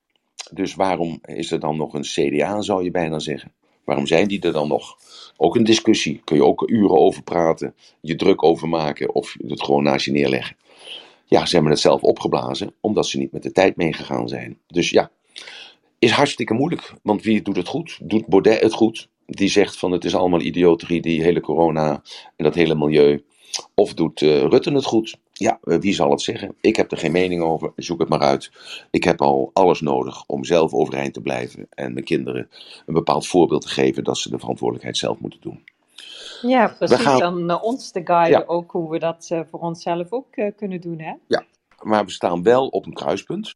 Dus 0.50 0.74
waarom 0.74 1.20
is 1.24 1.50
er 1.50 1.60
dan 1.60 1.76
nog 1.76 1.94
een 1.94 2.02
CDA, 2.02 2.60
zou 2.60 2.84
je 2.84 2.90
bijna 2.90 3.18
zeggen? 3.18 3.52
Waarom 3.84 4.06
zijn 4.06 4.28
die 4.28 4.40
er 4.40 4.52
dan 4.52 4.68
nog? 4.68 4.96
Ook 5.36 5.56
een 5.56 5.64
discussie. 5.64 6.20
Kun 6.24 6.36
je 6.36 6.44
ook 6.44 6.70
uren 6.70 6.98
over 6.98 7.22
praten, 7.22 7.74
je 8.00 8.16
druk 8.16 8.42
over 8.42 8.68
maken 8.68 9.14
of 9.14 9.36
het 9.46 9.62
gewoon 9.62 9.82
naast 9.82 10.04
je 10.04 10.12
neerleggen. 10.12 10.56
Ja, 11.24 11.46
ze 11.46 11.54
hebben 11.54 11.72
het 11.72 11.80
zelf 11.80 12.02
opgeblazen, 12.02 12.74
omdat 12.80 13.06
ze 13.06 13.18
niet 13.18 13.32
met 13.32 13.42
de 13.42 13.52
tijd 13.52 13.76
meegegaan 13.76 14.28
zijn. 14.28 14.58
Dus 14.66 14.90
ja, 14.90 15.10
is 15.98 16.10
hartstikke 16.10 16.54
moeilijk. 16.54 16.92
Want 17.02 17.22
wie 17.22 17.42
doet 17.42 17.56
het 17.56 17.68
goed? 17.68 17.98
Doet 18.02 18.26
Baudet 18.26 18.60
het 18.60 18.72
goed? 18.72 19.08
Die 19.28 19.48
zegt 19.48 19.78
van 19.78 19.92
het 19.92 20.04
is 20.04 20.14
allemaal 20.14 20.40
idioterie, 20.40 21.00
die 21.00 21.22
hele 21.22 21.40
corona 21.40 22.02
en 22.36 22.44
dat 22.44 22.54
hele 22.54 22.74
milieu. 22.74 23.24
Of 23.74 23.94
doet 23.94 24.20
uh, 24.20 24.40
Rutte 24.40 24.72
het 24.72 24.84
goed? 24.84 25.18
Ja, 25.32 25.58
uh, 25.62 25.78
wie 25.78 25.94
zal 25.94 26.10
het 26.10 26.20
zeggen? 26.20 26.54
Ik 26.60 26.76
heb 26.76 26.90
er 26.92 26.98
geen 26.98 27.12
mening 27.12 27.42
over, 27.42 27.72
zoek 27.76 28.00
het 28.00 28.08
maar 28.08 28.20
uit. 28.20 28.50
Ik 28.90 29.04
heb 29.04 29.20
al 29.20 29.50
alles 29.52 29.80
nodig 29.80 30.24
om 30.26 30.44
zelf 30.44 30.72
overeind 30.72 31.14
te 31.14 31.20
blijven 31.20 31.66
en 31.70 31.92
mijn 31.92 32.04
kinderen 32.04 32.50
een 32.86 32.94
bepaald 32.94 33.26
voorbeeld 33.26 33.62
te 33.62 33.68
geven 33.68 34.04
dat 34.04 34.18
ze 34.18 34.30
de 34.30 34.38
verantwoordelijkheid 34.38 34.96
zelf 34.96 35.18
moeten 35.18 35.40
doen. 35.40 35.64
Ja, 36.42 36.74
precies. 36.78 36.96
Gaan... 36.96 37.18
Dan 37.18 37.50
uh, 37.50 37.62
ons 37.62 37.90
te 37.90 38.00
guiden 38.04 38.38
ja. 38.38 38.44
ook 38.46 38.70
hoe 38.70 38.90
we 38.90 38.98
dat 38.98 39.28
voor 39.50 39.60
onszelf 39.60 40.12
ook 40.12 40.52
kunnen 40.56 40.80
doen. 40.80 41.00
Hè? 41.00 41.12
Ja, 41.26 41.44
maar 41.82 42.04
we 42.04 42.10
staan 42.10 42.42
wel 42.42 42.66
op 42.66 42.86
een 42.86 42.92
kruispunt. 42.92 43.54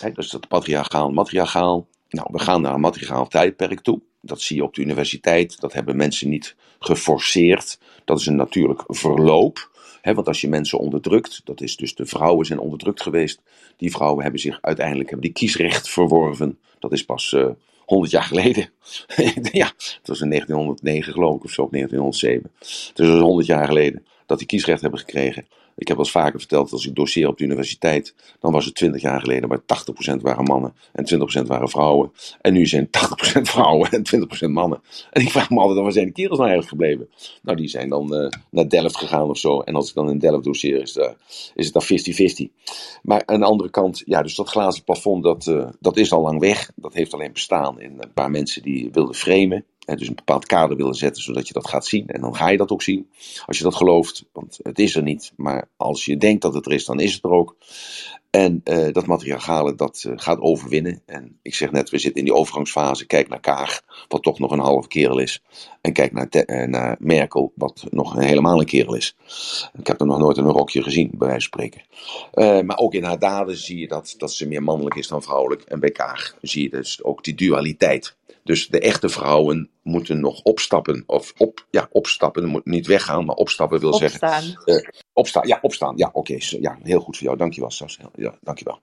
Hè, 0.00 0.10
dus 0.10 0.30
dat 0.30 0.48
patriarchaal, 0.48 1.10
matriarchaal. 1.10 1.86
Nou, 2.08 2.28
we 2.30 2.38
gaan 2.38 2.60
naar 2.60 2.74
een 2.74 2.80
matriarchaal 2.80 3.26
tijdperk 3.26 3.80
toe. 3.80 4.00
Dat 4.20 4.40
zie 4.40 4.56
je 4.56 4.62
op 4.62 4.74
de 4.74 4.82
universiteit. 4.82 5.60
Dat 5.60 5.72
hebben 5.72 5.96
mensen 5.96 6.28
niet 6.28 6.56
geforceerd. 6.78 7.78
Dat 8.04 8.20
is 8.20 8.26
een 8.26 8.36
natuurlijk 8.36 8.84
verloop. 8.86 9.70
want 10.02 10.26
als 10.26 10.40
je 10.40 10.48
mensen 10.48 10.78
onderdrukt, 10.78 11.40
dat 11.44 11.60
is 11.60 11.76
dus 11.76 11.94
de 11.94 12.06
vrouwen 12.06 12.46
zijn 12.46 12.58
onderdrukt 12.58 13.02
geweest. 13.02 13.40
Die 13.76 13.90
vrouwen 13.90 14.22
hebben 14.22 14.40
zich 14.40 14.58
uiteindelijk 14.60 15.10
hebben 15.10 15.26
die 15.26 15.36
kiesrecht 15.36 15.88
verworven. 15.90 16.58
Dat 16.78 16.92
is 16.92 17.04
pas 17.04 17.32
uh, 17.32 17.48
100 17.78 18.10
jaar 18.10 18.22
geleden. 18.22 18.70
ja, 19.52 19.72
dat 19.76 20.00
was 20.02 20.20
in 20.20 20.28
1909 20.28 21.12
geloof 21.12 21.36
ik 21.36 21.44
of 21.44 21.50
zo, 21.50 21.62
of 21.62 21.70
1907. 21.70 22.50
Dus 22.58 22.90
dat 22.94 23.06
is 23.06 23.20
100 23.20 23.46
jaar 23.46 23.66
geleden 23.66 24.06
dat 24.26 24.38
die 24.38 24.46
kiesrecht 24.46 24.80
hebben 24.80 25.00
gekregen. 25.00 25.46
Ik 25.78 25.88
heb 25.88 25.96
wel 25.96 26.06
eens 26.06 26.14
vaker 26.14 26.38
verteld, 26.38 26.72
als 26.72 26.86
ik 26.86 26.94
doseer 26.94 27.28
op 27.28 27.38
de 27.38 27.44
universiteit, 27.44 28.14
dan 28.40 28.52
was 28.52 28.64
het 28.64 28.74
20 28.74 29.02
jaar 29.02 29.20
geleden 29.20 29.48
waar 29.48 29.60
80% 29.60 30.20
waren 30.20 30.44
mannen 30.44 30.74
en 30.92 31.04
20% 31.42 31.46
waren 31.46 31.68
vrouwen. 31.68 32.12
En 32.40 32.52
nu 32.52 32.66
zijn 32.66 32.86
80% 32.86 32.90
vrouwen 33.54 33.90
en 33.90 34.02
20% 34.46 34.50
mannen. 34.50 34.80
En 35.10 35.22
ik 35.22 35.30
vraag 35.30 35.50
me 35.50 35.60
altijd, 35.60 35.80
waar 35.82 35.92
zijn 35.92 36.06
de 36.06 36.12
kerels 36.12 36.38
nou 36.38 36.50
eigenlijk 36.50 36.68
gebleven? 36.68 37.08
Nou, 37.42 37.56
die 37.56 37.68
zijn 37.68 37.88
dan 37.88 38.14
uh, 38.14 38.28
naar 38.50 38.68
Delft 38.68 38.96
gegaan 38.96 39.28
of 39.28 39.38
zo. 39.38 39.60
En 39.60 39.74
als 39.74 39.88
ik 39.88 39.94
dan 39.94 40.10
in 40.10 40.18
Delft 40.18 40.44
doseer, 40.44 40.80
is, 40.80 40.96
uh, 40.96 41.08
is 41.54 41.64
het 41.64 41.74
dan 41.74 42.50
50-50. 42.50 42.52
Maar 43.02 43.22
aan 43.26 43.40
de 43.40 43.46
andere 43.46 43.70
kant, 43.70 44.02
ja, 44.04 44.22
dus 44.22 44.34
dat 44.34 44.48
glazen 44.48 44.84
plafond, 44.84 45.22
dat, 45.22 45.46
uh, 45.46 45.68
dat 45.80 45.96
is 45.96 46.12
al 46.12 46.22
lang 46.22 46.40
weg. 46.40 46.70
Dat 46.74 46.94
heeft 46.94 47.14
alleen 47.14 47.32
bestaan 47.32 47.80
in 47.80 47.96
een 47.98 48.12
paar 48.12 48.30
mensen 48.30 48.62
die 48.62 48.88
wilden 48.92 49.14
framen 49.14 49.64
dus 49.96 50.08
een 50.08 50.14
bepaald 50.14 50.46
kader 50.46 50.76
willen 50.76 50.94
zetten, 50.94 51.22
zodat 51.22 51.46
je 51.46 51.54
dat 51.54 51.68
gaat 51.68 51.86
zien. 51.86 52.06
En 52.06 52.20
dan 52.20 52.36
ga 52.36 52.48
je 52.48 52.56
dat 52.56 52.70
ook 52.70 52.82
zien. 52.82 53.08
Als 53.46 53.58
je 53.58 53.64
dat 53.64 53.74
gelooft, 53.74 54.24
want 54.32 54.58
het 54.62 54.78
is 54.78 54.96
er 54.96 55.02
niet. 55.02 55.32
Maar 55.36 55.68
als 55.76 56.04
je 56.04 56.16
denkt 56.16 56.42
dat 56.42 56.54
het 56.54 56.66
er 56.66 56.72
is, 56.72 56.84
dan 56.84 57.00
is 57.00 57.14
het 57.14 57.24
er 57.24 57.30
ook. 57.30 57.56
En 58.30 58.60
uh, 58.64 58.92
dat 58.92 59.06
materialen 59.06 59.76
dat 59.76 60.04
uh, 60.06 60.12
gaat 60.16 60.40
overwinnen. 60.40 61.02
En 61.06 61.38
ik 61.42 61.54
zeg 61.54 61.70
net, 61.70 61.90
we 61.90 61.98
zitten 61.98 62.20
in 62.20 62.26
die 62.26 62.34
overgangsfase. 62.34 63.06
Kijk 63.06 63.28
naar 63.28 63.40
Kaag, 63.40 63.82
wat 64.08 64.22
toch 64.22 64.38
nog 64.38 64.50
een 64.50 64.58
halve 64.58 64.88
kerel 64.88 65.18
is. 65.18 65.42
En 65.80 65.92
kijk 65.92 66.12
naar, 66.12 66.28
uh, 66.30 66.66
naar 66.66 66.96
Merkel, 66.98 67.52
wat 67.54 67.86
nog 67.90 68.14
helemaal 68.14 68.60
een 68.60 68.66
kerel 68.66 68.94
is. 68.94 69.16
Ik 69.78 69.86
heb 69.86 70.00
er 70.00 70.06
nog 70.06 70.18
nooit 70.18 70.36
een 70.36 70.50
rokje 70.50 70.82
gezien, 70.82 71.10
bij 71.14 71.28
wijze 71.28 71.48
van 71.50 71.60
spreken. 71.60 72.66
maar 72.66 72.78
ook 72.78 72.94
in 72.94 73.04
haar 73.04 73.18
daden 73.18 73.56
zie 73.56 73.78
je 73.78 73.88
dat, 73.88 74.14
dat 74.18 74.32
ze 74.32 74.48
meer 74.48 74.62
mannelijk 74.62 74.96
is 74.96 75.08
dan 75.08 75.22
vrouwelijk. 75.22 75.62
En 75.62 75.80
bij 75.80 75.90
Kaag 75.90 76.36
zie 76.40 76.62
je 76.62 76.70
dus 76.70 77.02
ook 77.02 77.24
die 77.24 77.34
dualiteit. 77.34 78.16
Dus 78.48 78.68
de 78.68 78.80
echte 78.80 79.08
vrouwen 79.08 79.70
moeten 79.82 80.20
nog 80.20 80.42
opstappen. 80.42 81.02
Of 81.06 81.32
op, 81.36 81.66
ja, 81.70 81.88
opstappen, 81.92 82.44
moet 82.44 82.64
niet 82.64 82.86
weggaan, 82.86 83.24
maar 83.24 83.36
opstappen 83.36 83.80
wil 83.80 83.90
opstaan. 83.90 84.42
zeggen. 84.42 84.62
Uh, 84.64 84.88
opstaan. 85.12 85.46
Ja, 85.46 85.58
opstaan. 85.62 85.96
Ja, 85.96 86.06
oké. 86.12 86.18
Okay. 86.18 86.60
Ja, 86.60 86.78
heel 86.82 87.00
goed 87.00 87.16
voor 87.16 87.26
jou. 87.26 87.38
Dankjewel, 87.38 87.70
Sas. 87.70 87.98
Ja, 88.14 88.38
dankjewel. 88.40 88.80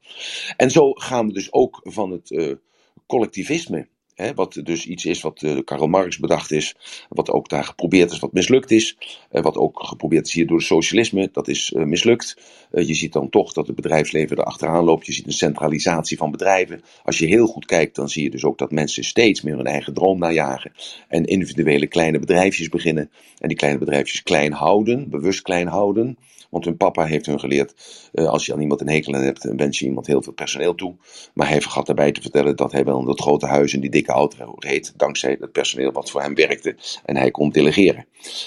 En 0.57 0.71
zo 0.71 0.91
gaan 0.93 1.27
we 1.27 1.33
dus 1.33 1.53
ook 1.53 1.79
van 1.83 2.11
het 2.11 2.31
uh, 2.31 2.55
collectivisme 3.07 3.87
Hè, 4.15 4.33
wat 4.33 4.59
dus 4.63 4.85
iets 4.85 5.05
is 5.05 5.21
wat 5.21 5.41
uh, 5.41 5.57
Karl 5.65 5.87
Marx 5.87 6.17
bedacht 6.17 6.51
is, 6.51 6.75
wat 7.09 7.29
ook 7.29 7.49
daar 7.49 7.63
geprobeerd 7.63 8.11
is, 8.11 8.19
wat 8.19 8.33
mislukt 8.33 8.71
is. 8.71 8.97
Uh, 9.31 9.41
wat 9.41 9.57
ook 9.57 9.83
geprobeerd 9.83 10.27
is 10.27 10.33
hier 10.33 10.47
door 10.47 10.57
het 10.57 10.65
socialisme, 10.65 11.29
dat 11.31 11.47
is 11.47 11.71
uh, 11.71 11.83
mislukt. 11.83 12.37
je 12.71 12.93
ziet 12.93 13.13
dan 13.13 13.29
toch 13.29 13.53
dat 13.53 13.67
het 13.67 13.75
bedrijfsleven 13.75 14.37
erachteraan 14.37 14.83
loopt. 14.83 15.05
Je 15.05 15.13
ziet 15.13 15.25
een 15.25 15.33
centralisatie 15.33 16.17
van 16.17 16.31
bedrijven. 16.31 16.81
Als 17.03 17.17
je 17.17 17.25
heel 17.25 17.47
goed 17.47 17.65
kijkt, 17.65 17.95
dan 17.95 18.09
zie 18.09 18.23
je 18.23 18.29
dus 18.29 18.43
ook 18.43 18.57
dat 18.57 18.71
mensen 18.71 19.03
steeds 19.03 19.41
meer 19.41 19.55
hun 19.55 19.65
eigen 19.65 19.93
droom 19.93 20.19
najagen. 20.19 20.71
En 21.07 21.25
individuele 21.25 21.87
kleine 21.87 22.19
bedrijfjes 22.19 22.69
beginnen. 22.69 23.09
En 23.39 23.47
die 23.47 23.57
kleine 23.57 23.79
bedrijfjes 23.79 24.23
klein 24.23 24.53
houden, 24.53 25.09
bewust 25.09 25.41
klein 25.41 25.67
houden. 25.67 26.17
Want 26.49 26.65
hun 26.65 26.77
papa 26.77 27.05
heeft 27.05 27.25
hun 27.25 27.39
geleerd, 27.39 27.73
uh, 28.13 28.27
als 28.27 28.45
je 28.45 28.53
aan 28.53 28.61
iemand 28.61 28.81
een 28.81 28.89
hekel 28.89 29.13
hebt, 29.13 29.43
dan 29.43 29.57
wens 29.57 29.79
je 29.79 29.85
iemand 29.85 30.07
heel 30.07 30.21
veel 30.21 30.33
personeel 30.33 30.75
toe. 30.75 30.95
Maar 31.33 31.47
hij 31.47 31.61
vergat 31.61 31.85
daarbij 31.85 32.11
te 32.11 32.21
vertellen 32.21 32.55
dat 32.55 32.71
hij 32.71 32.83
wel 32.83 32.99
in 32.99 33.05
dat 33.05 33.21
grote 33.21 33.45
huis 33.45 33.73
en 33.73 33.79
die 33.79 33.89
dikke 33.89 34.11
auto 34.11 34.55
reed, 34.57 34.93
dankzij 34.97 35.37
het 35.39 35.51
personeel 35.51 35.91
wat 35.91 36.11
voor 36.11 36.21
hem 36.21 36.35
werkte. 36.35 36.75
En 37.05 37.17
hij 37.17 37.31
kon 37.31 37.49
delegeren. 37.49 38.05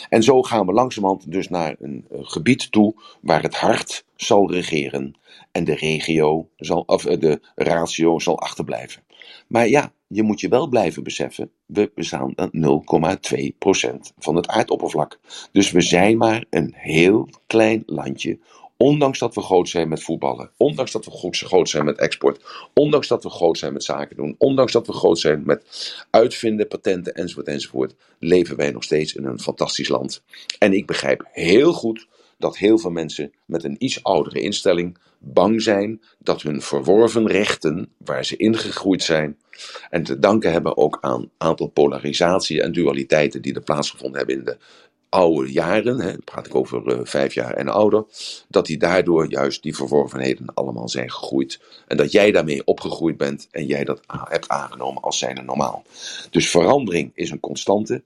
En 0.08 0.22
zo 0.22 0.42
gaan 0.42 0.66
we 0.66 0.72
langzamerhand 0.72 1.32
dus 1.32 1.48
naar 1.48 1.76
een 1.80 2.06
uh, 2.12 2.18
gebied 2.22 2.72
toe 2.72 2.94
waar 3.20 3.42
het 3.42 3.54
hart 3.54 4.04
zal 4.16 4.52
regeren 4.52 5.16
en 5.52 5.64
de 5.64 5.74
regio 5.74 6.48
zal, 6.56 6.82
of 6.86 7.02
de 7.02 7.40
ratio 7.54 8.18
zal 8.18 8.40
achterblijven. 8.40 9.02
Maar 9.48 9.68
ja, 9.68 9.92
je 10.08 10.22
moet 10.22 10.40
je 10.40 10.48
wel 10.48 10.68
blijven 10.68 11.02
beseffen, 11.02 11.50
we 11.66 11.90
bestaan 11.94 12.32
aan 12.34 12.50
0,2% 12.52 14.12
van 14.18 14.36
het 14.36 14.48
aardoppervlak. 14.48 15.18
Dus 15.52 15.70
we 15.70 15.80
zijn 15.80 16.16
maar 16.16 16.44
een 16.50 16.72
heel 16.76 17.28
klein 17.46 17.82
landje. 17.86 18.38
Ondanks 18.76 19.18
dat 19.18 19.34
we 19.34 19.40
groot 19.40 19.68
zijn 19.68 19.88
met 19.88 20.02
voetballen, 20.02 20.50
ondanks 20.56 20.92
dat 20.92 21.04
we 21.04 21.10
groot 21.10 21.68
zijn 21.68 21.84
met 21.84 21.98
export, 21.98 22.44
ondanks 22.74 23.08
dat 23.08 23.22
we 23.22 23.30
groot 23.30 23.58
zijn 23.58 23.72
met 23.72 23.84
zaken 23.84 24.16
doen, 24.16 24.34
ondanks 24.38 24.72
dat 24.72 24.86
we 24.86 24.92
groot 24.92 25.18
zijn 25.18 25.42
met 25.46 25.64
uitvinden, 26.10 26.68
patenten 26.68 27.14
enzovoort 27.14 27.46
enzovoort, 27.46 27.94
leven 28.18 28.56
wij 28.56 28.70
nog 28.70 28.84
steeds 28.84 29.14
in 29.14 29.24
een 29.24 29.40
fantastisch 29.40 29.88
land. 29.88 30.22
En 30.58 30.72
ik 30.72 30.86
begrijp 30.86 31.28
heel 31.32 31.72
goed 31.72 32.06
dat 32.38 32.56
heel 32.56 32.78
veel 32.78 32.90
mensen 32.90 33.32
met 33.44 33.64
een 33.64 33.76
iets 33.78 34.02
oudere 34.02 34.40
instelling 34.40 34.98
bang 35.18 35.62
zijn 35.62 36.00
dat 36.18 36.42
hun 36.42 36.62
verworven 36.62 37.26
rechten, 37.26 37.92
waar 37.96 38.24
ze 38.24 38.36
ingegroeid 38.36 39.02
zijn, 39.02 39.38
en 39.90 40.02
te 40.02 40.18
danken 40.18 40.52
hebben 40.52 40.76
ook 40.76 40.98
aan 41.00 41.20
een 41.20 41.30
aantal 41.38 41.66
polarisatie 41.66 42.62
en 42.62 42.72
dualiteiten 42.72 43.42
die 43.42 43.54
er 43.54 43.62
plaatsgevonden 43.62 44.18
hebben 44.18 44.36
in 44.36 44.44
de 44.44 44.56
oude 45.08 45.52
jaren, 45.52 46.00
hè, 46.00 46.18
praat 46.18 46.46
ik 46.46 46.54
over 46.54 46.86
uh, 46.86 47.00
vijf 47.02 47.34
jaar 47.34 47.52
en 47.52 47.68
ouder, 47.68 48.04
dat 48.48 48.66
die 48.66 48.78
daardoor 48.78 49.30
juist 49.30 49.62
die 49.62 49.76
verworvenheden 49.76 50.54
allemaal 50.54 50.88
zijn 50.88 51.10
gegroeid. 51.10 51.60
En 51.86 51.96
dat 51.96 52.12
jij 52.12 52.30
daarmee 52.30 52.64
opgegroeid 52.64 53.16
bent 53.16 53.48
en 53.50 53.66
jij 53.66 53.84
dat 53.84 54.00
hebt 54.06 54.48
aangenomen 54.48 55.02
als 55.02 55.18
zijnde 55.18 55.42
normaal. 55.42 55.84
Dus 56.30 56.50
verandering 56.50 57.10
is 57.14 57.30
een 57.30 57.40
constante, 57.40 58.02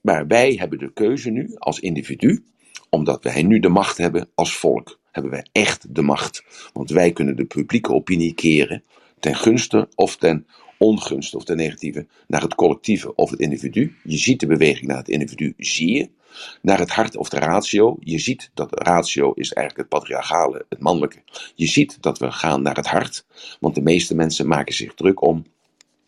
maar 0.00 0.26
wij 0.26 0.54
hebben 0.54 0.78
de 0.78 0.92
keuze 0.92 1.30
nu 1.30 1.54
als 1.58 1.80
individu, 1.80 2.44
omdat 2.90 3.22
wij 3.22 3.42
nu 3.42 3.60
de 3.60 3.68
macht 3.68 3.98
hebben 3.98 4.28
als 4.34 4.56
volk, 4.56 4.98
hebben 5.10 5.30
wij 5.30 5.46
echt 5.52 5.94
de 5.94 6.02
macht. 6.02 6.44
Want 6.72 6.90
wij 6.90 7.12
kunnen 7.12 7.36
de 7.36 7.44
publieke 7.44 7.92
opinie 7.92 8.34
keren 8.34 8.82
ten 9.20 9.34
gunste 9.34 9.88
of 9.94 10.16
ten 10.16 10.46
ongunst 10.78 11.34
of 11.34 11.44
ten 11.44 11.56
negatieve 11.56 12.06
naar 12.26 12.42
het 12.42 12.54
collectieve 12.54 13.14
of 13.14 13.30
het 13.30 13.40
individu. 13.40 13.96
Je 14.04 14.16
ziet 14.16 14.40
de 14.40 14.46
beweging 14.46 14.86
naar 14.86 14.96
het 14.96 15.08
individu, 15.08 15.54
zie 15.56 15.96
je. 15.96 16.10
Naar 16.62 16.78
het 16.78 16.90
hart 16.90 17.16
of 17.16 17.28
de 17.28 17.38
ratio. 17.38 17.96
Je 18.00 18.18
ziet 18.18 18.50
dat 18.54 18.70
de 18.70 18.76
ratio 18.76 19.32
is 19.32 19.52
eigenlijk 19.52 19.90
het 19.90 20.00
patriarchale, 20.00 20.64
het 20.68 20.80
mannelijke. 20.80 21.22
Je 21.54 21.66
ziet 21.66 22.02
dat 22.02 22.18
we 22.18 22.32
gaan 22.32 22.62
naar 22.62 22.76
het 22.76 22.86
hart. 22.86 23.26
Want 23.60 23.74
de 23.74 23.82
meeste 23.82 24.14
mensen 24.14 24.48
maken 24.48 24.74
zich 24.74 24.94
druk 24.94 25.22
om 25.22 25.44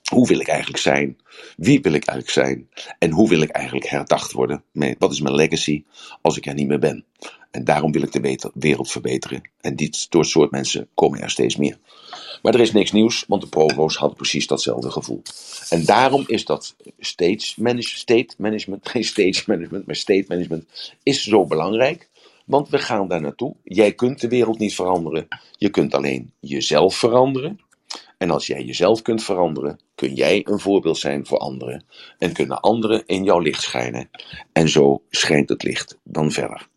hoe 0.08 0.26
wil 0.26 0.40
ik 0.40 0.48
eigenlijk 0.48 0.82
zijn? 0.82 1.16
Wie 1.56 1.80
wil 1.80 1.92
ik 1.92 2.04
eigenlijk 2.04 2.30
zijn? 2.30 2.68
En 2.98 3.10
hoe 3.10 3.28
wil 3.28 3.40
ik 3.40 3.50
eigenlijk 3.50 3.86
herdacht 3.86 4.32
worden? 4.32 4.62
Wat 4.98 5.12
is 5.12 5.20
mijn 5.20 5.34
legacy 5.34 5.84
als 6.22 6.36
ik 6.36 6.46
er 6.46 6.54
niet 6.54 6.68
meer 6.68 6.78
ben? 6.78 7.04
En 7.50 7.64
daarom 7.64 7.92
wil 7.92 8.02
ik 8.02 8.12
de 8.12 8.50
wereld 8.54 8.90
verbeteren. 8.90 9.50
En 9.60 9.76
dit 9.76 10.06
soort 10.10 10.50
mensen 10.50 10.88
komen 10.94 11.20
er 11.20 11.30
steeds 11.30 11.56
meer. 11.56 11.78
Maar 12.43 12.55
er 12.55 12.61
is 12.61 12.72
niks 12.72 12.93
nieuws, 12.93 13.24
want 13.28 13.43
de 13.43 13.49
provo's 13.49 13.97
hadden 13.97 14.16
precies 14.16 14.47
datzelfde 14.47 14.91
gevoel. 14.91 15.22
En 15.68 15.84
daarom 15.84 16.24
is 16.26 16.45
dat 16.45 16.76
manage, 17.57 17.97
state 17.97 18.34
management, 18.39 18.89
geen 18.93 19.05
stage 19.05 19.43
management, 19.47 19.86
maar 19.86 19.97
state 19.97 20.24
management, 20.28 20.95
is 21.03 21.22
zo 21.22 21.47
belangrijk. 21.47 22.09
Want 22.45 22.68
we 22.68 22.78
gaan 22.78 23.09
daar 23.09 23.20
naartoe. 23.20 23.55
Jij 23.64 23.93
kunt 23.93 24.20
de 24.20 24.28
wereld 24.28 24.59
niet 24.59 24.74
veranderen. 24.74 25.28
Je 25.57 25.68
kunt 25.68 25.95
alleen 25.95 26.32
jezelf 26.41 26.97
veranderen. 26.97 27.61
En 28.18 28.30
als 28.30 28.47
jij 28.47 28.64
jezelf 28.64 29.03
kunt 29.03 29.22
veranderen, 29.22 29.80
kun 29.95 30.14
jij 30.14 30.41
een 30.45 30.59
voorbeeld 30.59 30.99
zijn 30.99 31.26
voor 31.26 31.39
anderen. 31.39 31.84
En 32.18 32.32
kunnen 32.32 32.61
anderen 32.61 33.03
in 33.07 33.24
jouw 33.24 33.39
licht 33.39 33.62
schijnen. 33.62 34.11
En 34.53 34.68
zo 34.68 35.03
schijnt 35.11 35.49
het 35.49 35.62
licht 35.62 35.99
dan 36.03 36.32
verder. 36.32 36.68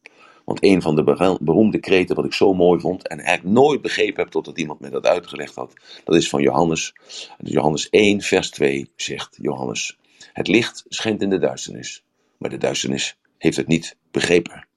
Want 0.46 0.64
een 0.64 0.82
van 0.82 0.96
de 0.96 1.38
beroemde 1.42 1.80
kreten 1.80 2.16
wat 2.16 2.26
ik 2.26 2.34
zo 2.34 2.54
mooi 2.54 2.80
vond 2.80 3.08
en 3.08 3.20
eigenlijk 3.20 3.56
nooit 3.56 3.82
begrepen 3.82 4.24
heb 4.24 4.32
totdat 4.32 4.60
iemand 4.60 4.80
me 4.80 4.90
dat 4.90 5.06
uitgelegd 5.06 5.56
had, 5.56 5.74
dat 6.04 6.16
is 6.16 6.30
van 6.30 6.42
Johannes. 6.42 6.94
Johannes 7.38 7.90
1, 7.90 8.22
vers 8.22 8.50
2 8.50 8.92
zegt 8.96 9.38
Johannes, 9.42 9.98
het 10.34 10.48
licht 10.48 10.86
schijnt 10.88 11.22
in 11.22 11.30
de 11.30 11.40
duisternis, 11.40 12.04
maar 12.38 12.50
de 12.50 12.58
duisternis 12.58 13.18
heeft 13.38 13.58
het 13.58 13.68
niet 13.68 13.98
begrepen. 14.12 14.68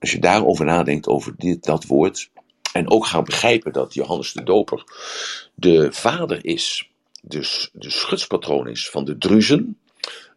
Als 0.00 0.12
je 0.12 0.18
daarover 0.18 0.64
nadenkt, 0.64 1.06
over 1.06 1.34
dit, 1.36 1.64
dat 1.64 1.86
woord, 1.86 2.30
en 2.72 2.90
ook 2.90 3.06
gaat 3.06 3.24
begrijpen 3.24 3.72
dat 3.72 3.94
Johannes 3.94 4.32
de 4.32 4.42
Doper 4.42 4.84
de 5.54 5.92
vader 5.92 6.44
is, 6.44 6.90
dus 7.22 7.70
de 7.72 7.90
schutspatroon 7.90 8.68
is 8.68 8.90
van 8.90 9.04
de 9.04 9.18
druzen, 9.18 9.78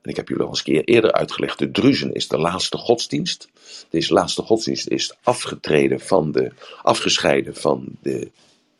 en 0.05 0.11
ik 0.11 0.17
heb 0.17 0.27
jullie 0.27 0.43
al 0.43 0.49
eens 0.49 0.57
een 0.57 0.73
keer 0.73 0.83
eerder 0.83 1.11
uitgelegd, 1.11 1.59
de 1.59 1.71
Druzen 1.71 2.13
is 2.13 2.27
de 2.27 2.37
laatste 2.37 2.77
godsdienst. 2.77 3.49
Deze 3.89 4.13
laatste 4.13 4.41
godsdienst 4.41 4.87
is 4.87 5.13
afgetreden 5.23 5.99
van 5.99 6.31
de, 6.31 6.51
afgescheiden 6.81 7.55
van 7.55 7.85
de 8.01 8.31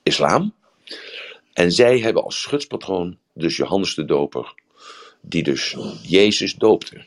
islam. 0.03 0.53
En 1.53 1.71
zij 1.71 1.99
hebben 1.99 2.23
als 2.23 2.41
schutspatroon 2.41 3.17
dus 3.33 3.57
Johannes 3.57 3.95
de 3.95 4.05
Doper, 4.05 4.53
die 5.21 5.43
dus 5.43 5.75
Jezus 6.01 6.55
doopte. 6.55 7.05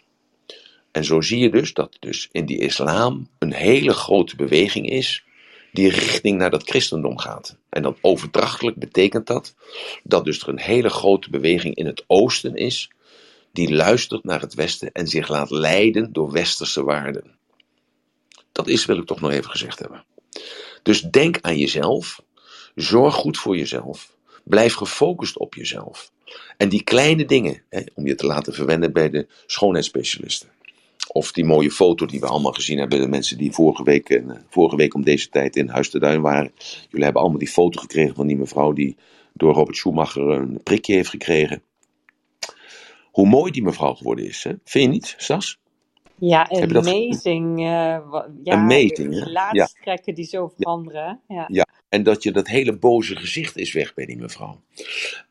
En 0.93 1.05
zo 1.05 1.21
zie 1.21 1.39
je 1.39 1.51
dus 1.51 1.73
dat 1.73 1.97
dus 2.01 2.29
in 2.33 2.47
die 2.47 2.59
islam 2.59 3.29
een 3.39 3.53
hele 3.53 3.93
grote 3.93 4.37
beweging 4.37 4.91
is 4.91 5.25
die 5.73 5.91
richting 5.91 6.39
naar 6.39 6.51
dat 6.51 6.69
christendom 6.69 7.19
gaat. 7.19 7.57
En 7.69 7.83
dan 7.83 7.97
overdrachtelijk 8.01 8.77
betekent 8.77 9.27
dat 9.27 9.55
dat 10.03 10.25
dus 10.25 10.43
er 10.43 10.49
een 10.49 10.61
hele 10.61 10.89
grote 10.89 11.31
beweging 11.31 11.75
in 11.75 11.87
het 11.87 12.05
oosten 12.07 12.57
is 12.57 12.91
die 13.53 13.75
luistert 13.75 14.25
naar 14.25 14.41
het 14.41 14.55
Westen 14.55 14.93
en 14.93 15.07
zich 15.09 15.29
laat 15.29 15.51
leiden 15.51 16.13
door 16.13 16.33
westerse 16.33 16.85
waarden. 16.85 17.37
Dat 18.53 18.69
is, 18.69 18.85
wil 18.87 18.97
ik 18.97 19.07
toch 19.07 19.21
nog 19.21 19.31
even 19.31 19.51
gezegd 19.51 19.79
hebben. 19.79 20.05
Dus 20.83 21.03
denk 21.03 21.39
aan 21.41 21.59
jezelf, 21.59 22.23
zorg 22.75 23.15
goed 23.15 23.39
voor 23.39 23.57
jezelf, 23.57 24.17
blijf 24.45 24.75
gefocust 24.75 25.39
op 25.39 25.55
jezelf. 25.55 26.11
En 26.57 26.69
die 26.69 26.83
kleine 26.83 27.25
dingen, 27.25 27.63
hè, 27.69 27.83
om 27.95 28.07
je 28.07 28.15
te 28.15 28.27
laten 28.27 28.55
verwennen 28.55 28.93
bij 28.93 29.11
de 29.11 29.27
schoonheidsspecialisten. 29.47 30.49
of 31.13 31.33
die 31.33 31.45
mooie 31.45 31.71
foto 31.71 32.07
die 32.07 32.21
we 32.21 32.27
allemaal 32.27 32.53
gezien 32.53 32.79
hebben. 32.79 33.01
De 33.01 33.09
mensen 33.09 33.39
die 33.39 33.53
vorige 33.53 33.83
week, 33.83 34.09
eh, 34.09 34.31
vorige 34.49 34.77
week 34.77 34.95
om 34.95 35.05
deze 35.05 35.29
tijd 35.29 35.57
in 35.57 35.69
Huis 35.69 35.91
te 35.91 35.99
Duin 35.99 36.21
waren. 36.21 36.53
Jullie 36.89 37.05
hebben 37.05 37.23
allemaal 37.23 37.39
die 37.39 37.49
foto 37.49 37.81
gekregen 37.81 38.15
van 38.15 38.27
die 38.27 38.37
mevrouw 38.37 38.73
die 38.73 38.97
door 39.33 39.55
Robert 39.55 39.77
Schumacher 39.77 40.29
een 40.31 40.63
prikje 40.63 40.95
heeft 40.95 41.11
gekregen. 41.11 41.63
Hoe 43.13 43.27
mooi 43.29 43.51
die 43.53 43.63
mevrouw 43.63 43.95
geworden 43.95 44.27
is. 44.27 44.45
Hè? 44.45 44.53
Vind 44.65 44.85
je 44.85 44.91
niet, 44.91 45.15
Sas? 45.19 45.59
Ja, 46.19 46.51
amazing. 46.51 47.57
wa- 48.11 48.29
ja, 48.43 48.55
Amazing? 48.55 49.15
Gelaatstrekken 49.23 50.15
die 50.15 50.25
zo 50.25 50.49
veranderen. 50.49 51.21
Ja. 51.29 51.45
Ja, 51.49 51.67
en 51.89 52.03
dat 52.03 52.23
je 52.23 52.33
dat 52.33 52.49
hele 52.49 52.79
boze 52.79 53.17
gezicht 53.17 53.57
is 53.57 53.73
weg 53.73 53.95
bij 53.95 54.07
die 54.07 54.17
mevrouw. 54.17 54.61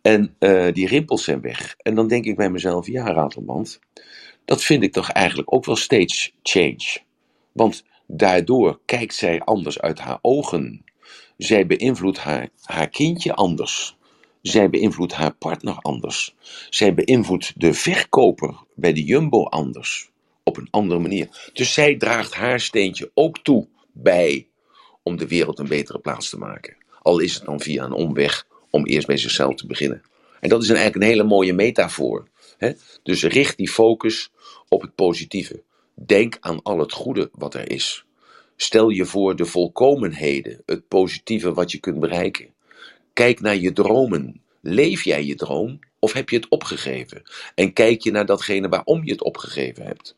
En 0.01 0.35
eh, 0.39 0.73
die 0.73 0.87
rimpels 0.87 1.23
zijn 1.23 1.41
weg. 1.41 1.75
En 1.77 1.95
dan 1.95 2.07
denk 2.07 2.25
ik 2.25 2.35
bij 2.35 2.49
mezelf, 2.49 2.87
ja, 2.87 3.11
Ratelband, 3.13 3.79
dat 4.45 4.63
vind 4.63 4.83
ik 4.83 4.93
toch 4.93 5.11
eigenlijk 5.11 5.53
ook 5.53 5.65
wel 5.65 5.75
steeds 5.75 6.31
change. 6.43 6.97
Want 7.51 7.83
daardoor 8.07 8.79
kijkt 8.85 9.15
zij 9.15 9.41
anders 9.41 9.79
uit 9.79 9.99
haar 9.99 10.19
ogen. 10.21 10.83
Zij 11.37 11.67
beïnvloedt 11.67 12.19
haar, 12.19 12.49
haar 12.63 12.89
kindje 12.89 13.33
anders. 13.33 13.96
Zij 14.47 14.69
beïnvloedt 14.69 15.13
haar 15.13 15.33
partner 15.33 15.75
anders. 15.81 16.35
Zij 16.69 16.93
beïnvloedt 16.93 17.53
de 17.55 17.73
verkoper 17.73 18.55
bij 18.75 18.93
de 18.93 19.03
Jumbo 19.03 19.43
anders. 19.43 20.09
Op 20.43 20.57
een 20.57 20.67
andere 20.71 20.99
manier. 20.99 21.49
Dus 21.53 21.73
zij 21.73 21.95
draagt 21.95 22.33
haar 22.33 22.59
steentje 22.59 23.11
ook 23.13 23.39
toe 23.39 23.67
bij 23.91 24.47
om 25.03 25.17
de 25.17 25.27
wereld 25.27 25.59
een 25.59 25.67
betere 25.67 25.99
plaats 25.99 26.29
te 26.29 26.37
maken. 26.37 26.77
Al 27.01 27.19
is 27.19 27.35
het 27.35 27.45
dan 27.45 27.59
via 27.59 27.83
een 27.83 27.91
omweg 27.91 28.47
om 28.69 28.85
eerst 28.85 29.07
bij 29.07 29.17
zichzelf 29.17 29.55
te 29.55 29.67
beginnen. 29.67 30.01
En 30.39 30.49
dat 30.49 30.61
is 30.61 30.69
eigenlijk 30.69 30.97
een 30.97 31.11
hele 31.11 31.23
mooie 31.23 31.53
metafoor. 31.53 32.27
Hè? 32.57 32.71
Dus 33.03 33.23
richt 33.23 33.57
die 33.57 33.69
focus 33.69 34.31
op 34.67 34.81
het 34.81 34.95
positieve. 34.95 35.63
Denk 35.95 36.37
aan 36.39 36.61
al 36.61 36.79
het 36.79 36.91
goede 36.91 37.29
wat 37.33 37.53
er 37.53 37.71
is. 37.71 38.05
Stel 38.55 38.89
je 38.89 39.05
voor 39.05 39.35
de 39.35 39.45
volkomenheden, 39.45 40.61
het 40.65 40.87
positieve 40.87 41.53
wat 41.53 41.71
je 41.71 41.79
kunt 41.79 41.99
bereiken. 41.99 42.55
Kijk 43.17 43.39
naar 43.39 43.55
je 43.55 43.73
dromen. 43.73 44.41
Leef 44.61 45.03
jij 45.03 45.23
je 45.23 45.35
droom 45.35 45.79
of 45.99 46.13
heb 46.13 46.29
je 46.29 46.35
het 46.35 46.49
opgegeven? 46.49 47.21
En 47.55 47.73
kijk 47.73 48.01
je 48.01 48.11
naar 48.11 48.25
datgene 48.25 48.69
waarom 48.69 49.05
je 49.05 49.11
het 49.11 49.23
opgegeven 49.23 49.85
hebt. 49.85 50.15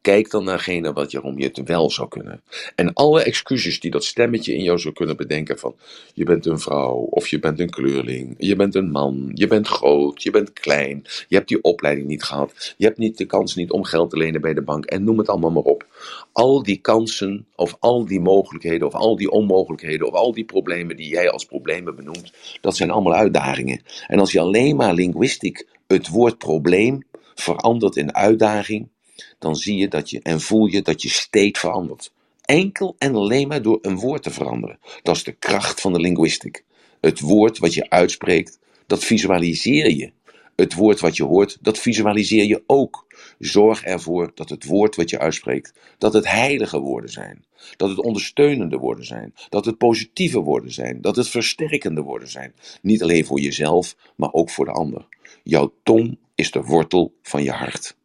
Kijk 0.00 0.30
dan 0.30 0.44
naargene 0.44 0.92
wat 0.92 1.10
je, 1.10 1.20
waarom 1.20 1.38
je 1.38 1.46
het 1.46 1.62
wel 1.64 1.90
zou 1.90 2.08
kunnen. 2.08 2.42
En 2.74 2.92
alle 2.92 3.22
excuses 3.22 3.80
die 3.80 3.90
dat 3.90 4.04
stemmetje 4.04 4.54
in 4.54 4.62
jou 4.62 4.78
zou 4.78 4.94
kunnen 4.94 5.16
bedenken 5.16 5.58
van 5.58 5.74
je 6.14 6.24
bent 6.24 6.46
een 6.46 6.58
vrouw 6.58 6.94
of 6.94 7.28
je 7.28 7.38
bent 7.38 7.60
een 7.60 7.70
kleurling, 7.70 8.34
je 8.38 8.56
bent 8.56 8.74
een 8.74 8.90
man, 8.90 9.30
je 9.34 9.46
bent 9.46 9.68
groot, 9.68 10.22
je 10.22 10.30
bent 10.30 10.52
klein, 10.52 11.02
je 11.28 11.36
hebt 11.36 11.48
die 11.48 11.62
opleiding 11.62 12.06
niet 12.06 12.22
gehad, 12.22 12.74
je 12.76 12.84
hebt 12.84 12.98
niet 12.98 13.18
de 13.18 13.24
kans 13.24 13.54
niet 13.54 13.70
om 13.70 13.84
geld 13.84 14.10
te 14.10 14.16
lenen 14.16 14.40
bij 14.40 14.54
de 14.54 14.62
bank 14.62 14.84
en 14.84 15.04
noem 15.04 15.18
het 15.18 15.28
allemaal 15.28 15.50
maar 15.50 15.62
op. 15.62 15.86
Al 16.32 16.62
die 16.62 16.78
kansen 16.78 17.46
of 17.56 17.76
al 17.80 18.06
die 18.06 18.20
mogelijkheden 18.20 18.86
of 18.86 18.94
al 18.94 19.16
die 19.16 19.30
onmogelijkheden 19.30 20.06
of 20.06 20.14
al 20.14 20.32
die 20.32 20.44
problemen 20.44 20.96
die 20.96 21.08
jij 21.08 21.30
als 21.30 21.44
problemen 21.44 21.96
benoemt, 21.96 22.32
dat 22.60 22.76
zijn 22.76 22.90
allemaal 22.90 23.14
uitdagingen. 23.14 23.82
En 24.06 24.18
als 24.18 24.32
je 24.32 24.40
alleen 24.40 24.76
maar 24.76 24.94
linguïstiek 24.94 25.66
het 25.86 26.08
woord 26.08 26.38
probleem 26.38 27.02
verandert 27.34 27.96
in 27.96 28.14
uitdaging, 28.14 28.88
dan 29.38 29.56
zie 29.56 29.76
je 29.76 29.88
dat 29.88 30.10
je 30.10 30.20
en 30.22 30.40
voel 30.40 30.66
je 30.66 30.82
dat 30.82 31.02
je 31.02 31.08
state 31.08 31.58
verandert. 31.58 32.12
Enkel 32.42 32.94
en 32.98 33.14
alleen 33.14 33.48
maar 33.48 33.62
door 33.62 33.78
een 33.82 33.98
woord 33.98 34.22
te 34.22 34.30
veranderen. 34.30 34.78
Dat 35.02 35.16
is 35.16 35.24
de 35.24 35.32
kracht 35.32 35.80
van 35.80 35.92
de 35.92 36.00
linguïstiek. 36.00 36.64
Het 37.00 37.20
woord 37.20 37.58
wat 37.58 37.74
je 37.74 37.90
uitspreekt, 37.90 38.58
dat 38.86 39.04
visualiseer 39.04 39.90
je. 39.90 40.12
Het 40.56 40.74
woord 40.74 41.00
wat 41.00 41.16
je 41.16 41.24
hoort, 41.24 41.58
dat 41.60 41.78
visualiseer 41.78 42.44
je 42.44 42.62
ook. 42.66 43.06
Zorg 43.38 43.82
ervoor 43.82 44.32
dat 44.34 44.48
het 44.48 44.64
woord 44.64 44.96
wat 44.96 45.10
je 45.10 45.18
uitspreekt, 45.18 45.74
dat 45.98 46.12
het 46.12 46.28
heilige 46.28 46.78
woorden 46.80 47.10
zijn. 47.10 47.44
Dat 47.76 47.88
het 47.88 47.98
ondersteunende 47.98 48.76
woorden 48.76 49.04
zijn. 49.04 49.34
Dat 49.48 49.64
het 49.64 49.78
positieve 49.78 50.40
woorden 50.40 50.72
zijn. 50.72 51.00
Dat 51.00 51.16
het 51.16 51.28
versterkende 51.28 52.00
woorden 52.00 52.28
zijn. 52.28 52.54
Niet 52.82 53.02
alleen 53.02 53.24
voor 53.24 53.40
jezelf, 53.40 53.96
maar 54.16 54.32
ook 54.32 54.50
voor 54.50 54.64
de 54.64 54.72
ander. 54.72 55.06
Jouw 55.42 55.72
tong 55.82 56.18
is 56.34 56.50
de 56.50 56.62
wortel 56.62 57.14
van 57.22 57.42
je 57.42 57.50
hart. 57.50 57.96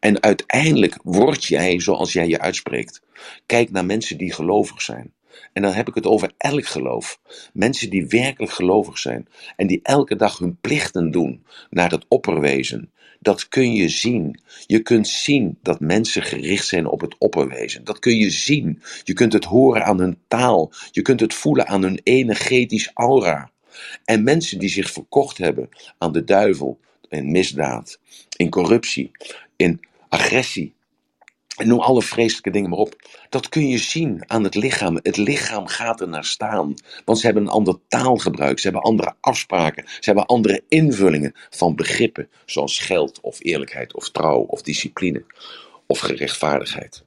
En 0.00 0.22
uiteindelijk 0.22 0.98
word 1.02 1.44
jij 1.44 1.80
zoals 1.80 2.12
jij 2.12 2.28
je 2.28 2.40
uitspreekt. 2.40 3.02
Kijk 3.46 3.70
naar 3.70 3.84
mensen 3.84 4.18
die 4.18 4.32
gelovig 4.32 4.82
zijn. 4.82 5.12
En 5.52 5.62
dan 5.62 5.72
heb 5.72 5.88
ik 5.88 5.94
het 5.94 6.06
over 6.06 6.32
elk 6.38 6.66
geloof. 6.66 7.20
Mensen 7.52 7.90
die 7.90 8.06
werkelijk 8.06 8.52
gelovig 8.52 8.98
zijn. 8.98 9.28
En 9.56 9.66
die 9.66 9.80
elke 9.82 10.16
dag 10.16 10.38
hun 10.38 10.58
plichten 10.60 11.10
doen 11.10 11.44
naar 11.70 11.90
het 11.90 12.04
opperwezen. 12.08 12.92
Dat 13.20 13.48
kun 13.48 13.74
je 13.74 13.88
zien. 13.88 14.40
Je 14.66 14.80
kunt 14.80 15.08
zien 15.08 15.58
dat 15.62 15.80
mensen 15.80 16.22
gericht 16.22 16.66
zijn 16.66 16.86
op 16.86 17.00
het 17.00 17.14
opperwezen. 17.18 17.84
Dat 17.84 17.98
kun 17.98 18.16
je 18.16 18.30
zien. 18.30 18.82
Je 19.02 19.12
kunt 19.12 19.32
het 19.32 19.44
horen 19.44 19.84
aan 19.84 19.98
hun 19.98 20.18
taal. 20.28 20.72
Je 20.90 21.02
kunt 21.02 21.20
het 21.20 21.34
voelen 21.34 21.66
aan 21.66 21.82
hun 21.82 22.00
energetisch 22.02 22.90
aura. 22.94 23.50
En 24.04 24.22
mensen 24.22 24.58
die 24.58 24.68
zich 24.68 24.90
verkocht 24.90 25.38
hebben 25.38 25.68
aan 25.98 26.12
de 26.12 26.24
duivel, 26.24 26.78
in 27.08 27.30
misdaad, 27.30 27.98
in 28.36 28.50
corruptie, 28.50 29.10
in 29.62 29.80
agressie. 30.08 30.74
En 31.56 31.68
noem 31.68 31.80
alle 31.80 32.02
vreselijke 32.02 32.50
dingen 32.50 32.70
maar 32.70 32.78
op. 32.78 33.08
Dat 33.28 33.48
kun 33.48 33.68
je 33.68 33.78
zien 33.78 34.22
aan 34.26 34.44
het 34.44 34.54
lichaam. 34.54 34.98
Het 35.02 35.16
lichaam 35.16 35.66
gaat 35.66 36.00
er 36.00 36.08
naar 36.08 36.24
staan. 36.24 36.74
Want 37.04 37.18
ze 37.18 37.24
hebben 37.24 37.42
een 37.42 37.48
ander 37.48 37.78
taalgebruik. 37.88 38.58
Ze 38.58 38.68
hebben 38.68 38.84
andere 38.84 39.14
afspraken. 39.20 39.84
Ze 39.86 40.00
hebben 40.00 40.26
andere 40.26 40.62
invullingen 40.68 41.34
van 41.50 41.76
begrippen. 41.76 42.28
Zoals 42.46 42.78
geld 42.78 43.20
of 43.20 43.38
eerlijkheid 43.40 43.94
of 43.94 44.10
trouw 44.10 44.40
of 44.40 44.62
discipline 44.62 45.24
of 45.86 45.98
gerechtvaardigheid. 45.98 47.04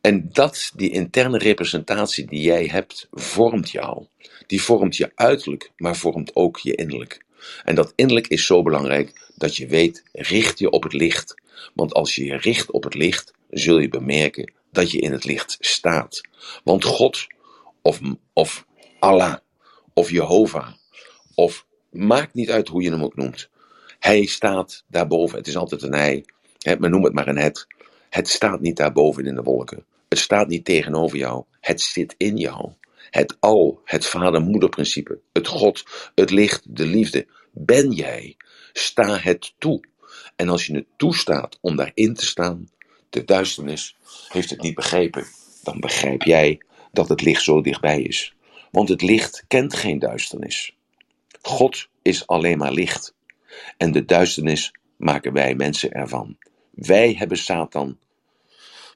En 0.00 0.28
dat, 0.32 0.72
die 0.76 0.90
interne 0.90 1.38
representatie 1.38 2.26
die 2.26 2.42
jij 2.42 2.66
hebt, 2.66 3.08
vormt 3.10 3.70
jou. 3.70 4.06
Die 4.46 4.62
vormt 4.62 4.96
je 4.96 5.12
uiterlijk, 5.14 5.70
maar 5.76 5.96
vormt 5.96 6.36
ook 6.36 6.58
je 6.58 6.74
innerlijk. 6.74 7.24
En 7.64 7.74
dat 7.74 7.92
innerlijk 7.96 8.26
is 8.26 8.46
zo 8.46 8.62
belangrijk 8.62 9.30
dat 9.34 9.56
je 9.56 9.66
weet, 9.66 10.02
richt 10.12 10.58
je 10.58 10.70
op 10.70 10.82
het 10.82 10.92
licht. 10.92 11.41
Want 11.74 11.94
als 11.94 12.14
je 12.14 12.24
je 12.24 12.36
richt 12.36 12.70
op 12.70 12.84
het 12.84 12.94
licht, 12.94 13.32
zul 13.50 13.78
je 13.78 13.88
bemerken 13.88 14.52
dat 14.70 14.90
je 14.90 14.98
in 14.98 15.12
het 15.12 15.24
licht 15.24 15.56
staat. 15.60 16.20
Want 16.64 16.84
God, 16.84 17.26
of, 17.82 18.00
of 18.32 18.66
Allah, 18.98 19.36
of 19.94 20.10
Jehovah, 20.10 20.72
of 21.34 21.66
maakt 21.90 22.34
niet 22.34 22.50
uit 22.50 22.68
hoe 22.68 22.82
je 22.82 22.90
hem 22.90 23.02
ook 23.02 23.16
noemt. 23.16 23.50
Hij 23.98 24.24
staat 24.24 24.84
daarboven. 24.88 25.38
Het 25.38 25.46
is 25.46 25.56
altijd 25.56 25.82
een 25.82 25.94
hij. 25.94 26.24
Hè, 26.58 26.76
maar 26.78 26.90
noem 26.90 27.04
het 27.04 27.12
maar 27.12 27.28
een 27.28 27.38
het. 27.38 27.66
Het 28.10 28.28
staat 28.28 28.60
niet 28.60 28.76
daarboven 28.76 29.26
in 29.26 29.34
de 29.34 29.42
wolken. 29.42 29.84
Het 30.08 30.18
staat 30.18 30.48
niet 30.48 30.64
tegenover 30.64 31.18
jou. 31.18 31.44
Het 31.60 31.80
zit 31.80 32.14
in 32.18 32.36
jou. 32.36 32.72
Het 33.10 33.36
al, 33.40 33.80
het 33.84 34.06
vader-moeder-principe, 34.06 35.18
het 35.32 35.46
God, 35.46 35.84
het 36.14 36.30
licht, 36.30 36.76
de 36.76 36.86
liefde. 36.86 37.26
Ben 37.52 37.90
jij? 37.90 38.36
Sta 38.72 39.18
het 39.18 39.54
toe. 39.58 39.84
En 40.36 40.48
als 40.48 40.66
je 40.66 40.74
het 40.74 40.86
toestaat 40.96 41.58
om 41.60 41.76
daarin 41.76 42.14
te 42.14 42.26
staan, 42.26 42.68
de 43.10 43.24
duisternis 43.24 43.96
heeft 44.28 44.50
het 44.50 44.62
niet 44.62 44.74
begrepen, 44.74 45.26
dan 45.62 45.80
begrijp 45.80 46.22
jij 46.22 46.60
dat 46.92 47.08
het 47.08 47.20
licht 47.20 47.42
zo 47.42 47.60
dichtbij 47.60 48.02
is. 48.02 48.34
Want 48.70 48.88
het 48.88 49.02
licht 49.02 49.44
kent 49.48 49.74
geen 49.74 49.98
duisternis. 49.98 50.76
God 51.42 51.88
is 52.02 52.26
alleen 52.26 52.58
maar 52.58 52.72
licht. 52.72 53.14
En 53.76 53.92
de 53.92 54.04
duisternis 54.04 54.74
maken 54.96 55.32
wij 55.32 55.54
mensen 55.54 55.92
ervan. 55.92 56.36
Wij 56.70 57.14
hebben 57.14 57.38
Satan 57.38 57.98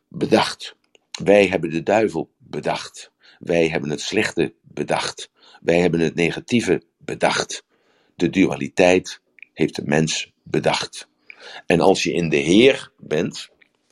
bedacht. 0.08 0.76
Wij 1.24 1.46
hebben 1.46 1.70
de 1.70 1.82
duivel 1.82 2.30
bedacht. 2.38 3.10
Wij 3.38 3.68
hebben 3.68 3.90
het 3.90 4.00
slechte 4.00 4.54
bedacht. 4.60 5.30
Wij 5.60 5.78
hebben 5.78 6.00
het 6.00 6.14
negatieve 6.14 6.82
bedacht. 6.98 7.64
De 8.14 8.30
dualiteit 8.30 9.20
heeft 9.52 9.76
de 9.76 9.82
mens 9.84 10.32
bedacht. 10.42 11.08
En 11.66 11.80
als 11.80 12.02
je 12.02 12.12
in 12.12 12.28
de 12.28 12.36
Heer 12.36 12.90
bent, 12.98 13.48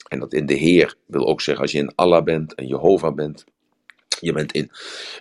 en 0.09 0.19
dat 0.19 0.33
in 0.33 0.47
de 0.47 0.55
Heer 0.55 0.97
wil 1.07 1.27
ook 1.27 1.41
zeggen 1.41 1.63
als 1.63 1.73
je 1.73 1.79
in 1.79 1.95
Allah 1.95 2.25
bent 2.25 2.55
en 2.55 2.67
Jehovah 2.67 3.15
bent, 3.15 3.45
je 4.21 4.33
bent 4.33 4.53
in, 4.53 4.71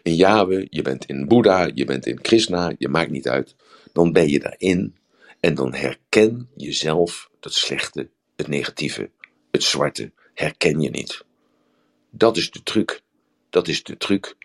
in 0.04 0.16
Yahweh, 0.16 0.68
je 0.70 0.82
bent 0.82 1.06
in 1.06 1.28
Boeddha, 1.28 1.70
je 1.74 1.86
bent 1.86 2.06
in 2.06 2.22
Krishna, 2.22 2.74
je 2.78 2.90
maakt 2.90 3.12
niet 3.12 3.28
uit, 3.28 3.56
dan 3.94 4.12
ben 4.12 4.30
je 4.30 4.40
daarin 4.40 4.96
en 5.40 5.56
dan 5.56 5.74
herken 5.74 6.50
jezelf 6.56 7.30
het 7.40 7.54
slechte, 7.54 8.10
het 8.36 8.48
negatieve, 8.48 9.10
het 9.52 9.64
zwarte, 9.64 10.12
herken 10.34 10.82
je 10.82 10.90
niet. 10.90 11.26
Dat 12.10 12.38
is 12.38 12.52
de 12.52 12.64
truc. 12.64 13.02
Dat 13.50 13.68
is 13.68 13.84
de 13.84 13.98
truc 13.98 14.36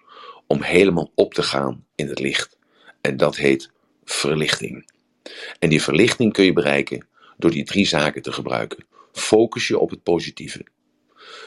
om 0.47 0.62
helemaal 0.62 1.11
op 1.14 1.34
te 1.34 1.43
gaan 1.43 1.86
in 1.95 2.09
het 2.09 2.18
licht. 2.18 2.57
En 3.01 3.16
dat 3.16 3.36
heet 3.36 3.70
verlichting. 4.05 4.91
En 5.59 5.68
die 5.68 5.82
verlichting 5.82 6.32
kun 6.32 6.45
je 6.45 6.53
bereiken 6.53 7.07
door 7.39 7.51
die 7.51 7.65
drie 7.65 7.86
zaken 7.86 8.23
te 8.23 8.32
gebruiken. 8.32 8.85
Focus 9.12 9.69
je 9.69 9.78
op 9.78 9.90
het 9.90 10.02
positieve. 10.02 10.66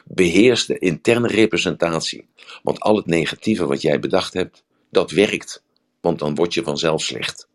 Beheers 0.06 0.66
de 0.66 0.80
interne 0.80 1.28
representatie. 1.28 2.28
Want 2.64 2.80
al 2.80 2.96
het 2.96 3.06
negatieve 3.06 3.66
wat 3.66 3.82
jij 3.82 4.00
bedacht 4.00 4.34
hebt, 4.34 4.64
dat 4.90 5.12
werkt. 5.12 5.64
Want 6.02 6.20
dan 6.20 6.36
word 6.36 6.54
je 6.54 6.64
vanzelf 6.64 7.02
slecht. 7.02 7.48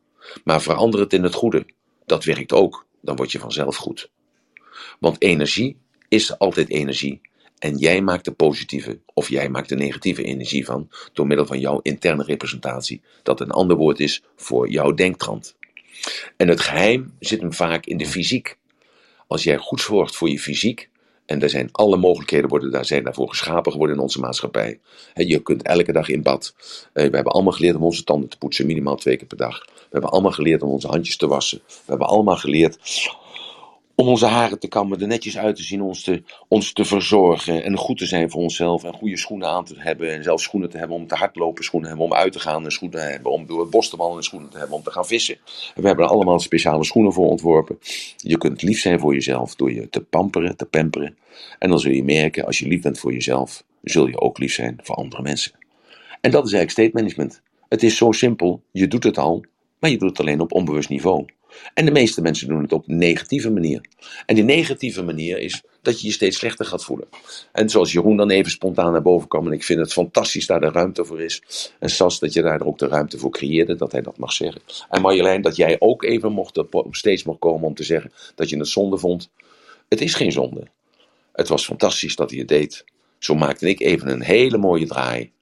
Maar 0.44 0.62
verander 0.62 1.00
het 1.00 1.12
in 1.12 1.22
het 1.22 1.34
goede. 1.34 1.66
Dat 2.06 2.24
werkt 2.24 2.52
ook. 2.52 2.86
Dan 3.00 3.16
word 3.16 3.32
je 3.32 3.38
vanzelf 3.38 3.76
goed. 3.76 4.10
Want 5.00 5.22
energie 5.22 5.76
is 6.08 6.38
altijd 6.38 6.68
energie. 6.68 7.20
En 7.58 7.76
jij 7.76 8.02
maakt 8.02 8.24
de 8.24 8.32
positieve 8.32 9.00
of 9.14 9.28
jij 9.28 9.48
maakt 9.48 9.68
de 9.68 9.76
negatieve 9.76 10.22
energie 10.22 10.64
van 10.64 10.88
door 11.12 11.26
middel 11.26 11.46
van 11.46 11.60
jouw 11.60 11.80
interne 11.82 12.24
representatie. 12.24 13.02
Dat 13.22 13.40
een 13.40 13.50
ander 13.50 13.76
woord 13.76 14.00
is 14.00 14.22
voor 14.36 14.70
jouw 14.70 14.92
denktrand. 14.94 15.56
En 16.36 16.48
het 16.48 16.60
geheim 16.60 17.14
zit 17.18 17.40
hem 17.40 17.52
vaak 17.52 17.86
in 17.86 17.96
de 17.96 18.06
fysiek. 18.06 18.56
Als 19.26 19.42
jij 19.42 19.56
goed 19.56 19.80
zorgt 19.80 20.16
voor 20.16 20.28
je 20.28 20.38
fysiek, 20.38 20.88
en 21.26 21.42
er 21.42 21.50
zijn 21.50 21.68
alle 21.72 21.96
mogelijkheden 21.96 22.48
worden, 22.48 22.70
daar 22.70 22.84
zijn 22.84 23.04
daarvoor 23.04 23.28
geschapen 23.28 23.72
geworden 23.72 23.96
in 23.96 24.02
onze 24.02 24.20
maatschappij. 24.20 24.80
Je 25.14 25.42
kunt 25.42 25.62
elke 25.62 25.92
dag 25.92 26.08
in 26.08 26.22
bad. 26.22 26.54
Eh, 26.92 26.92
we 26.92 27.14
hebben 27.14 27.32
allemaal 27.32 27.52
geleerd 27.52 27.76
om 27.76 27.82
onze 27.82 28.04
tanden 28.04 28.28
te 28.28 28.38
poetsen, 28.38 28.66
minimaal 28.66 28.96
twee 28.96 29.16
keer 29.16 29.26
per 29.26 29.36
dag. 29.36 29.64
We 29.64 29.88
hebben 29.90 30.10
allemaal 30.10 30.32
geleerd 30.32 30.62
om 30.62 30.70
onze 30.70 30.86
handjes 30.86 31.16
te 31.16 31.26
wassen. 31.26 31.60
We 31.66 31.72
hebben 31.86 32.06
allemaal 32.06 32.36
geleerd 32.36 32.78
om 33.96 34.08
onze 34.08 34.26
haren 34.26 34.58
te 34.58 34.68
kammen, 34.68 35.00
er 35.00 35.06
netjes 35.06 35.38
uit 35.38 35.56
te 35.56 35.62
zien, 35.62 35.82
ons 35.82 36.02
te, 36.02 36.22
ons 36.48 36.72
te 36.72 36.84
verzorgen 36.84 37.64
en 37.64 37.76
goed 37.76 37.98
te 37.98 38.06
zijn 38.06 38.30
voor 38.30 38.42
onszelf 38.42 38.84
en 38.84 38.92
goede 38.92 39.16
schoenen 39.16 39.48
aan 39.48 39.64
te 39.64 39.74
hebben 39.76 40.12
en 40.12 40.22
zelfs 40.22 40.42
schoenen 40.42 40.70
te 40.70 40.78
hebben 40.78 40.96
om 40.96 41.06
te 41.06 41.14
hardlopen, 41.14 41.64
schoenen 41.64 41.88
hebben 41.88 42.06
om 42.06 42.14
uit 42.14 42.32
te 42.32 42.40
gaan 42.40 42.64
en 42.64 42.70
schoenen 42.70 42.98
te 42.98 43.06
hebben 43.06 43.32
om 43.32 43.46
door 43.46 43.60
het 43.60 43.70
bos 43.70 43.88
te 43.88 43.96
wandelen 43.96 44.22
en 44.22 44.28
schoenen 44.28 44.50
te 44.50 44.58
hebben 44.58 44.76
om 44.76 44.82
te 44.82 44.90
gaan 44.90 45.06
vissen. 45.06 45.34
En 45.74 45.82
we 45.82 45.86
hebben 45.86 46.04
er 46.04 46.10
allemaal 46.10 46.40
speciale 46.40 46.84
schoenen 46.84 47.12
voor 47.12 47.28
ontworpen. 47.28 47.78
Je 48.16 48.38
kunt 48.38 48.62
lief 48.62 48.80
zijn 48.80 49.00
voor 49.00 49.14
jezelf 49.14 49.54
door 49.54 49.72
je 49.72 49.88
te 49.88 50.00
pamperen, 50.00 50.56
te 50.56 50.66
pamperen. 50.66 51.16
En 51.58 51.70
dan 51.70 51.80
zul 51.80 51.92
je 51.92 52.04
merken, 52.04 52.46
als 52.46 52.58
je 52.58 52.68
lief 52.68 52.82
bent 52.82 52.98
voor 52.98 53.12
jezelf, 53.12 53.64
zul 53.82 54.06
je 54.06 54.20
ook 54.20 54.38
lief 54.38 54.52
zijn 54.52 54.78
voor 54.82 54.94
andere 54.96 55.22
mensen. 55.22 55.52
En 56.20 56.30
dat 56.30 56.46
is 56.46 56.52
eigenlijk 56.52 56.70
state 56.70 57.02
management. 57.02 57.42
Het 57.68 57.82
is 57.82 57.96
zo 57.96 58.12
simpel, 58.12 58.62
je 58.72 58.88
doet 58.88 59.04
het 59.04 59.18
al, 59.18 59.44
maar 59.78 59.90
je 59.90 59.98
doet 59.98 60.08
het 60.08 60.20
alleen 60.20 60.40
op 60.40 60.52
onbewust 60.52 60.88
niveau. 60.88 61.24
En 61.74 61.84
de 61.84 61.90
meeste 61.90 62.20
mensen 62.22 62.48
doen 62.48 62.62
het 62.62 62.72
op 62.72 62.88
een 62.88 62.98
negatieve 62.98 63.50
manier. 63.50 63.80
En 64.26 64.34
die 64.34 64.44
negatieve 64.44 65.02
manier 65.02 65.38
is 65.38 65.62
dat 65.82 66.00
je 66.00 66.06
je 66.06 66.12
steeds 66.12 66.36
slechter 66.36 66.66
gaat 66.66 66.84
voelen. 66.84 67.08
En 67.52 67.70
zoals 67.70 67.92
Jeroen 67.92 68.16
dan 68.16 68.30
even 68.30 68.50
spontaan 68.50 68.92
naar 68.92 69.02
boven 69.02 69.28
kwam, 69.28 69.46
en 69.46 69.52
ik 69.52 69.64
vind 69.64 69.80
het 69.80 69.92
fantastisch 69.92 70.46
dat 70.46 70.62
er 70.62 70.72
ruimte 70.72 71.04
voor 71.04 71.20
is. 71.20 71.42
En 71.78 71.90
Sas, 71.90 72.18
dat 72.18 72.32
je 72.32 72.42
daar 72.42 72.62
ook 72.62 72.78
de 72.78 72.88
ruimte 72.88 73.18
voor 73.18 73.30
creëerde, 73.30 73.74
dat 73.74 73.92
hij 73.92 74.02
dat 74.02 74.18
mag 74.18 74.32
zeggen. 74.32 74.60
En 74.90 75.00
Marjolein, 75.00 75.42
dat 75.42 75.56
jij 75.56 75.76
ook 75.78 76.04
even 76.04 76.32
mocht, 76.32 76.62
steeds 76.90 77.24
mocht 77.24 77.38
komen 77.38 77.68
om 77.68 77.74
te 77.74 77.84
zeggen 77.84 78.12
dat 78.34 78.48
je 78.48 78.58
het 78.58 78.68
zonde 78.68 78.98
vond. 78.98 79.30
Het 79.88 80.00
is 80.00 80.14
geen 80.14 80.32
zonde. 80.32 80.66
Het 81.32 81.48
was 81.48 81.64
fantastisch 81.64 82.16
dat 82.16 82.30
hij 82.30 82.38
het 82.38 82.48
deed. 82.48 82.84
Zo 83.18 83.34
maakte 83.34 83.68
ik 83.68 83.80
even 83.80 84.08
een 84.08 84.22
hele 84.22 84.58
mooie 84.58 84.86
draai, 84.86 85.32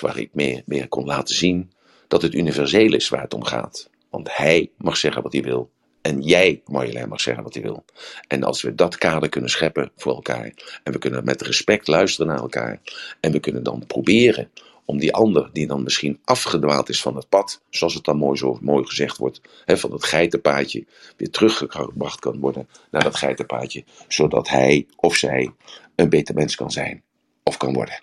waar 0.00 0.18
ik 0.18 0.30
meer, 0.32 0.62
meer 0.66 0.88
kon 0.88 1.04
laten 1.04 1.34
zien 1.34 1.72
dat 2.08 2.22
het 2.22 2.34
universeel 2.34 2.94
is 2.94 3.08
waar 3.08 3.22
het 3.22 3.34
om 3.34 3.44
gaat. 3.44 3.90
Want 4.14 4.36
hij 4.36 4.70
mag 4.78 4.96
zeggen 4.96 5.22
wat 5.22 5.32
hij 5.32 5.42
wil. 5.42 5.70
En 6.02 6.22
jij, 6.22 6.62
Marjolein, 6.66 7.08
mag 7.08 7.20
zeggen 7.20 7.42
wat 7.42 7.54
hij 7.54 7.62
wil. 7.62 7.84
En 8.28 8.42
als 8.42 8.62
we 8.62 8.74
dat 8.74 8.98
kader 8.98 9.28
kunnen 9.28 9.50
scheppen 9.50 9.90
voor 9.96 10.14
elkaar. 10.14 10.52
En 10.82 10.92
we 10.92 10.98
kunnen 10.98 11.24
met 11.24 11.42
respect 11.42 11.86
luisteren 11.86 12.26
naar 12.26 12.40
elkaar. 12.40 12.80
En 13.20 13.32
we 13.32 13.40
kunnen 13.40 13.62
dan 13.62 13.86
proberen 13.86 14.50
om 14.84 14.98
die 14.98 15.14
ander, 15.14 15.50
die 15.52 15.66
dan 15.66 15.82
misschien 15.82 16.20
afgedwaald 16.24 16.88
is 16.88 17.02
van 17.02 17.16
het 17.16 17.28
pad. 17.28 17.60
Zoals 17.70 17.94
het 17.94 18.04
dan 18.04 18.16
mooi, 18.16 18.38
zo 18.38 18.58
mooi 18.60 18.86
gezegd 18.86 19.16
wordt. 19.16 19.40
Hè, 19.64 19.76
van 19.76 19.92
het 19.92 20.04
geitenpaadje. 20.04 20.84
Weer 21.16 21.30
teruggebracht 21.30 22.20
kan 22.20 22.40
worden 22.40 22.68
naar 22.90 23.02
dat 23.02 23.16
geitenpaadje. 23.16 23.84
Zodat 24.08 24.48
hij 24.48 24.86
of 24.96 25.16
zij 25.16 25.50
een 25.94 26.08
beter 26.08 26.34
mens 26.34 26.54
kan 26.54 26.70
zijn. 26.70 27.02
Of 27.42 27.56
kan 27.56 27.72
worden. 27.72 28.02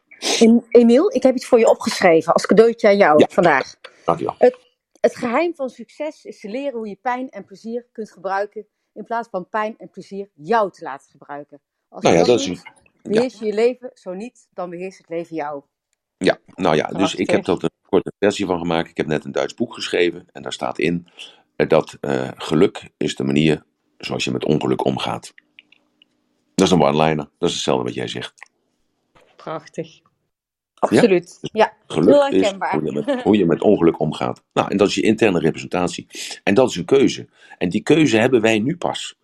Emiel, 0.70 1.16
ik 1.16 1.24
heb 1.24 1.36
iets 1.36 1.46
voor 1.46 1.60
je 1.60 1.70
opgeschreven 1.70 2.34
als 2.34 2.46
cadeautje 2.46 2.88
aan 2.88 2.98
jou 2.98 3.26
vandaag. 3.30 3.76
Dankjewel. 4.06 4.36
Het 4.38 4.70
het 5.02 5.16
geheim 5.16 5.56
van 5.56 5.70
succes 5.70 6.26
is 6.26 6.40
te 6.40 6.50
leren 6.50 6.78
hoe 6.78 6.88
je 6.88 6.98
pijn 7.02 7.30
en 7.30 7.46
plezier 7.46 7.88
kunt 7.92 8.12
gebruiken, 8.12 8.68
in 8.94 9.04
plaats 9.04 9.28
van 9.30 9.50
pijn 9.50 9.78
en 9.78 9.90
plezier 9.90 10.30
jou 10.34 10.72
te 10.72 10.84
laten 10.84 11.10
gebruiken. 11.10 11.62
Als 11.90 12.04
nou 12.04 12.16
ja, 12.16 12.24
dat, 12.24 12.38
dat 12.38 12.48
doet, 12.48 12.64
beheers 13.02 13.40
je 13.40 13.46
je 13.46 13.54
leven, 13.54 13.92
zo 13.94 14.14
niet, 14.14 14.48
dan 14.54 14.70
beheerst 14.70 14.98
het 14.98 15.10
leven 15.10 15.36
jou. 15.36 15.64
Ja, 16.18 16.40
nou 16.56 16.76
ja, 16.76 16.88
dus 16.88 17.16
ik 17.16 17.30
heb 17.30 17.48
er 17.48 17.64
een 17.64 17.70
korte 17.90 18.14
versie 18.20 18.46
van 18.46 18.60
gemaakt. 18.60 18.90
Ik 18.90 18.98
heb 18.98 19.08
net 19.08 19.26
een 19.26 19.32
Duits 19.32 19.54
boek 19.54 19.74
geschreven 19.74 20.26
en 20.32 20.42
daar 20.42 20.54
staat 20.54 20.80
in 20.80 21.08
dat 21.56 21.98
uh, 22.02 22.32
geluk 22.36 22.90
is 22.98 23.16
de 23.16 23.24
manier 23.24 23.64
zoals 23.98 24.24
je 24.24 24.32
met 24.32 24.46
ongeluk 24.46 24.86
omgaat. 24.86 25.34
Dat 26.56 26.68
is 26.68 26.72
een 26.72 26.82
one-liner, 26.82 27.30
dat 27.38 27.50
is 27.50 27.56
hetzelfde 27.56 27.84
wat 27.84 27.94
jij 27.94 28.08
zegt. 28.08 28.34
Prachtig. 29.36 30.02
Absoluut. 30.82 31.38
Ja, 31.42 31.50
ja. 31.52 31.74
geluk 31.88 32.10
heel 32.10 32.42
herkenbaar. 32.42 32.74
Is 32.74 32.80
hoe 32.80 32.94
je, 32.94 33.04
met, 33.06 33.22
hoe 33.24 33.38
je 33.38 33.46
met 33.46 33.62
ongeluk 33.62 34.00
omgaat. 34.00 34.44
Nou, 34.54 34.72
en 34.72 34.78
dat 34.78 34.88
is 34.88 34.96
je 34.96 35.02
interne 35.02 35.40
representatie. 35.40 36.08
En 36.44 36.54
dat 36.54 36.70
is 36.70 36.76
een 36.76 36.86
keuze. 36.86 37.28
En 37.58 37.70
die 37.70 37.82
keuze 37.82 38.18
hebben 38.18 38.42
wij 38.42 38.60
nu 38.60 38.78
pas 38.78 39.16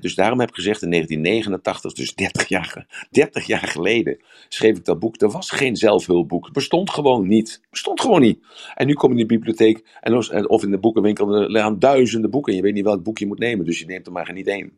dus 0.00 0.14
daarom 0.14 0.40
heb 0.40 0.48
ik 0.48 0.54
gezegd 0.54 0.82
in 0.82 0.90
1989, 0.90 1.92
dus 1.92 2.14
30 2.14 2.48
jaar, 2.48 3.06
30 3.10 3.46
jaar 3.46 3.68
geleden, 3.68 4.18
schreef 4.48 4.76
ik 4.76 4.84
dat 4.84 4.98
boek. 4.98 5.20
Er 5.20 5.30
was 5.30 5.50
geen 5.50 5.76
zelfhulpboek. 5.76 6.44
Het 6.44 6.52
bestond 6.52 6.90
gewoon 6.90 7.28
niet. 7.28 7.60
bestond 7.70 8.00
gewoon 8.00 8.20
niet. 8.20 8.38
En 8.74 8.86
nu 8.86 8.94
kom 8.94 9.12
je 9.12 9.20
in 9.20 9.28
de 9.28 9.34
bibliotheek 9.34 9.84
en, 10.00 10.48
of 10.48 10.62
in 10.62 10.70
de 10.70 10.78
boekenwinkel 10.78 11.58
aan 11.58 11.78
duizenden 11.78 12.30
boeken. 12.30 12.52
En 12.52 12.58
je 12.58 12.64
weet 12.64 12.74
niet 12.74 12.84
welk 12.84 13.02
boek 13.02 13.18
je 13.18 13.26
moet 13.26 13.38
nemen, 13.38 13.64
dus 13.64 13.78
je 13.78 13.86
neemt 13.86 14.06
er 14.06 14.12
maar 14.12 14.32
niet 14.32 14.46
één. 14.46 14.72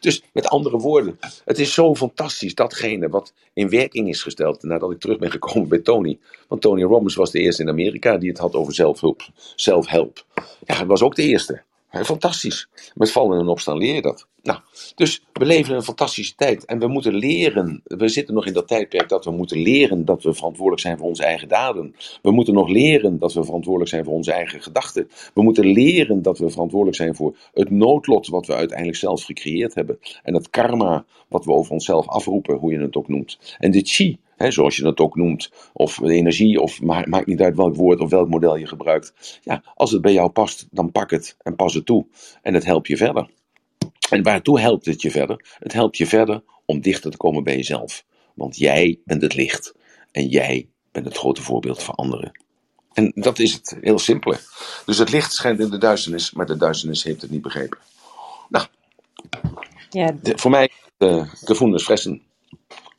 Dus 0.00 0.22
met 0.32 0.48
andere 0.48 0.78
woorden, 0.78 1.18
het 1.44 1.58
is 1.58 1.74
zo 1.74 1.94
fantastisch 1.94 2.54
datgene 2.54 3.08
wat 3.08 3.32
in 3.52 3.68
werking 3.68 4.08
is 4.08 4.22
gesteld 4.22 4.62
nadat 4.62 4.90
ik 4.90 5.00
terug 5.00 5.18
ben 5.18 5.30
gekomen 5.30 5.68
bij 5.68 5.78
Tony. 5.78 6.18
Want 6.48 6.60
Tony 6.60 6.82
Robbins 6.82 7.14
was 7.14 7.30
de 7.30 7.40
eerste 7.40 7.62
in 7.62 7.68
Amerika 7.68 8.16
die 8.16 8.28
het 8.28 8.38
had 8.38 8.54
over 8.54 8.74
zelfhulp, 8.74 9.22
zelfhelp. 9.56 10.24
Ja, 10.66 10.76
hij 10.76 10.86
was 10.86 11.02
ook 11.02 11.14
de 11.14 11.22
eerste. 11.22 11.62
Fantastisch. 12.02 12.68
Met 12.94 13.12
vallen 13.12 13.38
en 13.38 13.48
opstaan 13.48 13.78
leer 13.78 13.94
je 13.94 14.02
dat. 14.02 14.26
Nou, 14.42 14.58
dus 14.94 15.24
we 15.32 15.44
leven 15.44 15.74
een 15.74 15.82
fantastische 15.82 16.34
tijd 16.34 16.64
en 16.64 16.78
we 16.78 16.86
moeten 16.86 17.14
leren. 17.14 17.80
We 17.84 18.08
zitten 18.08 18.34
nog 18.34 18.46
in 18.46 18.52
dat 18.52 18.68
tijdperk 18.68 19.08
dat 19.08 19.24
we 19.24 19.30
moeten 19.30 19.58
leren 19.58 20.04
dat 20.04 20.22
we 20.22 20.34
verantwoordelijk 20.34 20.82
zijn 20.82 20.98
voor 20.98 21.06
onze 21.06 21.24
eigen 21.24 21.48
daden. 21.48 21.94
We 22.22 22.30
moeten 22.30 22.54
nog 22.54 22.68
leren 22.68 23.18
dat 23.18 23.32
we 23.32 23.44
verantwoordelijk 23.44 23.90
zijn 23.90 24.04
voor 24.04 24.14
onze 24.14 24.32
eigen 24.32 24.62
gedachten. 24.62 25.08
We 25.34 25.42
moeten 25.42 25.66
leren 25.66 26.22
dat 26.22 26.38
we 26.38 26.50
verantwoordelijk 26.50 26.96
zijn 26.96 27.14
voor 27.14 27.36
het 27.54 27.70
noodlot 27.70 28.28
wat 28.28 28.46
we 28.46 28.54
uiteindelijk 28.54 28.98
zelf 28.98 29.22
gecreëerd 29.22 29.74
hebben. 29.74 29.98
En 30.22 30.34
het 30.34 30.50
karma 30.50 31.04
wat 31.28 31.44
we 31.44 31.52
over 31.52 31.72
onszelf 31.72 32.08
afroepen, 32.08 32.56
hoe 32.56 32.72
je 32.72 32.80
het 32.80 32.96
ook 32.96 33.08
noemt. 33.08 33.56
En 33.58 33.70
de 33.70 33.80
chi, 33.84 34.18
Hè, 34.36 34.50
zoals 34.50 34.76
je 34.76 34.82
dat 34.82 34.98
ook 34.98 35.16
noemt, 35.16 35.50
of 35.72 35.96
de 35.96 36.12
energie, 36.12 36.60
of 36.60 36.82
maakt, 36.82 37.26
niet 37.26 37.40
uit 37.40 37.56
welk 37.56 37.76
woord 37.76 38.00
of 38.00 38.10
welk 38.10 38.28
model 38.28 38.56
je 38.56 38.66
gebruikt. 38.66 39.40
Ja, 39.42 39.62
als 39.74 39.90
het 39.90 40.02
bij 40.02 40.12
jou 40.12 40.30
past, 40.30 40.66
dan 40.70 40.92
pak 40.92 41.10
het 41.10 41.36
en 41.38 41.56
pas 41.56 41.74
het 41.74 41.86
toe. 41.86 42.06
En 42.42 42.54
het 42.54 42.64
helpt 42.64 42.86
je 42.86 42.96
verder. 42.96 43.30
En 44.10 44.22
waartoe 44.22 44.60
helpt 44.60 44.86
het 44.86 45.02
je 45.02 45.10
verder? 45.10 45.56
Het 45.58 45.72
helpt 45.72 45.96
je 45.96 46.06
verder 46.06 46.42
om 46.64 46.80
dichter 46.80 47.10
te 47.10 47.16
komen 47.16 47.44
bij 47.44 47.56
jezelf. 47.56 48.04
Want 48.34 48.56
jij 48.56 49.00
bent 49.04 49.22
het 49.22 49.34
licht. 49.34 49.74
En 50.12 50.28
jij 50.28 50.68
bent 50.92 51.06
het 51.06 51.16
grote 51.16 51.42
voorbeeld 51.42 51.82
voor 51.82 51.94
anderen. 51.94 52.40
En 52.92 53.12
dat 53.14 53.38
is 53.38 53.52
het, 53.52 53.76
heel 53.80 53.98
simpel. 53.98 54.34
Dus 54.86 54.98
het 54.98 55.10
licht 55.10 55.32
schijnt 55.32 55.60
in 55.60 55.70
de 55.70 55.78
duisternis, 55.78 56.32
maar 56.32 56.46
de 56.46 56.56
duisternis 56.56 57.02
heeft 57.02 57.22
het 57.22 57.30
niet 57.30 57.42
begrepen. 57.42 57.78
Nou, 58.48 58.66
ja. 59.90 60.14
voor 60.22 60.50
mij, 60.50 60.70
de 60.96 61.26
gevoelens 61.44 61.82
fressen. 61.82 62.22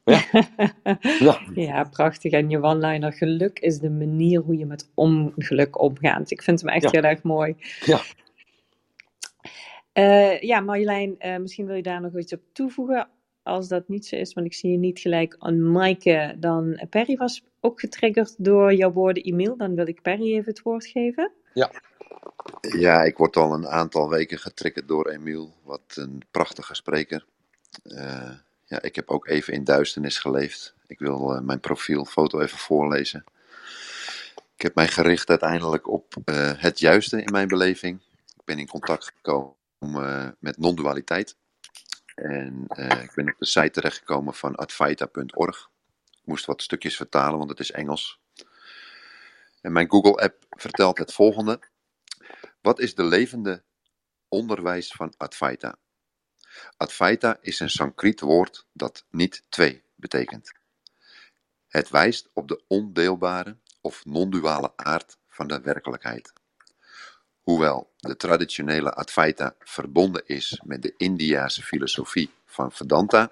Ja. 0.05 0.23
ja. 1.19 1.39
ja. 1.53 1.83
prachtig. 1.83 2.31
En 2.31 2.49
je 2.49 2.61
one-liner, 2.61 3.13
geluk 3.13 3.59
is 3.59 3.79
de 3.79 3.89
manier 3.89 4.39
hoe 4.39 4.57
je 4.57 4.65
met 4.65 4.89
ongeluk 4.93 5.79
omgaat. 5.79 6.31
Ik 6.31 6.41
vind 6.41 6.61
hem 6.61 6.69
echt 6.69 6.91
heel 6.91 7.01
erg 7.01 7.23
mooi. 7.23 7.55
Ja. 7.85 8.01
Uh, 9.93 10.39
ja, 10.39 10.59
Marjolein, 10.59 11.15
uh, 11.19 11.37
misschien 11.37 11.65
wil 11.65 11.75
je 11.75 11.81
daar 11.81 12.01
nog 12.01 12.17
iets 12.17 12.33
op 12.33 12.41
toevoegen. 12.51 13.07
Als 13.43 13.67
dat 13.67 13.87
niet 13.87 14.05
zo 14.05 14.15
is, 14.15 14.33
want 14.33 14.47
ik 14.47 14.53
zie 14.53 14.71
je 14.71 14.77
niet 14.77 14.99
gelijk 14.99 15.35
aan 15.39 15.71
Maaike, 15.71 16.35
dan 16.39 16.79
Perry 16.89 17.15
was 17.15 17.43
ook 17.59 17.79
getriggerd 17.79 18.35
door 18.37 18.73
jouw 18.73 18.91
woorden 18.91 19.23
e-mail. 19.23 19.57
Dan 19.57 19.75
wil 19.75 19.87
ik 19.87 20.01
Perry 20.01 20.33
even 20.33 20.51
het 20.51 20.61
woord 20.61 20.85
geven. 20.85 21.31
Ja. 21.53 21.71
Ja, 22.77 23.03
ik 23.03 23.17
word 23.17 23.37
al 23.37 23.53
een 23.53 23.67
aantal 23.67 24.09
weken 24.09 24.37
getriggerd 24.37 24.87
door 24.87 25.09
Emiel. 25.09 25.53
Wat 25.63 25.95
een 25.95 26.21
prachtige 26.31 26.75
spreker. 26.75 27.25
Uh, 27.83 28.31
ik 28.81 28.95
heb 28.95 29.09
ook 29.09 29.27
even 29.27 29.53
in 29.53 29.63
duisternis 29.63 30.17
geleefd. 30.17 30.73
Ik 30.87 30.99
wil 30.99 31.35
uh, 31.35 31.41
mijn 31.41 31.59
profielfoto 31.59 32.39
even 32.39 32.57
voorlezen. 32.57 33.23
Ik 34.55 34.61
heb 34.61 34.75
mij 34.75 34.87
gericht 34.87 35.29
uiteindelijk 35.29 35.87
op 35.87 36.15
uh, 36.25 36.51
het 36.55 36.79
juiste 36.79 37.21
in 37.21 37.31
mijn 37.31 37.47
beleving. 37.47 38.01
Ik 38.35 38.45
ben 38.45 38.59
in 38.59 38.67
contact 38.67 39.05
gekomen 39.05 39.55
uh, 39.81 40.27
met 40.39 40.57
non-dualiteit. 40.57 41.35
En 42.15 42.63
ik 43.03 43.11
ben 43.15 43.27
op 43.27 43.35
de 43.39 43.45
site 43.45 43.69
terechtgekomen 43.69 44.33
van 44.33 44.55
advaita.org. 44.55 45.69
Ik 46.11 46.21
moest 46.23 46.45
wat 46.45 46.61
stukjes 46.61 46.95
vertalen, 46.95 47.37
want 47.37 47.49
het 47.49 47.59
is 47.59 47.71
Engels. 47.71 48.19
En 49.61 49.71
mijn 49.71 49.89
Google-app 49.89 50.45
vertelt 50.49 50.97
het 50.97 51.13
volgende. 51.13 51.59
Wat 52.61 52.79
is 52.79 52.95
de 52.95 53.03
levende 53.03 53.63
onderwijs 54.27 54.91
van 54.91 55.13
Advaita? 55.17 55.77
Advaita 56.77 57.37
is 57.41 57.59
een 57.59 57.69
Sanskriet 57.69 58.19
woord 58.19 58.65
dat 58.73 59.05
niet 59.09 59.43
twee 59.49 59.83
betekent. 59.95 60.51
Het 61.67 61.89
wijst 61.89 62.29
op 62.33 62.47
de 62.47 62.63
ondeelbare 62.67 63.57
of 63.81 64.05
non-duale 64.05 64.71
aard 64.75 65.17
van 65.27 65.47
de 65.47 65.61
werkelijkheid. 65.61 66.33
Hoewel 67.41 67.93
de 67.97 68.15
traditionele 68.15 68.93
Advaita 68.93 69.55
verbonden 69.59 70.23
is 70.25 70.61
met 70.63 70.81
de 70.81 70.93
Indiase 70.97 71.63
filosofie 71.63 72.29
van 72.45 72.71
Vedanta, 72.71 73.29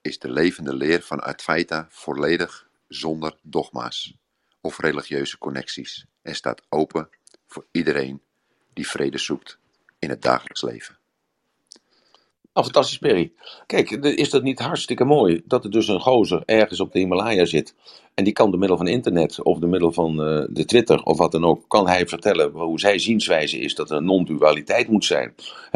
is 0.00 0.18
de 0.18 0.30
levende 0.30 0.74
leer 0.74 1.02
van 1.02 1.20
Advaita 1.20 1.86
volledig 1.90 2.68
zonder 2.88 3.38
dogma's 3.42 4.14
of 4.60 4.78
religieuze 4.78 5.38
connecties 5.38 6.06
en 6.22 6.34
staat 6.34 6.62
open 6.68 7.08
voor 7.46 7.66
iedereen 7.70 8.22
die 8.72 8.88
vrede 8.88 9.18
zoekt 9.18 9.58
in 9.98 10.10
het 10.10 10.22
dagelijks 10.22 10.62
leven. 10.62 10.99
Oh, 12.52 12.64
fantastisch, 12.64 12.98
Perry. 12.98 13.32
Kijk, 13.66 13.90
is 13.90 14.30
dat 14.30 14.42
niet 14.42 14.58
hartstikke 14.58 15.04
mooi 15.04 15.42
dat 15.44 15.64
er 15.64 15.70
dus 15.70 15.88
een 15.88 16.00
gozer 16.00 16.42
ergens 16.44 16.80
op 16.80 16.92
de 16.92 16.98
Himalaya 16.98 17.44
zit. 17.44 17.74
En 18.14 18.24
die 18.24 18.32
kan 18.32 18.50
door 18.50 18.58
middel 18.58 18.76
van 18.76 18.86
internet 18.88 19.42
of 19.42 19.58
door 19.58 19.68
middel 19.68 19.92
van 19.92 20.10
uh, 20.10 20.44
de 20.48 20.64
Twitter 20.64 21.02
of 21.02 21.18
wat 21.18 21.32
dan 21.32 21.44
ook, 21.44 21.64
kan 21.68 21.88
hij 21.88 22.06
vertellen 22.06 22.50
hoe 22.50 22.80
zij 22.80 22.98
zienswijze 22.98 23.58
is 23.58 23.74
dat 23.74 23.90
er 23.90 23.96
een 23.96 24.04
non-dualiteit 24.04 24.88
moet 24.88 25.04
zijn. 25.04 25.34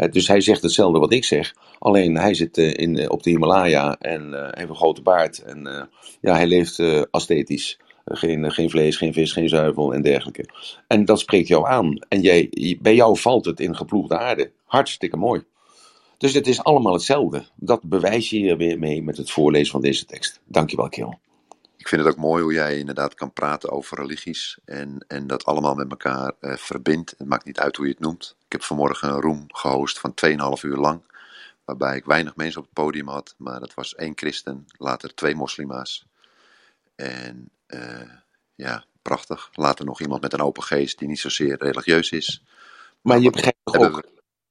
Dus 0.09 0.27
hij 0.27 0.41
zegt 0.41 0.61
hetzelfde 0.61 0.99
wat 0.99 1.13
ik 1.13 1.23
zeg. 1.23 1.55
Alleen 1.79 2.17
hij 2.17 2.33
zit 2.33 2.57
uh, 2.57 2.73
in, 2.73 3.09
op 3.09 3.23
de 3.23 3.29
Himalaya 3.29 3.95
en 3.99 4.51
heeft 4.51 4.69
een 4.69 4.75
grote 4.75 5.01
baard. 5.01 5.43
En 5.43 5.89
ja, 6.21 6.35
hij 6.35 6.47
leeft 6.47 6.79
ascetisch. 7.11 7.79
Geen, 8.05 8.51
geen 8.51 8.69
vlees, 8.69 8.97
geen 8.97 9.13
vis, 9.13 9.31
geen 9.31 9.49
zuivel 9.49 9.93
en 9.93 10.01
dergelijke. 10.01 10.45
En 10.87 11.05
dat 11.05 11.19
spreekt 11.19 11.47
jou 11.47 11.67
aan. 11.67 11.99
En 12.07 12.21
jij, 12.21 12.77
bij 12.81 12.95
jou 12.95 13.17
valt 13.17 13.45
het 13.45 13.59
in 13.59 13.75
geploegde 13.75 14.17
aarde. 14.17 14.51
Hartstikke 14.65 15.17
mooi. 15.17 15.43
Dus 16.17 16.33
het 16.33 16.47
is 16.47 16.63
allemaal 16.63 16.93
hetzelfde. 16.93 17.45
Dat 17.55 17.83
bewijs 17.83 18.29
je 18.29 18.37
hier 18.37 18.57
weer 18.57 18.79
mee 18.79 19.03
met 19.03 19.17
het 19.17 19.31
voorlezen 19.31 19.71
van 19.71 19.81
deze 19.81 20.05
tekst. 20.05 20.39
Dankjewel, 20.45 20.89
Kil. 20.89 21.19
Ik 21.77 21.87
vind 21.87 22.03
het 22.03 22.11
ook 22.11 22.19
mooi 22.19 22.43
hoe 22.43 22.53
jij 22.53 22.77
inderdaad 22.77 23.13
kan 23.13 23.33
praten 23.33 23.71
over 23.71 23.97
religies 23.97 24.57
en, 24.65 25.05
en 25.07 25.27
dat 25.27 25.45
allemaal 25.45 25.75
met 25.75 25.89
elkaar 25.89 26.33
uh, 26.41 26.55
verbindt. 26.55 27.13
Het 27.17 27.27
maakt 27.27 27.45
niet 27.45 27.59
uit 27.59 27.75
hoe 27.75 27.85
je 27.85 27.91
het 27.91 28.01
noemt. 28.01 28.35
Ik 28.45 28.51
heb 28.51 28.63
vanmorgen 28.63 29.09
een 29.09 29.21
room 29.21 29.45
gehost 29.47 29.99
van 29.99 30.13
2,5 30.25 30.61
uur 30.61 30.77
lang, 30.77 31.01
waarbij 31.65 31.95
ik 31.95 32.05
weinig 32.05 32.35
mensen 32.35 32.59
op 32.59 32.65
het 32.65 32.73
podium 32.73 33.07
had, 33.07 33.35
maar 33.37 33.59
dat 33.59 33.73
was 33.73 33.95
één 33.95 34.13
christen, 34.15 34.65
later 34.77 35.15
twee 35.15 35.35
moslima's. 35.35 36.05
En 36.95 37.49
uh, 37.67 38.11
ja, 38.55 38.85
prachtig. 39.01 39.49
Later 39.53 39.85
nog 39.85 40.01
iemand 40.01 40.21
met 40.21 40.33
een 40.33 40.41
open 40.41 40.63
geest 40.63 40.99
die 40.99 41.07
niet 41.07 41.19
zozeer 41.19 41.57
religieus 41.57 42.11
is. 42.11 42.43
Maar, 43.01 43.19
je 43.19 43.29
begrijpt 43.29 43.77
ook 43.77 44.03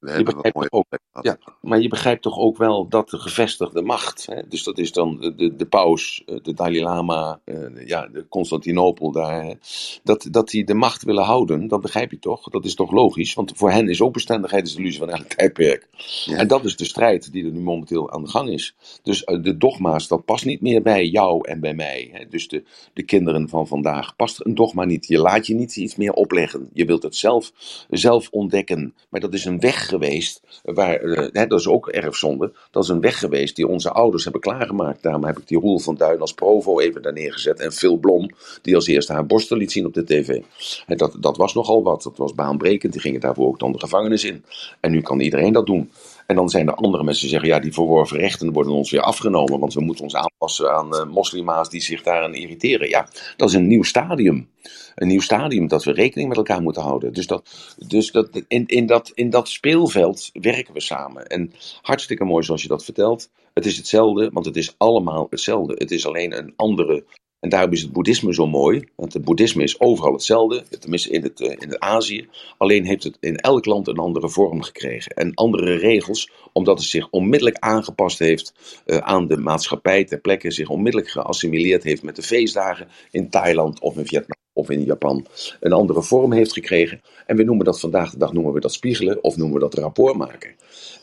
we 0.05 0.19
je 0.19 0.25
begrijpt 0.25 0.73
ook, 0.73 0.87
ja, 1.21 1.39
maar 1.61 1.81
je 1.81 1.89
begrijpt 1.89 2.23
toch 2.23 2.39
ook 2.39 2.57
wel 2.57 2.89
dat 2.89 3.11
de 3.11 3.19
gevestigde 3.19 3.83
macht, 3.83 4.27
hè, 4.27 4.49
dus 4.49 4.63
dat 4.63 4.79
is 4.79 4.93
dan 4.93 5.17
de, 5.21 5.35
de, 5.35 5.57
de 5.57 5.67
paus, 5.67 6.23
eh, 6.27 6.37
de 6.43 6.55
Dalai 6.55 6.83
Lama, 6.83 7.41
uh, 7.45 7.87
ja, 7.87 8.07
de 8.07 8.27
Constantinopel 8.29 9.13
daar, 9.13 9.55
dat, 10.03 10.29
dat 10.31 10.49
die 10.49 10.65
de 10.65 10.75
macht 10.75 11.03
willen 11.03 11.25
houden, 11.25 11.69
dat 11.69 11.81
begrijp 11.81 12.11
je 12.11 12.19
toch? 12.19 12.49
Dat 12.49 12.65
is 12.65 12.75
toch 12.75 12.91
logisch, 12.91 13.35
want 13.35 13.53
voor 13.57 13.71
hen 13.71 13.89
is 13.89 14.01
ook 14.01 14.13
bestendigheid 14.13 14.73
de 14.73 14.79
illusie 14.79 14.99
van 14.99 15.11
elk 15.11 15.27
tijdperk. 15.35 15.89
Ja. 16.25 16.37
En 16.37 16.49
dat 16.49 16.65
is 16.65 16.77
de 16.77 16.85
strijd 16.85 17.33
die 17.33 17.45
er 17.45 17.53
nu 17.53 17.61
momenteel 17.61 18.13
aan 18.13 18.23
de 18.23 18.31
gang 18.31 18.49
is. 18.49 18.75
Dus 19.03 19.23
uh, 19.23 19.43
de 19.43 19.57
dogma's, 19.57 20.09
dat 20.09 20.25
past 20.25 20.45
niet 20.45 20.61
meer 20.61 20.83
bij 20.83 21.07
jou 21.07 21.49
en 21.49 21.61
bij 21.61 21.75
mij. 21.75 22.09
Hè. 22.13 22.27
Dus 22.29 22.49
de, 22.49 22.65
de 22.93 23.03
kinderen 23.03 23.49
van 23.49 23.67
vandaag, 23.67 24.17
past 24.17 24.45
een 24.45 24.55
dogma 24.55 24.85
niet. 24.85 25.07
Je 25.07 25.19
laat 25.19 25.47
je 25.47 25.55
niet 25.55 25.77
iets 25.77 25.97
meer 25.97 26.13
opleggen. 26.13 26.69
Je 26.73 26.85
wilt 26.85 27.03
het 27.03 27.17
zelf, 27.17 27.53
zelf 27.91 28.29
ontdekken, 28.31 28.95
maar 29.11 29.21
dat 29.21 29.35
is 29.35 29.45
een 29.45 29.61
weg 29.61 29.91
geweest, 29.95 30.41
waar, 30.63 31.03
uh, 31.03 31.29
hè, 31.33 31.47
dat 31.47 31.61
is 31.61 31.69
ook 31.69 31.89
erg 31.89 32.17
zonde, 32.17 32.53
dat 32.71 32.83
is 32.83 32.89
een 32.89 33.01
weg 33.01 33.19
geweest 33.19 33.57
die 33.57 33.69
onze 33.69 33.91
ouders 33.91 34.23
hebben 34.23 34.41
klaargemaakt. 34.41 35.03
Daarom 35.03 35.25
heb 35.25 35.39
ik 35.39 35.49
die 35.49 35.59
Roel 35.59 35.79
van 35.79 35.95
Duin 35.95 36.21
als 36.21 36.33
provo 36.33 36.81
even 36.81 37.03
daar 37.03 37.13
neergezet 37.13 37.61
en 37.61 37.73
Phil 37.73 37.97
Blom, 37.97 38.31
die 38.63 38.75
als 38.75 38.87
eerste 38.87 39.13
haar 39.13 39.27
borsten 39.27 39.57
liet 39.57 39.73
zien 39.73 39.87
op 39.87 39.95
de 39.95 40.05
tv. 40.05 40.41
Dat, 40.87 41.17
dat 41.21 41.37
was 41.37 41.55
nogal 41.55 41.83
wat, 41.83 42.03
dat 42.03 42.17
was 42.17 42.35
baanbrekend, 42.35 42.93
die 42.93 43.01
gingen 43.01 43.21
daarvoor 43.21 43.47
ook 43.47 43.59
dan 43.59 43.73
de 43.73 43.79
gevangenis 43.79 44.25
in. 44.25 44.45
En 44.81 44.91
nu 44.91 45.01
kan 45.01 45.21
iedereen 45.21 45.53
dat 45.53 45.67
doen. 45.67 45.91
En 46.27 46.37
dan 46.37 46.49
zijn 46.49 46.69
er 46.69 46.75
andere 46.75 47.05
mensen 47.05 47.23
die 47.23 47.33
zeggen, 47.33 47.49
ja, 47.49 47.59
die 47.59 47.73
verworven 47.73 48.19
rechten 48.19 48.53
worden 48.53 48.73
ons 48.73 48.91
weer 48.91 49.01
afgenomen, 49.01 49.61
want 49.61 49.75
we 49.75 49.81
moeten 49.81 50.05
ons 50.05 50.17
aanpassen 50.17 50.73
aan 50.75 50.95
uh, 50.95 51.05
moslima's 51.05 51.69
die 51.69 51.81
zich 51.81 52.03
daaraan 52.03 52.35
irriteren. 52.35 52.89
Ja, 52.89 53.09
dat 53.37 53.49
is 53.49 53.55
een 53.55 53.67
nieuw 53.67 53.83
stadium. 53.83 54.49
Een 54.95 55.09
nieuw 55.09 55.21
stadium 55.21 55.69
dat 55.69 55.85
we 55.85 55.93
rekening 55.93 56.29
met 56.29 56.37
elkaar 56.37 56.63
moeten 56.63 56.83
houden. 56.83 57.13
Dus, 57.13 57.27
dat, 57.27 57.75
dus 57.87 58.11
dat, 58.11 58.43
in, 58.49 58.67
in, 58.67 58.87
dat, 58.87 59.11
in 59.15 59.31
dat 59.31 59.49
speelveld 59.49 60.31
werken 60.33 60.75
we 60.75 60.81
samen. 60.81 61.27
En 61.27 61.53
hartstikke 61.83 62.25
mooi 62.25 62.45
zoals 62.45 62.63
je 62.63 62.69
dat 62.69 62.85
vertelt. 62.85 63.31
Het 63.55 63.67
is 63.67 63.77
hetzelfde, 63.77 64.31
want 64.33 64.47
het 64.47 64.57
is 64.57 64.75
allemaal 64.77 65.27
hetzelfde. 65.31 65.75
Het 65.79 65.91
is 65.91 66.07
alleen 66.07 66.37
een 66.37 66.53
andere 66.57 67.05
en 67.45 67.51
daarom 67.51 67.73
is 67.73 67.83
het 67.83 67.93
boeddhisme 67.93 68.35
zo 68.35 68.47
mooi, 68.47 68.85
want 68.95 69.13
het 69.13 69.25
boeddhisme 69.25 69.63
is 69.63 69.81
overal 69.81 70.13
hetzelfde, 70.13 70.65
tenminste 70.81 71.11
in 71.11 71.23
het, 71.23 71.41
eh, 71.41 71.51
in 71.51 71.69
het 71.69 71.79
Azië. 71.79 72.29
Alleen 72.59 72.85
heeft 72.85 73.05
het 73.05 73.17
in 73.21 73.37
elk 73.37 73.65
land 73.65 73.89
een 73.89 73.99
andere 73.99 74.29
vorm 74.29 74.63
gekregen 74.63 75.13
en 75.13 75.35
andere 75.35 75.75
regels, 75.75 76.31
omdat 76.53 76.79
het 76.79 76.89
zich 76.89 77.11
onmiddellijk 77.11 77.59
aangepast 77.59 78.19
heeft 78.19 78.55
uh, 78.87 78.97
aan 78.97 79.27
de 79.27 79.37
maatschappij 79.37 80.05
ter 80.05 80.21
plekke, 80.21 80.51
zich 80.51 80.69
onmiddellijk 80.69 81.11
geassimileerd 81.11 81.83
heeft 81.83 82.03
met 82.03 82.17
de 82.17 82.23
feestdagen 82.23 82.89
in 83.11 83.31
Thailand 83.31 83.81
of 83.81 83.97
in 83.97 84.07
Vietnam 84.07 84.39
of 84.53 84.71
in 84.71 84.85
Japan 84.85 85.27
een 85.61 85.73
andere 85.73 86.03
vorm 86.03 86.33
heeft 86.33 86.53
gekregen. 86.53 87.01
En 87.27 87.37
we 87.37 87.43
noemen 87.43 87.65
dat 87.65 87.81
vandaag 87.81 88.11
de 88.11 88.19
dag 88.19 88.33
noemen 88.33 88.53
we 88.53 88.61
dat 88.61 88.73
spiegelen 88.73 89.23
of 89.23 89.37
noemen 89.37 89.55
we 89.55 89.61
dat 89.61 89.75
rapport 89.75 90.17
maken. 90.17 90.55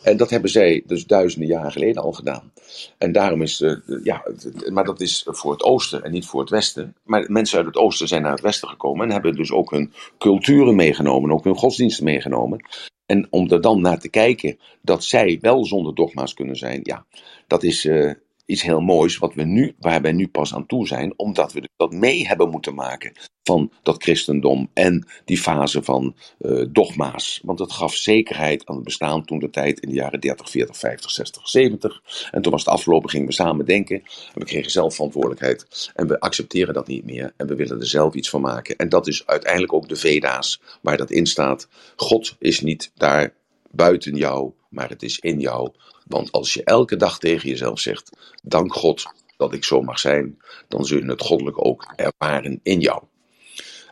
En 0.01 0.17
dat 0.17 0.29
hebben 0.29 0.49
zij 0.49 0.83
dus 0.85 1.05
duizenden 1.05 1.49
jaren 1.49 1.71
geleden 1.71 2.03
al 2.03 2.11
gedaan. 2.11 2.51
En 2.97 3.11
daarom 3.11 3.41
is, 3.41 3.61
uh, 3.61 3.75
ja, 4.03 4.25
maar 4.71 4.83
dat 4.83 5.01
is 5.01 5.25
voor 5.25 5.51
het 5.51 5.63
oosten 5.63 6.03
en 6.03 6.11
niet 6.11 6.25
voor 6.25 6.39
het 6.39 6.49
westen. 6.49 6.95
Maar 7.03 7.31
mensen 7.31 7.57
uit 7.57 7.65
het 7.67 7.77
oosten 7.77 8.07
zijn 8.07 8.21
naar 8.21 8.31
het 8.31 8.41
westen 8.41 8.69
gekomen 8.69 9.05
en 9.05 9.11
hebben 9.11 9.35
dus 9.35 9.51
ook 9.51 9.71
hun 9.71 9.93
culturen 10.17 10.75
meegenomen, 10.75 11.31
ook 11.31 11.43
hun 11.43 11.55
godsdiensten 11.55 12.03
meegenomen. 12.03 12.65
En 13.05 13.27
om 13.29 13.51
er 13.51 13.61
dan 13.61 13.81
naar 13.81 13.99
te 13.99 14.09
kijken 14.09 14.59
dat 14.81 15.03
zij 15.03 15.37
wel 15.41 15.65
zonder 15.65 15.95
dogma's 15.95 16.33
kunnen 16.33 16.55
zijn, 16.55 16.79
ja, 16.83 17.05
dat 17.47 17.63
is, 17.63 17.85
uh, 17.85 18.13
iets 18.51 18.61
heel 18.61 18.81
moois 18.81 19.17
wat 19.17 19.33
we 19.33 19.43
nu, 19.43 19.75
waar 19.79 20.01
wij 20.01 20.11
nu 20.11 20.27
pas 20.27 20.53
aan 20.53 20.65
toe 20.65 20.87
zijn, 20.87 21.13
omdat 21.15 21.53
we 21.53 21.69
dat 21.75 21.91
mee 21.91 22.27
hebben 22.27 22.49
moeten 22.49 22.75
maken 22.75 23.13
van 23.43 23.71
dat 23.83 24.03
christendom 24.03 24.69
en 24.73 25.07
die 25.25 25.37
fase 25.37 25.83
van 25.83 26.15
uh, 26.39 26.65
dogma's. 26.69 27.39
Want 27.43 27.59
het 27.59 27.71
gaf 27.71 27.95
zekerheid 27.95 28.65
aan 28.65 28.75
het 28.75 28.83
bestaan 28.83 29.25
toen 29.25 29.39
de 29.39 29.49
tijd 29.49 29.79
in 29.79 29.89
de 29.89 29.95
jaren 29.95 30.19
30, 30.19 30.49
40, 30.49 30.77
50, 30.77 31.11
60, 31.11 31.47
70. 31.47 32.01
En 32.31 32.41
toen 32.41 32.51
was 32.51 32.65
het 32.65 32.73
afgelopen, 32.73 33.09
gingen 33.09 33.27
we 33.27 33.33
samen 33.33 33.65
denken. 33.65 33.95
En 34.33 34.39
we 34.39 34.45
kregen 34.45 34.71
zelf 34.71 34.95
verantwoordelijkheid. 34.95 35.91
En 35.95 36.07
we 36.07 36.19
accepteren 36.19 36.73
dat 36.73 36.87
niet 36.87 37.05
meer. 37.05 37.33
En 37.37 37.47
we 37.47 37.55
willen 37.55 37.79
er 37.79 37.87
zelf 37.87 38.13
iets 38.13 38.29
van 38.29 38.41
maken. 38.41 38.75
En 38.75 38.89
dat 38.89 39.07
is 39.07 39.25
uiteindelijk 39.25 39.73
ook 39.73 39.89
de 39.89 39.95
Veda's, 39.95 40.61
waar 40.81 40.97
dat 40.97 41.11
in 41.11 41.25
staat. 41.25 41.67
God 41.95 42.35
is 42.39 42.61
niet 42.61 42.91
daar 42.95 43.33
buiten 43.71 44.15
jou, 44.15 44.51
maar 44.69 44.89
het 44.89 45.03
is 45.03 45.19
in 45.19 45.39
jou. 45.39 45.71
Want 46.11 46.31
als 46.31 46.53
je 46.53 46.63
elke 46.63 46.95
dag 46.95 47.19
tegen 47.19 47.49
jezelf 47.49 47.79
zegt: 47.79 48.09
Dank 48.43 48.73
God 48.73 49.05
dat 49.37 49.53
ik 49.53 49.63
zo 49.63 49.81
mag 49.81 49.99
zijn, 49.99 50.37
dan 50.67 50.85
zul 50.85 50.97
je 50.97 51.05
het 51.05 51.21
goddelijk 51.21 51.65
ook 51.65 51.93
ervaren 51.95 52.59
in 52.63 52.79
jou. 52.79 53.03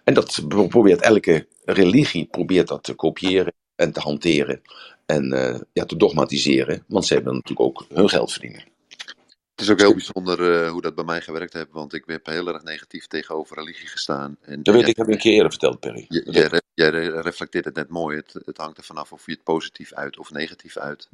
En 0.03 0.13
dat 0.13 0.41
probeert 0.47 1.01
elke 1.01 1.47
religie 1.65 2.25
probeert 2.25 2.67
dat 2.67 2.83
te 2.83 2.93
kopiëren 2.93 3.53
en 3.75 3.91
te 3.91 3.99
hanteren 3.99 4.61
en 5.05 5.33
uh, 5.33 5.59
ja, 5.73 5.85
te 5.85 5.97
dogmatiseren, 5.97 6.83
want 6.87 7.05
ze 7.05 7.13
hebben 7.13 7.33
natuurlijk 7.33 7.61
ook 7.61 7.85
hun 7.93 8.09
geld 8.09 8.31
verdienen. 8.31 8.63
Het 9.55 9.67
is 9.67 9.69
ook 9.69 9.79
heel 9.79 9.93
bijzonder 9.93 10.63
uh, 10.63 10.71
hoe 10.71 10.81
dat 10.81 10.95
bij 10.95 11.03
mij 11.03 11.21
gewerkt 11.21 11.53
heeft, 11.53 11.71
want 11.71 11.93
ik 11.93 12.03
heb 12.05 12.25
heel 12.25 12.47
erg 12.47 12.63
negatief 12.63 13.07
tegenover 13.07 13.57
religie 13.57 13.87
gestaan. 13.87 14.37
En, 14.41 14.63
dat 14.63 14.75
weet 14.75 14.87
ik, 14.87 14.97
heb 14.97 15.07
een 15.07 15.17
keer 15.17 15.33
eerder 15.33 15.51
verteld, 15.51 15.79
Perry. 15.79 16.05
Jij, 16.07 16.61
jij 16.73 16.89
reflecteert 17.07 17.65
het 17.65 17.75
net 17.75 17.89
mooi. 17.89 18.17
Het, 18.17 18.33
het, 18.45 18.57
hangt 18.57 18.77
er 18.77 18.83
vanaf 18.83 19.11
of 19.11 19.25
je 19.25 19.31
het 19.31 19.43
positief 19.43 19.93
uit 19.93 20.17
of 20.17 20.31
negatief 20.31 20.77
uit. 20.77 21.09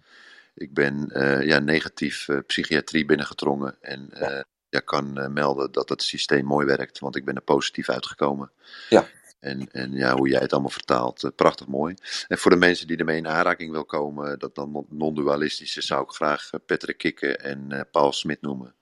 Ik 0.56 0.73
ben 0.73 1.10
uh, 1.14 1.45
ja, 1.45 1.60
negatief 1.60 2.27
uh, 2.27 2.40
psychiatrie 2.48 3.06
binnengedrongen 3.06 3.77
en 3.82 4.10
ja. 4.14 4.45
ja 4.69 4.80
kan 4.80 5.34
melden 5.34 5.72
dat 5.72 5.90
het 5.90 6.03
systeem 6.03 6.45
mooi 6.45 6.65
werkt, 6.65 6.99
want 6.99 7.15
ik 7.15 7.26
ben 7.26 7.36
er 7.36 7.41
positief 7.41 7.90
uitgekomen. 7.90 8.52
Ja. 8.90 9.07
En, 9.40 9.72
en 9.72 9.94
ja, 9.94 10.15
hoe 10.15 10.30
jij 10.30 10.40
het 10.40 10.52
allemaal 10.52 10.69
vertaalt, 10.69 11.32
prachtig 11.36 11.68
mooi. 11.68 11.95
En 12.27 12.38
voor 12.38 12.52
de 12.52 12.57
mensen 12.57 12.88
die 12.88 12.98
ermee 12.98 13.18
in 13.18 13.27
aanraking 13.27 13.72
wil 13.72 13.86
komen, 13.86 14.40
dat 14.40 14.56
dan 14.56 14.86
non-dualistische, 14.90 15.82
zou 15.82 16.03
ik 16.03 16.10
graag 16.10 16.49
Patrick 16.65 16.98
Kikke 16.98 17.38
en 17.38 17.88
Paul 17.91 18.11
Smit 18.11 18.41
noemen 18.41 18.76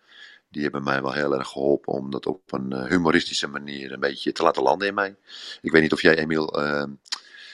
die 0.54 0.64
hebben 0.64 0.84
mij 0.84 1.02
wel 1.02 1.14
heel 1.14 1.38
erg 1.38 1.48
geholpen 1.48 1.94
om 1.94 2.12
dat 2.12 2.26
op 2.26 2.52
een 2.52 2.88
humoristische 2.88 3.48
manier 3.48 3.92
een 3.92 4.00
beetje 4.00 4.32
te 4.32 4.44
laten 4.44 4.64
landen 4.64 4.88
in 4.88 4.94
mij. 4.94 5.16
Ik 5.62 5.72
weet 5.72 5.82
niet 5.82 5.94
of 5.94 6.02
jij 6.02 6.18
Emiel 6.18 6.64
uh, 6.64 6.84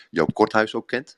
Joop 0.10 0.34
Korthuis 0.34 0.74
ook 0.76 0.88
kent. 0.88 1.18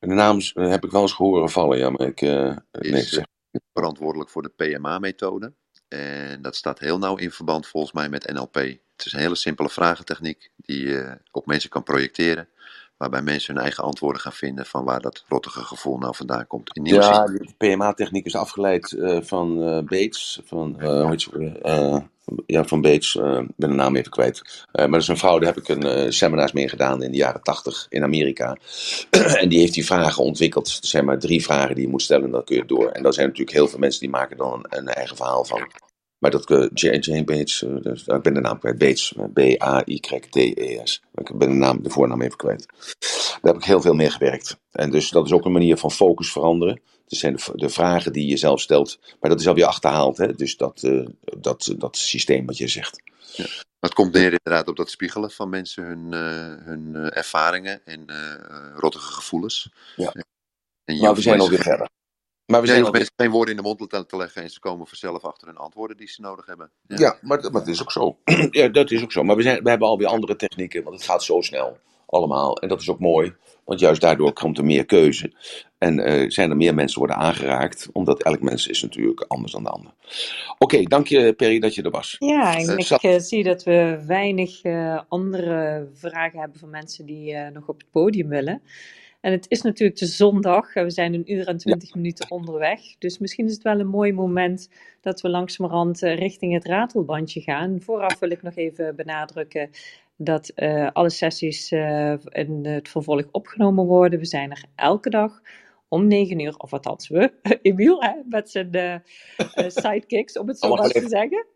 De 0.00 0.14
naam 0.14 0.40
heb 0.54 0.84
ik 0.84 0.90
wel 0.90 1.02
eens 1.02 1.12
gehoord 1.12 1.52
vallen, 1.52 1.78
ja, 1.78 1.90
maar 1.90 2.06
ik 2.06 2.20
uh, 2.20 2.56
is 2.70 3.12
nee, 3.12 3.62
verantwoordelijk 3.72 4.30
voor 4.30 4.42
de 4.42 4.52
PMA-methode. 4.56 5.52
En 5.88 6.42
dat 6.42 6.56
staat 6.56 6.78
heel 6.78 6.98
nauw 6.98 7.16
in 7.16 7.30
verband 7.30 7.66
volgens 7.66 7.92
mij 7.92 8.08
met 8.08 8.32
NLP. 8.32 8.54
Het 8.54 9.06
is 9.06 9.12
een 9.12 9.20
hele 9.20 9.34
simpele 9.34 9.68
vragentechniek 9.68 10.50
die 10.56 10.86
je 10.86 11.18
op 11.30 11.46
mensen 11.46 11.70
kan 11.70 11.82
projecteren 11.82 12.48
waarbij 12.96 13.22
mensen 13.22 13.54
hun 13.54 13.62
eigen 13.62 13.84
antwoorden 13.84 14.20
gaan 14.20 14.32
vinden 14.32 14.66
van 14.66 14.84
waar 14.84 15.00
dat 15.00 15.24
rottige 15.28 15.64
gevoel 15.64 15.98
nou 15.98 16.14
vandaan 16.16 16.46
komt. 16.46 16.76
In 16.76 16.84
ja, 16.84 17.24
de 17.24 17.54
PMA-techniek 17.56 18.26
is 18.26 18.36
afgeleid 18.36 18.90
uh, 18.90 19.20
van 19.22 19.62
uh, 19.62 19.78
Bates, 19.78 20.40
van, 20.44 20.76
uh, 20.78 20.88
hoe 20.88 21.10
heet 21.10 21.28
ja, 22.46 22.64
van 22.64 22.80
Beets, 22.80 23.14
ik 23.14 23.56
ben 23.56 23.68
de 23.70 23.74
naam 23.74 23.96
even 23.96 24.10
kwijt. 24.10 24.66
maar 24.72 24.90
dat 24.90 25.00
is 25.00 25.08
een 25.08 25.16
vrouw, 25.16 25.38
daar 25.38 25.54
heb 25.54 25.68
ik 25.68 25.68
een 25.68 26.12
seminars 26.12 26.52
mee 26.52 26.68
gedaan 26.68 27.02
in 27.02 27.10
de 27.10 27.16
jaren 27.16 27.42
tachtig 27.42 27.86
in 27.88 28.02
Amerika. 28.02 28.56
en 29.40 29.48
die 29.48 29.58
heeft 29.58 29.74
die 29.74 29.86
vragen 29.86 30.24
ontwikkeld. 30.24 30.68
Er 30.68 30.88
zijn 30.88 31.04
maar 31.04 31.18
drie 31.18 31.42
vragen 31.42 31.74
die 31.74 31.84
je 31.84 31.90
moet 31.90 32.02
stellen, 32.02 32.30
dan 32.30 32.44
kun 32.44 32.56
je 32.56 32.64
door. 32.64 32.88
En 32.88 33.02
daar 33.02 33.12
zijn 33.12 33.26
natuurlijk 33.26 33.56
heel 33.56 33.68
veel 33.68 33.78
mensen 33.78 34.00
die 34.00 34.10
maken 34.10 34.36
dan 34.36 34.66
een, 34.68 34.88
eigen 34.88 35.16
verhaal 35.16 35.44
van. 35.44 35.70
Maar 36.18 36.30
dat 36.30 36.50
uh, 36.50 36.66
Jane 36.74 37.24
Bates, 37.24 37.64
dus, 37.82 38.06
ik 38.06 38.22
ben 38.22 38.34
de 38.34 38.40
naam 38.40 38.58
kwijt, 38.58 38.78
Bates, 38.78 39.14
B-A-Y-T-E-S. 39.32 41.02
Ik 41.14 41.38
ben 41.38 41.48
de, 41.48 41.54
naam, 41.54 41.82
de 41.82 41.90
voornaam 41.90 42.22
even 42.22 42.36
kwijt. 42.36 42.66
Daar 43.40 43.52
heb 43.52 43.56
ik 43.56 43.64
heel 43.64 43.80
veel 43.80 43.94
mee 43.94 44.10
gewerkt. 44.10 44.58
En 44.70 44.90
dus 44.90 45.10
dat 45.10 45.26
is 45.26 45.32
ook 45.32 45.44
een 45.44 45.52
manier 45.52 45.76
van 45.76 45.90
focus 45.90 46.32
veranderen. 46.32 46.80
Het 47.10 47.18
zijn 47.18 47.36
de, 47.36 47.52
de, 47.54 47.68
vragen 47.68 48.12
die 48.12 48.26
je 48.26 48.36
zelf 48.36 48.60
stelt. 48.60 48.98
Maar 49.20 49.30
dat 49.30 49.40
is 49.40 49.46
alweer 49.46 49.64
achterhaald, 49.64 50.16
hè? 50.16 50.34
dus 50.34 50.56
dat, 50.56 50.82
uh, 50.82 51.06
dat, 51.38 51.74
dat 51.78 51.96
systeem 51.96 52.46
wat 52.46 52.56
je 52.56 52.68
zegt. 52.68 53.02
Ja. 53.36 53.46
Het 53.80 53.94
komt 53.94 54.12
neer 54.12 54.32
inderdaad 54.32 54.68
op 54.68 54.76
dat 54.76 54.90
spiegelen 54.90 55.30
van 55.30 55.48
mensen 55.48 55.84
hun, 55.84 56.04
uh, 56.12 56.66
hun 56.66 56.92
uh, 56.94 57.16
ervaringen 57.16 57.80
en 57.84 58.06
rottige 58.74 59.12
gevoelens. 59.12 59.70
Ja. 59.96 60.12
En 60.84 60.98
maar 60.98 61.14
we 61.14 61.20
zijn 61.20 61.40
alweer 61.40 61.62
verder. 61.62 61.88
Maar 62.46 62.60
we 62.60 62.66
zijn 62.66 62.78
alweer... 62.78 62.92
mensen 62.92 63.14
geen 63.16 63.30
woorden 63.30 63.56
in 63.56 63.62
de 63.62 63.68
mond 63.68 64.08
te 64.08 64.16
leggen 64.16 64.42
en 64.42 64.50
ze 64.50 64.60
komen 64.60 64.86
vanzelf 64.86 65.24
achter 65.24 65.46
hun 65.46 65.56
antwoorden 65.56 65.96
die 65.96 66.08
ze 66.08 66.20
nodig 66.20 66.46
hebben. 66.46 66.70
Ja, 66.86 66.96
ja 66.98 67.18
maar, 67.20 67.40
maar 67.40 67.50
dat 67.50 67.68
is 67.68 67.82
ook 67.82 67.92
zo. 67.92 68.18
ja, 68.50 68.68
dat 68.68 68.90
is 68.90 69.02
ook 69.02 69.12
zo. 69.12 69.22
Maar 69.22 69.36
we, 69.36 69.42
zijn, 69.42 69.62
we 69.62 69.70
hebben 69.70 69.88
alweer 69.88 70.06
andere 70.06 70.36
technieken, 70.36 70.82
want 70.82 70.96
het 70.96 71.04
gaat 71.04 71.24
zo 71.24 71.40
snel 71.40 71.78
allemaal. 72.10 72.56
En 72.56 72.68
dat 72.68 72.80
is 72.80 72.90
ook 72.90 72.98
mooi, 72.98 73.34
want 73.64 73.80
juist 73.80 74.00
daardoor 74.00 74.32
komt 74.32 74.58
er 74.58 74.64
meer 74.64 74.84
keuze. 74.84 75.32
En 75.78 75.98
uh, 75.98 76.30
zijn 76.30 76.50
er 76.50 76.56
meer 76.56 76.74
mensen 76.74 76.98
worden 76.98 77.16
aangeraakt, 77.16 77.88
omdat 77.92 78.22
elk 78.22 78.40
mens 78.40 78.66
is 78.66 78.82
natuurlijk 78.82 79.24
anders 79.28 79.52
dan 79.52 79.62
de 79.62 79.68
ander. 79.68 79.92
Oké, 80.58 80.74
okay, 80.74 80.84
dank 80.84 81.06
je 81.06 81.32
Perry 81.32 81.58
dat 81.58 81.74
je 81.74 81.82
er 81.82 81.90
was. 81.90 82.16
Ja, 82.18 82.56
en 82.56 82.70
uh, 82.70 82.78
ik 82.78 83.02
uh, 83.02 83.18
zie 83.18 83.42
dat 83.42 83.62
we 83.62 84.04
weinig 84.06 84.62
andere 85.08 85.88
vragen 85.94 86.38
hebben 86.38 86.58
van 86.58 86.70
mensen 86.70 87.06
die 87.06 87.34
nog 87.34 87.68
op 87.68 87.78
het 87.78 87.90
podium 87.90 88.28
willen. 88.28 88.62
En 89.20 89.32
het 89.32 89.46
is 89.48 89.62
natuurlijk 89.62 89.98
de 89.98 90.06
zondag. 90.06 90.74
We 90.74 90.90
zijn 90.90 91.14
een 91.14 91.32
uur 91.32 91.48
en 91.48 91.56
twintig 91.56 91.94
minuten 91.94 92.30
onderweg. 92.30 92.80
Dus 92.98 93.18
misschien 93.18 93.46
is 93.46 93.52
het 93.52 93.62
wel 93.62 93.80
een 93.80 93.88
mooi 93.88 94.12
moment 94.12 94.68
dat 95.00 95.20
we 95.20 95.28
langzamerhand 95.28 96.00
richting 96.00 96.52
het 96.52 96.64
ratelbandje 96.64 97.40
gaan. 97.40 97.80
Vooraf 97.80 98.18
wil 98.18 98.30
ik 98.30 98.42
nog 98.42 98.56
even 98.56 98.96
benadrukken 98.96 99.70
dat 100.22 100.52
uh, 100.56 100.88
alle 100.92 101.10
sessies 101.10 101.72
uh, 101.72 102.14
in 102.28 102.66
het 102.66 102.88
vervolg 102.88 103.24
opgenomen 103.30 103.84
worden. 103.84 104.18
We 104.18 104.24
zijn 104.24 104.50
er 104.50 104.64
elke 104.74 105.10
dag 105.10 105.40
om 105.88 106.06
negen 106.06 106.40
uur, 106.40 106.56
of 106.56 106.72
althans 106.72 107.08
we, 107.08 107.32
Emiel, 107.62 108.02
hè, 108.02 108.12
met 108.28 108.50
zijn 108.50 108.76
uh, 108.76 108.94
sidekicks, 109.68 110.38
om 110.38 110.48
het 110.48 110.58
zo 110.58 110.74
maar 110.74 110.88
te 110.88 111.08
zeggen. 111.08 111.46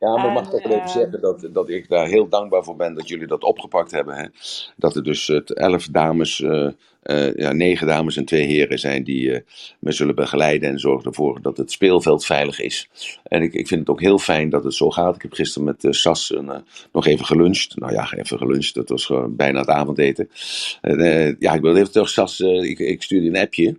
Ja, 0.00 0.16
maar 0.16 0.32
mag 0.32 0.52
ik 0.52 0.64
even 0.64 0.88
zeggen 0.88 1.20
dat, 1.20 1.48
dat 1.52 1.68
ik 1.68 1.88
daar 1.88 2.06
heel 2.06 2.28
dankbaar 2.28 2.64
voor 2.64 2.76
ben 2.76 2.94
dat 2.94 3.08
jullie 3.08 3.26
dat 3.26 3.44
opgepakt 3.44 3.90
hebben. 3.90 4.16
Hè? 4.16 4.26
Dat 4.76 4.96
er 4.96 5.04
dus 5.04 5.28
elf 5.44 5.86
dames 5.86 6.40
uh, 6.40 7.34
ja, 7.34 7.52
negen 7.52 7.86
dames 7.86 8.16
en 8.16 8.24
twee 8.24 8.46
heren 8.46 8.78
zijn 8.78 9.04
die 9.04 9.22
uh, 9.22 9.38
me 9.78 9.92
zullen 9.92 10.14
begeleiden 10.14 10.70
en 10.70 10.78
zorgen 10.78 11.06
ervoor 11.06 11.42
dat 11.42 11.56
het 11.56 11.70
speelveld 11.70 12.24
veilig 12.24 12.60
is. 12.60 12.88
En 13.22 13.42
ik, 13.42 13.54
ik 13.54 13.68
vind 13.68 13.80
het 13.80 13.90
ook 13.90 14.00
heel 14.00 14.18
fijn 14.18 14.48
dat 14.48 14.64
het 14.64 14.74
zo 14.74 14.90
gaat. 14.90 15.14
Ik 15.14 15.22
heb 15.22 15.32
gisteren 15.32 15.64
met 15.64 15.94
Sas 15.94 16.34
nog 16.92 17.06
even 17.06 17.26
geluncht. 17.26 17.76
Nou 17.76 17.92
ja, 17.92 18.12
even 18.12 18.38
geluncht. 18.38 18.74
Dat 18.74 18.88
was 18.88 19.12
bijna 19.28 19.58
het 19.58 19.68
avondeten. 19.68 20.28
ja, 21.38 21.54
ik 21.54 21.60
wil 21.60 21.76
even 21.76 21.92
terug, 21.92 22.08
Sas. 22.08 22.40
ik, 22.40 22.78
ik 22.78 23.02
stuurde 23.02 23.28
een 23.28 23.36
appje. 23.36 23.76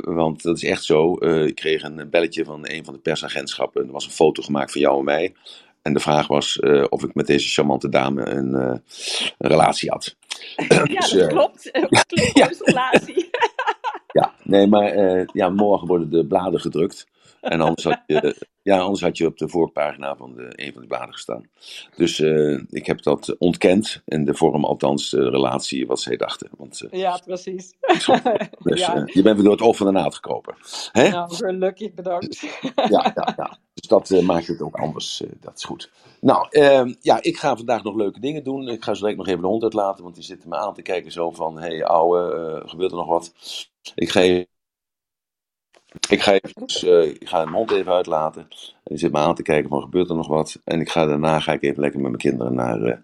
Want 0.00 0.42
dat 0.42 0.56
is 0.56 0.64
echt 0.64 0.84
zo. 0.84 1.12
ik 1.44 1.54
kreeg 1.54 1.82
een 1.82 2.10
belletje 2.10 2.44
van 2.44 2.68
een 2.68 2.84
van 2.84 2.94
de 2.94 3.00
persagentschappen. 3.00 3.86
Er 3.86 3.92
was 3.92 4.04
een 4.04 4.10
foto 4.10 4.42
gemaakt 4.42 4.72
van 4.72 4.80
jou 4.80 4.98
en 4.98 5.04
mij. 5.04 5.34
En 5.82 5.92
de 5.92 6.00
vraag 6.00 6.26
was 6.26 6.58
uh, 6.60 6.84
of 6.88 7.04
ik 7.04 7.14
met 7.14 7.26
deze 7.26 7.48
charmante 7.48 7.88
dame 7.88 8.26
een, 8.26 8.54
een 8.54 8.82
relatie 9.38 9.90
had. 9.90 10.16
Ja, 10.68 10.84
dus, 11.00 11.10
dat 11.10 11.28
klopt. 11.28 11.70
klopt 11.70 12.32
ja. 12.34 12.50
relatie. 12.58 13.30
ja, 14.12 14.34
nee, 14.42 14.66
maar 14.66 15.26
ja, 15.32 15.48
morgen 15.48 15.86
worden 15.86 16.10
de 16.10 16.26
bladen 16.26 16.60
gedrukt. 16.60 17.06
En 17.40 17.60
anders 17.60 17.84
had 17.84 18.02
je, 18.06 18.46
ja, 18.70 18.78
anders 18.78 19.00
had 19.00 19.16
je 19.16 19.26
op 19.26 19.38
de 19.38 19.48
voorpagina 19.48 20.16
van 20.16 20.34
de, 20.34 20.52
een 20.54 20.72
van 20.72 20.80
die 20.80 20.90
bladen 20.90 21.12
gestaan. 21.12 21.48
Dus 21.96 22.18
uh, 22.18 22.60
ik 22.68 22.86
heb 22.86 23.02
dat 23.02 23.36
ontkend. 23.38 24.02
In 24.04 24.24
de 24.24 24.34
vorm 24.34 24.64
althans 24.64 25.10
de 25.10 25.30
relatie 25.30 25.86
wat 25.86 26.00
zij 26.00 26.16
dachten. 26.16 26.50
Want, 26.56 26.82
uh, 26.82 27.00
ja, 27.00 27.20
precies. 27.24 27.74
Dus 28.62 28.80
ja. 28.80 29.02
Je 29.06 29.22
bent 29.22 29.36
weer 29.36 29.44
door 29.44 29.52
het 29.52 29.62
oog 29.62 29.76
van 29.76 29.86
de 29.86 29.92
naad 29.92 30.14
gekomen. 30.14 30.54
Hè? 30.92 31.08
Nou, 31.08 31.34
gelukkig 31.34 31.94
bedankt. 31.94 32.40
ja, 32.74 33.12
ja, 33.14 33.34
ja. 33.36 33.58
Dus 33.74 33.88
dat 33.88 34.22
maakt 34.22 34.46
het 34.46 34.62
ook 34.62 34.76
anders. 34.76 35.22
dat 35.40 35.56
is 35.56 35.64
goed. 35.64 35.90
Nou, 36.20 36.46
ehm, 36.50 36.94
ja, 37.00 37.22
ik 37.22 37.36
ga 37.36 37.56
vandaag 37.56 37.82
nog 37.82 37.94
leuke 37.94 38.20
dingen 38.20 38.44
doen. 38.44 38.68
Ik 38.68 38.84
ga 38.84 38.94
zo 38.94 39.00
direct 39.00 39.18
nog 39.18 39.28
even 39.28 39.40
de 39.40 39.46
hond 39.46 39.62
uitlaten. 39.62 40.04
Want 40.04 40.14
die 40.14 40.24
zitten 40.24 40.48
me 40.48 40.56
aan 40.56 40.74
te 40.74 40.82
kijken 40.82 41.12
zo 41.12 41.30
van... 41.30 41.58
Hé, 41.58 41.68
hey, 41.68 41.84
ouwe, 41.84 42.62
gebeurt 42.66 42.90
er 42.90 42.96
nog 42.96 43.08
wat? 43.08 43.34
Ik 43.94 44.10
ga 44.10 44.20
even 44.20 44.46
ik 46.08 46.22
ga, 46.22 46.32
even, 46.32 46.88
uh, 46.88 47.04
ik 47.04 47.28
ga 47.28 47.36
mijn 47.36 47.56
hond 47.56 47.70
even 47.70 47.92
uitlaten. 47.92 48.48
En 48.84 48.98
zit 48.98 49.12
me 49.12 49.18
aan 49.18 49.34
te 49.34 49.42
kijken 49.42 49.70
van 49.70 49.82
gebeurt 49.82 50.08
er 50.08 50.16
nog 50.16 50.28
wat. 50.28 50.60
En 50.64 50.80
ik 50.80 50.88
ga 50.88 51.06
daarna 51.06 51.40
ga 51.40 51.52
ik 51.52 51.62
even 51.62 51.80
lekker 51.80 52.00
met 52.00 52.10
mijn 52.10 52.22
kinderen 52.22 52.54
naar... 52.54 52.80
Uh, 52.80 52.96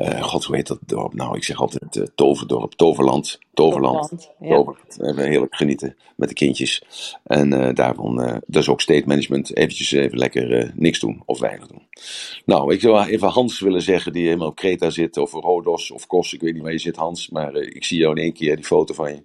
uh, 0.00 0.22
God, 0.22 0.44
hoe 0.44 0.56
heet 0.56 0.66
dat 0.66 0.78
dorp 0.86 1.14
nou? 1.14 1.36
Ik 1.36 1.44
zeg 1.44 1.60
altijd 1.60 1.96
uh, 1.96 2.04
Toverdorp, 2.14 2.72
Toverland. 2.74 3.38
Toverland. 3.54 4.08
Toverland, 4.08 4.30
ja. 4.40 4.56
Toverland. 4.56 5.00
Even 5.00 5.28
heerlijk 5.28 5.54
genieten 5.54 5.96
met 6.16 6.28
de 6.28 6.34
kindjes. 6.34 6.82
En 7.24 7.52
uh, 7.52 7.74
daarvan, 7.74 8.16
dat 8.46 8.62
is 8.62 8.68
ook 8.68 8.80
state 8.80 9.06
management. 9.06 9.56
Eventjes 9.56 9.92
even 9.92 10.18
lekker 10.18 10.72
niks 10.74 11.00
doen 11.00 11.22
of 11.24 11.40
weinig 11.40 11.66
doen. 11.66 11.82
Nou, 12.44 12.74
ik 12.74 12.80
zou 12.80 13.06
even 13.06 13.28
Hans 13.28 13.60
willen 13.60 13.82
zeggen, 13.82 14.12
die 14.12 14.24
helemaal 14.24 14.48
op 14.48 14.56
Kreta 14.56 14.90
zit. 14.90 15.16
Of 15.16 15.32
Rodos 15.32 15.90
of 15.90 16.06
Kos, 16.06 16.32
ik 16.32 16.40
weet 16.40 16.54
niet 16.54 16.62
waar 16.62 16.72
je 16.72 16.78
zit 16.78 16.96
Hans. 16.96 17.28
Maar 17.28 17.54
ik 17.54 17.84
zie 17.84 17.98
jou 17.98 18.16
in 18.16 18.22
één 18.22 18.32
keer, 18.32 18.56
die 18.56 18.64
foto 18.64 18.94
van 18.94 19.10
je. 19.10 19.20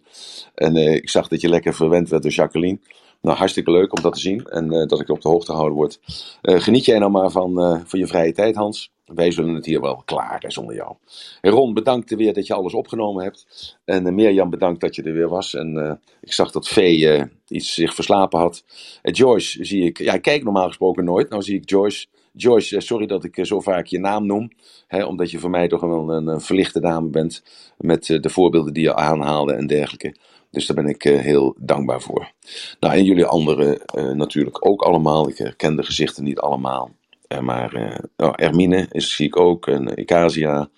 En 0.55 0.75
ik 0.75 1.09
zag 1.09 1.27
dat 1.27 1.41
je 1.41 1.49
lekker 1.49 1.73
verwend 1.73 2.09
werd 2.09 2.23
door 2.23 2.31
Jacqueline. 2.31 2.79
Nou, 3.21 3.37
hartstikke 3.37 3.71
leuk 3.71 3.95
om 3.97 4.01
dat 4.01 4.13
te 4.13 4.19
zien 4.19 4.45
en 4.45 4.87
dat 4.87 4.99
ik 4.99 5.09
op 5.09 5.21
de 5.21 5.29
hoogte 5.29 5.51
gehouden 5.51 5.77
word. 5.77 5.99
geniet 6.41 6.85
jij 6.85 6.99
nou 6.99 7.11
maar 7.11 7.31
van, 7.31 7.81
van 7.85 7.99
je 7.99 8.07
vrije 8.07 8.31
tijd, 8.31 8.55
Hans. 8.55 8.91
Wij 9.15 9.31
zullen 9.31 9.55
het 9.55 9.65
hier 9.65 9.81
wel 9.81 10.01
klaren 10.05 10.51
zonder 10.51 10.75
jou. 10.75 10.95
Ron, 11.41 11.73
bedankt 11.73 12.15
weer 12.15 12.33
dat 12.33 12.47
je 12.47 12.53
alles 12.53 12.73
opgenomen 12.73 13.23
hebt. 13.23 13.77
En 13.85 14.05
uh, 14.05 14.13
Mirjam, 14.13 14.49
bedankt 14.49 14.81
dat 14.81 14.95
je 14.95 15.03
er 15.03 15.13
weer 15.13 15.29
was. 15.29 15.53
En 15.53 15.75
uh, 15.75 15.93
ik 16.21 16.33
zag 16.33 16.51
dat 16.51 16.67
Vee 16.67 16.97
uh, 16.97 17.23
iets 17.47 17.73
zich 17.73 17.95
verslapen 17.95 18.39
had. 18.39 18.63
Joyce 19.01 19.65
zie 19.65 19.83
ik, 19.83 19.97
ja, 19.97 20.13
ik 20.13 20.21
kijk 20.21 20.43
normaal 20.43 20.67
gesproken 20.67 21.05
nooit. 21.05 21.29
Nou 21.29 21.41
zie 21.41 21.55
ik 21.55 21.69
Joyce. 21.69 22.07
Joyce, 22.33 22.81
sorry 22.81 23.05
dat 23.05 23.23
ik 23.23 23.39
zo 23.41 23.59
vaak 23.59 23.85
je 23.85 23.99
naam 23.99 24.25
noem. 24.25 24.51
Hè, 24.87 25.05
omdat 25.05 25.31
je 25.31 25.39
voor 25.39 25.49
mij 25.49 25.67
toch 25.67 25.81
wel 25.81 26.09
een, 26.09 26.27
een 26.27 26.41
verlichte 26.41 26.79
dame 26.79 27.09
bent. 27.09 27.43
Met 27.77 28.05
de 28.05 28.29
voorbeelden 28.29 28.73
die 28.73 28.83
je 28.83 28.95
aanhaalde 28.95 29.53
en 29.53 29.67
dergelijke. 29.67 30.15
Dus 30.51 30.65
daar 30.65 30.83
ben 30.83 30.93
ik 30.93 31.03
heel 31.03 31.55
dankbaar 31.59 32.01
voor. 32.01 32.31
Nou, 32.79 32.93
en 32.93 33.03
jullie 33.03 33.25
anderen 33.25 33.81
natuurlijk 34.17 34.67
ook 34.67 34.81
allemaal. 34.81 35.29
Ik 35.29 35.37
herken 35.37 35.75
de 35.75 35.83
gezichten 35.83 36.23
niet 36.23 36.39
allemaal. 36.39 36.91
Uh, 37.31 37.39
maar 37.39 37.75
uh, 37.75 37.97
oh, 38.17 38.33
Ermine 38.35 38.87
is, 38.91 39.15
zie 39.15 39.25
ik 39.25 39.37
ook. 39.37 39.67
En 39.67 39.87
uh, 39.87 39.93
Ikasia. 39.95 40.69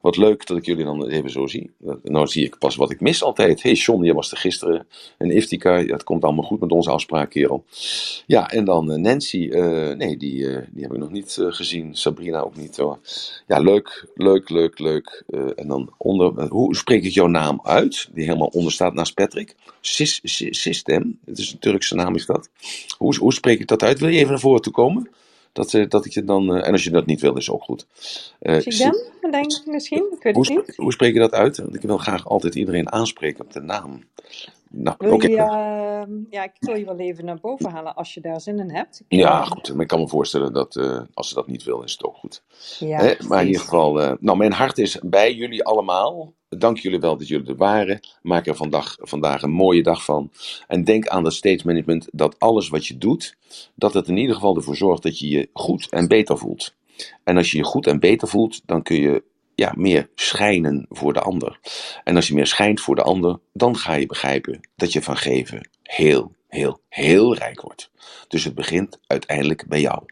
Wat 0.00 0.16
leuk 0.16 0.46
dat 0.46 0.56
ik 0.56 0.66
jullie 0.66 0.84
dan 0.84 1.08
even 1.08 1.30
zo 1.30 1.46
zie. 1.46 1.70
Nou 2.02 2.26
zie 2.26 2.44
ik 2.44 2.58
pas 2.58 2.76
wat 2.76 2.90
ik 2.90 3.00
mis 3.00 3.22
altijd. 3.22 3.62
hey 3.62 3.72
John, 3.72 4.04
je 4.04 4.14
was 4.14 4.30
er 4.30 4.36
gisteren. 4.36 4.86
En 5.18 5.30
Iftika, 5.30 5.84
het 5.84 6.04
komt 6.04 6.24
allemaal 6.24 6.44
goed 6.44 6.60
met 6.60 6.72
onze 6.72 6.90
afspraak, 6.90 7.30
kerel. 7.30 7.64
Ja, 8.26 8.50
en 8.50 8.64
dan 8.64 9.00
Nancy. 9.00 9.48
nee, 9.96 10.16
die, 10.16 10.46
die 10.70 10.82
heb 10.82 10.92
ik 10.92 10.98
nog 10.98 11.10
niet 11.10 11.36
gezien. 11.40 11.94
Sabrina 11.94 12.40
ook 12.40 12.56
niet. 12.56 12.76
Hoor. 12.76 12.98
Ja, 13.46 13.58
leuk, 13.58 14.08
leuk, 14.14 14.50
leuk, 14.50 14.78
leuk. 14.78 15.24
en 15.56 15.68
dan 15.68 15.92
onder, 15.96 16.48
hoe 16.48 16.76
spreek 16.76 17.04
ik 17.04 17.12
jouw 17.12 17.26
naam 17.26 17.60
uit? 17.62 18.08
Die 18.12 18.24
helemaal 18.24 18.50
onder 18.52 18.72
staat 18.72 18.94
naast 18.94 19.14
Patrick. 19.14 19.54
Sis, 19.80 20.20
System, 20.50 21.18
het 21.24 21.38
is 21.38 21.52
een 21.52 21.58
Turkse 21.58 21.94
naam 21.94 22.14
is 22.14 22.26
dat. 22.26 22.48
Hoe, 22.98 23.16
hoe 23.16 23.32
spreek 23.32 23.60
ik 23.60 23.66
dat 23.66 23.82
uit? 23.82 24.00
Wil 24.00 24.08
je 24.08 24.18
even 24.18 24.30
naar 24.30 24.40
voren 24.40 24.62
toe 24.62 24.72
komen? 24.72 25.10
Dat, 25.52 25.86
dat 25.88 26.04
ik 26.04 26.12
je 26.12 26.24
dan, 26.24 26.56
uh, 26.56 26.66
en 26.66 26.72
als 26.72 26.84
je 26.84 26.90
dat 26.90 27.06
niet 27.06 27.20
wil, 27.20 27.36
is 27.36 27.50
ook 27.50 27.62
goed. 27.62 27.86
Uh, 28.40 28.58
Zidane, 28.58 29.30
denk 29.30 29.52
ik 29.52 29.66
misschien, 29.66 30.06
ik 30.16 30.22
weet 30.22 30.34
hoe, 30.34 30.46
het 30.46 30.66
niet. 30.66 30.76
Hoe 30.76 30.92
spreek 30.92 31.12
je 31.12 31.18
dat 31.18 31.32
uit? 31.32 31.56
Want 31.56 31.74
ik 31.74 31.82
wil 31.82 31.98
graag 31.98 32.28
altijd 32.28 32.54
iedereen 32.54 32.92
aanspreken 32.92 33.44
op 33.44 33.52
de 33.52 33.60
naam. 33.60 34.04
Nou, 34.70 34.96
wil 34.98 35.12
okay. 35.12 35.30
je, 35.30 35.36
ja, 36.30 36.44
ik 36.44 36.52
wil 36.58 36.76
je 36.76 36.84
wel 36.84 36.98
even 36.98 37.24
naar 37.24 37.40
boven 37.40 37.70
halen 37.70 37.94
als 37.94 38.14
je 38.14 38.20
daar 38.20 38.40
zin 38.40 38.58
in 38.58 38.70
hebt. 38.70 39.02
Ik 39.08 39.18
ja, 39.18 39.44
goed. 39.44 39.72
Maar 39.72 39.82
ik 39.82 39.88
kan 39.88 40.00
me 40.00 40.08
voorstellen 40.08 40.52
dat 40.52 40.76
als 41.14 41.28
ze 41.28 41.34
dat 41.34 41.46
niet 41.46 41.64
wil, 41.64 41.82
is 41.82 41.92
het 41.92 42.04
ook 42.04 42.16
goed. 42.16 42.42
Ja, 42.78 42.98
Hè? 42.98 43.14
Maar 43.28 43.40
in 43.40 43.46
ieder 43.46 43.62
geval, 43.62 44.16
nou, 44.20 44.38
mijn 44.38 44.52
hart 44.52 44.78
is 44.78 44.98
bij 45.02 45.34
jullie 45.34 45.64
allemaal. 45.64 46.32
Dank 46.58 46.78
jullie 46.78 47.00
wel 47.00 47.16
dat 47.16 47.28
jullie 47.28 47.48
er 47.48 47.56
waren. 47.56 48.00
Maak 48.22 48.46
er 48.46 48.56
vandaag, 48.56 48.96
vandaag 49.00 49.42
een 49.42 49.50
mooie 49.50 49.82
dag 49.82 50.04
van. 50.04 50.30
En 50.68 50.84
denk 50.84 51.06
aan 51.06 51.22
dat 51.22 51.34
stage 51.34 51.60
management 51.64 52.08
dat 52.12 52.38
alles 52.38 52.68
wat 52.68 52.86
je 52.86 52.98
doet, 52.98 53.36
dat 53.74 53.94
het 53.94 54.08
in 54.08 54.16
ieder 54.16 54.34
geval 54.34 54.56
ervoor 54.56 54.76
zorgt 54.76 55.02
dat 55.02 55.18
je 55.18 55.28
je 55.28 55.48
goed 55.52 55.90
en 55.90 56.08
beter 56.08 56.38
voelt. 56.38 56.74
En 57.24 57.36
als 57.36 57.50
je 57.50 57.56
je 57.56 57.64
goed 57.64 57.86
en 57.86 58.00
beter 58.00 58.28
voelt, 58.28 58.60
dan 58.66 58.82
kun 58.82 59.00
je 59.00 59.22
ja, 59.54 59.72
meer 59.76 60.10
schijnen 60.14 60.86
voor 60.88 61.12
de 61.12 61.20
ander. 61.20 61.58
En 62.04 62.16
als 62.16 62.28
je 62.28 62.34
meer 62.34 62.46
schijnt 62.46 62.80
voor 62.80 62.94
de 62.94 63.02
ander, 63.02 63.38
dan 63.52 63.76
ga 63.76 63.94
je 63.94 64.06
begrijpen 64.06 64.68
dat 64.76 64.92
je 64.92 65.02
van 65.02 65.16
geven 65.16 65.68
heel 65.82 66.32
heel, 66.52 66.80
heel 66.88 67.34
rijk 67.34 67.60
wordt. 67.60 67.90
Dus 68.28 68.44
het 68.44 68.54
begint 68.54 68.98
uiteindelijk 69.06 69.66
bij 69.68 69.80
jou. 69.80 70.02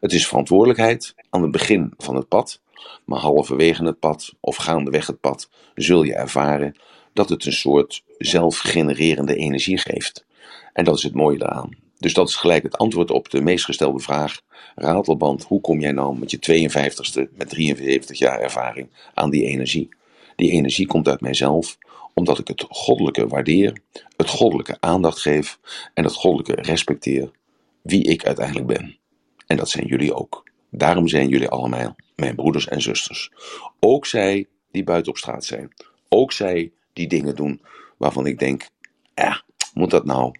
Het 0.00 0.12
is 0.12 0.28
verantwoordelijkheid 0.28 1.14
aan 1.30 1.42
het 1.42 1.50
begin 1.50 1.92
van 1.96 2.14
het 2.14 2.28
pad, 2.28 2.60
maar 3.04 3.18
halverwege 3.18 3.84
het 3.84 3.98
pad 3.98 4.34
of 4.40 4.56
gaandeweg 4.56 5.06
het 5.06 5.20
pad 5.20 5.50
zul 5.74 6.02
je 6.02 6.14
ervaren 6.14 6.76
dat 7.12 7.28
het 7.28 7.46
een 7.46 7.52
soort 7.52 8.04
zelfgenererende 8.18 9.34
energie 9.34 9.78
geeft. 9.78 10.26
En 10.72 10.84
dat 10.84 10.96
is 10.96 11.02
het 11.02 11.14
mooie 11.14 11.38
daaraan. 11.38 11.76
Dus 11.98 12.14
dat 12.14 12.28
is 12.28 12.34
gelijk 12.34 12.62
het 12.62 12.78
antwoord 12.78 13.10
op 13.10 13.30
de 13.30 13.42
meest 13.42 13.64
gestelde 13.64 13.98
vraag. 14.00 14.40
Ratelband, 14.74 15.44
hoe 15.44 15.60
kom 15.60 15.80
jij 15.80 15.92
nou 15.92 16.18
met 16.18 16.30
je 16.30 16.38
52ste, 16.38 17.36
met 17.36 17.48
73 17.48 18.18
jaar 18.18 18.40
ervaring, 18.40 18.88
aan 19.14 19.30
die 19.30 19.44
energie? 19.44 19.88
Die 20.36 20.50
energie 20.50 20.86
komt 20.86 21.08
uit 21.08 21.20
mijzelf, 21.20 21.78
omdat 22.14 22.38
ik 22.38 22.48
het 22.48 22.64
goddelijke 22.68 23.26
waardeer, 23.26 23.76
het 24.16 24.28
goddelijke 24.28 24.76
aandacht 24.80 25.18
geef 25.18 25.58
en 25.94 26.04
het 26.04 26.14
goddelijke 26.14 26.62
respecteer, 26.62 27.30
wie 27.82 28.02
ik 28.02 28.26
uiteindelijk 28.26 28.66
ben. 28.66 28.96
En 29.46 29.56
dat 29.56 29.70
zijn 29.70 29.86
jullie 29.86 30.14
ook. 30.14 30.49
Daarom 30.70 31.08
zijn 31.08 31.28
jullie 31.28 31.48
allemaal 31.48 31.96
mijn 32.16 32.34
broeders 32.34 32.68
en 32.68 32.82
zusters. 32.82 33.30
Ook 33.80 34.06
zij 34.06 34.46
die 34.70 34.84
buiten 34.84 35.12
op 35.12 35.18
straat 35.18 35.44
zijn. 35.44 35.72
Ook 36.08 36.32
zij 36.32 36.72
die 36.92 37.08
dingen 37.08 37.36
doen 37.36 37.60
waarvan 37.96 38.26
ik 38.26 38.38
denk, 38.38 38.68
ja, 39.14 39.42
moet 39.74 39.90
dat 39.90 40.04
nou? 40.04 40.34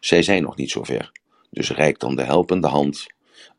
Zij 0.00 0.22
zijn 0.22 0.42
nog 0.42 0.56
niet 0.56 0.70
zo 0.70 0.84
ver. 0.84 1.12
Dus 1.50 1.70
reik 1.70 1.98
dan 1.98 2.16
de 2.16 2.22
helpende 2.22 2.68
hand 2.68 3.06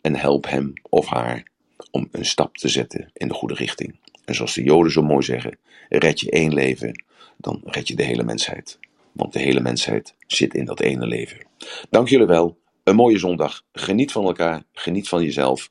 en 0.01 0.15
help 0.15 0.49
hem 0.49 0.73
of 0.81 1.07
haar 1.07 1.45
om 1.91 2.07
een 2.11 2.25
stap 2.25 2.57
te 2.57 2.67
zetten 2.67 3.09
in 3.13 3.27
de 3.27 3.33
goede 3.33 3.53
richting. 3.53 3.95
En 4.25 4.35
zoals 4.35 4.53
de 4.53 4.63
Joden 4.63 4.91
zo 4.91 5.01
mooi 5.01 5.23
zeggen, 5.23 5.57
red 5.89 6.19
je 6.19 6.31
één 6.31 6.53
leven, 6.53 7.03
dan 7.37 7.61
red 7.65 7.87
je 7.87 7.95
de 7.95 8.03
hele 8.03 8.23
mensheid. 8.23 8.79
Want 9.11 9.33
de 9.33 9.39
hele 9.39 9.59
mensheid 9.59 10.15
zit 10.27 10.53
in 10.53 10.65
dat 10.65 10.79
ene 10.79 11.07
leven. 11.07 11.45
Dank 11.89 12.07
jullie 12.07 12.25
wel. 12.25 12.57
Een 12.87 12.95
mooie 12.95 13.17
zondag. 13.17 13.63
Geniet 13.71 14.11
van 14.11 14.25
elkaar, 14.25 14.63
geniet 14.71 15.09
van 15.09 15.23
jezelf. 15.23 15.69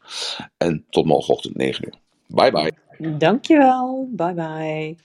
En 0.56 0.84
tot 0.90 1.06
morgenochtend 1.06 1.56
9 1.56 1.84
uur. 1.84 1.94
Bye 2.26 2.50
bye. 2.50 2.72
Dankjewel. 3.18 4.08
Bye 4.10 4.34
bye. 4.34 4.96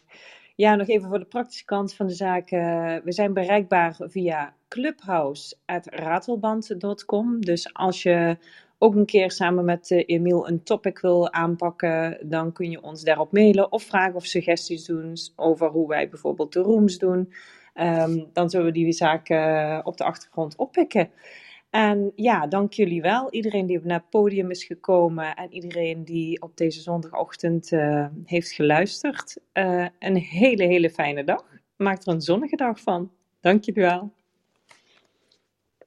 Ja, 0.55 0.75
nog 0.75 0.88
even 0.88 1.09
voor 1.09 1.19
de 1.19 1.25
praktische 1.25 1.65
kant 1.65 1.93
van 1.93 2.07
de 2.07 2.13
zaak. 2.13 2.49
we 3.03 3.05
zijn 3.05 3.33
bereikbaar 3.33 3.95
via 3.99 4.53
clubhouse.ratelband.com. 4.67 7.41
Dus 7.41 7.73
als 7.73 8.03
je 8.03 8.38
ook 8.77 8.95
een 8.95 9.05
keer 9.05 9.31
samen 9.31 9.65
met 9.65 9.89
uh, 9.89 10.03
Emiel 10.05 10.47
een 10.47 10.63
topic 10.63 10.99
wil 10.99 11.33
aanpakken, 11.33 12.17
dan 12.21 12.51
kun 12.51 12.69
je 12.69 12.81
ons 12.81 13.03
daarop 13.03 13.31
mailen 13.31 13.71
of 13.71 13.83
vragen 13.83 14.15
of 14.15 14.25
suggesties 14.25 14.85
doen 14.85 15.13
over 15.35 15.67
hoe 15.67 15.88
wij 15.88 16.09
bijvoorbeeld 16.09 16.53
de 16.53 16.59
rooms 16.59 16.97
doen. 16.97 17.33
Um, 17.75 18.29
dan 18.33 18.49
zullen 18.49 18.65
we 18.65 18.71
die 18.71 18.91
zaken 18.91 19.38
uh, 19.38 19.79
op 19.83 19.97
de 19.97 20.03
achtergrond 20.03 20.55
oppikken. 20.55 21.09
En 21.72 22.11
ja, 22.15 22.48
dank 22.48 22.73
jullie 22.73 23.02
wel. 23.02 23.31
Iedereen 23.31 23.65
die 23.65 23.80
naar 23.84 23.99
het 23.99 24.10
podium 24.10 24.49
is 24.49 24.64
gekomen 24.64 25.35
en 25.35 25.53
iedereen 25.53 26.03
die 26.03 26.41
op 26.41 26.57
deze 26.57 26.81
zondagochtend 26.81 27.72
uh, 27.72 28.07
heeft 28.26 28.52
geluisterd. 28.52 29.38
een 29.99 30.15
hele, 30.15 30.64
hele 30.64 30.89
fijne 30.89 31.23
dag. 31.23 31.45
Maak 31.77 32.02
er 32.02 32.14
een 32.14 32.22
zonnige 32.22 32.56
dag 32.56 32.80
van. 32.80 33.11
Dank 33.39 33.64
jullie 33.64 33.84
wel. 33.84 34.11